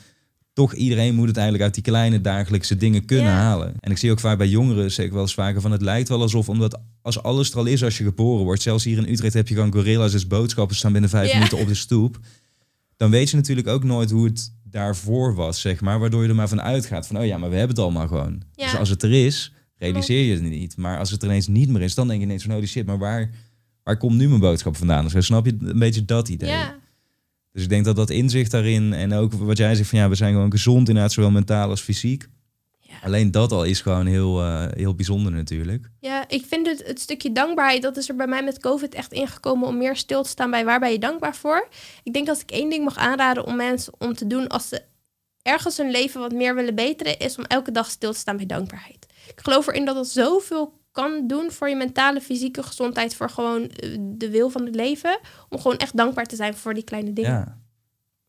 toch 0.52 0.74
iedereen 0.74 1.14
moet 1.14 1.26
het 1.26 1.36
eigenlijk 1.36 1.64
uit 1.64 1.74
die 1.74 1.82
kleine 1.82 2.20
dagelijkse 2.20 2.76
dingen 2.76 3.04
kunnen 3.04 3.32
halen. 3.32 3.74
En 3.80 3.90
ik 3.90 3.98
zie 3.98 4.10
ook 4.10 4.20
vaak 4.20 4.38
bij 4.38 4.48
jongeren, 4.48 4.92
zeg 4.92 5.06
ik 5.06 5.12
wel 5.12 5.22
eens 5.22 5.34
vaker, 5.34 5.60
van 5.60 5.72
het 5.72 5.82
lijkt 5.82 6.08
wel 6.08 6.20
alsof, 6.20 6.48
omdat 6.48 6.80
als 7.02 7.22
alles 7.22 7.50
er 7.50 7.56
al 7.56 7.66
is 7.66 7.84
als 7.84 7.98
je 7.98 8.04
geboren 8.04 8.44
wordt, 8.44 8.62
zelfs 8.62 8.84
hier 8.84 8.98
in 8.98 9.12
Utrecht 9.12 9.34
heb 9.34 9.48
je 9.48 9.54
gewoon 9.54 9.72
gorilla's 9.72 10.12
als 10.12 10.26
boodschappen 10.26 10.76
staan 10.76 10.92
binnen 10.92 11.10
vijf 11.10 11.34
minuten 11.34 11.58
op 11.58 11.66
de 11.66 11.74
stoep, 11.74 12.18
dan 12.96 13.10
weet 13.10 13.30
je 13.30 13.36
natuurlijk 13.36 13.68
ook 13.68 13.84
nooit 13.84 14.10
hoe 14.10 14.24
het 14.24 14.52
daarvoor 14.64 15.34
was, 15.34 15.60
zeg 15.60 15.80
maar, 15.80 15.98
waardoor 15.98 16.22
je 16.22 16.28
er 16.28 16.34
maar 16.34 16.48
van 16.48 16.62
uitgaat 16.62 17.06
van, 17.06 17.18
oh 17.18 17.26
ja, 17.26 17.38
maar 17.38 17.50
we 17.50 17.56
hebben 17.56 17.76
het 17.76 17.84
allemaal 17.84 18.08
gewoon. 18.08 18.42
Dus 18.54 18.76
als 18.76 18.88
het 18.88 19.02
er 19.02 19.26
is, 19.26 19.52
realiseer 19.78 20.24
je 20.24 20.32
het 20.32 20.42
niet. 20.42 20.76
Maar 20.76 20.98
als 20.98 21.10
het 21.10 21.22
er 21.22 21.28
ineens 21.28 21.46
niet 21.46 21.68
meer 21.68 21.82
is, 21.82 21.94
dan 21.94 22.08
denk 22.08 22.20
je 22.20 22.26
ineens 22.26 22.42
van, 22.42 22.54
oh 22.54 22.64
shit, 22.64 22.86
maar 22.86 22.98
waar, 22.98 23.30
waar 23.82 23.96
komt 23.96 24.16
nu 24.16 24.28
mijn 24.28 24.40
boodschap 24.40 24.76
vandaan? 24.76 25.08
Dus 25.08 25.26
snap 25.26 25.46
je 25.46 25.56
een 25.60 25.78
beetje 25.78 26.04
dat 26.04 26.28
idee? 26.28 26.48
Ja, 26.48 26.74
Dus 27.52 27.62
ik 27.62 27.68
denk 27.68 27.84
dat 27.84 27.96
dat 27.96 28.10
inzicht 28.10 28.50
daarin 28.50 28.92
en 28.92 29.12
ook 29.12 29.32
wat 29.32 29.56
jij 29.56 29.74
zegt 29.74 29.88
van 29.88 29.98
ja, 29.98 30.08
we 30.08 30.14
zijn 30.14 30.32
gewoon 30.32 30.50
gezond 30.50 30.88
inderdaad, 30.88 31.12
zowel 31.12 31.30
mentaal 31.30 31.68
als 31.68 31.80
fysiek. 31.80 32.26
Ja. 32.78 32.94
Alleen 33.02 33.30
dat 33.30 33.52
al 33.52 33.64
is 33.64 33.80
gewoon 33.80 34.06
heel, 34.06 34.40
eh, 34.40 34.66
heel 34.70 34.94
bijzonder 34.94 35.32
natuurlijk. 35.32 35.90
ja, 36.00 36.28
ik 36.28 36.44
vind 36.46 36.66
het, 36.66 36.86
het 36.86 37.00
stukje 37.00 37.32
dankbaarheid, 37.32 37.82
dat 37.82 37.96
is 37.96 38.08
er 38.08 38.16
bij 38.16 38.26
mij 38.26 38.44
met 38.44 38.60
COVID 38.60 38.94
echt 38.94 39.12
ingekomen 39.12 39.68
om 39.68 39.78
meer 39.78 39.96
stil 39.96 40.22
te 40.22 40.28
staan 40.28 40.50
bij 40.50 40.64
waar 40.64 40.80
ben 40.80 40.92
je 40.92 40.98
dankbaar 40.98 41.36
voor. 41.36 41.68
Ik 42.02 42.12
denk 42.12 42.26
dat 42.26 42.40
ik 42.40 42.50
één 42.50 42.70
ding 42.70 42.84
mag 42.84 42.96
aanraden 42.96 43.46
om 43.46 43.56
mensen 43.56 43.92
om 43.98 44.14
te 44.14 44.26
doen 44.26 44.48
als 44.48 44.68
ze 44.68 44.82
ergens 45.42 45.76
hun 45.76 45.90
leven 45.90 46.20
wat 46.20 46.32
meer 46.32 46.54
willen 46.54 46.74
beteren, 46.74 47.18
is 47.18 47.38
om 47.38 47.44
elke 47.44 47.72
dag 47.72 47.90
stil 47.90 48.12
te 48.12 48.18
staan 48.18 48.36
bij 48.36 48.46
dankbaarheid. 48.46 49.06
Ik 49.26 49.40
geloof 49.40 49.66
erin 49.66 49.84
dat 49.84 49.96
het 49.96 50.08
zoveel 50.08 50.72
kan 50.92 51.26
doen 51.26 51.50
voor 51.50 51.68
je 51.68 51.76
mentale, 51.76 52.20
fysieke 52.20 52.62
gezondheid, 52.62 53.14
voor 53.14 53.30
gewoon 53.30 53.68
eh, 53.68 53.96
de 54.00 54.30
wil 54.30 54.50
van 54.50 54.64
het 54.64 54.74
leven. 54.74 55.18
Om 55.48 55.60
gewoon 55.60 55.76
echt 55.76 55.96
dankbaar 55.96 56.26
te 56.26 56.36
zijn 56.36 56.54
voor 56.54 56.74
die 56.74 56.84
kleine 56.84 57.12
dingen. 57.12 57.30
Ja. 57.30 57.60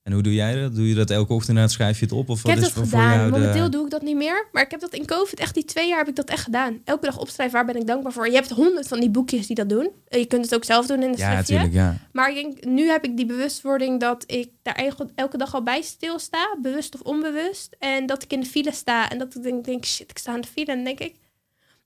En 0.03 0.13
hoe 0.13 0.21
doe 0.21 0.33
jij 0.33 0.61
dat? 0.61 0.75
Doe 0.75 0.87
je 0.87 0.95
dat 0.95 1.09
elke 1.09 1.33
ochtend 1.33 1.71
schrijf 1.71 1.99
je 1.99 2.05
het 2.05 2.13
op? 2.13 2.29
Of 2.29 2.39
Ik 2.39 2.49
heb 2.49 2.59
dat 2.59 2.71
voor 2.71 2.83
gedaan. 2.83 3.13
jou 3.17 3.31
de- 3.31 3.37
Momenteel 3.37 3.69
doe 3.69 3.83
ik 3.85 3.91
dat 3.91 4.01
niet 4.01 4.15
meer. 4.15 4.47
Maar 4.51 4.63
ik 4.63 4.71
heb 4.71 4.79
dat 4.79 4.93
in 4.93 5.05
COVID, 5.05 5.39
echt 5.39 5.53
die 5.53 5.65
twee 5.65 5.87
jaar 5.87 5.97
heb 5.97 6.07
ik 6.07 6.15
dat 6.15 6.29
echt 6.29 6.43
gedaan. 6.43 6.81
Elke 6.83 7.05
dag 7.05 7.19
opschrijven, 7.19 7.55
waar 7.55 7.65
ben 7.65 7.75
ik 7.81 7.87
dankbaar 7.87 8.11
voor. 8.11 8.27
Je 8.27 8.33
hebt 8.33 8.49
honderd 8.49 8.87
van 8.87 8.99
die 8.99 9.09
boekjes 9.09 9.47
die 9.47 9.55
dat 9.55 9.69
doen. 9.69 9.89
Eh, 10.07 10.19
Je 10.19 10.25
kunt 10.25 10.43
het 10.45 10.55
ook 10.55 10.63
zelf 10.63 10.85
doen 10.85 11.03
in 11.03 11.09
een 11.09 11.17
Ja, 11.17 11.31
schriftje. 11.31 11.53
natuurlijk, 11.55 11.85
ja. 11.85 11.97
Maar 12.11 12.29
ik 12.29 12.35
denk, 12.35 12.65
nu 12.65 12.87
heb 12.87 13.03
ik 13.03 13.17
die 13.17 13.25
bewustwording 13.25 13.99
dat 13.99 14.23
ik 14.27 14.49
daar 14.61 14.75
eigen- 14.75 15.11
elke 15.15 15.37
dag 15.37 15.53
al 15.53 15.63
bij 15.63 15.81
stilsta. 15.81 16.55
Bewust 16.61 16.93
of 16.95 17.01
onbewust. 17.01 17.75
En 17.79 18.05
dat 18.05 18.23
ik 18.23 18.33
in 18.33 18.39
de 18.39 18.45
file 18.45 18.71
sta. 18.71 19.09
En 19.09 19.17
dat 19.17 19.35
ik 19.35 19.43
denk, 19.43 19.65
denk 19.65 19.85
shit, 19.85 20.09
ik 20.09 20.17
sta 20.17 20.35
in 20.35 20.41
de 20.41 20.47
file. 20.47 20.65
En 20.71 20.75
dan 20.75 20.83
denk 20.85 20.99
ik, 20.99 21.15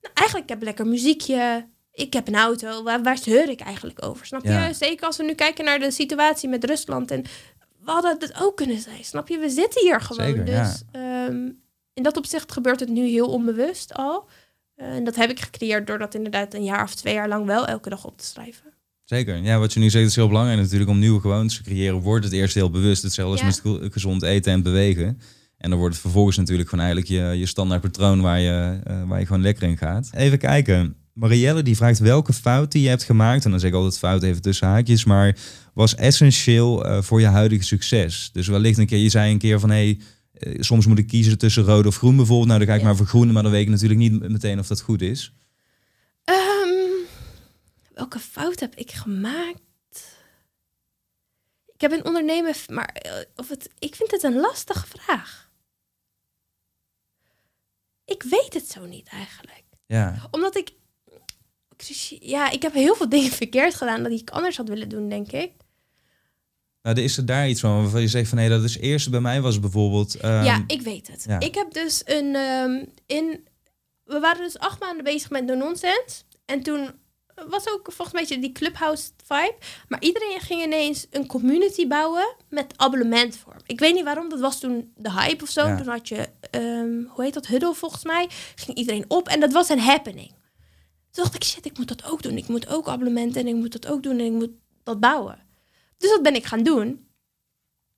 nou 0.00 0.14
eigenlijk 0.14 0.48
heb 0.48 0.58
ik 0.58 0.64
lekker 0.64 0.86
muziekje. 0.86 1.66
Ik 1.92 2.12
heb 2.12 2.28
een 2.28 2.34
auto. 2.36 2.82
Waar, 2.82 3.02
waar 3.02 3.18
zeur 3.18 3.48
ik 3.48 3.60
eigenlijk 3.60 4.04
over? 4.04 4.26
Snap 4.26 4.44
je? 4.44 4.68
Zeker 4.72 5.06
als 5.06 5.16
we 5.16 5.22
nu 5.24 5.34
kijken 5.34 5.64
naar 5.64 5.78
de 5.78 5.90
situatie 5.90 6.48
met 6.48 6.64
Rusland. 6.64 7.10
En 7.10 7.22
we 7.84 7.90
hadden 7.90 8.16
het 8.18 8.34
ook 8.40 8.56
kunnen 8.56 8.78
zijn. 8.80 9.04
Snap 9.04 9.28
je? 9.28 9.38
We 9.38 9.48
zitten 9.48 9.82
hier 9.82 10.00
gewoon. 10.00 10.26
Zeker, 10.26 10.44
dus 10.44 10.82
ja. 10.92 11.26
ehm, 11.26 11.48
in 11.94 12.02
dat 12.02 12.16
opzicht 12.16 12.52
gebeurt 12.52 12.80
het 12.80 12.88
nu 12.88 13.06
heel 13.08 13.28
onbewust 13.28 13.94
al. 13.94 14.28
Eh, 14.74 14.86
en 14.88 15.04
dat 15.04 15.16
heb 15.16 15.30
ik 15.30 15.40
gecreëerd 15.40 15.86
door 15.86 15.98
dat 15.98 16.14
inderdaad 16.14 16.54
een 16.54 16.64
jaar 16.64 16.82
of 16.82 16.94
twee 16.94 17.14
jaar 17.14 17.28
lang 17.28 17.46
wel 17.46 17.66
elke 17.66 17.88
dag 17.88 18.04
op 18.04 18.18
te 18.18 18.24
schrijven. 18.24 18.72
Zeker. 19.04 19.36
Ja, 19.36 19.58
wat 19.58 19.72
je 19.72 19.80
nu 19.80 19.90
zegt 19.90 20.06
is 20.06 20.16
heel 20.16 20.28
belangrijk 20.28 20.60
natuurlijk. 20.60 20.90
Om 20.90 20.98
nieuwe 20.98 21.20
gewoontes 21.20 21.56
te 21.56 21.62
creëren, 21.62 22.00
wordt 22.00 22.24
het 22.24 22.34
eerst 22.34 22.54
heel 22.54 22.70
bewust. 22.70 23.02
Hetzelfde 23.02 23.38
Ja. 23.40 23.46
als 23.46 23.62
met 23.62 23.72
ge- 23.80 23.90
gezond 23.90 24.22
eten 24.22 24.52
en 24.52 24.62
bewegen. 24.62 25.20
En 25.58 25.70
dan 25.70 25.78
wordt 25.78 25.94
het 25.94 26.02
vervolgens 26.02 26.36
natuurlijk 26.36 26.68
gewoon 26.68 26.84
eigenlijk 26.84 27.14
je, 27.14 27.38
je 27.38 27.46
standaard 27.46 27.80
patroon 27.80 28.20
waar 28.20 28.40
je, 28.40 28.80
eh, 28.84 29.02
waar 29.06 29.18
je 29.20 29.26
gewoon 29.26 29.42
lekker 29.42 29.68
in 29.68 29.76
gaat. 29.76 30.10
Even 30.12 30.38
kijken. 30.38 30.96
Marielle 31.12 31.62
die 31.62 31.76
vraagt 31.76 31.98
welke 31.98 32.32
fout 32.32 32.72
die 32.72 32.82
je 32.82 32.88
hebt 32.88 33.02
gemaakt. 33.02 33.44
En 33.44 33.50
dan 33.50 33.60
zeg 33.60 33.70
ik 33.70 33.76
altijd 33.76 33.98
fout 33.98 34.22
even 34.22 34.42
tussen 34.42 34.66
haakjes. 34.66 35.04
Maar 35.04 35.36
was 35.74 35.94
essentieel 35.94 36.86
eh, 36.86 37.02
voor 37.02 37.20
je 37.20 37.26
huidige 37.26 37.64
succes. 37.64 38.30
Dus 38.32 38.46
wellicht 38.46 38.78
een 38.78 38.86
keer, 38.86 38.98
je 38.98 39.08
zei 39.08 39.32
een 39.32 39.38
keer 39.38 39.60
van... 39.60 39.70
Hey, 39.70 40.00
eh, 40.32 40.54
soms 40.60 40.86
moet 40.86 40.98
ik 40.98 41.06
kiezen 41.06 41.38
tussen 41.38 41.62
rood 41.62 41.86
of 41.86 41.96
groen 41.96 42.16
bijvoorbeeld. 42.16 42.46
Nou, 42.48 42.58
dan 42.58 42.68
ga 42.68 42.74
ik 42.74 42.80
Ja. 42.80 42.86
maar 42.86 42.96
voor 42.96 43.06
groen. 43.06 43.32
Maar 43.32 43.42
dan 43.42 43.52
weet 43.52 43.62
ik 43.62 43.68
natuurlijk 43.68 44.00
niet 44.00 44.28
meteen 44.28 44.58
of 44.58 44.66
dat 44.66 44.80
goed 44.80 45.02
is. 45.02 45.32
Ehm, 46.24 47.06
welke 47.94 48.18
fout 48.18 48.60
heb 48.60 48.74
ik 48.74 48.90
gemaakt? 48.90 49.60
Ik 51.74 51.80
heb 51.80 51.92
een 51.92 52.04
ondernemen, 52.04 52.54
maar 52.68 53.02
of 53.36 53.48
het, 53.48 53.70
ik 53.78 53.94
vind 53.94 54.10
het 54.10 54.22
een 54.22 54.40
lastige 54.40 54.86
vraag. 54.86 55.47
Ik 58.08 58.22
weet 58.22 58.54
het 58.54 58.70
zo 58.70 58.86
niet 58.86 59.08
eigenlijk. 59.08 59.62
Ja, 59.86 60.28
Omdat 60.30 60.56
ik, 60.56 60.70
ik- 61.76 62.16
ja, 62.20 62.50
ik 62.50 62.62
heb 62.62 62.72
heel 62.72 62.94
veel 62.94 63.08
dingen 63.18 63.30
verkeerd 63.30 63.74
gedaan 63.74 64.02
dat 64.02 64.12
ik 64.12 64.30
anders 64.30 64.56
had 64.56 64.68
willen 64.68 64.88
doen, 64.88 65.08
denk 65.08 65.32
ik. 65.32 65.52
nou, 66.82 67.00
is 67.00 67.16
er 67.16 67.26
daar 67.26 67.48
iets 67.48 67.60
van 67.60 67.80
waarvan 67.82 68.00
je 68.00 68.08
zegt 68.08 68.28
van... 68.28 68.38
Hé, 68.38 68.48
dat 68.48 68.62
is 68.64 68.78
eerste 68.78 69.10
bij 69.10 69.20
mij 69.20 69.40
was 69.40 69.60
bijvoorbeeld... 69.60 70.14
ehm, 70.14 70.44
ja, 70.44 70.64
ik 70.66 70.80
weet 70.82 71.06
het. 71.08 71.24
ja. 71.28 71.40
Ik 71.40 71.54
heb 71.54 71.72
dus 71.72 72.02
een, 72.04 72.34
ehm, 72.34 72.84
in, 73.06 73.46
we 74.04 74.18
waren 74.20 74.42
dus 74.44 74.58
acht 74.58 74.80
maanden 74.80 75.04
bezig 75.04 75.30
met 75.30 75.44
No 75.44 75.54
Nonsense. 75.54 76.22
En 76.44 76.62
toen 76.62 76.90
was 77.48 77.68
ook 77.68 77.92
volgens 77.92 78.28
mij 78.28 78.40
die 78.40 78.52
clubhouse 78.52 79.10
vibe. 79.24 79.56
Maar 79.88 80.02
iedereen 80.02 80.40
ging 80.40 80.62
ineens 80.62 81.06
een 81.10 81.26
community 81.26 81.86
bouwen 81.86 82.34
met 82.48 82.72
abonnementvorm. 82.76 83.58
Ik 83.66 83.80
weet 83.80 83.94
niet 83.94 84.04
waarom, 84.04 84.28
dat 84.28 84.40
was 84.40 84.60
toen 84.60 84.92
de 84.96 85.12
hype 85.12 85.44
of 85.44 85.50
zo. 85.50 85.66
Ja. 85.66 85.76
Toen 85.76 85.88
had 85.88 86.08
je, 86.08 86.28
ehm, 86.50 87.02
hoe 87.08 87.24
heet 87.24 87.34
dat, 87.34 87.46
Huddle 87.46 87.74
volgens 87.74 88.04
mij. 88.04 88.28
Ging 88.54 88.76
iedereen 88.76 89.04
op 89.08 89.28
en 89.28 89.40
dat 89.40 89.52
was 89.52 89.68
een 89.68 89.80
happening. 89.80 90.28
Toen 91.10 91.24
dacht 91.24 91.34
ik, 91.34 91.44
shit, 91.44 91.66
ik 91.66 91.78
moet 91.78 91.88
dat 91.88 92.10
ook 92.10 92.22
doen. 92.22 92.36
Ik 92.36 92.48
moet 92.48 92.68
ook 92.68 92.88
abonnementen 92.88 93.40
en 93.40 93.48
ik 93.48 93.54
moet 93.54 93.72
dat 93.72 93.86
ook 93.86 94.02
doen 94.02 94.18
en 94.18 94.24
ik 94.24 94.32
moet 94.32 94.52
dat 94.82 95.00
bouwen. 95.00 95.38
Dus 95.98 96.10
dat 96.10 96.22
ben 96.22 96.34
ik 96.34 96.44
gaan 96.44 96.62
doen. 96.62 97.06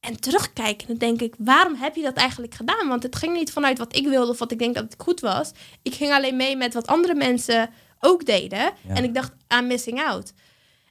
En 0.00 0.20
terugkijkend 0.20 1.00
denk 1.00 1.20
ik, 1.20 1.34
waarom 1.38 1.74
heb 1.74 1.96
je 1.96 2.02
dat 2.02 2.16
eigenlijk 2.16 2.54
gedaan? 2.54 2.88
Want 2.88 3.02
het 3.02 3.16
ging 3.16 3.32
niet 3.32 3.52
vanuit 3.52 3.78
wat 3.78 3.96
ik 3.96 4.06
wilde 4.06 4.30
of 4.30 4.38
wat 4.38 4.52
ik 4.52 4.58
denk 4.58 4.74
dat 4.74 4.84
het 4.84 4.94
goed 4.98 5.20
was. 5.20 5.50
Ik 5.82 5.94
ging 5.94 6.12
alleen 6.12 6.36
mee 6.36 6.56
met 6.56 6.74
wat 6.74 6.86
andere 6.86 7.14
mensen 7.14 7.70
ook 8.00 8.26
deden. 8.26 8.58
Ja. 8.58 8.94
En 8.94 9.04
ik 9.04 9.14
dacht, 9.14 9.32
I'm 9.54 9.66
missing 9.66 10.00
out. 10.02 10.32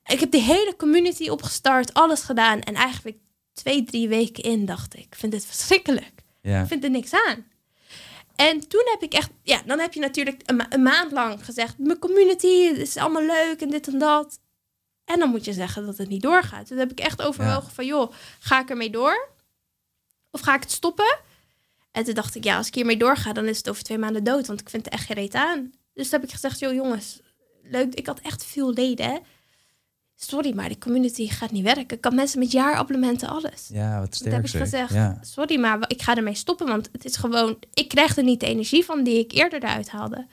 Ik 0.06 0.20
heb 0.20 0.32
die 0.32 0.42
hele 0.42 0.76
community 0.78 1.30
opgestart, 1.30 1.94
alles 1.94 2.22
gedaan. 2.22 2.62
En 2.62 2.74
eigenlijk 2.76 3.18
twee, 3.54 3.84
drie 3.84 4.08
weken 4.08 4.44
in 4.44 4.66
dacht 4.66 4.94
ik, 4.94 5.00
ik 5.06 5.16
vind 5.16 5.32
dit 5.32 5.46
verschrikkelijk. 5.46 6.12
ja. 6.42 6.62
Ik 6.62 6.68
vind 6.68 6.84
er 6.84 6.90
niks 6.90 7.14
aan. 7.14 7.46
En 8.36 8.68
toen 8.68 8.84
heb 8.86 9.02
ik 9.04 9.14
echt, 9.14 9.30
ja, 9.44 9.62
dan 9.66 9.80
heb 9.80 9.94
je 9.94 10.00
natuurlijk 10.00 10.42
een, 10.46 10.56
ma- 10.56 10.66
een 10.70 10.84
maand 10.84 11.12
lang 11.12 11.46
gezegd: 11.46 11.78
Mijn 11.78 12.00
community 12.00 12.64
het 12.68 12.78
is 12.78 12.98
allemaal 12.98 13.26
leuk 13.26 13.62
en 13.62 13.70
dit 13.70 13.88
en 13.88 14.00
dat. 14.00 14.40
En 15.06 15.20
dan 15.20 15.30
moet 15.30 15.46
je 15.46 15.54
zeggen 15.54 15.86
dat 15.86 15.98
het 15.98 16.10
niet 16.10 16.22
doorgaat. 16.22 16.68
Toen 16.68 16.78
heb 16.78 16.92
ik 16.92 17.00
echt 17.00 17.22
overwogen: 17.22 17.72
van 17.72 17.86
joh, 17.86 18.12
ga 18.40 18.60
ik 18.62 18.70
ermee 18.70 18.90
door? 18.90 19.30
Of 20.32 20.42
ga 20.42 20.56
ik 20.56 20.62
het 20.62 20.72
stoppen? 20.72 21.18
En 21.92 22.04
toen 22.04 22.14
dacht 22.14 22.36
ik: 22.36 22.44
ja, 22.44 22.58
als 22.58 22.68
ik 22.68 22.76
hiermee 22.76 22.98
doorga, 22.98 23.34
dan 23.34 23.46
is 23.46 23.58
het 23.58 23.70
over 23.70 23.84
twee 23.84 23.98
maanden 23.98 24.24
dood, 24.24 24.48
want 24.48 24.62
ik 24.62 24.70
vind 24.70 24.86
er 24.86 24.92
echt 24.92 25.06
geen 25.06 25.16
reet 25.16 25.34
aan. 25.34 25.74
Dus 26.00 26.10
toen 26.10 26.20
heb 26.20 26.28
ik 26.30 26.34
gezegd: 26.36 26.60
joh, 26.60 26.74
jongens, 26.74 27.20
leuk. 27.64 27.94
Ik 27.96 28.06
had 28.06 28.20
echt 28.20 28.46
veel 28.46 28.74
leden. 28.74 29.06
hè. 29.06 29.18
Sorry, 30.16 30.54
maar 30.56 30.68
die 30.68 30.78
community 30.78 31.28
gaat 31.28 31.52
niet 31.52 31.64
werken. 31.64 31.98
Ik 31.98 32.04
had 32.04 32.14
mensen 32.14 32.40
met 32.40 32.52
jaarabonnementen, 32.52 33.28
alles. 33.28 33.68
Ja, 33.72 34.00
wat 34.00 34.06
Dat 34.06 34.16
sterk 34.16 34.34
heb 34.36 34.44
ik 34.44 34.50
zeg. 34.50 34.62
gezegd. 34.62 34.94
Ja. 34.94 35.20
Sorry, 35.22 35.60
maar 35.60 35.80
ik 35.88 36.02
ga 36.02 36.16
ermee 36.16 36.34
stoppen. 36.36 36.68
Want 36.68 36.90
het 36.92 37.06
is 37.06 37.16
gewoon. 37.16 37.58
Ik 37.74 37.88
krijg 37.88 38.18
er 38.18 38.24
niet 38.24 38.40
de 38.40 38.46
energie 38.46 38.86
van 38.86 39.04
die 39.04 39.20
ik 39.20 39.32
eerder 39.32 39.64
eruit 39.64 39.90
haalde. 39.90 40.26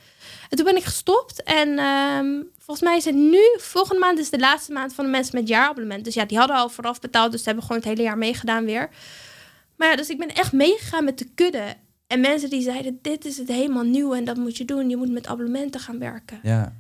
En 0.51 0.57
toen 0.57 0.65
ben 0.65 0.77
ik 0.77 0.85
gestopt. 0.85 1.43
En 1.43 1.79
ehm, 1.79 2.43
volgens 2.59 2.87
mij 2.89 2.97
is 2.97 3.05
het 3.05 3.15
nu. 3.15 3.41
Volgende 3.57 4.01
maand 4.01 4.19
is 4.19 4.31
de 4.31 4.39
laatste 4.39 4.73
maand 4.73 4.95
van 4.95 5.05
de 5.05 5.11
mensen 5.11 5.39
met 5.39 5.49
jaarabonnement. 5.49 6.05
Dus 6.05 6.15
ja, 6.15 6.25
die 6.25 6.39
hadden 6.39 6.57
al 6.57 6.69
vooraf 6.69 7.01
betaald. 7.01 7.31
Dus 7.31 7.41
ze 7.41 7.47
hebben 7.47 7.65
gewoon 7.65 7.81
het 7.81 7.91
hele 7.91 8.03
jaar 8.03 8.19
meegedaan 8.19 8.65
weer. 8.65 8.91
Maar 9.77 9.89
ja, 9.89 9.97
dus 9.97 10.09
ik 10.09 10.19
ben 10.19 10.35
echt 10.35 10.53
meegegaan 10.53 11.05
met 11.05 11.19
de 11.19 11.29
kudde. 11.35 11.75
En 12.07 12.21
mensen 12.21 12.51
die 12.51 12.63
zeiden: 12.63 12.99
Dit 13.03 13.25
is 13.25 13.37
het 13.37 13.49
helemaal 13.49 13.85
nieuw 13.85 14.15
en 14.15 14.25
dat 14.25 14.37
moet 14.37 14.57
je 14.57 14.65
doen. 14.65 14.89
Je 14.89 14.97
moet 14.97 15.13
met 15.13 15.27
abonnementen 15.27 15.81
gaan 15.81 15.99
werken. 15.99 16.39
Ja. 16.43 16.77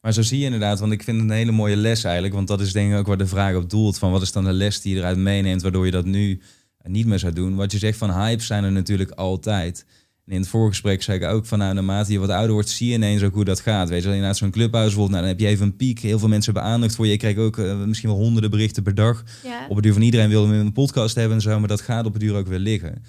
Maar 0.00 0.12
zo 0.12 0.22
zie 0.22 0.38
je 0.38 0.44
inderdaad, 0.44 0.80
want 0.80 0.92
ik 0.92 1.02
vind 1.02 1.20
het 1.20 1.30
een 1.30 1.36
hele 1.36 1.52
mooie 1.52 1.76
les 1.76 2.04
eigenlijk. 2.04 2.34
Want 2.34 2.48
dat 2.48 2.60
is 2.60 2.72
denk 2.72 2.92
ik 2.92 2.98
ook 2.98 3.06
waar 3.06 3.16
de 3.16 3.26
vraag 3.26 3.54
op 3.54 3.70
doelt. 3.70 3.98
Van 3.98 4.10
wat 4.10 4.22
is 4.22 4.32
dan 4.32 4.44
de 4.44 4.52
les 4.52 4.80
die 4.80 4.94
je 4.94 4.98
eruit 4.98 5.16
meeneemt, 5.16 5.62
waardoor 5.62 5.84
je 5.84 5.90
dat 5.90 6.04
nu 6.04 6.40
niet 6.82 7.06
meer 7.06 7.18
zou 7.18 7.32
doen. 7.32 7.54
Wat 7.54 7.72
je 7.72 7.78
zegt 7.78 7.98
van 7.98 8.10
hypes 8.10 8.46
zijn 8.46 8.64
er 8.64 8.72
natuurlijk 8.72 9.10
altijd. 9.10 9.84
En 10.26 10.32
in 10.32 10.40
het 10.40 10.48
voorgesprek 10.48 11.02
zei 11.02 11.18
ik 11.18 11.24
ook 11.24 11.46
van 11.46 11.58
nou, 11.58 11.74
naarmate 11.74 12.12
je 12.12 12.18
wat 12.18 12.28
ouder 12.28 12.52
wordt, 12.52 12.68
zie 12.68 12.88
je 12.88 12.94
ineens 12.94 13.22
ook 13.22 13.34
hoe 13.34 13.44
dat 13.44 13.60
gaat. 13.60 13.88
Weet 13.88 14.02
je, 14.02 14.08
inderdaad 14.08 14.36
zo'n 14.36 14.50
clubhuis 14.50 14.84
bijvoorbeeld, 14.84 15.10
nou, 15.10 15.22
dan 15.22 15.30
heb 15.30 15.40
je 15.40 15.46
even 15.46 15.66
een 15.66 15.76
piek. 15.76 15.98
Heel 15.98 16.18
veel 16.18 16.28
mensen 16.28 16.52
hebben 16.52 16.72
aandacht 16.72 16.94
voor 16.94 17.04
je. 17.04 17.10
Je 17.10 17.18
krijgt 17.18 17.38
ook 17.38 17.58
eh, 17.58 17.76
misschien 17.76 18.08
wel 18.08 18.18
honderden 18.18 18.50
berichten 18.50 18.82
per 18.82 18.94
dag. 18.94 19.24
Ja. 19.44 19.66
Op 19.68 19.74
het 19.74 19.84
duur 19.84 19.92
van 19.92 20.02
iedereen 20.02 20.28
wil 20.28 20.42
hem 20.42 20.52
in 20.52 20.66
een 20.66 20.72
podcast 20.72 21.14
hebben 21.14 21.36
en 21.36 21.42
zo, 21.42 21.58
maar 21.58 21.68
dat 21.68 21.80
gaat 21.80 22.06
op 22.06 22.12
het 22.12 22.22
duur 22.22 22.34
ook 22.34 22.46
weer 22.46 22.58
liggen. 22.58 23.02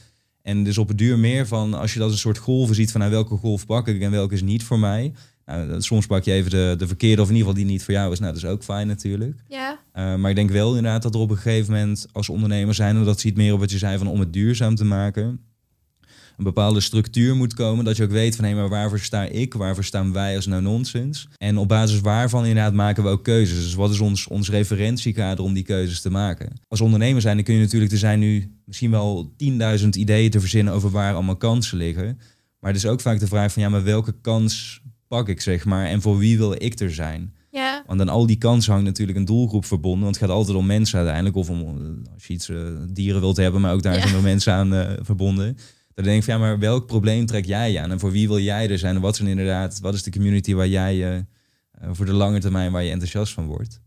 En 0.44 0.64
dus 0.64 0.78
op 0.78 0.88
het 0.88 0.98
duur 0.98 1.20
meer 1.20 1.48
van, 1.48 1.74
als 1.74 1.94
je 1.94 2.00
dat 2.00 2.08
als 2.08 2.16
een 2.16 2.22
soort 2.22 2.38
golven 2.38 2.76
ziet 2.76 2.92
van 2.92 3.00
nou, 3.00 3.12
welke 3.12 3.36
golf 3.36 3.66
pak 3.66 3.88
ik 3.88 4.02
en 4.02 4.12
welke 4.12 4.34
is 4.34 4.42
niet 4.42 4.64
voor 4.64 4.80
mij. 4.80 5.14
Nou, 5.46 5.82
soms 5.82 6.06
pak 6.06 6.24
je 6.24 6.32
even 6.32 6.52
de, 6.52 6.76
de 6.78 6.88
verkeerde 6.88 7.22
of 7.22 7.30
in 7.30 7.36
ieder 7.36 7.48
geval 7.50 7.64
die 7.64 7.72
niet 7.72 7.84
voor 7.84 7.94
jou 7.94 8.12
is. 8.12 8.20
Nou, 8.20 8.34
dat 8.34 8.44
is 8.44 8.50
ook 8.50 8.64
fijn 8.64 8.88
natuurlijk. 8.88 9.44
ja. 9.48 9.80
Uh, 9.96 10.16
maar 10.16 10.30
ik 10.30 10.36
denk 10.36 10.52
wel 10.52 10.76
inderdaad 10.76 11.02
dat 11.02 11.14
er 11.14 11.20
op 11.20 11.30
een 11.30 11.38
gegeven 11.38 11.74
moment 11.74 12.08
als 12.12 12.30
ondernemer 12.30 12.74
zijn, 12.74 12.96
en 12.96 13.04
dat 13.04 13.20
ziet 13.20 13.36
meer 13.36 13.54
op 13.54 13.60
wat 13.60 13.72
je 13.72 13.78
zei 13.78 13.98
van 13.98 14.08
om 14.08 14.20
het 14.20 14.34
duurzaam 14.34 14.76
te 14.76 14.86
maken, 14.86 15.40
een 16.38 16.44
bepaalde 16.44 16.80
structuur 16.80 17.36
moet 17.36 17.54
komen. 17.54 17.86
Dat 17.86 17.98
je 17.98 18.04
ook 18.04 18.12
weet 18.12 18.36
van 18.36 18.46
hé, 18.46 18.54
maar 18.54 18.70
waarvoor 18.70 19.00
sta 19.00 19.24
ik? 19.24 19.54
Waarvoor 19.54 19.84
staan 19.84 20.14
wij 20.14 20.36
als 20.36 20.46
no 20.46 20.60
nonsense? 20.60 21.28
En 21.38 21.58
op 21.58 21.68
basis 21.68 22.02
waarvan 22.02 22.46
inderdaad 22.46 22.74
maken 22.74 23.04
we 23.04 23.10
ook 23.10 23.24
keuzes. 23.24 23.58
Dus 23.64 23.74
wat 23.74 23.92
is 23.92 24.00
ons, 24.00 24.28
ons 24.28 24.50
referentiekader 24.50 25.44
om 25.44 25.54
die 25.54 25.64
keuzes 25.64 26.02
te 26.02 26.10
maken? 26.10 26.50
Als 26.68 26.82
ondernemer 26.82 27.22
zijn, 27.22 27.36
dan 27.36 27.46
kun 27.46 27.54
je 27.56 27.62
natuurlijk, 27.62 27.92
er 27.92 27.98
zijn 27.98 28.20
nu 28.20 28.52
misschien 28.66 28.92
wel 28.92 29.34
10.000 29.80 29.88
ideeën 29.90 30.30
te 30.32 30.40
verzinnen 30.40 30.74
over 30.74 30.90
waar 30.90 31.14
allemaal 31.14 31.36
kansen 31.38 31.78
liggen. 31.78 32.20
Maar 32.60 32.72
het 32.74 32.84
is 32.84 32.90
ook 32.90 33.02
vaak 33.02 33.20
de 33.20 33.28
vraag 33.28 33.54
van 33.54 33.62
ja, 33.62 33.70
maar 33.70 33.84
welke 33.84 34.16
kans 34.22 34.82
pak 35.08 35.30
ik 35.30 35.42
zeg 35.42 35.66
maar 35.66 35.86
en 35.86 36.02
voor 36.02 36.18
wie 36.18 36.38
wil 36.38 36.56
ik 36.64 36.80
er 36.80 36.94
zijn? 36.94 37.34
Ja, 37.52 37.84
Want 37.88 38.02
aan 38.02 38.10
al 38.10 38.26
die 38.26 38.38
kansen 38.38 38.72
hangt 38.72 38.86
natuurlijk 38.88 39.18
een 39.18 39.26
doelgroep 39.26 39.66
verbonden. 39.66 40.04
Want 40.04 40.16
het 40.16 40.26
gaat 40.26 40.34
altijd 40.36 40.58
om 40.58 40.66
mensen 40.66 40.98
uiteindelijk. 40.98 41.36
Of 41.36 41.50
om, 41.50 41.60
eh, 41.60 42.14
als 42.14 42.26
je 42.28 42.34
iets 42.34 42.50
eh, 42.50 42.58
dieren 42.90 43.22
wilt 43.22 43.38
hebben, 43.38 43.62
maar 43.62 43.74
ook 43.74 43.82
daar 43.84 43.94
Ja. 43.96 44.02
zijn 44.02 44.16
er 44.16 44.22
mensen 44.22 44.54
aan 44.54 44.74
eh, 44.74 44.92
verbonden. 45.02 45.58
Dan 45.94 46.06
denk 46.06 46.18
ik 46.18 46.24
van 46.24 46.34
ja, 46.34 46.40
maar 46.40 46.60
welk 46.60 46.86
probleem 46.86 47.26
trek 47.26 47.46
jij 47.46 47.72
je 47.72 47.80
aan? 47.80 47.92
En 47.92 48.00
voor 48.00 48.12
wie 48.12 48.28
wil 48.28 48.40
jij 48.40 48.70
er 48.70 48.80
zijn? 48.80 48.96
En 48.96 49.02
wat 49.02 49.14
is 49.14 49.20
inderdaad, 49.20 49.80
wat 49.80 49.94
is 49.94 50.04
de 50.04 50.12
community 50.12 50.54
waar 50.54 50.68
jij 50.68 51.08
eh, 51.08 51.90
voor 51.92 52.06
de 52.06 52.14
lange 52.14 52.40
termijn 52.40 52.72
waar 52.72 52.84
je 52.84 52.92
enthousiast 52.92 53.34
van 53.34 53.46
wordt? 53.46 53.82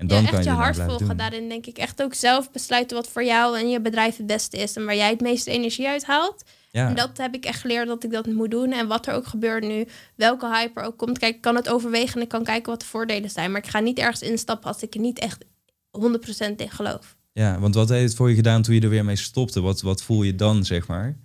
En 0.00 0.06
dan 0.06 0.22
ja 0.22 0.28
kan 0.28 0.38
echt 0.38 0.44
je 0.44 0.50
je 0.50 0.56
dit 0.56 0.64
hart 0.64 0.76
volgen. 0.76 1.06
doen. 1.06 1.16
Daarin 1.16 1.48
denk 1.48 1.66
ik 1.66 1.78
echt 1.78 2.02
ook 2.02 2.14
zelf 2.14 2.50
besluiten 2.50 2.96
wat 2.96 3.08
voor 3.08 3.24
jou 3.24 3.58
en 3.58 3.70
je 3.70 3.80
bedrijf 3.80 4.16
het 4.16 4.26
beste 4.26 4.56
is. 4.56 4.76
En 4.76 4.84
waar 4.84 4.96
jij 4.96 5.10
het 5.10 5.20
meeste 5.20 5.50
energie 5.50 5.88
uit 5.88 6.04
haalt. 6.04 6.44
Ja, 6.70 6.88
En 6.88 6.94
dat 6.94 7.16
heb 7.16 7.34
ik 7.34 7.44
echt 7.44 7.60
geleerd 7.60 7.86
dat 7.86 8.04
ik 8.04 8.10
dat 8.10 8.26
moet 8.26 8.50
doen. 8.50 8.72
En 8.72 8.86
wat 8.86 9.06
er 9.06 9.14
ook 9.14 9.26
gebeurt 9.26 9.62
nu, 9.62 9.86
welke 10.14 10.46
hype 10.46 10.80
er 10.80 10.86
ook 10.86 10.96
komt. 10.96 11.18
Kijk, 11.18 11.34
ik 11.34 11.40
kan 11.40 11.54
het 11.54 11.68
overwegen 11.68 12.14
en 12.14 12.22
ik 12.22 12.28
kan 12.28 12.44
kijken 12.44 12.70
wat 12.70 12.80
de 12.80 12.86
voordelen 12.86 13.30
zijn. 13.30 13.50
Maar 13.50 13.62
ik 13.64 13.70
ga 13.70 13.80
niet 13.80 13.98
ergens 13.98 14.22
instappen 14.22 14.68
als 14.68 14.82
ik 14.82 14.94
er 14.94 15.00
niet 15.00 15.18
echt 15.18 15.44
100% 15.90 16.56
in 16.56 16.70
geloof. 16.70 17.16
ja, 17.32 17.58
want 17.58 17.74
wat 17.74 17.88
heeft 17.88 18.08
het 18.08 18.16
voor 18.16 18.28
je 18.28 18.34
gedaan 18.34 18.62
toen 18.62 18.74
je 18.74 18.80
er 18.80 18.88
weer 18.88 19.04
mee 19.04 19.16
stopte? 19.16 19.60
Wat, 19.60 19.80
wat 19.80 20.02
voel 20.02 20.22
je 20.22 20.34
dan, 20.34 20.64
zeg 20.64 20.86
maar? 20.86 21.16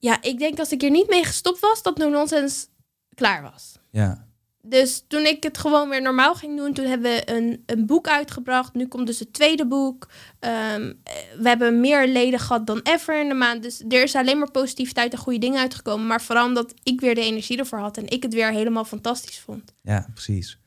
Ja, 0.00 0.22
ik 0.22 0.38
denk 0.38 0.58
als 0.58 0.72
ik 0.72 0.82
er 0.82 0.90
niet 0.90 1.08
mee 1.08 1.24
gestopt 1.24 1.60
was, 1.60 1.82
dat 1.82 1.96
No 1.98 2.08
Nonsense 2.08 2.66
klaar 3.14 3.42
was. 3.42 3.78
Ja, 3.90 4.26
Dus 4.62 5.04
toen 5.08 5.26
ik 5.26 5.42
het 5.42 5.58
gewoon 5.58 5.88
weer 5.88 6.02
normaal 6.02 6.34
ging 6.34 6.56
doen, 6.56 6.72
toen 6.72 6.84
hebben 6.84 7.10
we 7.10 7.30
een, 7.30 7.62
een 7.66 7.86
boek 7.86 8.08
uitgebracht. 8.08 8.74
Nu 8.74 8.86
komt 8.86 9.06
dus 9.06 9.18
het 9.18 9.32
tweede 9.32 9.66
boek. 9.66 10.08
Ehm, 10.38 10.92
eh, 11.02 11.14
we 11.38 11.48
hebben 11.48 11.80
meer 11.80 12.08
leden 12.08 12.38
gehad 12.38 12.66
dan 12.66 12.80
ever 12.82 13.20
in 13.20 13.28
de 13.28 13.34
maand. 13.34 13.62
Dus 13.62 13.80
er 13.88 14.02
is 14.02 14.14
alleen 14.14 14.38
maar 14.38 14.50
positiviteit 14.50 15.12
en 15.12 15.18
goede 15.18 15.38
dingen 15.38 15.60
uitgekomen. 15.60 16.06
Maar 16.06 16.22
vooral 16.22 16.46
omdat 16.46 16.74
ik 16.82 17.00
weer 17.00 17.14
de 17.14 17.20
energie 17.20 17.58
ervoor 17.58 17.78
had 17.78 17.96
en 17.96 18.08
ik 18.08 18.22
het 18.22 18.34
weer 18.34 18.50
helemaal 18.50 18.84
fantastisch 18.84 19.38
vond. 19.38 19.72
Ja, 19.82 20.06
precies. 20.14 20.58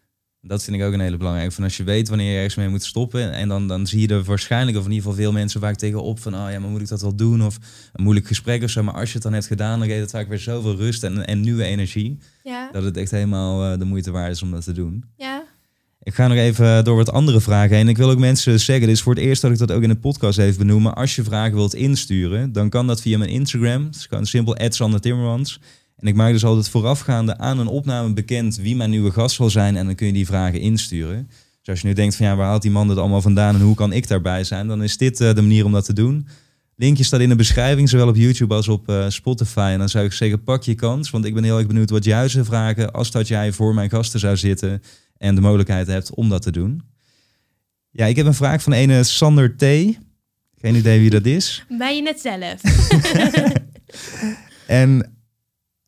Dat 0.46 0.64
vind 0.64 0.78
ik 0.78 0.84
ook 0.84 0.94
een 0.94 1.00
hele 1.00 1.18
belangrijke. 1.18 1.52
Van 1.52 1.64
als 1.64 1.78
je 1.78 1.84
weet 1.84 2.08
wanneer 2.10 2.30
je 2.32 2.36
ergens 2.36 2.56
mee 2.56 2.68
moet 2.68 2.84
stoppen. 2.84 3.32
En 3.32 3.48
dan, 3.48 3.68
dan 3.68 3.88
zie 3.88 4.00
je 4.00 4.08
er 4.08 4.24
waarschijnlijk, 4.24 4.78
of 4.78 4.86
in 4.86 4.92
ieder 4.92 5.04
geval 5.08 5.24
veel 5.24 5.32
mensen 5.32 5.62
vaak 5.62 5.76
tegenop 5.76 6.20
van, 6.20 6.34
oh 6.36 6.52
ja, 6.52 6.60
maar 6.60 6.70
moet 6.70 6.82
ik 6.82 6.88
dat 6.88 7.02
wel 7.02 7.16
doen? 7.16 7.46
Of 7.46 7.58
een 7.94 8.04
moeilijk 8.04 8.28
gesprek 8.28 8.64
of 8.64 8.70
zo. 8.70 8.84
Maar 8.84 8.94
als 8.94 9.08
je 9.08 9.14
het 9.14 9.24
dan 9.24 9.34
hebt 9.34 9.48
gedaan, 9.48 9.80
dan 9.80 9.88
geeft 9.88 10.02
het 10.02 10.12
vaak 10.12 10.28
weer 10.28 10.40
zoveel 10.40 10.76
rust 10.76 11.04
en, 11.04 11.28
en 11.28 11.42
nieuwe 11.42 11.64
energie. 11.64 12.18
Ja, 12.44 12.70
Dat 12.72 12.84
het 12.84 12.98
echt 12.98 13.12
helemaal 13.12 13.72
eh, 13.72 13.80
de 13.80 13.86
moeite 13.86 14.12
waard 14.12 14.32
is 14.32 14.42
om 14.42 14.52
dat 14.52 14.64
te 14.64 14.72
doen. 14.72 15.04
ja, 15.18 15.44
Ik 16.02 16.14
ga 16.14 16.28
nog 16.28 16.38
even 16.38 16.84
door 16.84 16.96
wat 16.96 17.12
andere 17.12 17.42
vragen 17.42 17.76
heen. 17.76 17.88
Ik 17.88 17.98
wil 17.98 18.10
ook 18.10 18.20
mensen 18.20 18.60
zeggen, 18.60 18.88
dit 18.88 18.96
is 18.96 19.02
voor 19.02 19.16
het 19.16 19.24
eerst 19.24 19.42
dat 19.42 19.52
ik 19.52 19.58
dat 19.58 19.72
ook 19.72 19.82
in 19.82 19.90
de 19.90 19.96
podcast 19.96 20.40
even 20.40 20.58
benoem. 20.58 20.82
Maar 20.82 20.94
als 20.94 21.16
je 21.16 21.24
vragen 21.24 21.56
wilt 21.56 21.76
insturen, 21.76 22.52
dan 22.52 22.70
kan 22.70 22.88
dat 22.88 23.02
via 23.02 23.18
mijn 23.18 23.30
Instagram. 23.30 23.86
Het 23.86 23.96
is 23.96 24.06
gewoon 24.06 24.26
simpel, 24.26 24.54
Timmermans. 25.00 25.60
En 26.04 26.10
ik 26.10 26.16
maak 26.16 26.32
dus 26.32 26.46
altijd 26.46 26.70
voorafgaande 26.70 27.38
aan 27.38 27.60
een 27.60 27.68
opname 27.68 28.14
bekend 28.14 28.56
wie 28.56 28.76
mijn 28.76 28.90
nieuwe 28.90 29.12
gast 29.12 29.36
zal 29.36 29.50
zijn. 29.50 29.76
En 29.76 29.86
dan 29.86 29.96
kun 29.96 30.08
je 30.08 30.14
die 30.14 30.26
vragen 30.26 30.60
insturen. 30.60 31.28
Dus 31.60 31.70
als 31.70 31.82
je 31.82 31.88
nu 31.88 31.94
denkt 31.94 32.16
van 32.16 32.26
ja, 32.26 32.36
waar 32.36 32.48
haalt 32.48 32.62
die 32.62 32.72
man 32.72 32.88
dit 32.88 32.98
allemaal 32.98 33.22
vandaan 33.22 33.56
en 33.56 33.62
hoe 33.62 33.76
kan 33.76 33.94
ik 33.94 34.08
daarbij 34.08 34.44
zijn? 34.44 34.68
Dan 34.68 34.84
is 34.84 34.98
dit 34.98 35.22
eh, 35.22 35.34
de 35.34 35.42
manier 35.42 35.66
om 35.66 35.72
dat 35.72 35.86
te 35.86 35.94
doen. 35.94 36.28
Linkje 36.76 37.04
staat 37.04 37.20
in 37.20 37.30
de 37.30 37.36
beschrijving, 37.36 37.90
zowel 37.90 38.08
op 38.08 38.16
YouTube 38.16 38.54
als 38.54 38.68
op 38.68 38.90
eh, 38.90 39.06
Spotify. 39.10 39.70
En 39.72 39.80
dan 39.80 39.90
zou 39.90 40.06
ik 40.06 40.14
zeggen, 40.14 40.44
pak 40.44 40.64
je 40.64 40.76
kans. 40.76 41.10
Want 41.10 41.26
ik 41.26 41.34
ben 41.34 41.44
heel 41.44 41.58
erg 41.58 41.68
benieuwd 41.68 41.90
wat 41.90 42.06
jij 42.06 42.28
zou 42.28 42.46
vragen 42.46 42.92
als 42.92 43.12
dat 43.12 43.28
jij 43.28 43.52
voor 43.52 43.74
mijn 43.74 43.90
gasten 43.90 44.20
zou 44.20 44.38
zitten 44.38 44.82
en 45.18 45.36
de 45.36 45.42
mogelijkheid 45.42 45.88
hebt 45.88 46.14
om 46.14 46.30
dat 46.30 46.42
te 46.42 46.52
doen. 46.52 46.82
Ja, 47.90 48.06
ik 48.06 48.16
heb 48.16 48.26
een 48.26 48.34
vraag 48.34 48.64
van 48.64 48.74
ene 48.74 49.04
Sander 49.04 49.56
T. 49.58 49.62
Geen 50.58 50.76
idee 50.76 51.00
wie 51.00 51.10
dat 51.10 51.26
is. 51.26 51.66
ben 51.68 51.96
je 51.96 52.04
het 52.08 52.20
zelf? 52.20 52.62
En 54.68 55.14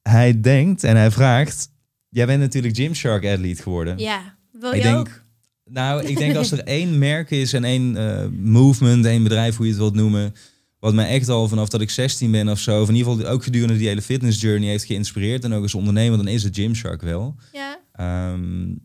hij 0.09 0.41
denkt 0.41 0.83
en 0.83 0.95
hij 0.95 1.11
vraagt... 1.11 1.73
Jij 2.09 2.25
bent 2.25 2.39
natuurlijk 2.39 2.75
Gymshark 2.75 3.25
athlete 3.25 3.61
geworden. 3.61 3.97
ja, 3.97 4.35
wil 4.51 4.73
ik 4.73 4.83
je 4.83 4.89
ook? 4.89 5.05
denk, 5.05 5.23
nou, 5.63 6.05
ik 6.05 6.17
denk 6.17 6.35
als 6.35 6.51
er 6.57 6.63
één 6.63 6.97
merk 6.97 7.31
is 7.31 7.53
en 7.53 7.63
één 7.63 7.97
eh, 7.97 8.27
movement, 8.31 9.05
één 9.05 9.23
bedrijf, 9.23 9.55
hoe 9.55 9.65
je 9.65 9.71
het 9.71 9.81
wilt 9.81 9.95
noemen, 9.95 10.33
wat 10.79 10.93
mij 10.93 11.07
echt 11.07 11.29
al 11.29 11.47
vanaf 11.47 11.69
dat 11.69 11.81
ik 11.81 11.89
16 11.89 12.31
ben 12.31 12.49
of 12.49 12.59
zo, 12.59 12.81
of 12.81 12.89
in 12.89 12.95
ieder 12.95 13.11
geval 13.11 13.31
ook 13.31 13.43
gedurende 13.43 13.77
die 13.77 13.87
hele 13.87 14.01
fitness 14.01 14.41
journey 14.41 14.69
heeft 14.69 14.85
geïnspireerd 14.85 15.43
en 15.43 15.53
ook 15.53 15.63
als 15.63 15.75
ondernemer, 15.75 16.17
dan 16.17 16.27
is 16.27 16.43
het 16.43 16.55
Gymshark 16.55 17.01
wel. 17.01 17.35
Ja, 17.51 17.79
Ehm, 17.95 18.75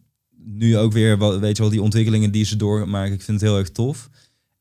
nu 0.44 0.76
ook 0.76 0.92
weer, 0.92 1.40
weet 1.40 1.56
je 1.56 1.62
wel, 1.62 1.72
die 1.72 1.82
ontwikkelingen 1.82 2.30
die 2.30 2.44
ze 2.44 2.56
doormaken, 2.56 3.12
ik 3.12 3.22
vind 3.22 3.40
het 3.40 3.50
heel 3.50 3.58
erg 3.58 3.70
tof. 3.70 4.08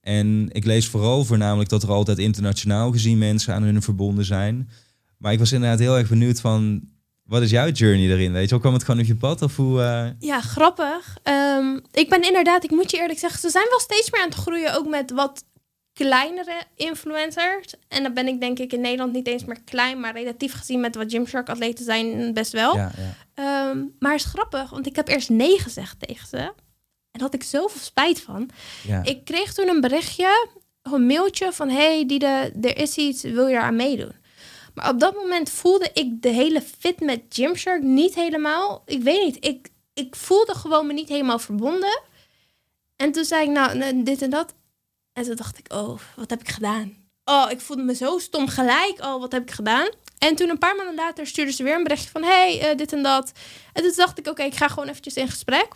En 0.01 0.47
ik 0.51 0.66
lees 0.66 0.88
vooral 0.88 1.26
voornamelijk 1.26 1.70
dat 1.70 1.84
er 1.84 1.91
altijd 1.91 2.18
internationaal 2.18 2.91
gezien 2.91 3.18
mensen 3.18 3.53
aan 3.53 3.64
hun 3.64 3.82
verbonden 3.82 4.26
zijn. 4.26 4.70
Maar 5.20 5.32
ik 5.32 5.39
was 5.39 5.51
inderdaad 5.51 5.80
heel 5.80 5.97
erg 5.97 6.09
benieuwd 6.09 6.41
van, 6.41 6.82
wat 7.24 7.41
is 7.41 7.49
jouw 7.49 7.70
journey 7.70 8.09
erin? 8.09 8.32
Weet 8.32 8.43
je 8.43 8.49
wel, 8.49 8.59
kwam 8.59 8.74
het 8.74 8.84
gewoon 8.84 8.99
op 9.01 9.05
je 9.07 9.15
pad? 9.15 9.41
Of 9.41 9.55
hoe... 9.55 9.82
eh, 9.82 10.07
ja 10.20 10.41
grappig. 10.41 11.17
Ehm, 11.24 11.80
ik 11.91 12.09
ben 12.09 12.22
inderdaad, 12.24 12.63
ik 12.63 12.72
moet 12.72 12.91
je 12.91 12.97
eerlijk 12.97 13.20
zeggen, 13.20 13.39
ze 13.39 13.49
zijn 13.49 13.65
wel 13.70 13.80
steeds 13.80 14.11
meer 14.11 14.22
aan 14.22 14.30
het 14.30 14.38
groeien, 14.38 14.76
ook 14.76 14.88
met 14.88 15.11
wat 15.11 15.43
kleinere 15.93 16.61
influencers. 16.76 17.74
En 17.88 18.03
dan 18.03 18.13
ben 18.13 18.28
ik 18.28 18.39
denk 18.39 18.59
ik 18.59 18.74
in 18.74 18.82
Nederland 18.82 19.13
niet 19.13 19.28
eens 19.28 19.45
meer 19.45 19.61
klein, 19.65 19.99
maar 19.99 20.13
relatief 20.13 20.53
gezien 20.53 20.80
met 20.80 20.95
wat 20.95 21.11
Gymshark 21.11 21.49
atleten 21.49 21.86
zijn 21.86 22.34
best 22.34 22.51
wel. 22.51 22.76
Ja, 22.76 22.91
ja. 22.97 23.13
Ehm, 23.34 23.78
maar 23.99 24.11
het 24.11 24.22
is 24.22 24.28
grappig, 24.28 24.70
want 24.70 24.88
ik 24.88 24.95
heb 24.95 25.07
eerst 25.07 25.30
nee 25.30 25.59
gezegd 25.59 25.99
tegen 25.99 26.28
ze. 26.28 26.38
En 26.38 27.20
daar 27.20 27.22
had 27.22 27.34
ik 27.34 27.43
zoveel 27.43 27.82
spijt 27.82 28.22
van. 28.22 28.49
ja. 28.88 29.03
Ik 29.03 29.26
kreeg 29.26 29.53
toen 29.53 29.67
een 29.67 29.82
berichtje, 29.82 30.47
een 30.82 31.05
mailtje 31.05 31.51
van... 31.51 31.70
hey, 31.70 32.05
Diede, 32.07 32.53
er 32.61 32.78
is 32.78 32.95
iets, 32.95 33.22
wil 33.22 33.47
je 33.47 33.55
eraan 33.55 33.76
meedoen? 33.76 34.11
Op 34.88 34.99
dat 34.99 35.15
moment 35.15 35.49
voelde 35.49 35.89
ik 35.93 36.21
de 36.21 36.30
hele 36.30 36.61
fit 36.61 36.99
met 36.99 37.21
Gymshark 37.30 37.82
niet 37.82 38.15
helemaal. 38.15 38.84
Ik 38.86 39.01
weet 39.01 39.23
niet, 39.25 39.45
ik, 39.45 39.69
ik 39.93 40.15
voelde 40.15 40.55
gewoon 40.55 40.88
me 40.88 40.93
niet 40.93 41.09
helemaal 41.09 41.39
verbonden. 41.39 42.01
En 42.95 43.11
toen 43.11 43.25
zei 43.25 43.43
ik, 43.43 43.49
nou, 43.49 43.77
nou, 43.77 44.03
dit 44.03 44.21
en 44.21 44.30
dat. 44.30 44.53
En 45.13 45.23
toen 45.23 45.36
dacht 45.36 45.57
ik, 45.57 45.73
oh, 45.73 45.99
wat 46.15 46.30
heb 46.30 46.39
ik 46.41 46.49
gedaan? 46.49 46.97
Oh, 47.23 47.45
ik 47.49 47.59
voelde 47.59 47.84
me 47.84 47.95
zo 47.95 48.19
stom 48.19 48.47
gelijk. 48.47 48.95
Oh, 48.99 49.19
wat 49.19 49.32
heb 49.32 49.41
ik 49.41 49.51
gedaan? 49.51 49.89
En 50.17 50.36
toen 50.36 50.49
een 50.49 50.57
paar 50.57 50.75
maanden 50.75 50.95
later 50.95 51.27
stuurde 51.27 51.51
ze 51.51 51.63
weer 51.63 51.75
een 51.75 51.84
berichtje 51.84 52.09
van... 52.09 52.23
hey, 52.23 52.61
eh, 52.61 52.77
dit 52.77 52.93
en 52.93 53.03
dat. 53.03 53.32
En 53.73 53.84
toen 53.84 53.93
dacht 53.95 54.17
ik, 54.17 54.27
oké, 54.27 54.43
ik 54.43 54.55
ga 54.55 54.67
gewoon 54.67 54.89
eventjes 54.89 55.15
in 55.15 55.27
gesprek. 55.27 55.67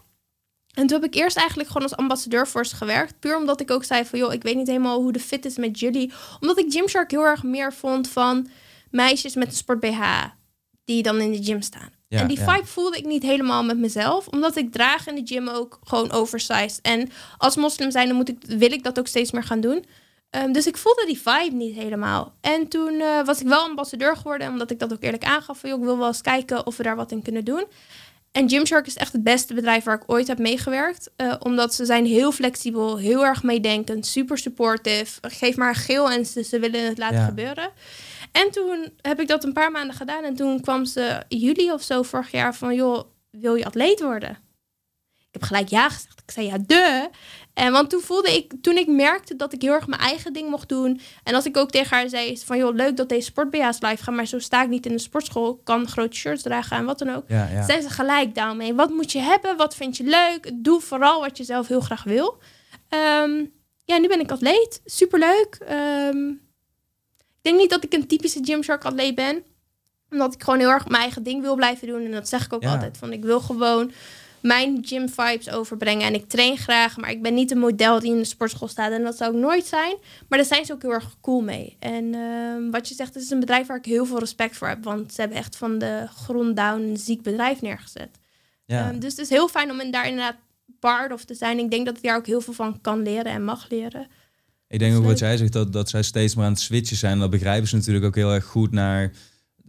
En 0.73 0.87
toen 0.87 1.01
heb 1.01 1.13
ik 1.13 1.15
eerst 1.15 1.37
eigenlijk 1.37 1.69
gewoon 1.69 1.83
als 1.83 1.97
ambassadeur 1.97 2.47
voor 2.47 2.65
ze 2.65 2.75
gewerkt. 2.75 3.19
Puur 3.19 3.37
omdat 3.37 3.59
ik 3.59 3.71
ook 3.71 3.83
zei 3.83 4.05
van, 4.05 4.19
joh, 4.19 4.33
ik 4.33 4.43
weet 4.43 4.55
niet 4.55 4.67
helemaal 4.67 5.01
hoe 5.01 5.11
de 5.11 5.19
fit 5.19 5.45
is 5.45 5.57
met 5.57 5.79
jullie. 5.79 6.11
Omdat 6.39 6.57
ik 6.59 6.71
Gymshark 6.71 7.11
heel 7.11 7.25
erg 7.25 7.43
meer 7.43 7.73
vond 7.73 8.09
van 8.09 8.49
meisjes 8.93 9.35
met 9.35 9.47
een 9.47 9.53
sport 9.53 9.79
BH 9.79 10.01
die 10.85 11.03
dan 11.03 11.19
in 11.19 11.31
de 11.31 11.43
gym 11.43 11.61
staan. 11.61 11.89
Ja, 12.07 12.19
en 12.19 12.27
die 12.27 12.39
ja. 12.39 12.53
vibe 12.53 12.67
voelde 12.67 12.97
ik 12.97 13.05
niet 13.05 13.23
helemaal 13.23 13.63
met 13.63 13.77
mezelf. 13.77 14.27
Omdat 14.27 14.55
ik 14.55 14.71
draag 14.71 15.07
in 15.07 15.15
de 15.15 15.21
gym 15.25 15.47
ook 15.47 15.79
gewoon 15.83 16.11
oversized. 16.11 16.79
En 16.81 17.09
als 17.37 17.55
moslim 17.55 17.91
zijn, 17.91 18.07
dan 18.07 18.15
moet 18.15 18.29
ik, 18.29 18.37
wil 18.47 18.71
ik 18.71 18.83
dat 18.83 18.99
ook 18.99 19.07
steeds 19.07 19.31
meer 19.31 19.43
gaan 19.43 19.61
doen. 19.61 19.85
Ehm, 20.29 20.51
dus 20.51 20.67
ik 20.67 20.77
voelde 20.77 21.05
die 21.05 21.21
vibe 21.21 21.55
niet 21.55 21.75
helemaal. 21.75 22.33
En 22.41 22.67
toen 22.67 22.99
eh, 22.99 23.25
was 23.25 23.41
ik 23.41 23.47
wel 23.47 23.59
ambassadeur 23.63 24.15
geworden. 24.15 24.47
Omdat 24.47 24.71
ik 24.71 24.79
dat 24.79 24.93
ook 24.93 25.03
eerlijk 25.03 25.23
aangaf. 25.23 25.59
Van, 25.59 25.69
joh, 25.69 25.79
ik 25.79 25.85
wil 25.85 25.97
wel 25.97 26.07
eens 26.07 26.21
kijken 26.21 26.65
of 26.65 26.77
we 26.77 26.83
daar 26.83 26.95
wat 26.95 27.11
in 27.11 27.21
kunnen 27.21 27.45
doen. 27.45 27.65
En 28.31 28.49
Gymshark 28.49 28.87
is 28.87 28.95
echt 28.95 29.13
het 29.13 29.23
beste 29.23 29.53
bedrijf 29.53 29.83
waar 29.83 29.95
ik 29.95 30.03
ooit 30.11 30.27
heb 30.27 30.37
meegewerkt. 30.39 31.09
Eh, 31.15 31.33
omdat 31.39 31.73
ze 31.73 31.85
zijn 31.85 32.05
heel 32.05 32.31
flexibel, 32.31 32.97
heel 32.97 33.25
erg 33.25 33.43
meedenkend, 33.43 34.05
super 34.05 34.37
supportive. 34.37 35.19
Geef 35.21 35.55
maar 35.55 35.75
geel 35.75 36.11
en 36.11 36.25
ze, 36.25 36.43
ze 36.43 36.59
willen 36.59 36.85
het 36.85 36.97
laten 36.97 37.17
Ja. 37.17 37.25
gebeuren. 37.25 37.69
En 38.33 38.51
toen 38.51 38.93
heb 39.01 39.19
ik 39.19 39.27
dat 39.27 39.43
een 39.43 39.53
paar 39.53 39.71
maanden 39.71 39.95
gedaan. 39.95 40.23
En 40.23 40.35
toen 40.35 40.61
kwam 40.61 40.85
ze 40.85 41.23
juli 41.27 41.71
of 41.71 41.81
zo 41.81 42.03
vorig 42.03 42.31
jaar 42.31 42.55
van... 42.55 42.75
joh, 42.75 43.03
wil 43.29 43.55
je 43.55 43.65
atleet 43.65 44.01
worden? 44.01 44.37
Ik 45.33 45.39
heb 45.39 45.43
gelijk 45.43 45.67
ja 45.67 45.89
gezegd. 45.89 46.21
Ik 46.25 46.31
zei 46.31 46.45
ja, 46.45 46.57
de. 46.67 47.09
En 47.53 47.71
want 47.71 47.89
toen 47.89 48.01
voelde 48.01 48.35
ik, 48.35 48.53
toen 48.61 48.77
ik 48.77 48.87
merkte 48.87 49.35
dat 49.35 49.53
ik 49.53 49.61
heel 49.61 49.73
erg 49.73 49.87
mijn 49.87 50.01
eigen 50.01 50.33
ding 50.33 50.49
mocht 50.49 50.69
doen. 50.69 51.01
En 51.23 51.35
als 51.35 51.45
ik 51.45 51.57
ook 51.57 51.71
tegen 51.71 51.97
haar 51.97 52.09
zei 52.09 52.37
van 52.37 52.57
joh, 52.57 52.75
leuk 52.75 52.97
dat 52.97 53.09
deze 53.09 53.25
sport-BH's 53.25 53.81
live 53.81 54.03
gaan. 54.03 54.15
Maar 54.15 54.25
zo 54.25 54.39
sta 54.39 54.63
ik 54.63 54.69
niet 54.69 54.85
in 54.85 54.91
de 54.91 54.99
sportschool. 54.99 55.53
Ik 55.53 55.63
kan 55.63 55.87
grote 55.87 56.15
shirts 56.15 56.41
dragen 56.41 56.77
en 56.77 56.85
wat 56.85 56.99
dan 56.99 57.09
ook. 57.09 57.23
Ja, 57.27 57.49
ja. 57.51 57.63
Zijn 57.63 57.81
ze 57.81 57.89
gelijk 57.89 58.35
daarmee. 58.35 58.73
Wat 58.73 58.89
moet 58.89 59.11
je 59.11 59.19
hebben? 59.19 59.57
Wat 59.57 59.75
vind 59.75 59.97
je 59.97 60.03
leuk? 60.03 60.51
Doe 60.53 60.81
vooral 60.81 61.19
wat 61.19 61.37
je 61.37 61.43
zelf 61.43 61.67
heel 61.67 61.81
graag 61.81 62.03
wil. 62.03 62.37
Ehm, 62.89 63.45
ja, 63.85 63.97
nu 63.97 64.07
ben 64.07 64.19
ik 64.19 64.31
atleet. 64.31 64.81
Superleuk. 64.85 65.57
Ik 65.59 66.42
denk 67.43 67.57
niet 67.57 67.69
dat 67.69 67.83
ik 67.83 67.93
een 67.93 68.07
typische 68.07 68.39
Gymshark 68.43 68.85
atleet 68.85 69.15
ben. 69.15 69.43
Omdat 70.09 70.33
ik 70.33 70.43
gewoon 70.43 70.59
heel 70.59 70.69
erg 70.69 70.87
mijn 70.87 71.01
eigen 71.01 71.23
ding 71.23 71.41
wil 71.41 71.55
blijven 71.55 71.87
doen. 71.87 72.05
En 72.05 72.11
dat 72.11 72.29
zeg 72.29 72.45
ik 72.45 72.53
ook 72.53 72.63
Ja. 72.63 72.71
altijd. 72.71 72.97
Van 72.97 73.13
ik 73.13 73.23
wil 73.23 73.39
gewoon 73.39 73.91
mijn 74.41 74.79
gym 74.85 75.09
vibes 75.09 75.49
overbrengen. 75.49 76.07
En 76.07 76.13
ik 76.13 76.29
train 76.29 76.57
graag, 76.57 76.97
maar 76.97 77.09
ik 77.09 77.21
ben 77.21 77.33
niet 77.33 77.51
een 77.51 77.59
model 77.59 77.99
die 77.99 78.11
in 78.11 78.17
de 78.17 78.23
sportschool 78.23 78.67
staat. 78.67 78.91
En 78.91 79.03
dat 79.03 79.17
zou 79.17 79.33
ik 79.35 79.39
nooit 79.41 79.65
zijn. 79.65 79.95
Maar 80.29 80.37
daar 80.39 80.47
zijn 80.47 80.65
ze 80.65 80.73
ook 80.73 80.81
heel 80.81 80.91
erg 80.91 81.15
cool 81.21 81.41
mee. 81.41 81.75
En 81.79 82.13
ehm, 82.15 82.69
wat 82.71 82.87
je 82.87 82.95
zegt, 82.95 83.13
het 83.13 83.23
is 83.23 83.29
een 83.29 83.39
bedrijf 83.39 83.67
waar 83.67 83.77
ik 83.77 83.85
heel 83.85 84.05
veel 84.05 84.19
respect 84.19 84.57
voor 84.57 84.67
heb. 84.67 84.83
Want 84.83 85.13
ze 85.13 85.21
hebben 85.21 85.39
echt 85.39 85.55
van 85.55 85.77
de 85.77 86.07
grond 86.15 86.55
down 86.55 86.81
een 86.81 86.97
ziek 86.97 87.21
bedrijf 87.21 87.61
neergezet. 87.61 88.19
Ja. 88.65 88.89
Ehm, 88.89 88.99
dus 88.99 89.11
het 89.11 89.19
is 89.21 89.29
heel 89.29 89.47
fijn 89.47 89.71
om 89.71 89.79
in, 89.79 89.91
daar 89.91 90.07
inderdaad 90.07 90.35
part 90.79 91.11
of 91.11 91.23
te 91.25 91.33
zijn. 91.33 91.59
Ik 91.59 91.71
denk 91.71 91.85
dat 91.85 91.97
ik 91.97 92.03
daar 92.03 92.15
ook 92.17 92.25
heel 92.25 92.41
veel 92.41 92.53
van 92.53 92.81
kan 92.81 93.01
leren 93.01 93.31
en 93.31 93.43
mag 93.43 93.69
leren. 93.69 94.07
Ik 94.73 94.79
denk 94.79 94.95
ook 94.95 95.05
wat 95.05 95.19
jij 95.19 95.37
zegt, 95.37 95.53
dat, 95.53 95.73
dat 95.73 95.89
zij 95.89 96.01
steeds 96.03 96.35
maar 96.35 96.45
aan 96.45 96.51
het 96.51 96.61
switchen 96.61 96.97
zijn. 96.97 97.19
Dat 97.19 97.29
begrijpen 97.29 97.67
ze 97.67 97.75
natuurlijk 97.75 98.05
ook 98.05 98.15
heel 98.15 98.33
erg 98.33 98.45
goed 98.45 98.71
naar... 98.71 99.11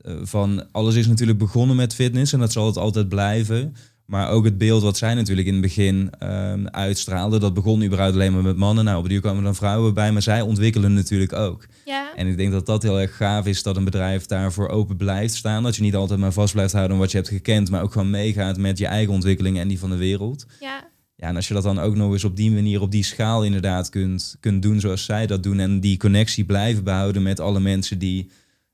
eh, 0.01 0.15
van 0.23 0.67
alles 0.73 0.95
is 0.95 1.07
natuurlijk 1.07 1.39
begonnen 1.39 1.77
met 1.77 1.95
fitness 1.95 2.33
en 2.33 2.39
dat 2.39 2.53
zal 2.53 2.67
het 2.67 2.77
altijd 2.77 3.09
blijven. 3.09 3.75
Maar 4.07 4.31
ook 4.31 4.45
het 4.45 4.59
beeld 4.59 4.83
wat 4.83 4.97
zij 4.97 5.15
natuurlijk 5.15 5.47
in 5.47 5.53
het 5.53 5.63
begin 5.63 6.11
ehm, 6.19 6.67
uitstraalden... 6.67 7.41
dat 7.41 7.55
begon 7.55 7.83
überhaupt 7.83 8.15
alleen 8.15 8.33
maar 8.33 8.43
met 8.43 8.57
mannen. 8.57 8.85
Nou, 8.85 8.99
op 8.99 9.09
die 9.09 9.21
komen 9.21 9.45
dan 9.45 9.55
vrouwen 9.55 9.95
bij, 9.95 10.13
maar 10.13 10.23
zij 10.23 10.41
ontwikkelen 10.41 10.95
natuurlijk 10.95 11.33
ook. 11.33 11.67
Ja, 11.85 12.13
En 12.17 12.27
ik 12.27 12.37
denk 12.37 12.53
dat 12.53 12.67
dat 12.67 12.83
heel 12.83 13.01
erg 13.01 13.17
gaaf 13.17 13.47
is 13.47 13.63
dat 13.63 13.77
een 13.77 13.85
bedrijf 13.85 14.27
daarvoor 14.27 14.69
open 14.69 14.97
blijft 14.97 15.35
staan. 15.35 15.63
Dat 15.63 15.77
je 15.77 15.83
niet 15.83 15.95
altijd 15.95 16.21
maar 16.21 16.33
vast 16.33 16.53
blijft 16.53 16.73
houden 16.73 16.93
aan 16.95 17.03
wat 17.03 17.11
je 17.11 17.17
hebt 17.17 17.29
gekend... 17.29 17.71
maar 17.71 17.83
ook 17.83 17.93
gewoon 17.93 18.11
meegaat 18.11 18.57
met 18.59 18.79
je 18.79 18.87
eigen 18.87 19.13
ontwikkeling 19.13 19.59
en 19.59 19.69
die 19.69 19.79
van 19.79 19.91
de 19.91 19.97
wereld. 19.97 20.47
ja, 20.61 20.93
Ja, 21.17 21.29
en 21.29 21.37
als 21.37 21.49
je 21.49 21.55
dat 21.55 21.63
dan 21.63 21.79
ook 21.79 21.95
nog 21.95 22.13
eens 22.13 22.25
op 22.25 22.37
die 22.37 22.51
manier, 22.51 22.81
op 22.81 22.91
die 22.91 23.05
schaal 23.05 23.45
inderdaad 23.45 23.89
kunt, 23.89 24.37
kunt 24.41 24.63
doen 24.63 24.81
zoals 24.81 25.05
zij 25.05 25.27
dat 25.27 25.43
doen. 25.43 25.59
En 25.59 25.81
die 25.81 25.97
connectie 25.97 26.45
blijven 26.45 26.85
behouden 26.85 27.23
met 27.23 27.41
alle 27.41 27.61
mensen 27.61 27.99
die 27.99 28.31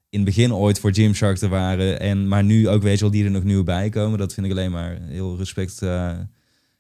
in 0.09 0.21
het 0.21 0.25
begin 0.25 0.55
ooit 0.55 0.81
voor 0.81 0.95
Gymshark 0.95 1.41
er 1.41 1.49
waren. 1.49 2.01
En 2.01 2.29
maar 2.29 2.45
nu 2.45 2.69
ook, 2.69 2.83
weet 2.83 2.95
je 2.95 3.01
wel, 3.01 3.11
die 3.11 3.25
er 3.25 3.31
nog 3.31 3.45
nieuw 3.45 3.65
bij 3.65 3.89
komen. 3.89 4.19
Dat 4.19 4.35
vind 4.35 4.47
ik 4.47 4.53
alleen 4.53 4.71
maar 4.71 4.99
heel 5.01 5.37
respect, 5.37 5.83
eh, 5.83 5.89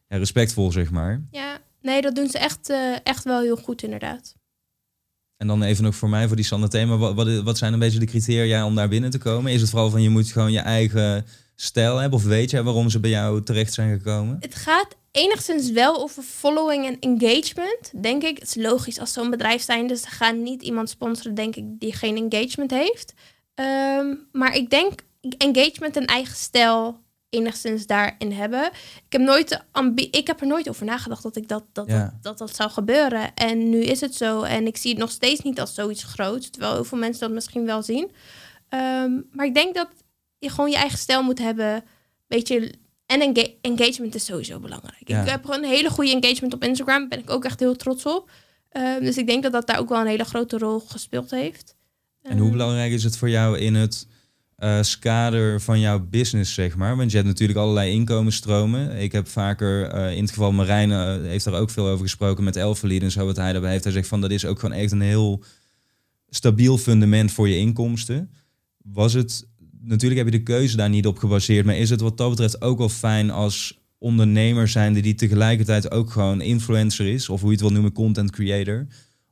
ja, 0.08 0.16
respectvol, 0.16 0.72
zeg 0.72 0.90
maar. 0.90 1.22
ja. 1.30 1.58
Nee, 1.82 2.00
dat 2.00 2.14
doen 2.14 2.28
ze 2.28 2.38
echt, 2.38 2.70
eh, 2.70 2.96
echt 3.02 3.24
wel 3.24 3.40
heel 3.40 3.56
goed 3.56 3.82
inderdaad. 3.82 4.34
En 5.36 5.46
dan 5.46 5.62
even 5.62 5.84
nog 5.84 5.94
voor 5.94 6.08
mij, 6.08 6.26
voor 6.26 6.36
die 6.36 6.44
standaard 6.44 6.70
thema. 6.72 6.96
Wat, 6.96 7.14
wat, 7.14 7.42
wat 7.42 7.58
zijn 7.58 7.72
een 7.72 7.78
beetje 7.78 7.98
de 7.98 8.06
criteria 8.06 8.66
om 8.66 8.74
daar 8.74 8.88
binnen 8.88 9.10
te 9.10 9.18
komen? 9.18 9.52
Is 9.52 9.60
het 9.60 9.70
vooral 9.70 9.90
van 9.90 10.02
je 10.02 10.10
moet 10.10 10.32
gewoon 10.32 10.52
je 10.52 10.58
eigen 10.58 11.26
stijl 11.56 11.96
hebben? 11.96 12.18
Of 12.18 12.24
weet 12.24 12.50
jij 12.50 12.62
waarom 12.62 12.90
ze 12.90 13.00
bij 13.00 13.10
jou 13.10 13.42
terecht 13.42 13.72
zijn 13.72 13.98
gekomen? 13.98 14.36
Het 14.40 14.54
gaat 14.54 14.96
enigszins 15.10 15.70
wel 15.70 15.96
over 16.02 16.22
following 16.22 16.86
en 16.86 16.98
engagement, 17.00 18.02
denk 18.02 18.22
ik. 18.22 18.38
Het 18.38 18.48
is 18.56 18.62
logisch 18.62 18.98
als 18.98 19.12
zo'n 19.12 19.30
bedrijf 19.30 19.62
zijn, 19.62 19.86
dus 19.86 20.02
ze 20.02 20.08
gaan 20.08 20.42
niet 20.42 20.62
iemand 20.62 20.90
sponsoren, 20.90 21.34
denk 21.34 21.56
ik, 21.56 21.64
die 21.80 21.92
geen 21.94 22.16
engagement 22.30 22.70
heeft. 22.70 23.12
Ehm, 23.54 24.14
maar 24.32 24.54
ik 24.54 24.70
denk 24.70 25.00
engagement 25.38 25.96
en 25.96 26.04
eigen 26.06 26.36
stijl 26.36 26.98
enigszins 27.28 27.86
daarin 27.86 28.32
hebben. 28.32 28.64
Ik 29.06 29.12
heb, 29.12 29.20
nooit 29.20 29.48
de 29.48 29.60
ambi- 29.70 30.08
ik 30.10 30.26
heb 30.26 30.40
er 30.40 30.46
nooit 30.46 30.68
over 30.68 30.84
nagedacht 30.84 31.22
dat 31.22 31.36
ik 31.36 31.48
dat 31.48 31.64
dat, 31.72 31.86
Ja. 31.86 32.04
dat, 32.04 32.22
dat 32.22 32.38
dat 32.38 32.56
zou 32.56 32.70
gebeuren. 32.70 33.34
En 33.34 33.70
nu 33.70 33.82
is 33.82 34.00
het 34.00 34.14
zo. 34.14 34.42
En 34.42 34.66
ik 34.66 34.76
zie 34.76 34.90
het 34.90 34.98
nog 35.00 35.10
steeds 35.10 35.40
niet 35.40 35.60
als 35.60 35.74
zoiets 35.74 36.02
groots. 36.02 36.50
Terwijl 36.50 36.72
heel 36.74 36.84
veel 36.84 36.98
mensen 36.98 37.20
dat 37.20 37.30
misschien 37.30 37.64
wel 37.66 37.82
zien. 37.82 38.10
Ehm, 38.68 39.20
maar 39.32 39.46
ik 39.46 39.54
denk 39.54 39.74
dat 39.74 39.88
je 40.38 40.48
gewoon 40.50 40.70
je 40.70 40.76
eigen 40.76 40.98
stijl 40.98 41.22
moet 41.22 41.38
hebben. 41.38 41.84
Beetje 42.26 42.72
en 43.10 43.20
enga- 43.20 43.48
engagement 43.60 44.14
is 44.14 44.24
sowieso 44.24 44.58
belangrijk. 44.60 45.08
Ja. 45.08 45.22
Ik 45.22 45.28
heb 45.28 45.44
gewoon 45.44 45.62
een 45.64 45.70
hele 45.70 45.90
goede 45.90 46.10
engagement 46.20 46.54
op 46.54 46.64
Instagram. 46.64 46.98
Daar 46.98 47.08
ben 47.08 47.18
ik 47.18 47.30
ook 47.30 47.44
echt 47.44 47.60
heel 47.60 47.76
trots 47.76 48.06
op. 48.06 48.30
Ehm, 48.68 49.00
dus 49.04 49.16
ik 49.16 49.26
denk 49.26 49.42
dat 49.42 49.52
dat 49.52 49.66
daar 49.66 49.78
ook 49.78 49.88
wel 49.88 50.00
een 50.00 50.06
hele 50.06 50.24
grote 50.24 50.58
rol 50.58 50.80
gespeeld 50.80 51.30
heeft. 51.30 51.74
En 52.22 52.32
hoe 52.36 52.42
Ehm, 52.48 52.50
belangrijk 52.56 52.92
is 52.92 53.04
het 53.04 53.16
voor 53.16 53.30
jou 53.30 53.58
in 53.58 53.74
het 53.74 54.06
eh 54.56 54.82
skader 54.82 55.60
van 55.60 55.80
jouw 55.80 55.98
business, 56.10 56.54
zeg 56.54 56.76
maar? 56.76 56.96
Want 56.96 57.10
je 57.10 57.16
hebt 57.16 57.28
natuurlijk 57.28 57.58
allerlei 57.58 57.92
inkomensstromen. 57.92 58.96
Ik 58.96 59.12
heb 59.12 59.28
vaker, 59.28 59.86
eh, 59.86 60.16
in 60.16 60.20
het 60.22 60.30
geval 60.30 60.52
Marijn 60.52 60.90
eh, 60.90 61.16
heeft 61.30 61.44
daar 61.44 61.54
ook 61.60 61.70
veel 61.70 61.86
over 61.86 62.04
gesproken 62.04 62.44
met 62.44 62.56
Elfverlied 62.56 63.02
en 63.02 63.10
zo 63.10 63.26
wat 63.26 63.36
hij 63.36 63.52
daarbij 63.52 63.70
heeft. 63.70 63.84
Hij 63.84 63.92
zegt 63.92 64.08
van 64.08 64.20
dat 64.20 64.30
is 64.30 64.44
ook 64.44 64.58
gewoon 64.58 64.76
echt 64.76 64.92
een 64.92 65.00
heel 65.00 65.42
stabiel 66.28 66.78
fundament 66.78 67.32
voor 67.32 67.48
je 67.48 67.56
inkomsten. 67.56 68.30
Was 68.82 69.12
het, 69.12 69.48
natuurlijk 69.82 70.20
heb 70.20 70.32
je 70.32 70.38
de 70.38 70.44
keuze 70.44 70.76
daar 70.76 70.88
niet 70.88 71.06
op 71.06 71.18
gebaseerd, 71.18 71.66
maar 71.66 71.76
is 71.76 71.90
het 71.90 72.00
wat 72.00 72.16
dat 72.16 72.30
betreft 72.30 72.62
ook 72.62 72.78
wel 72.78 72.88
fijn 72.88 73.30
als 73.30 73.80
ondernemer 73.98 74.68
zijnde 74.68 75.00
die 75.00 75.14
tegelijkertijd 75.14 75.90
ook 75.90 76.10
gewoon 76.10 76.40
influencer 76.40 77.06
is, 77.06 77.28
of 77.28 77.40
hoe 77.40 77.48
je 77.48 77.54
het 77.54 77.64
wil 77.64 77.72
noemen, 77.72 77.92
content 77.92 78.30
creator, 78.30 78.86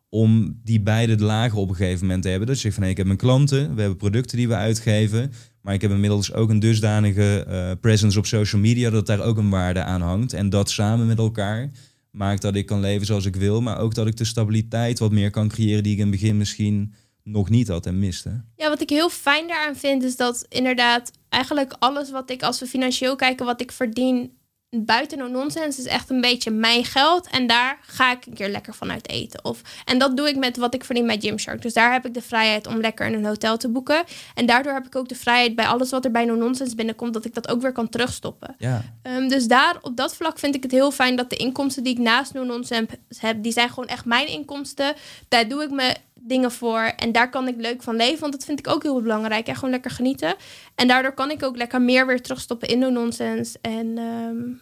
om 0.08 0.60
die 0.64 0.80
beide 0.80 1.18
lagen 1.18 1.58
op 1.58 1.68
een 1.68 1.74
gegeven 1.74 2.06
moment 2.06 2.22
te 2.22 2.28
hebben. 2.28 2.46
Dat 2.46 2.56
je 2.56 2.62
zegt 2.62 2.74
van 2.74 2.82
hey, 2.82 2.92
ik 2.92 2.98
heb 2.98 3.06
mijn 3.06 3.18
klanten, 3.18 3.74
we 3.74 3.80
hebben 3.80 3.98
producten 3.98 4.36
die 4.36 4.48
we 4.48 4.54
uitgeven, 4.54 5.32
maar 5.62 5.74
ik 5.74 5.80
heb 5.80 5.90
inmiddels 5.90 6.32
ook 6.32 6.50
een 6.50 6.58
dusdanige 6.58 7.44
eh, 7.44 7.70
presence 7.80 8.18
op 8.18 8.26
social 8.26 8.60
media 8.60 8.90
dat 8.90 9.06
daar 9.06 9.20
ook 9.20 9.36
een 9.36 9.50
waarde 9.50 9.82
aan 9.82 10.00
hangt. 10.00 10.32
En 10.32 10.50
dat 10.50 10.70
samen 10.70 11.06
met 11.06 11.18
elkaar 11.18 11.70
maakt 12.10 12.42
dat 12.42 12.54
ik 12.54 12.66
kan 12.66 12.80
leven 12.80 13.06
zoals 13.06 13.24
ik 13.24 13.36
wil, 13.36 13.60
maar 13.60 13.78
ook 13.78 13.94
dat 13.94 14.06
ik 14.06 14.16
de 14.16 14.24
stabiliteit 14.24 14.98
wat 14.98 15.12
meer 15.12 15.30
kan 15.30 15.48
creëren 15.48 15.82
die 15.82 15.92
ik 15.92 15.98
in 15.98 16.10
het 16.10 16.20
begin 16.20 16.36
misschien 16.36 16.94
nog 17.22 17.50
niet 17.50 17.68
had 17.68 17.86
en 17.86 17.98
miste. 17.98 18.44
Ja, 18.56 18.68
wat 18.68 18.80
ik 18.80 18.90
heel 18.90 19.10
fijn 19.10 19.48
daaraan 19.48 19.76
vind, 19.76 20.02
is 20.02 20.16
dat 20.16 20.46
inderdaad 20.48 21.10
eigenlijk 21.28 21.74
alles 21.78 22.10
wat 22.10 22.30
ik, 22.30 22.42
als 22.42 22.60
we 22.60 22.66
financieel 22.66 23.16
kijken, 23.16 23.46
wat 23.46 23.60
ik 23.60 23.72
verdien 23.72 24.38
buiten 24.70 25.18
no 25.18 25.26
nonsens, 25.26 25.78
is 25.78 25.84
echt 25.84 26.10
een 26.10 26.20
beetje 26.20 26.50
mijn 26.50 26.84
geld. 26.84 27.28
En 27.30 27.46
daar 27.46 27.78
ga 27.80 28.12
ik 28.12 28.26
een 28.26 28.34
keer 28.34 28.48
lekker 28.48 28.74
van 28.74 28.90
uit 28.90 29.08
eten. 29.08 29.44
Of, 29.44 29.62
en 29.84 29.98
dat 29.98 30.16
doe 30.16 30.28
ik 30.28 30.36
met 30.36 30.56
wat 30.56 30.74
ik 30.74 30.84
verdien 30.84 31.06
bij 31.06 31.18
Gymshark. 31.20 31.62
Dus 31.62 31.72
daar 31.72 31.92
heb 31.92 32.06
ik 32.06 32.14
de 32.14 32.22
vrijheid 32.22 32.66
om 32.66 32.80
lekker 32.80 33.06
in 33.06 33.14
een 33.14 33.24
hotel 33.24 33.56
te 33.56 33.68
boeken. 33.68 34.04
En 34.34 34.46
daardoor 34.46 34.72
heb 34.72 34.86
ik 34.86 34.96
ook 34.96 35.08
de 35.08 35.14
vrijheid 35.14 35.54
bij 35.54 35.66
alles 35.66 35.90
wat 35.90 36.04
er 36.04 36.10
bij 36.10 36.24
no 36.24 36.34
nonsens 36.34 36.74
binnenkomt, 36.74 37.14
dat 37.14 37.24
ik 37.24 37.34
dat 37.34 37.48
ook 37.48 37.60
weer 37.60 37.72
kan 37.72 37.88
terugstoppen. 37.88 38.54
Ja, 38.58 38.84
Ehm, 39.08 39.28
dus 39.28 39.46
daar, 39.46 39.76
op 39.80 39.96
dat 39.96 40.16
vlak 40.16 40.38
vind 40.38 40.54
ik 40.54 40.62
het 40.62 40.72
heel 40.72 40.90
fijn 40.90 41.16
dat 41.16 41.30
de 41.30 41.36
inkomsten 41.36 41.82
die 41.82 41.92
ik 41.92 41.98
naast 41.98 42.32
No 42.32 42.44
Nonsense 42.44 42.98
heb, 43.18 43.42
die 43.42 43.52
zijn 43.52 43.68
gewoon 43.68 43.88
echt 43.88 44.04
mijn 44.04 44.28
inkomsten. 44.28 44.94
Daar 45.28 45.48
doe 45.48 45.62
ik 45.62 45.70
me 45.70 45.96
dingen 46.28 46.52
voor 46.52 46.80
en 46.80 47.12
daar 47.12 47.30
kan 47.30 47.48
ik 47.48 47.56
leuk 47.56 47.82
van 47.82 47.96
leven, 47.96 48.20
want 48.20 48.32
dat 48.32 48.44
vind 48.44 48.58
ik 48.58 48.68
ook 48.68 48.82
heel 48.82 49.02
belangrijk. 49.02 49.46
En 49.46 49.54
gewoon 49.54 49.70
lekker 49.70 49.90
genieten. 49.90 50.34
En 50.74 50.88
daardoor 50.88 51.12
kan 51.12 51.30
ik 51.30 51.42
ook 51.42 51.56
lekker 51.56 51.82
meer 51.82 52.06
weer 52.06 52.22
terugstoppen 52.22 52.68
in 52.68 52.78
No 52.78 52.90
Nonsense. 52.90 53.58
En 53.60 53.98
ehm, 53.98 54.52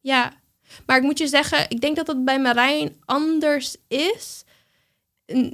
ja, 0.00 0.32
maar 0.86 0.96
ik 0.96 1.02
moet 1.02 1.18
je 1.18 1.26
zeggen, 1.26 1.66
ik 1.68 1.80
denk 1.80 1.96
dat 1.96 2.06
dat 2.06 2.24
bij 2.24 2.40
Marijn 2.40 2.96
anders 3.04 3.76
is. 3.88 4.44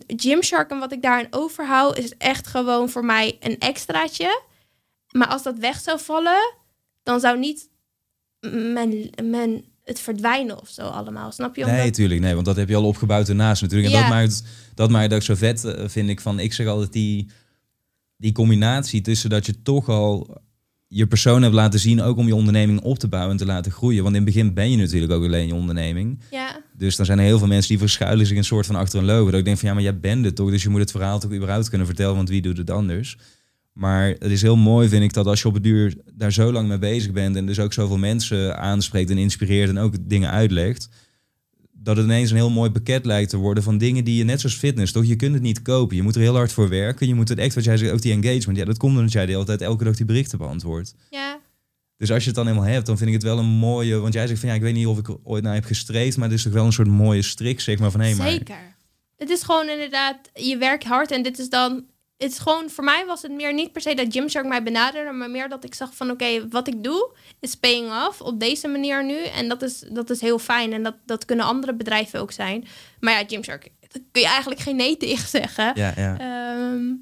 Gymshark 0.07 0.71
en 0.71 0.79
wat 0.79 0.93
ik 0.93 1.03
daarin 1.03 1.27
overhoud, 1.31 1.99
is 1.99 2.17
echt 2.17 2.47
gewoon 2.47 2.89
voor 2.89 3.05
mij 3.05 3.37
een 3.41 3.59
extraatje. 3.59 4.41
Maar 5.11 5.29
als 5.29 5.43
dat 5.43 5.59
weg 5.59 5.81
zou 5.81 6.01
vallen, 6.01 6.55
dan 7.03 7.21
zou 7.21 7.39
niet 7.39 7.69
men, 8.51 9.11
men 9.23 9.65
het 9.87 10.01
verdwijnen 10.01 10.61
of 10.61 10.69
zo 10.69 10.83
allemaal. 10.83 11.33
Snap 11.33 11.57
je? 11.57 11.65
nee, 11.65 11.79
Omdat- 11.79 11.95
tuurlijk. 11.95 12.21
Nee, 12.21 12.35
want 12.35 12.47
dat 12.47 12.57
heb 12.57 12.69
je 12.69 12.77
al 12.77 12.85
opgebouwd 12.87 13.29
ernaast 13.29 13.63
natuurlijk. 13.63 13.93
En 13.93 13.99
Ja. 13.99 14.09
dat 14.09 14.11
maakt, 14.17 14.43
dat 14.75 14.91
maakt 14.91 15.15
ook 15.15 15.23
zo 15.23 15.35
vet, 15.35 15.65
eh, 15.65 15.89
vind 15.89 16.09
ik. 16.09 16.21
Van, 16.21 16.39
ik 16.41 16.53
zeg 16.53 16.67
altijd 16.67 16.93
die, 16.93 17.31
die 18.17 18.33
combinatie 18.33 19.01
tussen 19.01 19.31
dat 19.31 19.47
je 19.47 19.63
toch 19.63 19.89
al 19.89 20.41
je 20.89 21.07
persoon 21.07 21.43
hebt 21.43 21.55
laten 21.55 21.81
zien, 21.81 22.03
ook 22.03 22.17
om 22.17 22.27
je 22.27 22.35
onderneming 22.35 22.81
op 22.81 22.99
te 22.99 23.09
bouwen 23.09 23.33
en 23.33 23.37
te 23.39 23.47
laten 23.47 23.73
groeien. 23.73 24.03
Want 24.03 24.15
in 24.17 24.23
het 24.25 24.33
begin 24.35 24.55
ben 24.55 24.71
je 24.71 24.77
natuurlijk 24.77 25.13
ook 25.13 25.25
alleen 25.25 25.47
je 25.47 25.55
onderneming. 25.55 26.21
ja, 26.31 26.61
Dus 26.77 26.97
dan 26.97 27.07
zijn 27.07 27.19
er 27.19 27.25
heel 27.25 27.39
veel 27.39 27.47
mensen 27.47 27.69
die 27.69 27.79
verschuilen 27.79 28.27
zich 28.27 28.37
een 28.37 28.45
soort 28.45 28.67
van 28.67 28.75
achter 28.77 28.99
een 28.99 29.05
logo. 29.05 29.31
Dat 29.31 29.39
ik 29.39 29.45
denk 29.45 29.59
van 29.59 29.69
ja, 29.69 29.75
maar 29.75 29.83
jij 29.83 29.99
bent 30.01 30.25
het 30.25 30.37
toch, 30.37 30.51
dus 30.51 30.63
je 30.63 30.69
moet 30.69 30.81
het 30.81 30.91
verhaal 30.91 31.19
toch 31.19 31.33
überhaupt 31.33 31.69
kunnen 31.69 31.87
vertellen, 31.87 32.17
want 32.17 32.29
wie 32.29 32.43
doet 32.43 32.57
het 32.57 32.71
anders? 32.71 33.17
Maar 33.77 34.09
het 34.09 34.31
is 34.31 34.43
heel 34.43 34.57
mooi, 34.57 34.89
vind 34.89 35.03
ik, 35.03 35.13
dat 35.13 35.27
als 35.27 35.43
je 35.43 35.49
op 35.49 35.55
het 35.55 35.63
duur 35.63 35.95
daar 36.15 36.33
zo 36.33 36.53
lang 36.53 36.69
mee 36.69 36.79
bezig 36.79 37.13
bent 37.13 37.37
en 37.37 37.47
dus 37.47 37.59
ook 37.59 37.73
zoveel 37.73 37.99
mensen 37.99 38.59
aanspreekt 38.59 39.11
en 39.11 39.19
inspireert 39.19 39.69
en 39.69 39.79
ook 39.79 39.95
dingen 40.01 40.31
uitlegt, 40.31 40.89
dat 41.73 41.97
het 41.97 42.07
ineens 42.07 42.31
een 42.31 42.37
heel 42.37 42.51
mooi 42.51 42.71
pakket 42.71 43.05
lijkt 43.05 43.31
te 43.31 43.37
worden 43.37 43.63
van 43.63 43.79
dingen 43.79 44.05
die 44.05 44.17
je, 44.17 44.25
net 44.25 44.41
zoals 44.41 44.57
fitness, 44.57 44.93
toch? 44.93 45.05
Je 45.05 45.17
kunt 45.17 45.35
het 45.35 45.43
niet 45.43 45.63
kopen. 45.63 45.97
Je 45.97 46.03
moet 46.03 46.15
er 46.15 46.21
heel 46.21 46.35
hard 46.35 46.53
voor 46.53 46.69
werken. 46.69 47.07
Je 47.07 47.15
moet 47.15 47.29
het 47.29 47.39
echt, 47.39 47.55
wat 47.55 47.65
jij 47.65 47.77
zegt, 47.77 47.93
ook 47.93 48.03
die 48.03 48.13
engagement. 48.13 48.59
Ja, 48.59 48.65
dat 48.65 48.79
komt 48.79 48.97
omdat 48.97 49.13
jij 49.13 49.27
de 49.27 49.33
hele 49.33 49.45
tijd 49.45 49.61
elke 49.61 49.85
dag 49.85 49.97
die 49.97 50.07
berichten 50.07 50.39
beantwoordt. 50.39 50.95
ja, 51.11 51.39
Dus 51.97 52.11
als 52.11 52.21
je 52.21 52.27
het 52.27 52.37
dan 52.37 52.47
helemaal 52.47 52.69
hebt, 52.69 52.87
dan 52.87 52.97
vind 52.97 53.09
ik 53.09 53.15
het 53.15 53.25
wel 53.25 53.39
een 53.39 53.47
mooie. 53.47 53.97
Want 53.99 54.15
jij 54.15 54.27
zegt 54.27 54.41
van 54.41 54.49
ja, 54.49 54.55
ik 54.55 54.61
weet 54.61 54.75
niet 54.75 54.87
of 54.87 54.99
ik 54.99 55.09
ooit 55.23 55.43
naar 55.43 55.55
heb 55.55 55.65
gestreefd, 55.65 56.17
maar 56.17 56.29
het 56.29 56.37
is 56.37 56.43
toch 56.43 56.53
wel 56.53 56.65
een 56.65 56.73
soort 56.73 56.89
mooie 56.89 57.23
strik, 57.23 57.61
zeg 57.61 57.79
maar 57.79 57.91
van 57.91 58.01
hé, 58.01 58.15
maar. 58.15 58.31
zeker. 58.31 58.75
Het 59.17 59.31
is 59.31 59.43
gewoon 59.43 59.69
inderdaad, 59.69 60.31
je 60.35 60.57
werkt 60.57 60.85
hard 60.85 61.11
en 61.11 61.23
dit 61.23 61.39
is 61.39 61.49
dan... 61.49 61.85
Het 62.17 62.31
is 62.31 62.39
gewoon, 62.39 62.71
voor 62.71 62.85
mij 62.85 63.07
was 63.07 63.23
het 63.23 63.33
meer 63.33 63.55
niet 63.55 63.73
per 63.73 63.81
se 63.81 63.95
dat 63.95 64.13
Gymshark 64.13 64.47
mij 64.47 64.63
benaderde, 64.63 65.13
maar 65.13 65.31
meer 65.31 65.49
dat 65.49 65.65
ik 65.65 65.75
zag 65.75 65.95
van 65.95 66.11
oké, 66.11 66.49
wat 66.49 66.69
ik 66.69 66.85
doe 66.85 67.15
is 67.41 67.55
paying 67.55 68.07
off 68.07 68.21
op 68.21 68.41
deze 68.41 68.69
manier 68.69 69.05
nu. 69.05 69.25
En 69.25 69.49
dat 69.49 69.63
is, 69.63 69.79
dat 69.79 70.11
is 70.11 70.21
heel 70.21 70.39
fijn 70.39 70.73
en 70.73 70.83
dat, 70.83 70.95
dat 71.05 71.25
kunnen 71.25 71.47
andere 71.47 71.75
bedrijven 71.75 72.21
ook 72.21 72.33
zijn. 72.33 72.65
Maar 73.01 73.13
ja, 73.13 73.27
Gymshark, 73.27 73.71
daar 73.81 74.03
kun 74.13 74.23
je 74.23 74.29
eigenlijk 74.29 74.61
geen 74.61 74.77
nee 74.77 74.97
tegen 74.97 75.29
zeggen. 75.29 75.73
Ja, 75.75 75.93
ja. 75.97 76.19
Ehm, 76.19 76.95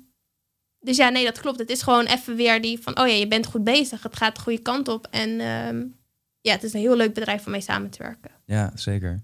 dus 0.80 0.96
ja, 0.96 1.08
nee, 1.08 1.24
dat 1.24 1.40
klopt. 1.40 1.58
Het 1.58 1.70
is 1.70 1.82
gewoon 1.82 2.04
even 2.04 2.36
weer 2.36 2.60
die 2.60 2.78
van, 2.82 3.00
oh 3.00 3.06
ja, 3.06 3.14
je 3.14 3.28
bent 3.28 3.46
goed 3.46 3.64
bezig. 3.64 4.02
Het 4.02 4.16
gaat 4.16 4.36
de 4.36 4.42
goede 4.42 4.62
kant 4.62 4.88
op. 4.88 5.06
En 5.10 5.40
ehm, 5.40 5.84
ja, 6.40 6.52
het 6.52 6.62
is 6.62 6.72
een 6.72 6.80
heel 6.80 6.96
leuk 6.96 7.14
bedrijf 7.14 7.44
om 7.44 7.50
mee 7.50 7.60
samen 7.60 7.90
te 7.90 8.02
werken. 8.02 8.30
Ja, 8.46 8.72
zeker. 8.74 9.22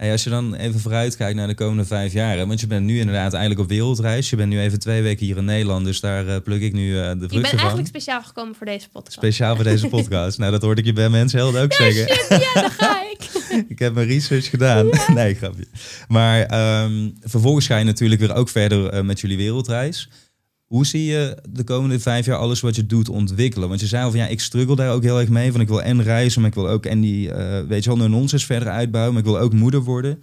Hey, 0.00 0.12
als 0.12 0.24
je 0.24 0.30
dan 0.30 0.54
even 0.54 0.80
vooruit 0.80 1.16
kijkt 1.16 1.36
naar 1.36 1.46
de 1.46 1.54
komende 1.54 1.84
vijf 1.84 2.12
jaar, 2.12 2.36
hè, 2.36 2.46
want 2.46 2.60
je 2.60 2.66
bent 2.66 2.84
nu 2.84 2.98
inderdaad 2.98 3.32
eigenlijk 3.32 3.62
op 3.62 3.68
wereldreis. 3.68 4.30
Je 4.30 4.36
bent 4.36 4.48
nu 4.48 4.60
even 4.60 4.78
twee 4.78 5.02
weken 5.02 5.26
hier 5.26 5.36
in 5.36 5.44
Nederland, 5.44 5.84
dus 5.84 6.00
daar 6.00 6.26
uh, 6.26 6.36
pluk 6.44 6.60
ik 6.60 6.72
nu 6.72 6.88
uh, 6.88 6.94
de 6.94 7.00
vruchten 7.00 7.28
van. 7.28 7.36
Ik 7.36 7.42
ben 7.42 7.58
eigenlijk 7.58 7.88
speciaal 7.88 8.22
gekomen 8.22 8.54
voor 8.54 8.66
deze 8.66 8.88
podcast. 8.88 9.16
Speciaal 9.16 9.54
voor 9.54 9.64
deze 9.64 9.88
podcast. 9.96 10.38
nou, 10.38 10.50
dat 10.50 10.62
hoorde 10.62 10.80
ik 10.80 10.86
je 10.86 10.92
bij 10.92 11.08
mensen 11.08 11.38
heel 11.38 11.58
ook 11.58 11.72
zeggen. 11.72 12.16
Shit, 12.16 12.26
ja, 12.28 12.60
daar 12.60 12.70
ga 12.70 13.02
ik. 13.10 13.30
ik 13.74 13.78
heb 13.78 13.94
mijn 13.94 14.06
research 14.06 14.50
gedaan. 14.50 14.88
Nee, 15.14 15.34
grapje. 15.34 15.66
Maar 16.08 16.40
um, 16.84 17.14
vervolgens 17.20 17.66
ga 17.66 17.76
je 17.76 17.84
natuurlijk 17.84 18.20
weer 18.20 18.34
ook 18.34 18.48
verder 18.48 18.94
uh, 18.94 19.00
met 19.00 19.20
jullie 19.20 19.36
wereldreis. 19.36 20.08
Hoe 20.70 20.86
zie 20.86 21.04
je 21.04 21.36
de 21.48 21.64
komende 21.64 22.00
vijf 22.00 22.26
jaar 22.26 22.38
alles 22.38 22.60
wat 22.60 22.76
je 22.76 22.86
doet 22.86 23.08
ontwikkelen? 23.08 23.68
Want 23.68 23.80
je 23.80 23.86
zei 23.86 24.04
al 24.04 24.10
van 24.10 24.20
ja, 24.20 24.26
ik 24.26 24.40
struggle 24.40 24.76
daar 24.76 24.92
ook 24.92 25.02
heel 25.02 25.20
erg 25.20 25.28
mee. 25.28 25.52
Van 25.52 25.60
ik 25.60 25.68
wil 25.68 25.82
en 25.82 26.02
reizen, 26.02 26.40
maar 26.40 26.50
ik 26.50 26.56
wil 26.56 26.68
ook 26.68 26.86
en 26.86 27.00
die, 27.00 27.28
uh, 27.28 27.60
weet 27.60 27.84
je 27.84 27.96
wel, 27.96 28.08
nonsens 28.08 28.46
verder 28.46 28.68
uitbouwen. 28.68 29.14
Maar 29.14 29.22
ik 29.22 29.28
wil 29.28 29.38
ook 29.38 29.52
moeder 29.52 29.82
worden. 29.82 30.22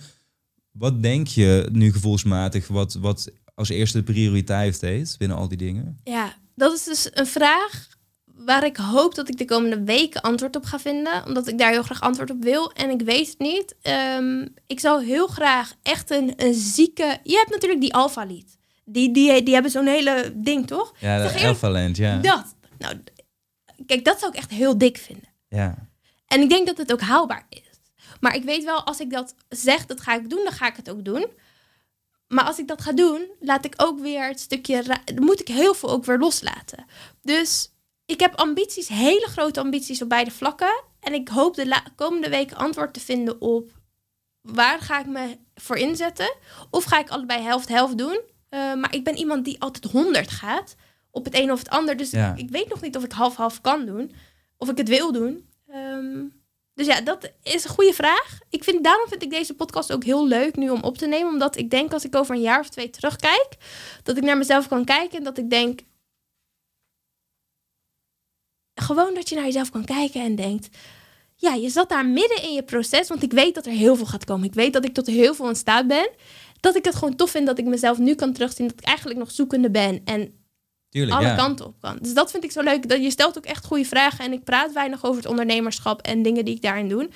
Wat 0.71 1.01
denk 1.01 1.27
je 1.27 1.69
nu 1.71 1.91
gevoelsmatig 1.91 2.67
wat, 2.67 2.93
wat 2.93 3.31
als 3.55 3.69
eerste 3.69 4.03
prioriteit 4.03 4.81
heeft 4.81 5.17
binnen 5.17 5.37
al 5.37 5.47
die 5.47 5.57
dingen? 5.57 5.99
Ja, 6.03 6.35
dat 6.55 6.73
is 6.73 6.83
dus 6.83 7.09
een 7.13 7.27
vraag 7.27 7.87
waar 8.25 8.65
ik 8.65 8.77
hoop 8.77 9.15
dat 9.15 9.29
ik 9.29 9.37
de 9.37 9.45
komende 9.45 9.83
weken 9.83 10.21
antwoord 10.21 10.55
op 10.55 10.65
ga 10.65 10.79
vinden. 10.79 11.25
Omdat 11.25 11.47
ik 11.47 11.57
daar 11.57 11.71
heel 11.71 11.83
graag 11.83 12.01
antwoord 12.01 12.31
op 12.31 12.43
wil. 12.43 12.71
En 12.71 12.89
ik 12.89 13.01
weet 13.01 13.27
het 13.27 13.39
niet. 13.39 13.75
Um, 14.17 14.53
ik 14.67 14.79
zou 14.79 15.05
heel 15.05 15.27
graag 15.27 15.73
echt 15.83 16.11
een, 16.11 16.33
een 16.35 16.53
zieke... 16.53 17.19
Je 17.23 17.35
hebt 17.35 17.49
natuurlijk 17.49 17.81
die 17.81 17.93
alfa-lied. 17.93 18.56
Die, 18.89 19.11
die, 19.11 19.43
die 19.43 19.53
hebben 19.53 19.71
zo'n 19.71 19.87
hele 19.87 20.31
ding, 20.35 20.67
toch? 20.67 20.93
Ja, 20.99 21.23
dat 21.23 21.43
Alphaland, 21.43 21.97
ja. 21.97 22.17
Dat. 22.17 22.55
Nou, 22.77 22.99
kijk, 23.85 24.05
dat 24.05 24.19
zou 24.19 24.31
ik 24.31 24.37
echt 24.37 24.49
heel 24.49 24.77
dik 24.77 24.97
vinden. 24.97 25.29
Ja. 25.49 25.75
En 26.27 26.41
ik 26.41 26.49
denk 26.49 26.67
dat 26.67 26.77
het 26.77 26.91
ook 26.91 27.01
haalbaar 27.01 27.45
is. 27.49 27.79
Maar 28.19 28.35
ik 28.35 28.43
weet 28.43 28.63
wel, 28.63 28.83
als 28.83 28.99
ik 28.99 29.11
dat 29.11 29.35
zeg, 29.49 29.85
dat 29.85 30.01
ga 30.01 30.15
ik 30.15 30.29
doen, 30.29 30.43
dan 30.43 30.53
ga 30.53 30.67
ik 30.67 30.75
het 30.75 30.89
ook 30.89 31.05
doen. 31.05 31.27
Maar 32.27 32.45
als 32.45 32.59
ik 32.59 32.67
dat 32.67 32.81
ga 32.81 32.91
doen, 32.91 33.27
laat 33.39 33.65
ik 33.65 33.73
ook 33.77 33.99
weer 33.99 34.27
het 34.27 34.39
stukje... 34.39 34.83
Dan 35.05 35.23
moet 35.23 35.39
ik 35.39 35.47
heel 35.47 35.73
veel 35.73 35.89
ook 35.89 36.05
weer 36.05 36.17
loslaten. 36.17 36.85
Dus 37.21 37.71
ik 38.05 38.19
heb 38.19 38.35
ambities, 38.35 38.87
hele 38.87 39.27
grote 39.27 39.59
ambities 39.59 40.01
op 40.01 40.09
beide 40.09 40.31
vlakken. 40.31 40.83
En 40.99 41.13
ik 41.13 41.27
hoop 41.27 41.55
de 41.55 41.81
komende 41.95 42.29
weken 42.29 42.57
antwoord 42.57 42.93
te 42.93 42.99
vinden 42.99 43.41
op... 43.41 43.71
waar 44.41 44.79
ga 44.79 44.99
ik 44.99 45.05
me 45.05 45.37
voor 45.55 45.77
inzetten? 45.77 46.35
Of 46.69 46.83
ga 46.83 46.99
ik 46.99 47.09
allebei 47.09 47.41
helft-helft 47.41 47.97
doen? 47.97 48.19
Uh, 48.49 48.73
maar 48.73 48.95
ik 48.95 49.03
ben 49.03 49.17
iemand 49.17 49.45
die 49.45 49.61
altijd 49.61 49.91
100 49.91 50.31
gaat 50.31 50.75
op 51.11 51.25
het 51.25 51.35
een 51.35 51.51
of 51.51 51.59
het 51.59 51.69
ander. 51.69 51.97
Dus 51.97 52.11
ja. 52.11 52.33
ik 52.35 52.49
weet 52.49 52.69
nog 52.69 52.81
niet 52.81 52.95
of 52.95 53.03
ik 53.03 53.11
half-half 53.11 53.61
kan 53.61 53.85
doen. 53.85 54.11
Of 54.57 54.69
ik 54.69 54.77
het 54.77 54.87
wil 54.87 55.11
doen. 55.11 55.45
Um, 55.75 56.33
dus 56.77 56.85
ja, 56.85 57.01
dat 57.01 57.31
is 57.43 57.63
een 57.63 57.69
goede 57.69 57.93
vraag. 57.93 58.39
Ik 58.49 58.63
vind, 58.63 58.83
daarom 58.83 59.07
vind 59.07 59.23
ik 59.23 59.29
deze 59.29 59.53
podcast 59.53 59.91
ook 59.91 60.03
heel 60.03 60.27
leuk 60.27 60.55
nu 60.55 60.69
om 60.69 60.81
op 60.81 60.97
te 60.97 61.07
nemen. 61.07 61.31
Omdat 61.31 61.57
ik 61.57 61.69
denk 61.69 61.93
als 61.93 62.05
ik 62.05 62.15
over 62.15 62.35
een 62.35 62.41
jaar 62.41 62.59
of 62.59 62.69
twee 62.69 62.89
terugkijk, 62.89 63.47
dat 64.03 64.17
ik 64.17 64.23
naar 64.23 64.37
mezelf 64.37 64.67
kan 64.67 64.85
kijken 64.85 65.17
en 65.17 65.23
dat 65.23 65.37
ik 65.37 65.49
denk. 65.49 65.81
Gewoon 68.73 69.13
dat 69.13 69.29
je 69.29 69.35
naar 69.35 69.43
jezelf 69.43 69.69
kan 69.69 69.85
kijken 69.85 70.21
en 70.21 70.35
denkt. 70.35 70.77
Ja, 71.35 71.53
je 71.53 71.69
zat 71.69 71.89
daar 71.89 72.05
midden 72.05 72.43
in 72.43 72.53
je 72.53 72.63
proces, 72.63 73.07
want 73.07 73.23
ik 73.23 73.31
weet 73.31 73.55
dat 73.55 73.65
er 73.65 73.71
heel 73.71 73.95
veel 73.95 74.05
gaat 74.05 74.25
komen. 74.25 74.47
Ik 74.47 74.53
weet 74.53 74.73
dat 74.73 74.85
ik 74.85 74.93
tot 74.93 75.07
heel 75.07 75.33
veel 75.33 75.49
in 75.49 75.55
staat 75.55 75.87
ben 75.87 76.09
dat 76.59 76.75
ik 76.75 76.85
het 76.85 76.95
gewoon 76.95 77.15
tof 77.15 77.31
vind 77.31 77.45
dat 77.45 77.59
ik 77.59 77.65
mezelf 77.65 77.97
nu 77.97 78.15
kan 78.15 78.33
terugzien. 78.33 78.67
Dat 78.67 78.79
ik 78.79 78.85
eigenlijk 78.85 79.19
nog 79.19 79.31
zoekende 79.31 79.69
ben. 79.69 80.01
En 80.05 80.31
Tuurlijk, 80.89 81.17
alle 81.17 81.27
ja. 81.27 81.35
kanten 81.35 81.65
op 81.65 81.75
kan. 81.79 81.97
Dus 82.01 82.13
dat 82.13 82.31
vind 82.31 82.43
ik 82.43 82.51
zo 82.51 82.61
leuk. 82.61 82.89
Dat 82.89 83.03
je 83.03 83.11
stelt 83.11 83.37
ook 83.37 83.45
echt 83.45 83.65
goede 83.65 83.85
vragen. 83.85 84.25
En 84.25 84.31
ik 84.31 84.43
praat 84.43 84.73
weinig 84.73 85.05
over 85.05 85.21
het 85.21 85.29
ondernemerschap 85.29 86.01
en 86.01 86.21
dingen 86.21 86.45
die 86.45 86.55
ik 86.55 86.61
daarin 86.61 86.89
doe. 86.89 87.09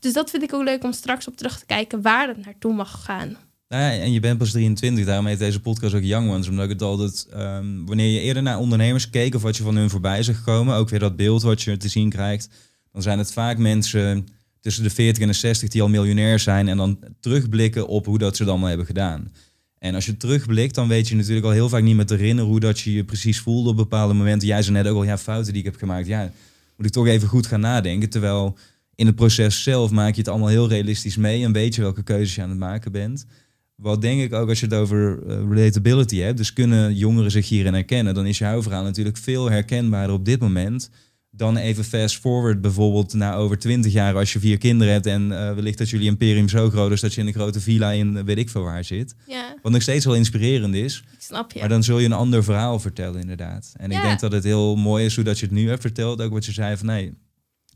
Dus 0.00 0.12
dat 0.12 0.30
vind 0.30 0.42
ik 0.42 0.52
ook 0.54 0.64
leuk 0.64 0.84
om 0.84 0.92
straks 0.92 1.28
op 1.28 1.36
terug 1.36 1.58
te 1.58 1.66
kijken 1.66 2.02
waar 2.02 2.28
het 2.28 2.44
naartoe 2.44 2.72
mag 2.72 3.04
gaan. 3.04 3.36
Nou 3.68 3.82
ja, 3.82 4.02
en 4.02 4.12
je 4.12 4.20
bent 4.20 4.38
pas 4.38 4.50
23, 4.50 5.04
daarom 5.04 5.26
heet 5.26 5.38
deze 5.38 5.60
podcast 5.60 5.94
ook 5.94 6.02
Young 6.02 6.30
Ones. 6.30 6.48
Omdat 6.48 6.64
ik 6.64 6.70
het 6.70 6.82
altijd, 6.82 7.26
um, 7.36 7.86
wanneer 7.86 8.10
je 8.10 8.20
eerder 8.20 8.42
naar 8.42 8.58
ondernemers 8.58 9.10
keek 9.10 9.34
of 9.34 9.42
wat 9.42 9.56
je 9.56 9.62
van 9.62 9.76
hun 9.76 9.90
voorbij 9.90 10.18
is 10.18 10.28
gekomen, 10.28 10.76
ook 10.76 10.88
weer 10.88 10.98
dat 10.98 11.16
beeld 11.16 11.42
wat 11.42 11.62
je 11.62 11.76
te 11.76 11.88
zien 11.88 12.10
krijgt, 12.10 12.48
dan 12.92 13.02
zijn 13.02 13.18
het 13.18 13.32
vaak 13.32 13.58
mensen 13.58 14.26
tussen 14.64 14.82
de 14.82 14.90
40 14.90 15.22
en 15.22 15.28
de 15.28 15.34
60 15.34 15.68
die 15.68 15.82
al 15.82 15.88
miljonair 15.88 16.38
zijn 16.38 16.68
en 16.68 16.76
dan 16.76 16.98
terugblikken 17.20 17.86
op 17.86 18.06
hoe 18.06 18.18
dat 18.18 18.36
ze 18.36 18.42
dan 18.42 18.52
allemaal 18.52 18.68
hebben 18.68 18.86
gedaan. 18.86 19.32
En 19.78 19.94
als 19.94 20.06
je 20.06 20.16
terugblikt, 20.16 20.74
dan 20.74 20.88
weet 20.88 21.08
je 21.08 21.16
natuurlijk 21.16 21.46
al 21.46 21.52
heel 21.52 21.68
vaak 21.68 21.82
niet 21.82 21.96
meer 21.96 22.06
te 22.06 22.14
herinneren 22.14 22.50
hoe 22.50 22.60
dat 22.60 22.80
je 22.80 22.92
je 22.92 23.04
precies 23.04 23.38
voelde 23.38 23.70
op 23.70 23.76
bepaalde 23.76 24.14
momenten. 24.14 24.48
Jij 24.48 24.62
zei 24.62 24.76
net 24.76 24.86
ook 24.86 24.96
al, 24.96 25.04
ja, 25.04 25.18
fouten 25.18 25.52
die 25.52 25.62
ik 25.62 25.68
heb 25.68 25.78
gemaakt. 25.78 26.06
Ja, 26.06 26.32
moet 26.76 26.86
ik 26.86 26.92
toch 26.92 27.06
even 27.06 27.28
goed 27.28 27.46
gaan 27.46 27.60
nadenken. 27.60 28.10
Terwijl 28.10 28.58
in 28.94 29.06
het 29.06 29.14
proces 29.14 29.62
zelf 29.62 29.90
maak 29.90 30.14
je 30.14 30.20
het 30.20 30.28
allemaal 30.28 30.48
heel 30.48 30.68
realistisch 30.68 31.16
mee 31.16 31.44
en 31.44 31.52
weet 31.52 31.74
je 31.74 31.80
welke 31.80 32.02
keuzes 32.02 32.34
je 32.34 32.42
aan 32.42 32.48
het 32.48 32.58
maken 32.58 32.92
bent. 32.92 33.26
Wat 33.74 34.00
denk 34.00 34.20
ik 34.20 34.32
ook 34.32 34.48
als 34.48 34.60
je 34.60 34.66
het 34.66 34.74
over 34.74 35.18
uh, 35.26 35.36
relatability 35.50 36.18
hebt, 36.18 36.36
dus 36.36 36.52
kunnen 36.52 36.94
jongeren 36.94 37.30
zich 37.30 37.48
hierin 37.48 37.74
herkennen, 37.74 38.14
dan 38.14 38.26
is 38.26 38.38
jouw 38.38 38.62
verhaal 38.62 38.82
natuurlijk 38.82 39.16
veel 39.16 39.50
herkenbaarder 39.50 40.16
op 40.16 40.24
dit 40.24 40.40
moment 40.40 40.90
dan 41.36 41.56
even 41.56 41.84
fast 41.84 42.18
forward 42.18 42.60
bijvoorbeeld 42.60 43.12
naar 43.12 43.36
over 43.36 43.58
twintig 43.58 43.92
jaar 43.92 44.16
als 44.16 44.32
je 44.32 44.38
vier 44.38 44.58
kinderen 44.58 44.92
hebt 44.92 45.06
en 45.06 45.22
uh, 45.22 45.54
wellicht 45.54 45.78
dat 45.78 45.90
jullie 45.90 46.06
imperium 46.06 46.48
zo 46.48 46.70
groot 46.70 46.92
is 46.92 47.00
dat 47.00 47.14
je 47.14 47.20
in 47.20 47.26
een 47.26 47.32
grote 47.32 47.60
villa 47.60 47.90
in 47.90 48.24
weet 48.24 48.38
ik 48.38 48.50
veel 48.50 48.62
waar 48.62 48.84
zit. 48.84 49.14
Ja. 49.26 49.56
Wat 49.62 49.72
nog 49.72 49.82
steeds 49.82 50.04
wel 50.04 50.14
inspirerend 50.14 50.74
is. 50.74 51.04
Ik 51.12 51.22
snap 51.22 51.52
je. 51.52 51.58
Maar 51.60 51.68
dan 51.68 51.82
zul 51.82 51.98
je 51.98 52.06
een 52.06 52.12
ander 52.12 52.44
verhaal 52.44 52.78
vertellen 52.78 53.20
inderdaad. 53.20 53.72
En 53.76 53.90
Ja. 53.90 53.96
ik 53.96 54.02
denk 54.02 54.20
dat 54.20 54.32
het 54.32 54.44
heel 54.44 54.76
mooi 54.76 55.04
is 55.04 55.14
hoe 55.14 55.24
dat 55.24 55.38
je 55.38 55.46
het 55.46 55.54
nu 55.54 55.68
hebt 55.68 55.80
verteld. 55.80 56.22
Ook 56.22 56.32
wat 56.32 56.44
je 56.44 56.52
zei 56.52 56.76
van 56.76 56.86
nee, 56.86 57.14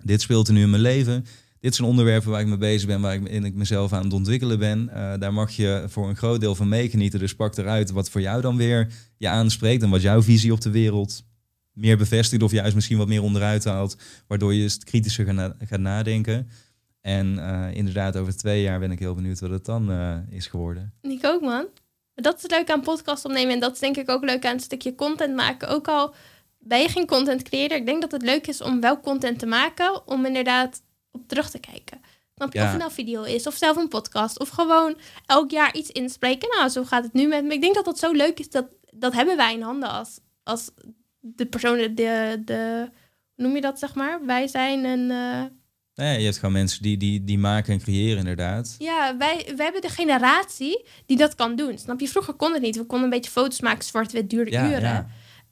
dit 0.02 0.20
speelt 0.20 0.48
er 0.48 0.54
nu 0.54 0.62
in 0.62 0.70
mijn 0.70 0.82
leven. 0.82 1.24
Dit 1.60 1.74
zijn 1.74 1.88
onderwerpen 1.88 2.30
waar 2.30 2.40
ik 2.40 2.46
mee 2.46 2.56
bezig 2.56 2.86
ben, 2.86 3.00
waar 3.00 3.14
ik, 3.14 3.28
in 3.28 3.44
ik 3.44 3.54
mezelf 3.54 3.92
aan 3.92 4.04
het 4.04 4.12
ontwikkelen 4.12 4.58
ben. 4.58 4.88
Eh, 4.88 5.12
daar 5.18 5.32
mag 5.32 5.50
je 5.52 5.84
voor 5.88 6.08
een 6.08 6.16
groot 6.16 6.40
deel 6.40 6.54
van 6.54 6.68
meegenieten. 6.68 7.18
Dus 7.18 7.34
pak 7.34 7.56
eruit 7.56 7.90
wat 7.90 8.10
voor 8.10 8.20
jou 8.20 8.40
dan 8.40 8.56
weer 8.56 8.92
je 9.16 9.28
aanspreekt 9.28 9.82
en 9.82 9.90
wat 9.90 10.02
jouw 10.02 10.22
visie 10.22 10.52
op 10.52 10.60
de 10.60 10.70
wereld 10.70 11.26
meer 11.78 11.96
bevestigt 11.96 12.42
of 12.42 12.52
juist 12.52 12.74
misschien 12.74 12.98
wat 12.98 13.08
meer 13.08 13.22
onderuit 13.22 13.64
haalt, 13.64 13.96
waardoor 14.26 14.54
je 14.54 14.62
het 14.62 14.84
kritischer 14.84 15.24
gaat, 15.24 15.34
na- 15.34 15.56
gaat 15.58 15.80
nadenken. 15.80 16.48
En 17.00 17.38
eh, 17.38 17.76
inderdaad, 17.76 18.16
over 18.16 18.36
twee 18.36 18.62
jaar 18.62 18.78
ben 18.78 18.90
ik 18.90 18.98
heel 18.98 19.14
benieuwd 19.14 19.40
wat 19.40 19.50
het 19.50 19.64
dan 19.64 19.90
eh, 19.90 20.16
is 20.30 20.46
geworden. 20.46 20.94
Ik 21.02 21.24
ook, 21.24 21.40
man. 21.40 21.66
Dat 22.14 22.44
is 22.44 22.50
leuk 22.50 22.70
aan 22.70 22.80
podcast 22.80 23.24
opnemen. 23.24 23.52
En 23.52 23.60
dat 23.60 23.72
is 23.72 23.78
denk 23.78 23.96
ik 23.96 24.10
ook 24.10 24.24
leuk 24.24 24.46
aan 24.46 24.54
het 24.54 24.62
stukje 24.62 24.94
content 24.94 25.34
maken. 25.36 25.68
Ook 25.68 25.88
al 25.88 26.14
ben 26.58 26.80
je 26.80 26.88
geen 26.88 27.06
content 27.06 27.42
creator. 27.42 27.76
Ik 27.76 27.86
denk 27.86 28.00
dat 28.00 28.12
het 28.12 28.22
leuk 28.22 28.46
is 28.46 28.60
om 28.60 28.80
wel 28.80 29.00
content 29.00 29.38
te 29.38 29.46
maken. 29.46 30.06
Om 30.06 30.26
inderdaad 30.26 30.82
op 31.10 31.28
terug 31.28 31.50
te 31.50 31.58
kijken. 31.58 32.00
Snap 32.34 32.52
je? 32.52 32.58
Ja. 32.58 32.64
Of 32.64 32.70
het 32.70 32.80
nou 32.80 32.92
video 32.92 33.22
is. 33.22 33.46
Of 33.46 33.54
zelf 33.54 33.76
een 33.76 33.88
podcast. 33.88 34.38
Of 34.38 34.48
gewoon 34.48 34.96
elk 35.26 35.50
jaar 35.50 35.76
iets 35.76 35.90
inspreken. 35.90 36.48
Nou, 36.56 36.68
zo 36.68 36.84
gaat 36.84 37.04
het 37.04 37.12
nu 37.12 37.26
met 37.26 37.44
me. 37.44 37.54
Ik 37.54 37.60
denk 37.60 37.74
dat 37.74 37.84
dat 37.84 37.98
zo 37.98 38.12
leuk 38.12 38.38
is. 38.38 38.50
Dat, 38.50 38.66
dat 38.94 39.12
hebben 39.12 39.36
wij 39.36 39.54
in 39.54 39.62
handen 39.62 39.88
als, 39.88 40.20
als 40.42 40.70
de 41.36 41.46
personen. 41.46 41.94
De, 41.94 42.42
de, 42.44 42.88
hoe 43.34 43.44
noem 43.44 43.54
je 43.54 43.60
dat, 43.60 43.78
zeg 43.78 43.94
maar? 43.94 44.20
Wij 44.26 44.46
zijn 44.46 44.84
een... 44.84 45.06
Nou 45.94 46.10
ja, 46.10 46.16
je 46.16 46.24
hebt 46.24 46.38
gewoon 46.38 46.52
mensen 46.54 46.82
die, 46.82 46.96
die, 46.96 47.24
die 47.24 47.38
maken 47.38 47.72
en 47.72 47.80
creëren 47.80 48.18
inderdaad. 48.18 48.74
Ja, 48.78 49.16
wij, 49.16 49.44
wij 49.56 49.64
hebben 49.64 49.82
de 49.82 49.88
generatie 49.88 50.84
die 51.06 51.16
dat 51.16 51.34
kan 51.34 51.56
doen. 51.56 51.78
Snap 51.78 52.00
je? 52.00 52.08
Vroeger 52.08 52.34
kon 52.34 52.52
het 52.52 52.62
niet. 52.62 52.76
We 52.76 52.84
konden 52.84 53.04
een 53.04 53.14
beetje 53.14 53.30
foto's 53.30 53.60
maken, 53.60 53.84
zwart-wit, 53.84 54.30
duurde 54.30 54.50
Ja, 54.50 54.66
uren. 54.68 54.80
ja. 54.80 55.06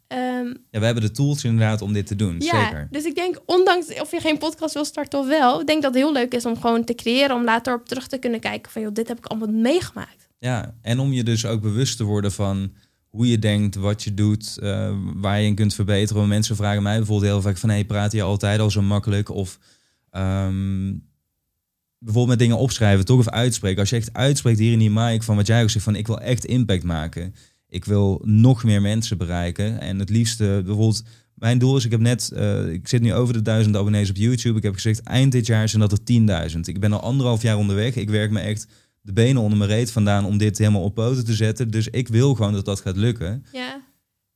Ehm, 0.07 0.47
ja, 0.71 0.79
we 0.79 0.85
hebben 0.85 1.03
de 1.03 1.11
tools 1.11 1.45
inderdaad 1.45 1.83
om 1.83 1.93
dit 1.93 2.07
te 2.07 2.17
doen, 2.17 2.37
ja, 2.39 2.65
zeker. 2.65 2.89
dus 2.91 3.05
ik 3.05 3.15
denk, 3.15 3.41
ondanks 3.47 4.01
of 4.01 4.11
je 4.11 4.21
geen 4.21 4.39
podcast 4.39 4.75
wil 4.75 4.85
starten 4.85 5.19
of 5.19 5.27
wel, 5.27 5.61
ik 5.61 5.67
denk 5.67 5.83
dat 5.83 5.95
het 5.95 6.03
heel 6.03 6.13
leuk 6.13 6.35
is 6.35 6.45
om 6.47 6.61
gewoon 6.61 6.85
te 6.85 6.95
creëren, 6.95 7.37
om 7.37 7.45
later 7.45 7.75
op 7.75 7.89
terug 7.89 8.07
te 8.07 8.19
kunnen 8.19 8.41
kijken 8.41 8.73
van, 8.73 8.83
joh, 8.83 8.93
dit 8.93 9.09
heb 9.09 9.19
ik 9.19 9.27
allemaal 9.27 9.49
meegemaakt. 9.49 10.29
Ja, 10.39 10.75
en 10.83 10.99
om 10.99 11.13
je 11.13 11.23
dus 11.25 11.47
ook 11.47 11.61
bewust 11.61 11.97
te 11.97 12.05
worden 12.05 12.33
van 12.33 12.73
hoe 13.11 13.29
je 13.29 13.39
denkt, 13.39 13.75
wat 13.75 14.03
je 14.03 14.15
doet, 14.15 14.59
eh, 14.59 14.95
waar 15.15 15.41
je 15.41 15.47
in 15.47 15.55
kunt 15.55 15.75
verbeteren. 15.75 16.29
Mensen 16.29 16.57
vragen 16.57 16.83
mij 16.83 16.97
bijvoorbeeld 16.97 17.31
heel 17.31 17.43
vaak 17.43 17.57
van, 17.57 17.69
hey, 17.69 17.85
praat 17.85 18.13
je 18.13 18.23
altijd 18.23 18.61
al 18.61 18.71
zo 18.71 18.83
makkelijk? 18.83 19.31
Of 19.31 19.59
ehm, 20.11 20.93
bijvoorbeeld 21.99 22.39
met 22.39 22.39
dingen 22.39 22.59
opschrijven, 22.59 23.05
toch? 23.05 23.19
Of 23.19 23.29
uitspreken. 23.29 23.81
Als 23.81 23.91
je 23.91 23.97
echt 23.97 24.13
uitspreekt 24.13 24.59
hier 24.59 24.73
in 24.73 24.79
die 24.79 24.91
mic 24.91 25.23
van 25.23 25.37
wat 25.37 25.47
jij 25.47 25.63
ook 25.63 25.71
zegt, 25.71 25.85
van 25.85 25.97
ik 25.97 26.07
wil 26.07 26.21
echt 26.21 26.45
impact 26.45 26.83
maken. 26.83 27.35
Ik 27.69 27.85
wil 27.85 28.21
nog 28.25 28.65
meer 28.65 28.83
mensen 28.83 29.19
bereiken. 29.19 29.81
En 29.81 29.99
het 29.99 30.11
liefste 30.11 30.63
bijvoorbeeld, 30.65 31.03
mijn 31.35 31.59
doel 31.59 31.77
is, 31.77 31.85
ik 31.85 31.91
heb 31.91 32.01
net, 32.01 32.31
eh, 32.31 32.69
ik 32.69 32.89
zit 32.89 33.03
nu 33.03 33.15
over 33.15 33.35
de 33.35 33.43
duizend 33.43 33.77
abonnees 33.77 34.11
op 34.11 34.17
YouTube. 34.17 34.57
Ik 34.57 34.63
heb 34.63 34.75
gezegd, 34.75 35.03
eind 35.03 35.33
dit 35.33 35.47
jaar 35.47 35.69
zijn 35.69 35.83
dat 35.83 35.93
er 35.93 36.05
10.000. 36.05 36.69
Ik 36.69 36.81
ben 36.81 36.93
al 36.93 37.01
anderhalf 37.01 37.43
jaar 37.43 37.57
onderweg. 37.57 37.95
Ik 37.95 38.11
werk 38.11 38.31
me 38.31 38.41
echt 38.41 38.67
de 39.07 39.13
benen 39.13 39.43
onder 39.43 39.59
mijn 39.59 39.71
reet 39.71 39.93
vandaan 39.93 40.25
om 40.25 40.39
dit 40.39 40.59
helemaal 40.59 40.83
op 40.83 40.95
poten 40.95 41.25
te 41.25 41.35
zetten. 41.35 41.71
Dus 41.71 41.89
ik 41.89 42.09
wil 42.09 42.35
gewoon 42.35 42.53
dat 42.53 42.65
dat 42.65 42.81
gaat 42.81 42.97
lukken. 42.97 43.45
Ja, 43.53 43.83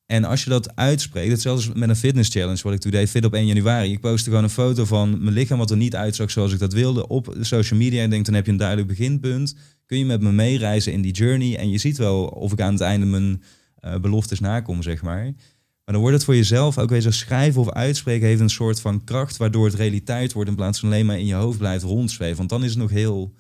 En 0.07 0.25
als 0.25 0.45
je 0.45 0.51
dat 0.51 0.77
uitspreekt, 0.77 1.31
hetzelfde 1.31 1.69
als 1.69 1.79
met 1.79 1.89
een 1.89 1.97
fitness 1.97 2.31
challenge, 2.31 2.63
wat 2.63 2.73
ik 2.73 2.81
toen 2.81 2.91
deed, 2.91 3.11
fit 3.11 3.25
op 3.25 3.35
1 3.35 3.47
januari. 3.47 3.93
Ik 3.93 4.01
postte 4.01 4.29
gewoon 4.29 4.45
een 4.45 4.51
foto 4.51 4.85
van 4.85 5.23
mijn 5.23 5.35
lichaam 5.35 5.59
wat 5.59 5.71
er 5.71 5.77
niet 5.77 5.97
uitzag 5.97 6.31
zoals 6.31 6.53
ik 6.53 6.59
dat 6.59 6.73
wilde 6.73 7.09
op 7.09 7.37
social 7.41 7.79
media. 7.79 8.03
Ik 8.03 8.11
denk, 8.11 8.25
dan 8.25 8.35
heb 8.35 8.45
je 8.45 8.51
een 8.51 8.57
duidelijk 8.57 8.89
beginpunt. 8.89 9.57
Kun 9.87 9.99
je 9.99 10.05
met 10.05 10.21
me 10.21 10.33
meereizen 10.33 10.93
in 10.93 11.03
die 11.03 11.13
journey 11.13 11.57
en 11.57 11.71
je 11.71 11.79
ziet 11.79 11.97
wel 11.97 12.25
of 12.25 12.53
ik 12.53 12.61
aan 12.61 12.73
het 12.73 12.83
einde 12.83 13.07
mijn 13.07 13.43
eh, 13.75 13.97
beloftes 13.97 14.41
nakom, 14.41 14.83
zeg 14.83 15.03
maar. 15.03 15.25
Maar 15.25 15.95
dan 15.95 16.01
wordt 16.01 16.15
het 16.15 16.25
voor 16.25 16.37
jezelf 16.37 16.79
ook 16.79 16.91
weer 16.91 17.01
zo 17.01 17.11
schrijven 17.11 17.61
of 17.61 17.71
uitspreken 17.71 18.27
heeft 18.27 18.41
een 18.41 18.51
soort 18.51 18.81
van 18.81 19.05
kracht, 19.05 19.37
waardoor 19.37 19.65
het 19.65 19.75
realiteit 19.75 20.33
wordt 20.33 20.51
in 20.51 20.57
plaats 20.57 20.81
van 20.81 20.89
alleen 20.89 21.07
maar 21.07 21.19
in 21.19 21.27
je 21.27 21.35
hoofd 21.35 21.59
blijft 21.59 21.85
rondzweven. 21.85 22.37
Want 22.37 22.49
dan 22.49 22.65
is 22.65 22.71
het 22.71 22.79
nog 22.79 22.91
heel 22.91 23.35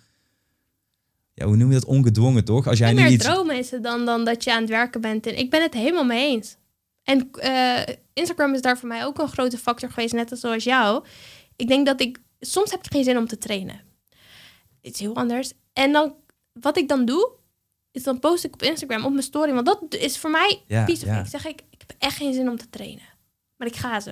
ja, 1.34 1.46
hoe 1.46 1.56
noem 1.56 1.68
je 1.68 1.74
dat, 1.74 1.84
ongedwongen 1.84 2.44
toch? 2.44 2.66
Als 2.66 2.78
jij 2.78 2.92
nu 2.92 3.02
meer 3.02 3.10
iets... 3.10 3.24
dromen 3.24 3.56
is 3.56 3.70
het 3.70 3.82
dan, 3.82 4.04
dan 4.04 4.24
dat 4.24 4.44
je 4.44 4.52
aan 4.52 4.60
het 4.60 4.70
werken 4.70 5.00
bent. 5.00 5.26
En 5.26 5.38
ik 5.38 5.50
ben 5.50 5.62
het 5.62 5.74
helemaal 5.74 6.04
mee 6.04 6.26
eens. 6.26 6.56
En 7.02 7.30
eh, 7.32 7.94
Instagram 8.12 8.54
is 8.54 8.60
daar 8.60 8.78
voor 8.78 8.88
mij 8.88 9.04
ook 9.04 9.18
een 9.18 9.28
grote 9.28 9.58
factor 9.58 9.90
geweest, 9.90 10.14
net 10.14 10.30
als 10.30 10.40
zoals 10.40 10.64
jou. 10.64 11.04
Ik 11.56 11.68
denk 11.68 11.86
dat 11.86 12.00
ik... 12.00 12.20
Soms 12.40 12.70
heb 12.70 12.84
ik 12.84 12.92
geen 12.92 13.04
zin 13.04 13.18
om 13.18 13.26
te 13.26 13.38
trainen. 13.38 13.80
Het 14.80 14.94
is 14.94 15.00
heel 15.00 15.16
anders. 15.16 15.52
En 15.72 15.92
dan, 15.92 16.14
wat 16.52 16.76
ik 16.76 16.88
dan 16.88 17.04
doe, 17.04 17.30
is 17.92 18.02
dan 18.02 18.18
post 18.18 18.44
ik 18.44 18.52
op 18.52 18.62
Instagram 18.62 19.04
op 19.04 19.10
mijn 19.10 19.22
story. 19.22 19.52
Want 19.52 19.66
dat 19.66 19.94
is 19.94 20.18
voor 20.18 20.30
mij 20.30 20.62
Ja, 20.66 20.84
piece 20.84 21.02
of 21.02 21.08
ja. 21.10 21.16
cake. 21.16 21.28
Zeg 21.28 21.46
ik, 21.46 21.60
ik 21.70 21.80
heb 21.86 21.94
echt 21.98 22.16
geen 22.16 22.34
zin 22.34 22.48
om 22.48 22.56
te 22.56 22.70
trainen. 22.70 23.08
Maar 23.56 23.68
ik 23.68 23.76
ga 23.76 24.00
zo. 24.00 24.10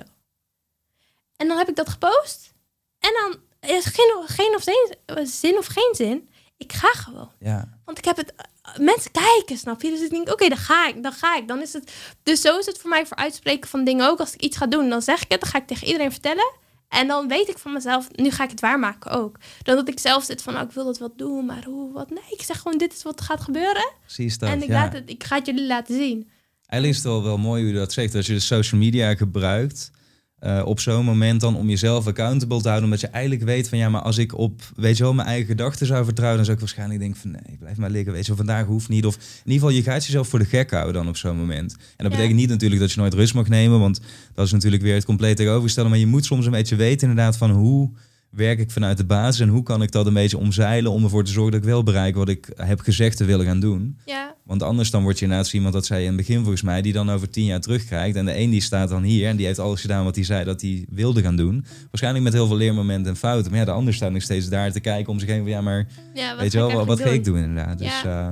En 1.35 1.47
dan 1.47 1.57
heb 1.57 1.69
ik 1.69 1.75
dat 1.75 1.89
gepost. 1.89 2.53
En 2.99 3.11
dan 3.13 3.39
is 3.71 3.85
geen, 3.85 4.23
geen 4.25 4.55
of 4.55 4.63
zin, 4.63 4.95
zin 5.27 5.57
of 5.57 5.65
geen 5.65 5.95
zin. 5.95 6.29
Ik 6.59 6.73
ga 6.73 6.87
gewoon. 6.87 7.31
Ja, 7.39 7.69
Want 7.85 7.97
ik 7.97 8.05
heb 8.05 8.17
het. 8.17 8.33
Mensen 8.77 9.11
kijken, 9.11 9.57
snap 9.57 9.81
je? 9.81 9.89
Dus 9.89 10.01
ik 10.01 10.09
denk, 10.09 10.31
oké, 10.31 10.47
dan 10.49 10.57
ga 10.57 10.87
ik, 10.87 11.03
dan 11.03 11.11
ga 11.11 11.37
ik. 11.37 11.47
Dan 11.47 11.61
is 11.61 11.73
het. 11.73 11.91
Dus 12.23 12.41
zo 12.41 12.57
is 12.57 12.65
het 12.65 12.77
voor 12.77 12.89
mij 12.89 13.05
voor 13.05 13.17
uitspreken 13.17 13.69
van 13.69 13.83
dingen 13.83 14.07
ook. 14.07 14.19
Als 14.19 14.33
ik 14.33 14.41
iets 14.41 14.57
ga 14.57 14.67
doen, 14.67 14.89
dan 14.89 15.01
zeg 15.01 15.23
ik 15.23 15.31
het, 15.31 15.41
dan 15.41 15.49
ga 15.49 15.57
ik 15.57 15.67
tegen 15.67 15.87
iedereen 15.87 16.11
vertellen. 16.11 16.51
En 16.89 17.07
dan 17.07 17.27
weet 17.27 17.49
ik 17.49 17.57
van 17.57 17.73
mezelf, 17.73 18.07
nu 18.15 18.31
ga 18.31 18.43
ik 18.43 18.49
het 18.49 18.59
waarmaken 18.59 19.11
ook. 19.11 19.37
Dan 19.63 19.75
dat 19.75 19.87
ik 19.87 19.99
zelf 19.99 20.23
zit 20.23 20.41
van, 20.41 20.55
oh, 20.55 20.61
ik 20.61 20.71
wil 20.71 20.85
dat 20.85 20.97
wat 20.97 21.17
doen, 21.17 21.45
maar 21.45 21.63
hoe, 21.63 21.93
wat? 21.93 22.09
Nee, 22.09 22.23
ik 22.29 22.41
zeg 22.41 22.57
gewoon, 22.57 22.77
dit 22.77 22.93
is 22.93 23.03
wat 23.03 23.21
gaat 23.21 23.41
gebeuren. 23.41 23.91
precies 24.01 24.37
dat. 24.37 24.49
en 24.49 24.61
ik, 24.61 24.67
ja. 24.67 24.73
laat 24.73 24.93
het, 24.93 25.09
ik 25.09 25.23
ga 25.23 25.35
het 25.35 25.45
jullie 25.45 25.67
laten 25.67 25.95
zien. 25.95 26.29
Eigenlijk 26.65 26.91
is 26.91 26.95
het 26.95 27.13
wel, 27.13 27.23
wel 27.23 27.37
mooi 27.37 27.61
hoe 27.63 27.71
je 27.71 27.77
dat 27.77 27.93
zegt. 27.93 28.15
Als 28.15 28.25
je 28.25 28.33
de 28.33 28.39
social 28.39 28.81
media 28.81 29.15
gebruikt 29.15 29.91
eh, 30.39 30.61
op 30.65 30.79
zo'n 30.79 31.05
moment 31.05 31.41
dan 31.41 31.55
om 31.55 31.69
jezelf 31.69 32.07
accountable 32.07 32.57
te 32.57 32.63
houden. 32.67 32.83
Omdat 32.83 33.01
je 33.01 33.07
eigenlijk 33.07 33.43
weet 33.43 33.69
van 33.69 33.77
ja, 33.77 33.89
maar 33.89 34.01
als 34.01 34.17
ik 34.17 34.37
op, 34.37 34.61
weet 34.75 34.97
je 34.97 35.03
wel, 35.03 35.13
mijn 35.13 35.27
eigen 35.27 35.45
gedachten 35.47 35.85
zou 35.85 36.03
vertrouwen. 36.05 36.37
Dan 36.37 36.45
zou 36.45 36.57
ik 36.57 36.63
waarschijnlijk 36.63 36.99
denken 36.99 37.21
van 37.21 37.31
nee, 37.31 37.57
blijf 37.59 37.77
maar 37.77 37.89
liggen. 37.89 38.11
Weet 38.13 38.21
je 38.21 38.27
wel, 38.27 38.45
vandaag 38.45 38.65
hoeft 38.65 38.89
niet. 38.89 39.05
Of 39.05 39.15
in 39.15 39.21
ieder 39.51 39.53
geval, 39.53 39.69
je 39.69 39.83
gaat 39.83 40.05
jezelf 40.05 40.27
voor 40.27 40.39
de 40.39 40.45
gek 40.45 40.71
houden 40.71 40.93
dan 40.93 41.07
op 41.07 41.17
zo'n 41.17 41.37
moment. 41.37 41.71
En 41.73 41.79
dat 41.97 42.05
Ja. 42.05 42.09
betekent 42.09 42.35
niet 42.39 42.49
natuurlijk 42.49 42.81
dat 42.81 42.91
je 42.91 42.99
nooit 42.99 43.13
rust 43.13 43.33
mag 43.33 43.47
nemen. 43.47 43.79
Want 43.79 44.01
dat 44.33 44.45
is 44.45 44.51
natuurlijk 44.51 44.81
weer 44.83 44.93
het 44.95 45.05
compleet 45.05 45.35
tegenovergestelde. 45.37 45.89
Maar 45.89 45.99
je 45.99 46.07
moet 46.07 46.25
soms 46.25 46.45
een 46.45 46.51
beetje 46.51 46.75
weten 46.75 47.09
inderdaad 47.09 47.37
van 47.37 47.51
hoe 47.51 47.89
werk 48.29 48.59
ik 48.59 48.71
vanuit 48.71 48.97
de 48.97 49.05
basis. 49.05 49.39
En 49.39 49.49
hoe 49.49 49.63
kan 49.63 49.81
ik 49.81 49.91
dat 49.91 50.05
een 50.05 50.13
beetje 50.13 50.37
omzeilen 50.37 50.91
om 50.91 51.03
ervoor 51.03 51.23
te 51.23 51.31
zorgen 51.31 51.51
dat 51.51 51.61
ik 51.61 51.67
wel 51.67 51.83
bereik 51.83 52.15
wat 52.15 52.29
ik 52.29 52.49
heb 52.55 52.79
gezegd 52.79 53.17
te 53.17 53.25
willen 53.25 53.45
gaan 53.45 53.59
doen. 53.59 53.97
Ja, 54.05 54.35
Want 54.43 54.63
anders 54.63 54.91
dan 54.91 55.03
word 55.03 55.19
je 55.19 55.25
inderdaad 55.25 55.53
iemand, 55.53 55.73
dat 55.73 55.85
zei 55.85 56.01
in 56.01 56.07
het 56.07 56.17
begin 56.17 56.39
volgens 56.39 56.61
mij, 56.61 56.81
die 56.81 56.93
dan 56.93 57.09
over 57.09 57.29
tien 57.29 57.45
jaar 57.45 57.59
terugkrijgt. 57.59 58.15
En 58.15 58.25
de 58.25 58.37
een 58.37 58.49
die 58.49 58.61
staat 58.61 58.89
dan 58.89 59.03
hier 59.03 59.27
en 59.27 59.35
die 59.35 59.45
heeft 59.45 59.59
alles 59.59 59.81
gedaan 59.81 60.03
wat 60.03 60.15
hij 60.15 60.23
zei 60.23 60.45
dat 60.45 60.61
hij 60.61 60.85
wilde 60.89 61.21
gaan 61.21 61.35
doen. 61.35 61.65
Waarschijnlijk 61.81 62.23
met 62.23 62.33
heel 62.33 62.47
veel 62.47 62.57
leermomenten 62.57 63.11
en 63.11 63.17
fouten. 63.17 63.51
Maar 63.51 63.59
ja, 63.59 63.65
de 63.65 63.71
ander 63.71 63.93
staat 63.93 64.11
nog 64.11 64.21
steeds 64.21 64.49
daar 64.49 64.71
te 64.71 64.79
kijken 64.79 65.11
om 65.11 65.19
zich 65.19 65.29
heen 65.29 65.41
van 65.41 65.49
ja, 65.49 65.61
maar 65.61 65.87
ja 66.13 66.37
weet 66.37 66.51
je 66.51 66.57
wel, 66.57 66.85
wat, 66.85 67.01
ga 67.01 67.09
ik 67.09 67.23
doen 67.23 67.37
inderdaad. 67.37 67.77
Dus 67.77 68.03
eh, 68.05 68.29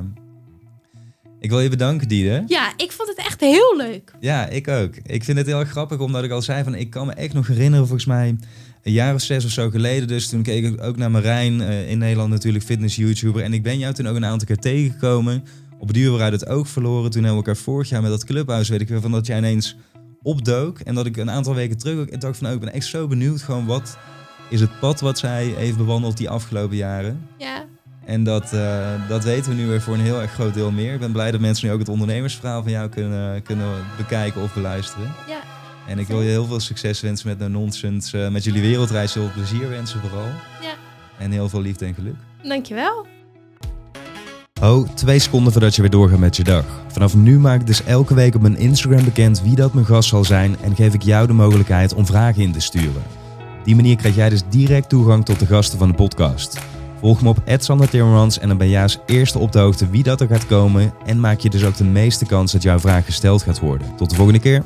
ik 1.39 1.49
wil 1.49 1.59
je 1.59 1.69
bedanken, 1.69 2.07
Diede. 2.07 2.43
Ja, 2.47 2.73
ik 2.77 2.91
vond 2.91 3.09
het 3.09 3.17
echt 3.17 3.39
heel 3.39 3.77
leuk. 3.77 4.11
Ja, 4.19 4.47
ik 4.47 4.67
ook. 4.67 4.95
Ik 4.95 5.23
vind 5.23 5.37
het 5.37 5.47
heel 5.47 5.59
erg 5.59 5.69
grappig, 5.69 5.99
omdat 5.99 6.23
ik 6.23 6.31
al 6.31 6.41
zei 6.41 6.63
van... 6.63 6.75
Ik 6.75 6.89
kan 6.89 7.05
me 7.05 7.13
echt 7.13 7.33
nog 7.33 7.47
herinneren, 7.47 7.87
volgens 7.87 8.05
mij 8.05 8.35
een 8.83 8.91
jaar 8.91 9.13
of 9.13 9.21
zes 9.21 9.45
of 9.45 9.51
zo 9.51 9.69
geleden. 9.69 10.07
Dus 10.07 10.29
toen 10.29 10.41
keek 10.41 10.65
ik 10.65 10.83
ook 10.83 10.97
naar 10.97 11.11
Marijn, 11.11 11.61
eh, 11.61 11.89
in 11.89 11.97
Nederland 11.97 12.29
natuurlijk 12.29 12.63
fitness-YouTuber. 12.63 13.43
En 13.43 13.53
ik 13.53 13.63
ben 13.63 13.77
jou 13.77 13.93
toen 13.93 14.07
ook 14.07 14.15
een 14.15 14.25
aantal 14.25 14.47
keer 14.47 14.57
tegengekomen. 14.57 15.43
Op 15.79 15.93
duur 15.93 16.13
we 16.13 16.21
uit 16.21 16.33
het 16.33 16.47
oog 16.47 16.67
verloren. 16.67 17.11
Toen 17.11 17.23
hebben 17.23 17.41
we 17.41 17.47
elkaar 17.47 17.63
vorig 17.63 17.89
jaar 17.89 18.01
met 18.01 18.11
dat 18.11 18.25
clubhuis, 18.25 18.69
weet 18.69 18.81
ik 18.81 18.87
weer, 18.87 19.01
van 19.01 19.11
dat 19.11 19.27
jij 19.27 19.37
ineens 19.37 19.75
opdook. 20.21 20.79
En 20.79 20.95
dat 20.95 21.05
ik 21.05 21.17
een 21.17 21.31
aantal 21.31 21.55
weken 21.55 21.77
terug 21.77 21.99
ook 21.99 22.21
dacht 22.21 22.37
van... 22.37 22.47
Oh, 22.47 22.53
ik 22.53 22.59
ben 22.59 22.73
echt 22.73 22.85
zo 22.85 23.07
benieuwd 23.07 23.41
gewoon 23.41 23.65
wat 23.65 23.97
is 24.49 24.59
het 24.59 24.79
pad 24.79 24.99
wat 24.99 25.17
zij 25.17 25.45
heeft 25.45 25.77
bewandeld 25.77 26.17
die 26.17 26.29
afgelopen 26.29 26.77
jaren. 26.77 27.27
Ja, 27.37 27.65
En 28.05 28.23
dat, 28.23 28.53
eh, 28.53 29.07
dat 29.07 29.23
weten 29.23 29.51
we 29.51 29.57
nu 29.57 29.67
weer 29.67 29.81
voor 29.81 29.93
een 29.93 29.99
heel 29.99 30.21
erg 30.21 30.31
groot 30.31 30.53
deel 30.53 30.71
meer. 30.71 30.93
Ik 30.93 30.99
ben 30.99 31.11
blij 31.11 31.31
dat 31.31 31.39
mensen 31.39 31.67
nu 31.67 31.73
ook 31.73 31.79
het 31.79 31.89
ondernemersverhaal 31.89 32.63
van 32.63 32.71
jou 32.71 32.89
kunnen, 32.89 33.43
kunnen 33.43 33.75
bekijken 33.97 34.41
of 34.41 34.53
beluisteren. 34.53 35.13
ja. 35.27 35.56
En 35.87 35.99
ik 35.99 36.07
wil 36.07 36.21
je 36.21 36.29
heel 36.29 36.45
veel 36.45 36.59
succes 36.59 37.01
wensen 37.01 37.27
met 37.27 37.39
No 37.39 37.47
Nonsense. 37.47 38.23
eh, 38.23 38.31
met 38.31 38.43
jullie 38.43 38.61
wereldreis 38.61 39.13
heel 39.13 39.23
veel 39.23 39.31
plezier 39.33 39.69
wensen 39.69 39.99
vooral. 39.99 40.27
Ja. 40.61 40.73
En 41.19 41.31
heel 41.31 41.49
veel 41.49 41.61
liefde 41.61 41.85
en 41.85 41.93
geluk. 41.93 42.15
Dankjewel. 42.43 43.05
Oh, 44.61 44.89
twee 44.89 45.19
seconden 45.19 45.51
voordat 45.51 45.75
je 45.75 45.81
weer 45.81 45.91
doorgaat 45.91 46.19
met 46.19 46.37
je 46.37 46.43
dag. 46.43 46.65
Vanaf 46.87 47.15
nu 47.15 47.39
maak 47.39 47.59
ik 47.59 47.67
dus 47.67 47.83
elke 47.83 48.13
week 48.13 48.35
op 48.35 48.41
mijn 48.41 48.57
Instagram 48.57 49.03
bekend 49.03 49.41
wie 49.41 49.55
dat 49.55 49.73
mijn 49.73 49.85
gast 49.85 50.09
zal 50.09 50.23
zijn. 50.23 50.55
En 50.61 50.75
geef 50.75 50.93
ik 50.93 51.01
jou 51.01 51.27
de 51.27 51.33
mogelijkheid 51.33 51.93
om 51.93 52.05
vragen 52.05 52.41
in 52.41 52.51
te 52.51 52.59
sturen. 52.59 53.03
Op 53.59 53.65
die 53.65 53.75
manier 53.75 53.95
krijg 53.95 54.15
jij 54.15 54.29
dus 54.29 54.41
direct 54.49 54.89
toegang 54.89 55.25
tot 55.25 55.39
de 55.39 55.45
gasten 55.45 55.79
van 55.79 55.87
de 55.87 55.93
podcast. 55.93 56.59
Volg 56.99 57.21
me 57.21 57.29
op 57.29 57.41
Sander 57.57 57.89
Timmermans 57.89 58.39
en 58.39 58.47
dan 58.47 58.57
ben 58.57 58.69
jij 58.69 58.81
als 58.81 58.99
eerste 59.05 59.39
op 59.39 59.51
de 59.51 59.59
hoogte 59.59 59.89
wie 59.89 60.03
dat 60.03 60.21
er 60.21 60.27
gaat 60.27 60.45
komen. 60.45 60.93
En 61.05 61.19
maak 61.19 61.39
je 61.39 61.49
dus 61.49 61.63
ook 61.63 61.77
de 61.77 61.83
meeste 61.83 62.25
kans 62.25 62.51
dat 62.51 62.63
jouw 62.63 62.79
vraag 62.79 63.05
gesteld 63.05 63.43
gaat 63.43 63.59
worden. 63.59 63.95
Tot 63.95 64.09
de 64.09 64.15
volgende 64.15 64.39
keer. 64.39 64.63